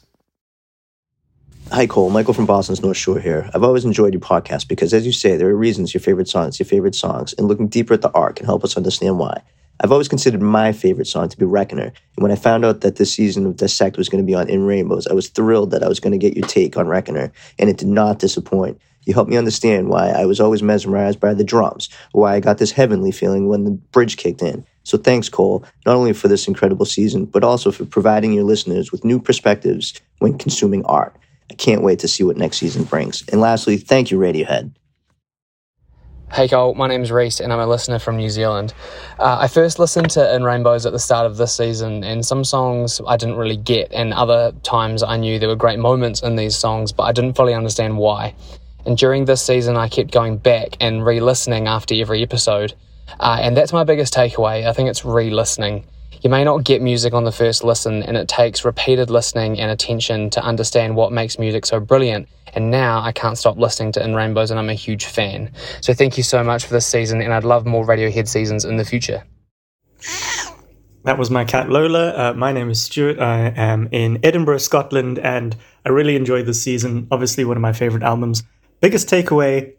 Hi, 1.71 1.85
Cole. 1.85 2.09
Michael 2.09 2.33
from 2.33 2.45
Boston's 2.47 2.81
North 2.81 2.97
Shore 2.97 3.19
here. 3.19 3.49
I've 3.53 3.63
always 3.63 3.85
enjoyed 3.85 4.13
your 4.13 4.21
podcast 4.21 4.67
because, 4.67 4.93
as 4.93 5.05
you 5.05 5.11
say, 5.11 5.35
there 5.35 5.49
are 5.49 5.55
reasons 5.55 5.93
your 5.93 6.01
favorite 6.01 6.29
songs, 6.29 6.57
your 6.57 6.65
favorite 6.65 6.95
songs, 6.95 7.35
and 7.37 7.47
looking 7.47 7.67
deeper 7.67 7.93
at 7.93 8.01
the 8.01 8.11
art 8.11 8.37
can 8.37 8.45
help 8.45 8.63
us 8.63 8.77
understand 8.77 9.19
why. 9.19 9.43
I've 9.79 9.91
always 9.91 10.07
considered 10.07 10.41
my 10.41 10.71
favorite 10.71 11.07
song 11.07 11.29
to 11.29 11.37
be 11.37 11.45
Reckoner, 11.45 11.83
and 11.85 12.23
when 12.23 12.31
I 12.31 12.35
found 12.35 12.65
out 12.65 12.81
that 12.81 12.95
this 12.95 13.13
season 13.13 13.45
of 13.45 13.57
Dissect 13.57 13.97
was 13.97 14.09
going 14.09 14.23
to 14.23 14.27
be 14.27 14.33
on 14.33 14.49
In 14.49 14.63
Rainbows, 14.63 15.07
I 15.07 15.13
was 15.13 15.29
thrilled 15.29 15.71
that 15.71 15.83
I 15.83 15.87
was 15.87 15.99
going 15.99 16.11
to 16.11 16.17
get 16.17 16.35
your 16.35 16.47
take 16.47 16.77
on 16.77 16.87
Reckoner, 16.87 17.31
and 17.59 17.69
it 17.69 17.77
did 17.77 17.87
not 17.87 18.19
disappoint. 18.19 18.81
You 19.05 19.13
helped 19.13 19.29
me 19.29 19.37
understand 19.37 19.87
why 19.87 20.09
I 20.09 20.25
was 20.25 20.41
always 20.41 20.61
mesmerized 20.61 21.19
by 21.19 21.33
the 21.33 21.43
drums, 21.43 21.89
why 22.11 22.35
I 22.35 22.39
got 22.39 22.57
this 22.57 22.71
heavenly 22.71 23.11
feeling 23.11 23.47
when 23.47 23.63
the 23.63 23.71
bridge 23.71 24.17
kicked 24.17 24.41
in. 24.41 24.65
So 24.83 24.97
thanks, 24.97 25.29
Cole, 25.29 25.63
not 25.85 25.95
only 25.95 26.11
for 26.11 26.27
this 26.27 26.47
incredible 26.47 26.85
season, 26.85 27.25
but 27.25 27.43
also 27.43 27.71
for 27.71 27.85
providing 27.85 28.33
your 28.33 28.43
listeners 28.43 28.91
with 28.91 29.05
new 29.05 29.19
perspectives 29.21 29.93
when 30.19 30.37
consuming 30.37 30.83
art. 30.85 31.15
I 31.49 31.53
can't 31.53 31.83
wait 31.83 31.99
to 31.99 32.07
see 32.07 32.23
what 32.23 32.35
next 32.35 32.57
season 32.57 32.83
brings. 32.83 33.23
And 33.29 33.39
lastly, 33.39 33.77
thank 33.77 34.11
you, 34.11 34.17
Radiohead. 34.17 34.71
Hey 36.33 36.49
Cole, 36.49 36.75
my 36.75 36.87
name's 36.87 37.09
Reese 37.09 37.39
and 37.39 37.53
I'm 37.53 37.59
a 37.59 37.65
listener 37.65 37.99
from 37.99 38.17
New 38.17 38.29
Zealand. 38.29 38.73
Uh, 39.17 39.37
I 39.39 39.47
first 39.47 39.79
listened 39.79 40.09
to 40.11 40.35
In 40.35 40.43
Rainbows 40.43 40.85
at 40.85 40.91
the 40.91 40.99
start 40.99 41.25
of 41.25 41.37
this 41.37 41.55
season, 41.55 42.03
and 42.03 42.23
some 42.23 42.43
songs 42.43 42.99
I 43.07 43.15
didn't 43.15 43.37
really 43.37 43.55
get, 43.55 43.93
and 43.93 44.13
other 44.13 44.51
times 44.61 45.03
I 45.03 45.15
knew 45.15 45.39
there 45.39 45.47
were 45.47 45.55
great 45.55 45.79
moments 45.79 46.21
in 46.21 46.35
these 46.35 46.55
songs, 46.55 46.91
but 46.91 47.03
I 47.03 47.13
didn't 47.13 47.35
fully 47.35 47.53
understand 47.53 47.97
why. 47.97 48.35
And 48.85 48.97
during 48.97 49.23
this 49.23 49.41
season, 49.41 49.77
I 49.77 49.87
kept 49.87 50.11
going 50.11 50.37
back 50.37 50.75
and 50.81 51.05
re 51.05 51.21
listening 51.21 51.67
after 51.67 51.95
every 51.95 52.21
episode. 52.21 52.73
Uh, 53.19 53.39
and 53.41 53.55
that's 53.55 53.71
my 53.71 53.85
biggest 53.85 54.13
takeaway. 54.13 54.67
I 54.67 54.73
think 54.73 54.89
it's 54.89 55.05
re 55.05 55.29
listening. 55.29 55.85
You 56.21 56.29
may 56.29 56.43
not 56.43 56.63
get 56.63 56.81
music 56.81 57.13
on 57.13 57.25
the 57.25 57.31
first 57.31 57.63
listen, 57.63 58.01
and 58.03 58.17
it 58.17 58.27
takes 58.27 58.65
repeated 58.65 59.09
listening 59.09 59.59
and 59.59 59.69
attention 59.69 60.29
to 60.31 60.41
understand 60.41 60.95
what 60.95 61.11
makes 61.11 61.37
music 61.37 61.65
so 61.65 61.79
brilliant. 61.79 62.27
And 62.53 62.71
now 62.71 63.01
I 63.01 63.11
can't 63.11 63.37
stop 63.37 63.57
listening 63.57 63.91
to 63.93 64.03
In 64.03 64.15
Rainbows, 64.15 64.49
and 64.49 64.59
I'm 64.59 64.69
a 64.69 64.73
huge 64.73 65.05
fan. 65.05 65.51
So 65.81 65.93
thank 65.93 66.17
you 66.17 66.23
so 66.23 66.43
much 66.43 66.65
for 66.65 66.73
this 66.73 66.87
season, 66.87 67.21
and 67.21 67.33
I'd 67.33 67.43
love 67.43 67.65
more 67.65 67.85
Radiohead 67.85 68.27
seasons 68.27 68.65
in 68.65 68.77
the 68.77 68.85
future. 68.85 69.23
That 71.03 71.17
was 71.17 71.29
my 71.29 71.45
cat 71.45 71.69
Lola. 71.69 72.09
Uh, 72.09 72.33
my 72.33 72.51
name 72.51 72.69
is 72.69 72.81
Stuart. 72.81 73.19
I 73.19 73.53
am 73.55 73.87
in 73.91 74.19
Edinburgh, 74.23 74.57
Scotland, 74.57 75.19
and 75.19 75.55
I 75.85 75.89
really 75.89 76.15
enjoyed 76.15 76.45
this 76.45 76.61
season. 76.61 77.07
Obviously, 77.11 77.45
one 77.45 77.57
of 77.57 77.61
my 77.61 77.73
favorite 77.73 78.03
albums. 78.03 78.43
Biggest 78.81 79.07
takeaway, 79.07 79.73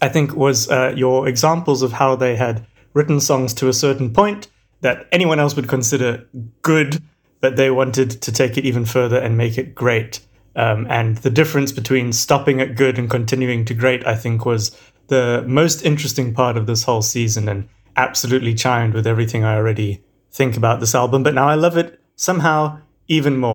I 0.00 0.08
think, 0.08 0.34
was 0.34 0.68
uh, 0.70 0.94
your 0.96 1.28
examples 1.28 1.82
of 1.82 1.92
how 1.92 2.16
they 2.16 2.36
had 2.36 2.66
written 2.94 3.20
songs 3.20 3.54
to 3.54 3.68
a 3.68 3.72
certain 3.72 4.12
point 4.12 4.48
that 4.80 5.06
anyone 5.12 5.40
else 5.40 5.56
would 5.56 5.68
consider 5.68 6.26
good, 6.62 7.02
but 7.40 7.56
they 7.56 7.70
wanted 7.70 8.10
to 8.22 8.32
take 8.32 8.56
it 8.56 8.64
even 8.64 8.84
further 8.84 9.18
and 9.18 9.36
make 9.36 9.58
it 9.58 9.74
great. 9.74 10.20
Um, 10.56 10.86
and 10.90 11.16
the 11.18 11.30
difference 11.30 11.72
between 11.72 12.12
stopping 12.12 12.60
at 12.60 12.76
good 12.76 12.98
and 12.98 13.08
continuing 13.08 13.64
to 13.66 13.74
great, 13.74 14.06
I 14.06 14.16
think, 14.16 14.44
was 14.44 14.76
the 15.08 15.44
most 15.46 15.84
interesting 15.84 16.34
part 16.34 16.56
of 16.56 16.66
this 16.66 16.82
whole 16.82 17.02
season 17.02 17.48
and 17.48 17.68
absolutely 17.96 18.54
chimed 18.54 18.94
with 18.94 19.06
everything 19.06 19.44
I 19.44 19.56
already 19.56 20.02
think 20.30 20.56
about 20.56 20.80
this 20.80 20.94
album. 20.94 21.22
But 21.22 21.34
now 21.34 21.48
I 21.48 21.54
love 21.54 21.76
it 21.76 22.00
somehow 22.16 22.80
even 23.08 23.36
more. 23.36 23.54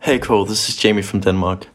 Hey 0.00 0.18
Cole, 0.18 0.46
this 0.46 0.68
is 0.68 0.76
Jamie 0.76 1.02
from 1.02 1.20
Denmark. 1.20 1.66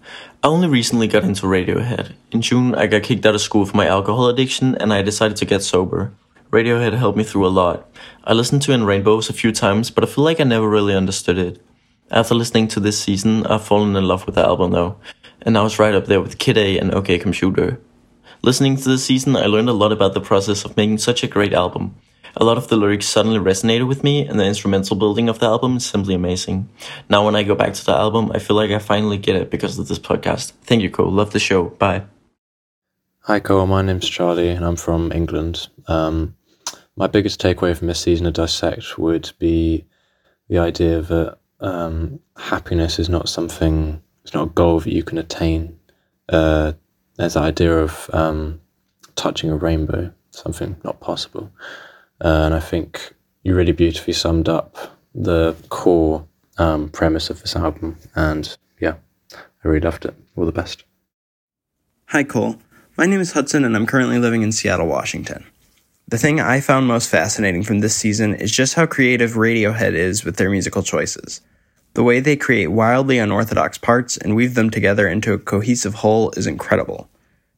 I 0.43 0.47
only 0.47 0.67
recently 0.67 1.07
got 1.07 1.23
into 1.23 1.45
Radiohead. 1.45 2.13
In 2.31 2.41
June, 2.41 2.73
I 2.75 2.87
got 2.87 3.03
kicked 3.03 3.25
out 3.25 3.35
of 3.35 3.41
school 3.41 3.65
for 3.65 3.77
my 3.77 3.87
alcohol 3.87 4.27
addiction 4.27 4.75
and 4.75 4.91
I 4.91 5.01
decided 5.01 5.37
to 5.37 5.45
get 5.45 5.63
sober. 5.63 6.11
Radiohead 6.51 6.93
helped 6.93 7.17
me 7.17 7.23
through 7.23 7.45
a 7.45 7.49
lot. 7.49 7.89
I 8.23 8.33
listened 8.33 8.61
to 8.63 8.71
In 8.71 8.85
Rainbows 8.85 9.29
a 9.29 9.33
few 9.33 9.51
times, 9.51 9.89
but 9.91 10.03
I 10.03 10.07
feel 10.07 10.23
like 10.23 10.39
I 10.39 10.43
never 10.43 10.69
really 10.69 10.95
understood 10.95 11.37
it. 11.37 11.61
After 12.11 12.35
listening 12.35 12.67
to 12.69 12.79
this 12.79 13.01
season, 13.01 13.45
I've 13.47 13.65
fallen 13.65 13.95
in 13.95 14.07
love 14.07 14.25
with 14.25 14.35
the 14.35 14.45
album 14.45 14.71
though, 14.71 14.97
and 15.41 15.57
I 15.57 15.63
was 15.63 15.79
right 15.79 15.95
up 15.95 16.05
there 16.05 16.21
with 16.21 16.37
Kid 16.37 16.57
A 16.57 16.77
and 16.77 16.93
OK 16.93 17.17
Computer. 17.17 17.81
Listening 18.41 18.77
to 18.77 18.89
this 18.89 19.03
season, 19.03 19.35
I 19.35 19.47
learned 19.47 19.69
a 19.69 19.73
lot 19.73 19.91
about 19.91 20.13
the 20.13 20.21
process 20.21 20.65
of 20.65 20.77
making 20.77 20.99
such 20.99 21.23
a 21.23 21.27
great 21.27 21.53
album. 21.53 21.95
A 22.37 22.43
lot 22.43 22.57
of 22.57 22.67
the 22.67 22.75
lyrics 22.75 23.07
suddenly 23.07 23.39
resonated 23.39 23.87
with 23.87 24.03
me, 24.03 24.27
and 24.27 24.39
the 24.39 24.45
instrumental 24.45 24.95
building 24.97 25.29
of 25.29 25.39
the 25.39 25.45
album 25.45 25.77
is 25.77 25.85
simply 25.85 26.13
amazing. 26.13 26.69
Now, 27.09 27.25
when 27.25 27.35
I 27.35 27.43
go 27.43 27.55
back 27.55 27.73
to 27.73 27.85
the 27.85 27.93
album, 27.93 28.31
I 28.35 28.39
feel 28.39 28.55
like 28.55 28.71
I 28.71 28.79
finally 28.79 29.17
get 29.17 29.35
it 29.35 29.49
because 29.49 29.79
of 29.79 29.87
this 29.87 29.99
podcast. 29.99 30.51
Thank 30.63 30.83
you, 30.83 30.89
Cole. 30.89 31.11
Love 31.11 31.31
the 31.31 31.39
show. 31.39 31.69
Bye. 31.69 32.03
Hi, 33.27 33.39
Cole. 33.39 33.65
My 33.65 33.81
name's 33.81 34.07
Charlie, 34.07 34.49
and 34.49 34.63
I'm 34.63 34.75
from 34.75 35.11
England. 35.11 35.67
Um, 35.87 36.35
my 36.95 37.07
biggest 37.07 37.41
takeaway 37.41 37.75
from 37.75 37.87
this 37.87 37.99
season 37.99 38.27
of 38.27 38.35
Dissect 38.35 38.99
would 38.99 39.31
be 39.39 39.83
the 40.47 40.59
idea 40.59 41.01
that 41.01 41.39
um, 41.59 42.19
happiness 42.37 42.99
is 42.99 43.09
not 43.09 43.27
something, 43.27 43.99
it's 44.23 44.35
not 44.35 44.49
a 44.49 44.51
goal 44.51 44.79
that 44.79 44.93
you 44.93 45.01
can 45.01 45.17
attain. 45.17 45.75
Uh, 46.29 46.73
there's 47.15 47.33
the 47.33 47.39
idea 47.39 47.75
of 47.75 48.11
um, 48.13 48.61
touching 49.15 49.49
a 49.49 49.55
rainbow, 49.55 50.13
something 50.29 50.75
not 50.83 50.99
possible. 50.99 51.51
Uh, 52.23 52.43
and 52.45 52.53
I 52.53 52.59
think 52.59 53.11
you 53.41 53.55
really 53.55 53.71
beautifully 53.71 54.13
summed 54.13 54.49
up 54.49 54.99
the 55.15 55.55
core 55.69 56.27
um, 56.59 56.89
premise 56.89 57.31
of 57.31 57.41
this 57.41 57.55
album. 57.55 57.97
And 58.13 58.55
yeah, 58.79 58.97
I 59.33 59.67
really 59.67 59.81
loved 59.81 60.05
it. 60.05 60.13
All 60.35 60.45
the 60.45 60.51
best. 60.51 60.83
Hi, 62.09 62.23
Cole. 62.23 62.59
My 62.97 63.05
name 63.05 63.19
is 63.19 63.33
Hudson, 63.33 63.65
and 63.65 63.75
I'm 63.75 63.85
currently 63.85 64.19
living 64.19 64.41
in 64.41 64.53
Seattle, 64.53 64.87
Washington. 64.87 65.43
The 66.07 66.17
thing 66.17 66.39
I 66.39 66.61
found 66.61 66.87
most 66.87 67.09
fascinating 67.09 67.61
from 67.61 67.79
this 67.79 67.93
season 67.93 68.33
is 68.35 68.53
just 68.53 68.75
how 68.75 68.85
creative 68.85 69.31
Radiohead 69.31 69.91
is 69.95 70.23
with 70.23 70.37
their 70.37 70.49
musical 70.49 70.81
choices. 70.81 71.41
The 71.95 72.03
way 72.03 72.21
they 72.21 72.37
create 72.37 72.67
wildly 72.67 73.17
unorthodox 73.17 73.77
parts 73.77 74.15
and 74.15 74.33
weave 74.33 74.53
them 74.53 74.69
together 74.69 75.09
into 75.09 75.33
a 75.33 75.37
cohesive 75.37 75.95
whole 75.95 76.31
is 76.37 76.47
incredible. 76.47 77.09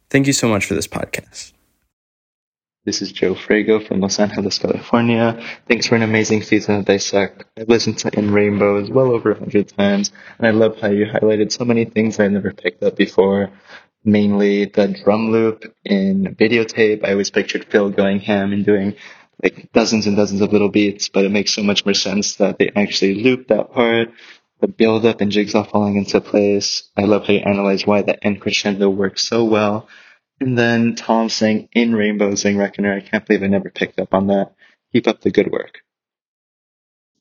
Thank 0.09 0.25
you 0.25 0.33
so 0.33 0.47
much 0.47 0.65
for 0.65 0.73
this 0.73 0.87
podcast. 0.87 1.53
This 2.85 3.03
is 3.03 3.11
Joe 3.11 3.35
Frago 3.35 3.85
from 3.85 3.99
Los 3.99 4.17
Angeles, 4.17 4.57
California. 4.57 5.39
Thanks 5.67 5.85
for 5.85 5.95
an 5.95 6.03
amazing 6.03 6.41
season 6.41 6.75
of 6.77 6.85
Dissect. 6.85 7.43
I've 7.57 7.69
listened 7.69 7.99
to 7.99 8.17
In 8.17 8.31
Rainbows 8.31 8.89
well 8.89 9.11
over 9.11 9.31
a 9.31 9.37
hundred 9.37 9.67
times, 9.67 10.11
and 10.39 10.47
I 10.47 10.51
love 10.51 10.79
how 10.79 10.87
you 10.87 11.05
highlighted 11.05 11.51
so 11.51 11.63
many 11.63 11.85
things 11.85 12.19
I 12.19 12.27
never 12.27 12.53
picked 12.53 12.81
up 12.81 12.95
before 12.95 13.51
mainly 14.07 14.65
the 14.65 14.87
drum 14.87 15.31
loop 15.31 15.65
in 15.83 16.35
videotape. 16.39 17.05
I 17.05 17.11
always 17.11 17.29
pictured 17.29 17.65
Phil 17.65 17.89
going 17.89 18.19
ham 18.19 18.53
and 18.53 18.65
doing 18.65 18.95
like 19.43 19.71
dozens 19.73 20.07
and 20.07 20.15
dozens 20.15 20.41
of 20.41 20.51
little 20.51 20.69
beats, 20.69 21.09
but 21.09 21.25
it 21.25 21.31
makes 21.31 21.53
so 21.53 21.61
much 21.61 21.85
more 21.85 21.93
sense 21.93 22.37
that 22.37 22.57
they 22.57 22.71
actually 22.75 23.15
loop 23.15 23.49
that 23.49 23.71
part, 23.71 24.09
the 24.61 24.67
build 24.67 25.05
up 25.05 25.21
and 25.21 25.31
jigsaw 25.31 25.63
falling 25.63 25.97
into 25.97 26.21
place. 26.21 26.89
I 26.95 27.03
love 27.03 27.27
how 27.27 27.33
you 27.33 27.39
analyze 27.39 27.85
why 27.85 28.01
the 28.01 28.23
end 28.25 28.41
crescendo 28.41 28.89
works 28.89 29.27
so 29.27 29.43
well. 29.43 29.87
And 30.39 30.57
then 30.57 30.95
Thom 30.95 31.29
saying 31.29 31.69
in 31.73 31.93
Rainbow 31.93 32.33
saying 32.35 32.57
Reckoner. 32.57 32.93
I 32.93 33.01
can't 33.01 33.25
believe 33.25 33.43
I 33.43 33.47
never 33.47 33.69
picked 33.69 33.99
up 33.99 34.13
on 34.13 34.27
that. 34.27 34.53
Keep 34.93 35.07
up 35.07 35.21
the 35.21 35.31
good 35.31 35.51
work. 35.51 35.79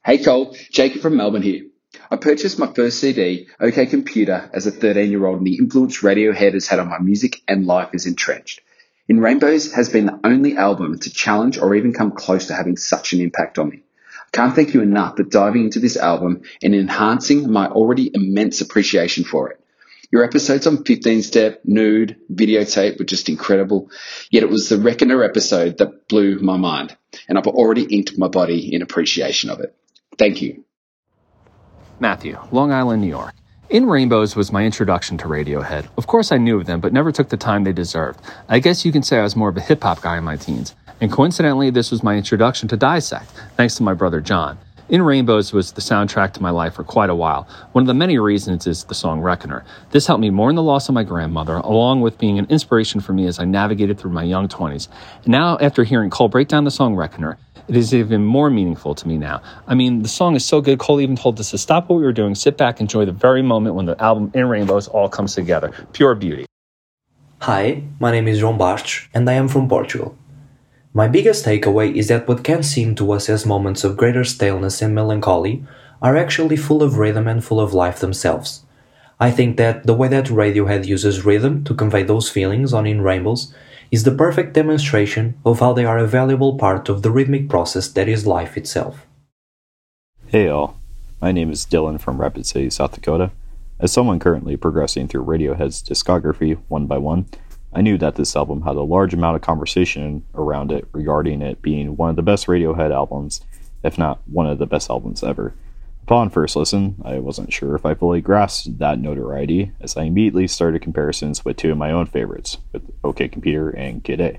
Hey 0.04 0.22
Cole, 0.22 0.56
Jacob 0.70 1.02
from 1.02 1.16
Melbourne 1.16 1.42
here. 1.42 1.64
I 2.10 2.16
purchased 2.16 2.58
my 2.58 2.72
first 2.72 3.00
CD, 3.00 3.48
OK 3.60 3.86
Computer, 3.86 4.50
as 4.52 4.66
a 4.66 4.70
13 4.70 5.10
year 5.10 5.26
old, 5.26 5.38
and 5.38 5.46
the 5.46 5.58
influence 5.58 6.02
Radiohead 6.02 6.54
has 6.54 6.68
had 6.68 6.78
on 6.78 6.88
my 6.88 6.98
music 6.98 7.42
and 7.48 7.66
life 7.66 7.90
is 7.92 8.06
entrenched. 8.06 8.60
In 9.08 9.20
Rainbows 9.20 9.72
has 9.74 9.88
been 9.88 10.06
the 10.06 10.20
only 10.24 10.56
album 10.56 10.98
to 10.98 11.10
challenge 11.10 11.58
or 11.58 11.74
even 11.74 11.92
come 11.92 12.10
close 12.10 12.46
to 12.46 12.54
having 12.54 12.76
such 12.76 13.12
an 13.12 13.20
impact 13.20 13.58
on 13.58 13.68
me. 13.68 13.82
I 14.26 14.36
can't 14.36 14.54
thank 14.54 14.74
you 14.74 14.82
enough 14.82 15.16
for 15.16 15.22
diving 15.22 15.64
into 15.64 15.78
this 15.78 15.96
album 15.96 16.42
and 16.62 16.74
enhancing 16.74 17.50
my 17.50 17.68
already 17.68 18.10
immense 18.12 18.60
appreciation 18.60 19.24
for 19.24 19.50
it. 19.50 19.60
Your 20.10 20.24
episodes 20.24 20.66
on 20.66 20.84
15 20.84 21.22
Step, 21.22 21.60
Nude, 21.64 22.16
Videotape 22.32 22.98
were 22.98 23.04
just 23.04 23.28
incredible, 23.28 23.90
yet 24.30 24.42
it 24.42 24.48
was 24.48 24.68
the 24.68 24.78
Reckoner 24.78 25.22
episode 25.22 25.78
that 25.78 26.08
blew 26.08 26.38
my 26.38 26.56
mind, 26.56 26.96
and 27.28 27.36
I've 27.36 27.46
already 27.46 27.82
inked 27.84 28.16
my 28.16 28.28
body 28.28 28.72
in 28.74 28.82
appreciation 28.82 29.50
of 29.50 29.60
it. 29.60 29.74
Thank 30.18 30.42
you. 30.42 30.64
Matthew, 31.98 32.38
Long 32.52 32.72
Island, 32.72 33.00
New 33.00 33.08
York. 33.08 33.34
In 33.70 33.86
Rainbows 33.86 34.36
was 34.36 34.52
my 34.52 34.64
introduction 34.64 35.16
to 35.18 35.26
Radiohead. 35.26 35.88
Of 35.96 36.06
course, 36.06 36.30
I 36.30 36.36
knew 36.36 36.60
of 36.60 36.66
them, 36.66 36.80
but 36.80 36.92
never 36.92 37.10
took 37.10 37.30
the 37.30 37.36
time 37.36 37.64
they 37.64 37.72
deserved. 37.72 38.20
I 38.48 38.58
guess 38.58 38.84
you 38.84 38.92
can 38.92 39.02
say 39.02 39.18
I 39.18 39.22
was 39.22 39.34
more 39.34 39.48
of 39.48 39.56
a 39.56 39.60
hip 39.60 39.82
hop 39.82 40.02
guy 40.02 40.18
in 40.18 40.24
my 40.24 40.36
teens. 40.36 40.74
And 41.00 41.10
coincidentally, 41.10 41.70
this 41.70 41.90
was 41.90 42.02
my 42.02 42.16
introduction 42.16 42.68
to 42.68 42.76
Dissect, 42.76 43.30
thanks 43.56 43.74
to 43.76 43.82
my 43.82 43.94
brother 43.94 44.20
John. 44.20 44.58
In 44.88 45.02
Rainbows 45.02 45.52
was 45.52 45.72
the 45.72 45.80
soundtrack 45.80 46.32
to 46.34 46.42
my 46.42 46.50
life 46.50 46.74
for 46.74 46.84
quite 46.84 47.10
a 47.10 47.14
while. 47.14 47.48
One 47.72 47.82
of 47.82 47.88
the 47.88 47.94
many 47.94 48.18
reasons 48.18 48.68
is 48.68 48.84
the 48.84 48.94
song 48.94 49.20
Reckoner. 49.20 49.64
This 49.90 50.06
helped 50.06 50.20
me 50.20 50.30
mourn 50.30 50.54
the 50.54 50.62
loss 50.62 50.88
of 50.88 50.94
my 50.94 51.02
grandmother, 51.02 51.56
along 51.56 52.02
with 52.02 52.18
being 52.18 52.38
an 52.38 52.46
inspiration 52.48 53.00
for 53.00 53.12
me 53.12 53.26
as 53.26 53.40
I 53.40 53.46
navigated 53.46 53.98
through 53.98 54.12
my 54.12 54.22
young 54.22 54.46
20s. 54.46 54.86
And 55.24 55.32
now, 55.32 55.58
after 55.58 55.82
hearing 55.82 56.10
Cole 56.10 56.28
break 56.28 56.46
down 56.46 56.62
the 56.62 56.70
song 56.70 56.94
Reckoner, 56.94 57.36
it 57.68 57.76
is 57.76 57.94
even 57.94 58.24
more 58.24 58.50
meaningful 58.50 58.94
to 58.94 59.08
me 59.08 59.18
now. 59.18 59.42
I 59.66 59.74
mean, 59.74 60.02
the 60.02 60.08
song 60.08 60.36
is 60.36 60.44
so 60.44 60.60
good, 60.60 60.78
Cole 60.78 61.00
even 61.00 61.16
told 61.16 61.40
us 61.40 61.50
to 61.50 61.58
stop 61.58 61.88
what 61.88 61.96
we 61.96 62.02
were 62.02 62.12
doing, 62.12 62.34
sit 62.34 62.56
back, 62.56 62.80
enjoy 62.80 63.04
the 63.04 63.12
very 63.12 63.42
moment 63.42 63.74
when 63.74 63.86
the 63.86 64.00
album 64.02 64.30
In 64.34 64.48
Rainbows 64.48 64.88
all 64.88 65.08
comes 65.08 65.34
together. 65.34 65.72
Pure 65.92 66.16
beauty. 66.16 66.46
Hi, 67.40 67.82
my 68.00 68.10
name 68.10 68.28
is 68.28 68.40
João 68.40 68.56
Bastos, 68.56 69.08
and 69.12 69.28
I 69.28 69.34
am 69.34 69.48
from 69.48 69.68
Portugal. 69.68 70.16
My 70.94 71.08
biggest 71.08 71.44
takeaway 71.44 71.94
is 71.94 72.08
that 72.08 72.26
what 72.26 72.42
can 72.42 72.62
seem 72.62 72.94
to 72.94 73.12
us 73.12 73.28
as 73.28 73.44
moments 73.44 73.84
of 73.84 73.96
greater 73.98 74.24
staleness 74.24 74.80
and 74.80 74.94
melancholy 74.94 75.62
are 76.00 76.16
actually 76.16 76.56
full 76.56 76.82
of 76.82 76.96
rhythm 76.96 77.28
and 77.28 77.44
full 77.44 77.60
of 77.60 77.74
life 77.74 78.00
themselves. 78.00 78.64
I 79.18 79.30
think 79.30 79.56
that 79.56 79.86
the 79.86 79.94
way 79.94 80.08
that 80.08 80.26
Radiohead 80.26 80.86
uses 80.86 81.24
rhythm 81.24 81.64
to 81.64 81.74
convey 81.74 82.02
those 82.02 82.30
feelings 82.30 82.72
on 82.72 82.86
In 82.86 83.02
Rainbows 83.02 83.52
is 83.90 84.04
the 84.04 84.14
perfect 84.14 84.52
demonstration 84.52 85.38
of 85.44 85.60
how 85.60 85.72
they 85.72 85.84
are 85.84 85.98
a 85.98 86.06
valuable 86.06 86.58
part 86.58 86.88
of 86.88 87.02
the 87.02 87.10
rhythmic 87.10 87.48
process 87.48 87.88
that 87.88 88.08
is 88.08 88.26
life 88.26 88.56
itself. 88.56 89.06
Hey 90.26 90.48
all, 90.48 90.78
my 91.20 91.32
name 91.32 91.50
is 91.50 91.64
Dylan 91.66 92.00
from 92.00 92.20
Rapid 92.20 92.46
City, 92.46 92.70
South 92.70 92.92
Dakota. 92.92 93.30
As 93.78 93.92
someone 93.92 94.18
currently 94.18 94.56
progressing 94.56 95.06
through 95.06 95.24
Radiohead's 95.24 95.82
discography 95.82 96.58
one 96.68 96.86
by 96.86 96.98
one, 96.98 97.26
I 97.72 97.82
knew 97.82 97.98
that 97.98 98.14
this 98.14 98.34
album 98.34 98.62
had 98.62 98.76
a 98.76 98.82
large 98.82 99.12
amount 99.12 99.36
of 99.36 99.42
conversation 99.42 100.24
around 100.34 100.72
it 100.72 100.88
regarding 100.92 101.42
it 101.42 101.60
being 101.60 101.96
one 101.96 102.10
of 102.10 102.16
the 102.16 102.22
best 102.22 102.46
Radiohead 102.46 102.90
albums, 102.90 103.42
if 103.84 103.98
not 103.98 104.20
one 104.26 104.46
of 104.46 104.58
the 104.58 104.66
best 104.66 104.88
albums 104.88 105.22
ever. 105.22 105.52
Upon 106.06 106.30
first 106.30 106.54
listen, 106.54 107.02
I 107.04 107.18
wasn't 107.18 107.52
sure 107.52 107.74
if 107.74 107.84
I 107.84 107.94
fully 107.94 108.20
grasped 108.20 108.78
that 108.78 109.00
notoriety, 109.00 109.72
as 109.80 109.96
I 109.96 110.04
immediately 110.04 110.46
started 110.46 110.80
comparisons 110.80 111.44
with 111.44 111.56
two 111.56 111.72
of 111.72 111.78
my 111.78 111.90
own 111.90 112.06
favorites, 112.06 112.58
with 112.72 112.88
OK 113.02 113.26
Computer 113.26 113.70
and 113.70 114.04
Kid 114.04 114.20
A. 114.20 114.38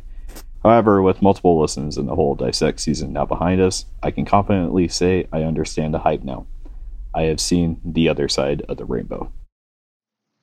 However, 0.63 1.01
with 1.01 1.21
multiple 1.21 1.59
listens 1.59 1.97
and 1.97 2.07
the 2.07 2.15
whole 2.15 2.35
Dissect 2.35 2.79
season 2.79 3.11
now 3.11 3.25
behind 3.25 3.59
us, 3.59 3.83
I 4.01 4.11
can 4.11 4.23
confidently 4.23 4.87
say 4.87 5.27
I 5.29 5.43
understand 5.43 5.93
the 5.93 5.99
hype 5.99 6.23
now. 6.23 6.47
I 7.13 7.23
have 7.23 7.41
seen 7.41 7.81
the 7.83 8.07
other 8.07 8.29
side 8.29 8.61
of 8.69 8.77
the 8.77 8.85
rainbow. 8.85 9.29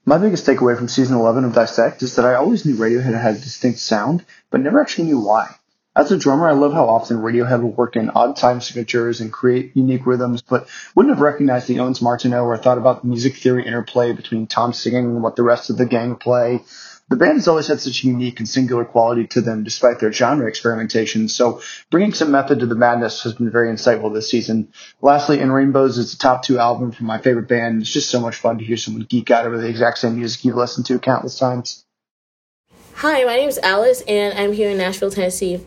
My 0.04 0.18
biggest 0.18 0.46
takeaway 0.46 0.76
from 0.76 0.88
season 0.88 1.16
11 1.16 1.44
of 1.44 1.54
Dissect 1.54 2.02
is 2.02 2.16
that 2.16 2.26
I 2.26 2.34
always 2.34 2.66
knew 2.66 2.76
Radiohead 2.76 3.18
had 3.18 3.36
a 3.36 3.38
distinct 3.38 3.78
sound, 3.78 4.26
but 4.50 4.60
never 4.60 4.78
actually 4.78 5.04
knew 5.04 5.20
why. 5.20 5.54
As 5.97 6.11
a 6.11 6.18
drummer, 6.18 6.49
I 6.49 6.55
love 6.55 6.72
how 6.72 6.88
often 6.88 7.18
Radiohead 7.18 7.62
will 7.62 7.70
work 7.70 7.95
in 7.95 8.11
odd 8.11 8.34
time 8.36 8.61
signatures 8.61 9.20
and 9.20 9.32
create 9.32 9.76
unique 9.76 10.07
rhythms, 10.07 10.42
but 10.42 10.66
wouldn't 10.97 11.14
have 11.14 11.22
recognized 11.22 11.68
the 11.68 11.76
Ondes 11.76 12.03
Martenot 12.03 12.42
or 12.42 12.57
thought 12.57 12.78
about 12.78 13.03
the 13.03 13.09
music 13.09 13.36
theory 13.36 13.64
interplay 13.64 14.12
between 14.12 14.49
Thom 14.49 14.72
singing 14.72 15.05
and 15.05 15.22
what 15.22 15.36
the 15.36 15.45
rest 15.45 15.70
of 15.70 15.76
the 15.76 15.86
gang 15.86 16.16
play. 16.16 16.64
The 17.11 17.16
band 17.16 17.34
has 17.34 17.47
always 17.47 17.68
had 17.68 17.80
such 17.80 18.03
a 18.03 18.09
unique 18.09 18.40
and 18.40 18.49
singular 18.49 18.84
quality 18.84 19.28
to 19.28 19.40
them 19.40 19.62
despite 19.62 20.01
their 20.01 20.11
genre 20.11 20.49
experimentation, 20.49 21.28
so 21.28 21.61
bringing 21.90 22.12
some 22.12 22.32
method 22.32 22.59
to 22.61 22.66
the 22.66 22.74
madness 22.74 23.22
has 23.22 23.34
been 23.34 23.51
very 23.51 23.72
insightful 23.72 24.12
this 24.12 24.28
season. 24.28 24.72
Lastly, 25.01 25.38
In 25.38 25.53
Rainbows 25.53 25.97
is 25.97 26.11
the 26.11 26.18
top 26.18 26.42
two 26.42 26.59
album 26.59 26.90
from 26.90 27.07
my 27.07 27.18
favorite 27.18 27.47
band. 27.47 27.82
It's 27.82 27.92
just 27.92 28.11
so 28.11 28.18
much 28.18 28.36
fun 28.36 28.59
to 28.59 28.64
hear 28.64 28.78
someone 28.78 29.05
geek 29.05 29.30
out 29.30 29.47
over 29.47 29.59
the 29.59 29.68
exact 29.68 29.99
same 29.99 30.16
music 30.16 30.45
you've 30.45 30.57
listened 30.57 30.86
to 30.86 30.99
countless 30.99 31.38
times. 31.38 31.84
Hi, 32.95 33.22
my 33.22 33.36
name 33.36 33.49
is 33.49 33.59
Alice, 33.59 34.01
and 34.09 34.36
I'm 34.36 34.53
here 34.55 34.70
in 34.70 34.78
Nashville, 34.78 35.11
Tennessee. 35.11 35.64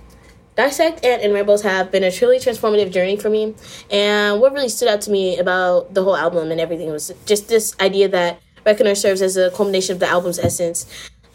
Dissect 0.57 1.05
and 1.05 1.21
In 1.21 1.31
Rainbows 1.33 1.61
have 1.61 1.91
been 1.91 2.03
a 2.03 2.11
truly 2.11 2.39
transformative 2.39 2.91
journey 2.91 3.15
for 3.15 3.29
me, 3.29 3.55
and 3.89 4.41
what 4.41 4.51
really 4.51 4.69
stood 4.69 4.89
out 4.89 5.01
to 5.01 5.11
me 5.11 5.37
about 5.37 5.93
the 5.93 6.03
whole 6.03 6.17
album 6.17 6.51
and 6.51 6.59
everything 6.59 6.91
was 6.91 7.13
just 7.25 7.47
this 7.47 7.75
idea 7.79 8.09
that 8.09 8.41
Reckoner 8.65 8.95
serves 8.95 9.21
as 9.21 9.37
a 9.37 9.51
culmination 9.51 9.93
of 9.93 9.99
the 9.99 10.07
album's 10.07 10.39
essence 10.39 10.87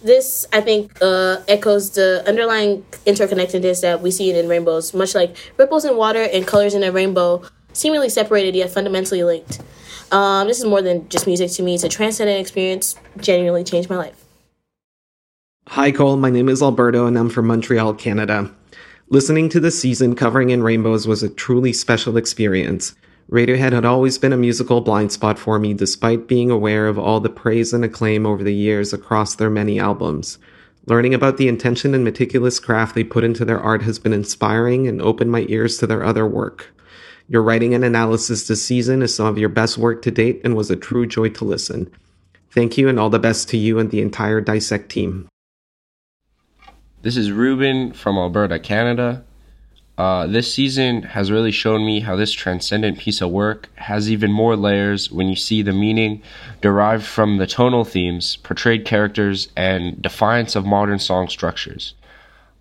this 0.02 0.46
I 0.52 0.60
think 0.60 0.98
uh, 1.00 1.42
echoes 1.48 1.90
the 1.90 2.24
underlying 2.26 2.82
interconnectedness 3.06 3.82
that 3.82 4.02
we 4.02 4.10
see 4.10 4.32
in 4.32 4.48
rainbows, 4.48 4.92
much 4.94 5.14
like 5.14 5.36
ripples 5.56 5.84
in 5.84 5.96
water 5.96 6.22
and 6.22 6.46
colors 6.46 6.74
in 6.74 6.82
a 6.82 6.92
rainbow, 6.92 7.42
seemingly 7.72 8.08
separated 8.08 8.54
yet 8.54 8.70
fundamentally 8.70 9.22
linked. 9.22 9.60
Um, 10.10 10.48
this 10.48 10.58
is 10.58 10.64
more 10.64 10.82
than 10.82 11.08
just 11.08 11.26
music 11.26 11.50
to 11.52 11.62
me; 11.62 11.74
it's 11.74 11.84
a 11.84 11.88
transcendent 11.88 12.40
experience. 12.40 12.96
Genuinely 13.18 13.64
changed 13.64 13.88
my 13.88 13.96
life. 13.96 14.24
Hi, 15.68 15.92
Cole. 15.92 16.16
My 16.16 16.30
name 16.30 16.48
is 16.48 16.62
Alberto, 16.62 17.06
and 17.06 17.16
I'm 17.16 17.30
from 17.30 17.46
Montreal, 17.46 17.94
Canada. 17.94 18.50
Listening 19.12 19.50
to 19.50 19.60
this 19.60 19.78
season 19.78 20.16
covering 20.16 20.48
in 20.48 20.62
rainbows 20.62 21.06
was 21.06 21.22
a 21.22 21.28
truly 21.28 21.70
special 21.74 22.16
experience. 22.16 22.94
Radiohead 23.30 23.72
had 23.72 23.84
always 23.84 24.16
been 24.16 24.32
a 24.32 24.38
musical 24.38 24.80
blind 24.80 25.12
spot 25.12 25.38
for 25.38 25.58
me, 25.58 25.74
despite 25.74 26.26
being 26.26 26.50
aware 26.50 26.88
of 26.88 26.98
all 26.98 27.20
the 27.20 27.28
praise 27.28 27.74
and 27.74 27.84
acclaim 27.84 28.24
over 28.24 28.42
the 28.42 28.54
years 28.54 28.94
across 28.94 29.34
their 29.34 29.50
many 29.50 29.78
albums. 29.78 30.38
Learning 30.86 31.12
about 31.12 31.36
the 31.36 31.46
intention 31.46 31.94
and 31.94 32.04
meticulous 32.04 32.58
craft 32.58 32.94
they 32.94 33.04
put 33.04 33.22
into 33.22 33.44
their 33.44 33.60
art 33.60 33.82
has 33.82 33.98
been 33.98 34.14
inspiring 34.14 34.88
and 34.88 35.02
opened 35.02 35.30
my 35.30 35.44
ears 35.50 35.76
to 35.76 35.86
their 35.86 36.02
other 36.02 36.26
work. 36.26 36.74
Your 37.28 37.42
writing 37.42 37.74
and 37.74 37.84
analysis 37.84 38.48
this 38.48 38.64
season 38.64 39.02
is 39.02 39.14
some 39.14 39.26
of 39.26 39.36
your 39.36 39.50
best 39.50 39.76
work 39.76 40.00
to 40.04 40.10
date 40.10 40.40
and 40.42 40.56
was 40.56 40.70
a 40.70 40.74
true 40.74 41.06
joy 41.06 41.28
to 41.28 41.44
listen. 41.44 41.92
Thank 42.50 42.78
you 42.78 42.88
and 42.88 42.98
all 42.98 43.10
the 43.10 43.18
best 43.18 43.50
to 43.50 43.58
you 43.58 43.78
and 43.78 43.90
the 43.90 44.00
entire 44.00 44.40
Dissect 44.40 44.88
team. 44.90 45.28
This 47.02 47.16
is 47.16 47.32
Ruben 47.32 47.92
from 47.92 48.16
Alberta, 48.16 48.60
Canada. 48.60 49.24
Uh, 49.98 50.28
this 50.28 50.54
season 50.54 51.02
has 51.02 51.32
really 51.32 51.50
shown 51.50 51.84
me 51.84 51.98
how 51.98 52.14
this 52.14 52.30
transcendent 52.30 52.96
piece 52.96 53.20
of 53.20 53.32
work 53.32 53.68
has 53.74 54.08
even 54.08 54.30
more 54.30 54.54
layers 54.54 55.10
when 55.10 55.26
you 55.26 55.34
see 55.34 55.62
the 55.62 55.72
meaning 55.72 56.22
derived 56.60 57.04
from 57.04 57.38
the 57.38 57.46
tonal 57.48 57.84
themes, 57.84 58.36
portrayed 58.36 58.84
characters, 58.84 59.48
and 59.56 60.00
defiance 60.00 60.54
of 60.54 60.64
modern 60.64 61.00
song 61.00 61.28
structures. 61.28 61.94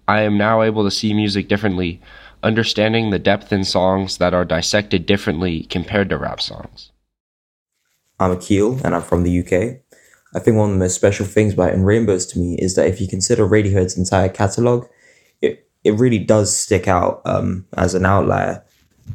I 0.08 0.22
am 0.22 0.40
now 0.40 0.64
able 0.64 0.84
to 0.86 0.92
see 0.92 1.14
music 1.14 1.48
differently, 1.48 2.02
understanding 2.42 3.12
the 3.12 3.20
depth 3.20 3.54
in 3.54 3.64
songs 3.64 4.18
that 4.18 4.34
are 4.34 4.44
dissected 4.44 5.06
differently 5.06 5.66
compared 5.66 6.10
to 6.10 6.18
rap 6.18 6.42
songs. 6.42 6.92
I'm 8.20 8.32
Akil, 8.32 8.80
and 8.84 8.96
I'm 8.96 9.04
from 9.04 9.22
the 9.22 9.40
UK. 9.40 9.82
I 10.34 10.40
think 10.40 10.58
one 10.58 10.70
of 10.70 10.76
the 10.76 10.80
most 10.80 10.96
special 10.96 11.26
things 11.26 11.54
about 11.54 11.74
In 11.74 11.84
Rainbows 11.84 12.26
to 12.28 12.40
me 12.40 12.56
is 12.56 12.76
that 12.76 12.88
if 12.88 13.02
you 13.02 13.08
consider 13.08 13.48
Radiohead's 13.48 13.98
entire 13.98 14.30
catalogue, 14.30 14.88
it 15.42 15.68
it 15.84 15.94
really 15.94 16.20
does 16.20 16.56
stick 16.56 16.88
out 16.88 17.22
um, 17.26 17.66
as 17.76 17.96
an 17.96 18.06
outlier 18.06 18.64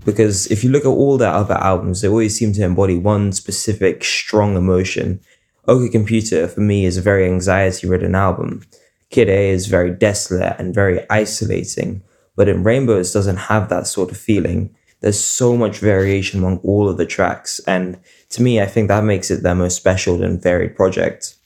because 0.04 0.46
if 0.48 0.62
you 0.62 0.70
look 0.70 0.84
at 0.84 0.88
all 0.88 1.16
their 1.16 1.32
other 1.32 1.54
albums, 1.54 2.00
they 2.00 2.08
always 2.08 2.36
seem 2.36 2.52
to 2.52 2.64
embody 2.64 2.98
one 2.98 3.32
specific 3.32 4.04
strong 4.04 4.56
emotion. 4.56 5.20
OK 5.68 5.88
Computer 5.88 6.46
for 6.48 6.60
me 6.60 6.84
is 6.84 6.96
a 6.96 7.02
very 7.02 7.26
anxiety-ridden 7.26 8.14
album. 8.14 8.62
Kid 9.10 9.28
A 9.28 9.50
is 9.50 9.66
very 9.66 9.90
desolate 9.90 10.56
and 10.58 10.74
very 10.74 11.08
isolating, 11.10 12.02
but 12.34 12.48
in 12.48 12.64
Rainbows 12.64 13.12
doesn't 13.12 13.36
have 13.36 13.68
that 13.68 13.86
sort 13.86 14.10
of 14.10 14.16
feeling. 14.16 14.74
There's 15.00 15.20
so 15.20 15.56
much 15.56 15.78
variation 15.78 16.40
among 16.40 16.58
all 16.58 16.88
of 16.88 16.96
the 16.96 17.06
tracks, 17.06 17.60
and 17.66 17.98
to 18.30 18.42
me, 18.42 18.60
I 18.60 18.66
think 18.66 18.88
that 18.88 19.04
makes 19.04 19.30
it 19.30 19.42
their 19.42 19.54
most 19.54 19.76
special 19.76 20.22
and 20.22 20.42
varied 20.42 20.76
project. 20.76 21.36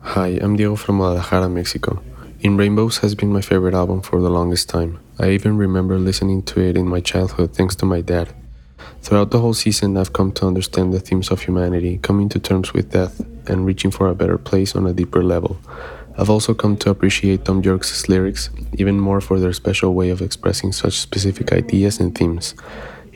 Hi, 0.00 0.38
I'm 0.40 0.56
Diego 0.56 0.76
from 0.76 0.98
Guadalajara, 0.98 1.48
Mexico. 1.48 2.02
In 2.40 2.56
Rainbows 2.56 2.98
has 2.98 3.14
been 3.14 3.32
my 3.32 3.40
favorite 3.40 3.74
album 3.74 4.00
for 4.00 4.20
the 4.20 4.30
longest 4.30 4.68
time. 4.68 5.00
I 5.18 5.30
even 5.30 5.56
remember 5.56 5.98
listening 5.98 6.42
to 6.44 6.60
it 6.60 6.76
in 6.76 6.86
my 6.86 7.00
childhood 7.00 7.54
thanks 7.54 7.74
to 7.76 7.86
my 7.86 8.00
dad. 8.00 8.32
Throughout 9.02 9.30
the 9.30 9.40
whole 9.40 9.54
season, 9.54 9.96
I've 9.96 10.12
come 10.12 10.30
to 10.32 10.46
understand 10.46 10.92
the 10.92 11.00
themes 11.00 11.30
of 11.30 11.42
humanity, 11.42 11.98
coming 11.98 12.28
to 12.28 12.38
terms 12.38 12.72
with 12.72 12.92
death, 12.92 13.20
and 13.48 13.66
reaching 13.66 13.90
for 13.90 14.08
a 14.08 14.14
better 14.14 14.38
place 14.38 14.76
on 14.76 14.86
a 14.86 14.92
deeper 14.92 15.24
level. 15.24 15.58
I've 16.16 16.30
also 16.30 16.52
come 16.52 16.76
to 16.78 16.90
appreciate 16.90 17.44
Thom 17.44 17.62
Yorke's 17.62 18.08
lyrics 18.08 18.50
even 18.74 18.98
more 18.98 19.20
for 19.20 19.38
their 19.38 19.52
special 19.52 19.94
way 19.94 20.10
of 20.10 20.20
expressing 20.20 20.72
such 20.72 20.94
specific 20.94 21.52
ideas 21.52 22.00
and 22.00 22.14
themes. 22.14 22.54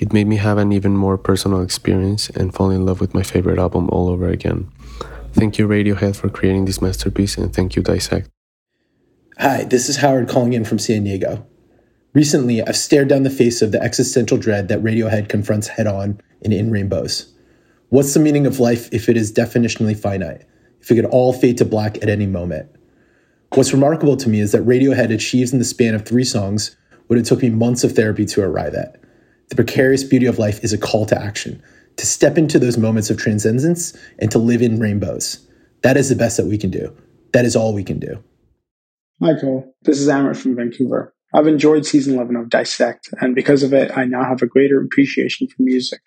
It 0.03 0.13
made 0.13 0.27
me 0.27 0.35
have 0.39 0.59
an 0.59 0.73
even 0.73 0.97
more 0.97 1.17
personal 1.17 1.63
experience 1.63 2.29
and 2.31 2.53
fall 2.53 2.71
in 2.71 2.85
love 2.85 3.01
with 3.01 3.15
my 3.15 3.23
favorite 3.23 3.61
album 3.61 3.89
all 3.91 4.09
over 4.09 4.29
again. 4.29 4.69
Thank 5.33 5.59
you, 5.59 5.69
Radiohead, 5.69 6.17
for 6.17 6.29
creating 6.29 6.65
this 6.65 6.83
masterpiece, 6.83 7.39
and 7.39 7.55
thank 7.55 7.77
you, 7.77 7.83
Dissect. 7.85 8.29
Hi, 9.39 9.63
this 9.63 9.89
is 9.89 9.99
Howard 9.99 10.29
calling 10.29 10.55
in 10.55 10.65
from 10.65 10.81
San 10.81 11.05
Diego. 11.05 11.47
Recently, 12.15 12.61
I've 12.61 12.77
stared 12.77 13.07
down 13.07 13.23
the 13.23 13.31
face 13.31 13.63
of 13.63 13.71
the 13.71 13.81
existential 13.81 14.37
dread 14.37 14.67
that 14.67 14.83
Radiohead 14.83 15.29
confronts 15.29 15.69
head 15.69 15.87
on 15.87 16.21
in 16.41 16.53
In 16.53 16.73
Rainbows. 16.73 17.33
What's 17.91 18.13
the 18.13 18.19
meaning 18.19 18.45
of 18.45 18.59
life 18.59 18.93
if 18.93 19.09
it 19.09 19.17
is 19.17 19.33
definitionally 19.33 19.97
finite? 19.97 20.45
If 20.81 20.91
it 20.91 20.97
could 20.97 21.05
all 21.05 21.33
fade 21.33 21.59
to 21.59 21.65
black 21.65 21.99
at 21.99 22.09
any 22.09 22.27
moment? 22.27 22.69
What's 23.51 23.73
remarkable 23.73 24.17
to 24.17 24.29
me 24.29 24.41
is 24.41 24.51
that 24.51 24.67
Radiohead 24.67 25.15
achieves 25.15 25.53
in 25.53 25.61
the 25.61 25.65
span 25.65 25.95
of 25.95 26.05
three 26.05 26.25
songs 26.25 26.77
what 27.07 27.21
it 27.21 27.25
took 27.25 27.41
me 27.41 27.51
months 27.51 27.85
of 27.85 27.93
therapy 27.93 28.27
to 28.27 28.43
arrive 28.43 28.75
at. 28.75 29.02
The 29.53 29.57
precarious 29.57 30.03
beauty 30.03 30.25
of 30.25 30.39
life 30.39 30.65
is 30.65 30.73
a 30.73 30.79
call 30.79 31.05
to 31.05 31.23
action, 31.23 31.63
to 31.99 32.07
step 32.07 32.39
into 32.39 32.59
those 32.59 32.79
moments 32.79 33.11
of 33.11 33.19
transcendence 33.19 33.95
and 34.19 34.31
to 34.31 34.39
live 34.39 34.63
in 34.63 34.81
rainbows. 34.81 35.47
That 35.83 35.99
is 35.99 36.09
the 36.09 36.17
best 36.17 36.39
that 36.39 36.47
we 36.47 36.57
can 36.57 36.71
do. 36.71 36.97
That 37.35 37.45
is 37.45 37.55
all 37.55 37.75
we 37.75 37.85
can 37.85 37.99
do. 37.99 38.25
Michael, 39.21 39.75
this 39.83 40.01
is 40.01 40.09
Amrit 40.09 40.39
from 40.39 40.57
Vancouver. 40.57 41.15
I've 41.35 41.47
enjoyed 41.47 41.85
season 41.85 42.15
11 42.15 42.35
of 42.37 42.49
Dissect, 42.49 43.11
and 43.21 43.35
because 43.35 43.63
of 43.63 43.75
it, 43.75 43.95
I 43.95 44.07
now 44.07 44.25
have 44.25 44.41
a 44.41 44.47
greater 44.47 44.81
appreciation 44.81 45.49
for 45.49 45.57
music. 45.59 46.01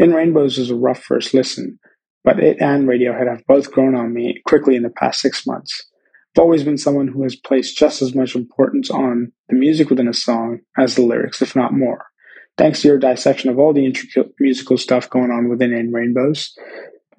In 0.00 0.12
Rainbows 0.12 0.58
was 0.58 0.70
a 0.70 0.74
rough 0.74 1.00
first 1.00 1.32
listen, 1.32 1.78
but 2.24 2.40
it 2.40 2.60
and 2.60 2.88
Radiohead 2.88 3.28
have 3.28 3.46
both 3.46 3.70
grown 3.70 3.94
on 3.94 4.12
me 4.12 4.42
quickly 4.46 4.74
in 4.74 4.82
the 4.82 4.90
past 4.90 5.20
six 5.20 5.46
months. 5.46 5.88
I've 6.36 6.42
always 6.42 6.64
been 6.64 6.78
someone 6.78 7.06
who 7.06 7.22
has 7.22 7.36
placed 7.36 7.78
just 7.78 8.02
as 8.02 8.16
much 8.16 8.34
importance 8.34 8.90
on 8.90 9.30
the 9.48 9.54
music 9.54 9.90
within 9.90 10.08
a 10.08 10.12
song 10.12 10.58
as 10.76 10.96
the 10.96 11.02
lyrics, 11.02 11.40
if 11.40 11.54
not 11.54 11.72
more. 11.72 12.06
Thanks 12.56 12.82
to 12.82 12.88
your 12.88 12.98
dissection 12.98 13.50
of 13.50 13.58
all 13.58 13.72
the 13.72 13.84
intricate 13.84 14.32
musical 14.38 14.78
stuff 14.78 15.10
going 15.10 15.30
on 15.30 15.48
within 15.48 15.72
In 15.72 15.92
Rainbows, 15.92 16.56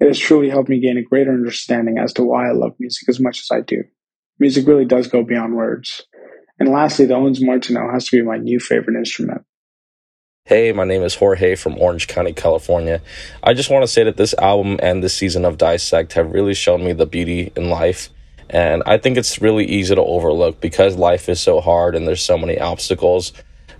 it 0.00 0.06
has 0.06 0.18
truly 0.18 0.48
helped 0.48 0.68
me 0.68 0.80
gain 0.80 0.96
a 0.96 1.02
greater 1.02 1.30
understanding 1.32 1.98
as 1.98 2.12
to 2.14 2.22
why 2.22 2.48
I 2.48 2.52
love 2.52 2.72
music 2.78 3.08
as 3.08 3.20
much 3.20 3.40
as 3.40 3.48
I 3.50 3.60
do. 3.60 3.84
Music 4.38 4.66
really 4.66 4.84
does 4.84 5.08
go 5.08 5.22
beyond 5.22 5.54
words. 5.54 6.02
And 6.58 6.70
lastly, 6.70 7.04
the 7.04 7.14
Ondes 7.14 7.42
Martenot 7.42 7.92
has 7.92 8.06
to 8.06 8.16
be 8.16 8.22
my 8.22 8.38
new 8.38 8.58
favorite 8.58 8.96
instrument. 8.96 9.42
Hey, 10.44 10.72
my 10.72 10.84
name 10.84 11.02
is 11.02 11.16
Jorge 11.16 11.56
from 11.56 11.76
Orange 11.78 12.06
County, 12.06 12.32
California. 12.32 13.02
I 13.42 13.52
just 13.52 13.68
want 13.68 13.82
to 13.82 13.88
say 13.88 14.04
that 14.04 14.16
this 14.16 14.34
album 14.34 14.78
and 14.82 15.02
this 15.02 15.12
season 15.14 15.44
of 15.44 15.58
Dissect 15.58 16.12
have 16.12 16.32
really 16.32 16.54
shown 16.54 16.84
me 16.84 16.92
the 16.92 17.06
beauty 17.06 17.52
in 17.56 17.68
life 17.68 18.10
And 18.48 18.82
I 18.86 18.98
think 18.98 19.16
it's 19.16 19.40
really 19.42 19.64
easy 19.64 19.94
to 19.94 20.02
overlook 20.02 20.60
because 20.60 20.96
life 20.96 21.28
is 21.28 21.40
so 21.40 21.60
hard 21.60 21.96
and 21.96 22.06
there's 22.06 22.22
so 22.22 22.38
many 22.38 22.58
obstacles. 22.58 23.32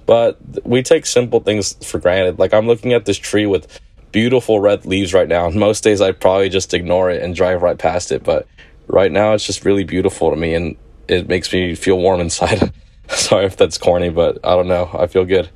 But 0.07 0.39
we 0.65 0.83
take 0.83 1.05
simple 1.05 1.41
things 1.41 1.75
for 1.85 1.99
granted. 1.99 2.39
Like 2.39 2.55
I'm 2.55 2.67
looking 2.67 2.93
at 2.93 3.05
this 3.05 3.19
tree 3.19 3.47
with 3.47 3.81
beautiful 4.13 4.61
red 4.61 4.87
leaves 4.87 5.13
right 5.13 5.29
now. 5.29 5.51
Most 5.51 5.85
days 5.85 6.01
I'd 6.01 6.21
probably 6.21 6.49
just 6.49 6.73
ignore 6.73 7.11
it 7.11 7.23
and 7.23 7.35
drive 7.35 7.63
right 7.63 7.77
past 7.77 8.13
it. 8.13 8.23
But 8.23 8.47
right 8.87 9.11
now 9.11 9.35
it's 9.35 9.45
just 9.45 9.65
really 9.65 9.85
beautiful 9.85 10.31
to 10.31 10.37
me 10.37 10.55
and 10.55 10.77
it 11.09 11.29
makes 11.29 11.53
me 11.53 11.75
feel 11.75 11.99
warm 11.99 12.21
inside. 12.21 12.73
Sorry 13.09 13.47
if 13.47 13.57
that's 13.57 13.79
corny, 13.79 14.11
but 14.11 14.39
I 14.45 14.57
don't 14.57 14.69
know. 14.69 14.91
I 14.93 15.07
feel 15.07 15.25
good. 15.25 15.49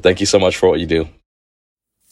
Thank 0.00 0.20
you 0.20 0.26
so 0.26 0.38
much 0.38 0.56
for 0.56 0.68
what 0.68 0.80
you 0.80 0.86
do. 0.86 1.08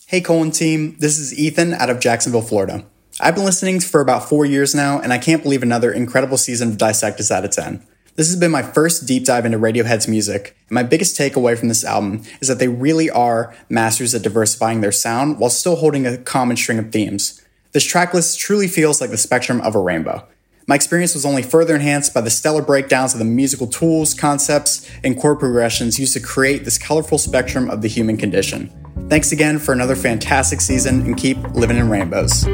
Hey, 0.06 0.20
Colin 0.20 0.50
team. 0.50 0.96
This 0.98 1.18
is 1.18 1.38
Ethan 1.38 1.74
out 1.74 1.90
of 1.90 2.00
Jacksonville, 2.00 2.42
Florida. 2.42 2.84
I've 3.20 3.36
been 3.36 3.44
listening 3.44 3.78
for 3.80 4.00
about 4.00 4.28
four 4.28 4.44
years 4.44 4.74
now, 4.74 5.00
and 5.00 5.12
I 5.12 5.18
can't 5.18 5.42
believe 5.42 5.62
another 5.62 5.92
incredible 5.92 6.36
season 6.36 6.70
of 6.70 6.78
Dissect 6.78 7.20
is 7.20 7.30
at 7.30 7.44
its 7.44 7.58
end. 7.58 7.86
This 8.16 8.28
has 8.28 8.36
been 8.36 8.50
my 8.50 8.62
first 8.62 9.06
deep 9.06 9.24
dive 9.24 9.46
into 9.46 9.58
Radiohead's 9.58 10.08
music, 10.08 10.56
and 10.68 10.74
my 10.74 10.82
biggest 10.82 11.16
takeaway 11.18 11.56
from 11.56 11.68
this 11.68 11.84
album 11.84 12.22
is 12.40 12.48
that 12.48 12.58
they 12.58 12.68
really 12.68 13.08
are 13.08 13.54
masters 13.68 14.14
at 14.14 14.22
diversifying 14.22 14.80
their 14.80 14.92
sound 14.92 15.38
while 15.38 15.50
still 15.50 15.76
holding 15.76 16.06
a 16.06 16.18
common 16.18 16.56
string 16.56 16.78
of 16.78 16.90
themes. 16.90 17.40
This 17.72 17.90
tracklist 17.90 18.38
truly 18.38 18.66
feels 18.66 19.00
like 19.00 19.10
the 19.10 19.16
spectrum 19.16 19.60
of 19.60 19.74
a 19.74 19.80
rainbow. 19.80 20.26
My 20.66 20.74
experience 20.74 21.14
was 21.14 21.24
only 21.24 21.42
further 21.42 21.74
enhanced 21.74 22.12
by 22.12 22.20
the 22.20 22.30
stellar 22.30 22.62
breakdowns 22.62 23.12
of 23.12 23.18
the 23.18 23.24
musical 23.24 23.66
tools, 23.66 24.12
concepts, 24.12 24.88
and 25.02 25.18
chord 25.18 25.38
progressions 25.38 25.98
used 25.98 26.12
to 26.14 26.20
create 26.20 26.64
this 26.64 26.78
colorful 26.78 27.18
spectrum 27.18 27.70
of 27.70 27.82
the 27.82 27.88
human 27.88 28.16
condition. 28.16 28.70
Thanks 29.08 29.32
again 29.32 29.58
for 29.58 29.72
another 29.72 29.96
fantastic 29.96 30.60
season 30.60 31.00
and 31.02 31.16
keep 31.16 31.38
living 31.54 31.76
in 31.76 31.88
rainbows. 31.88 32.44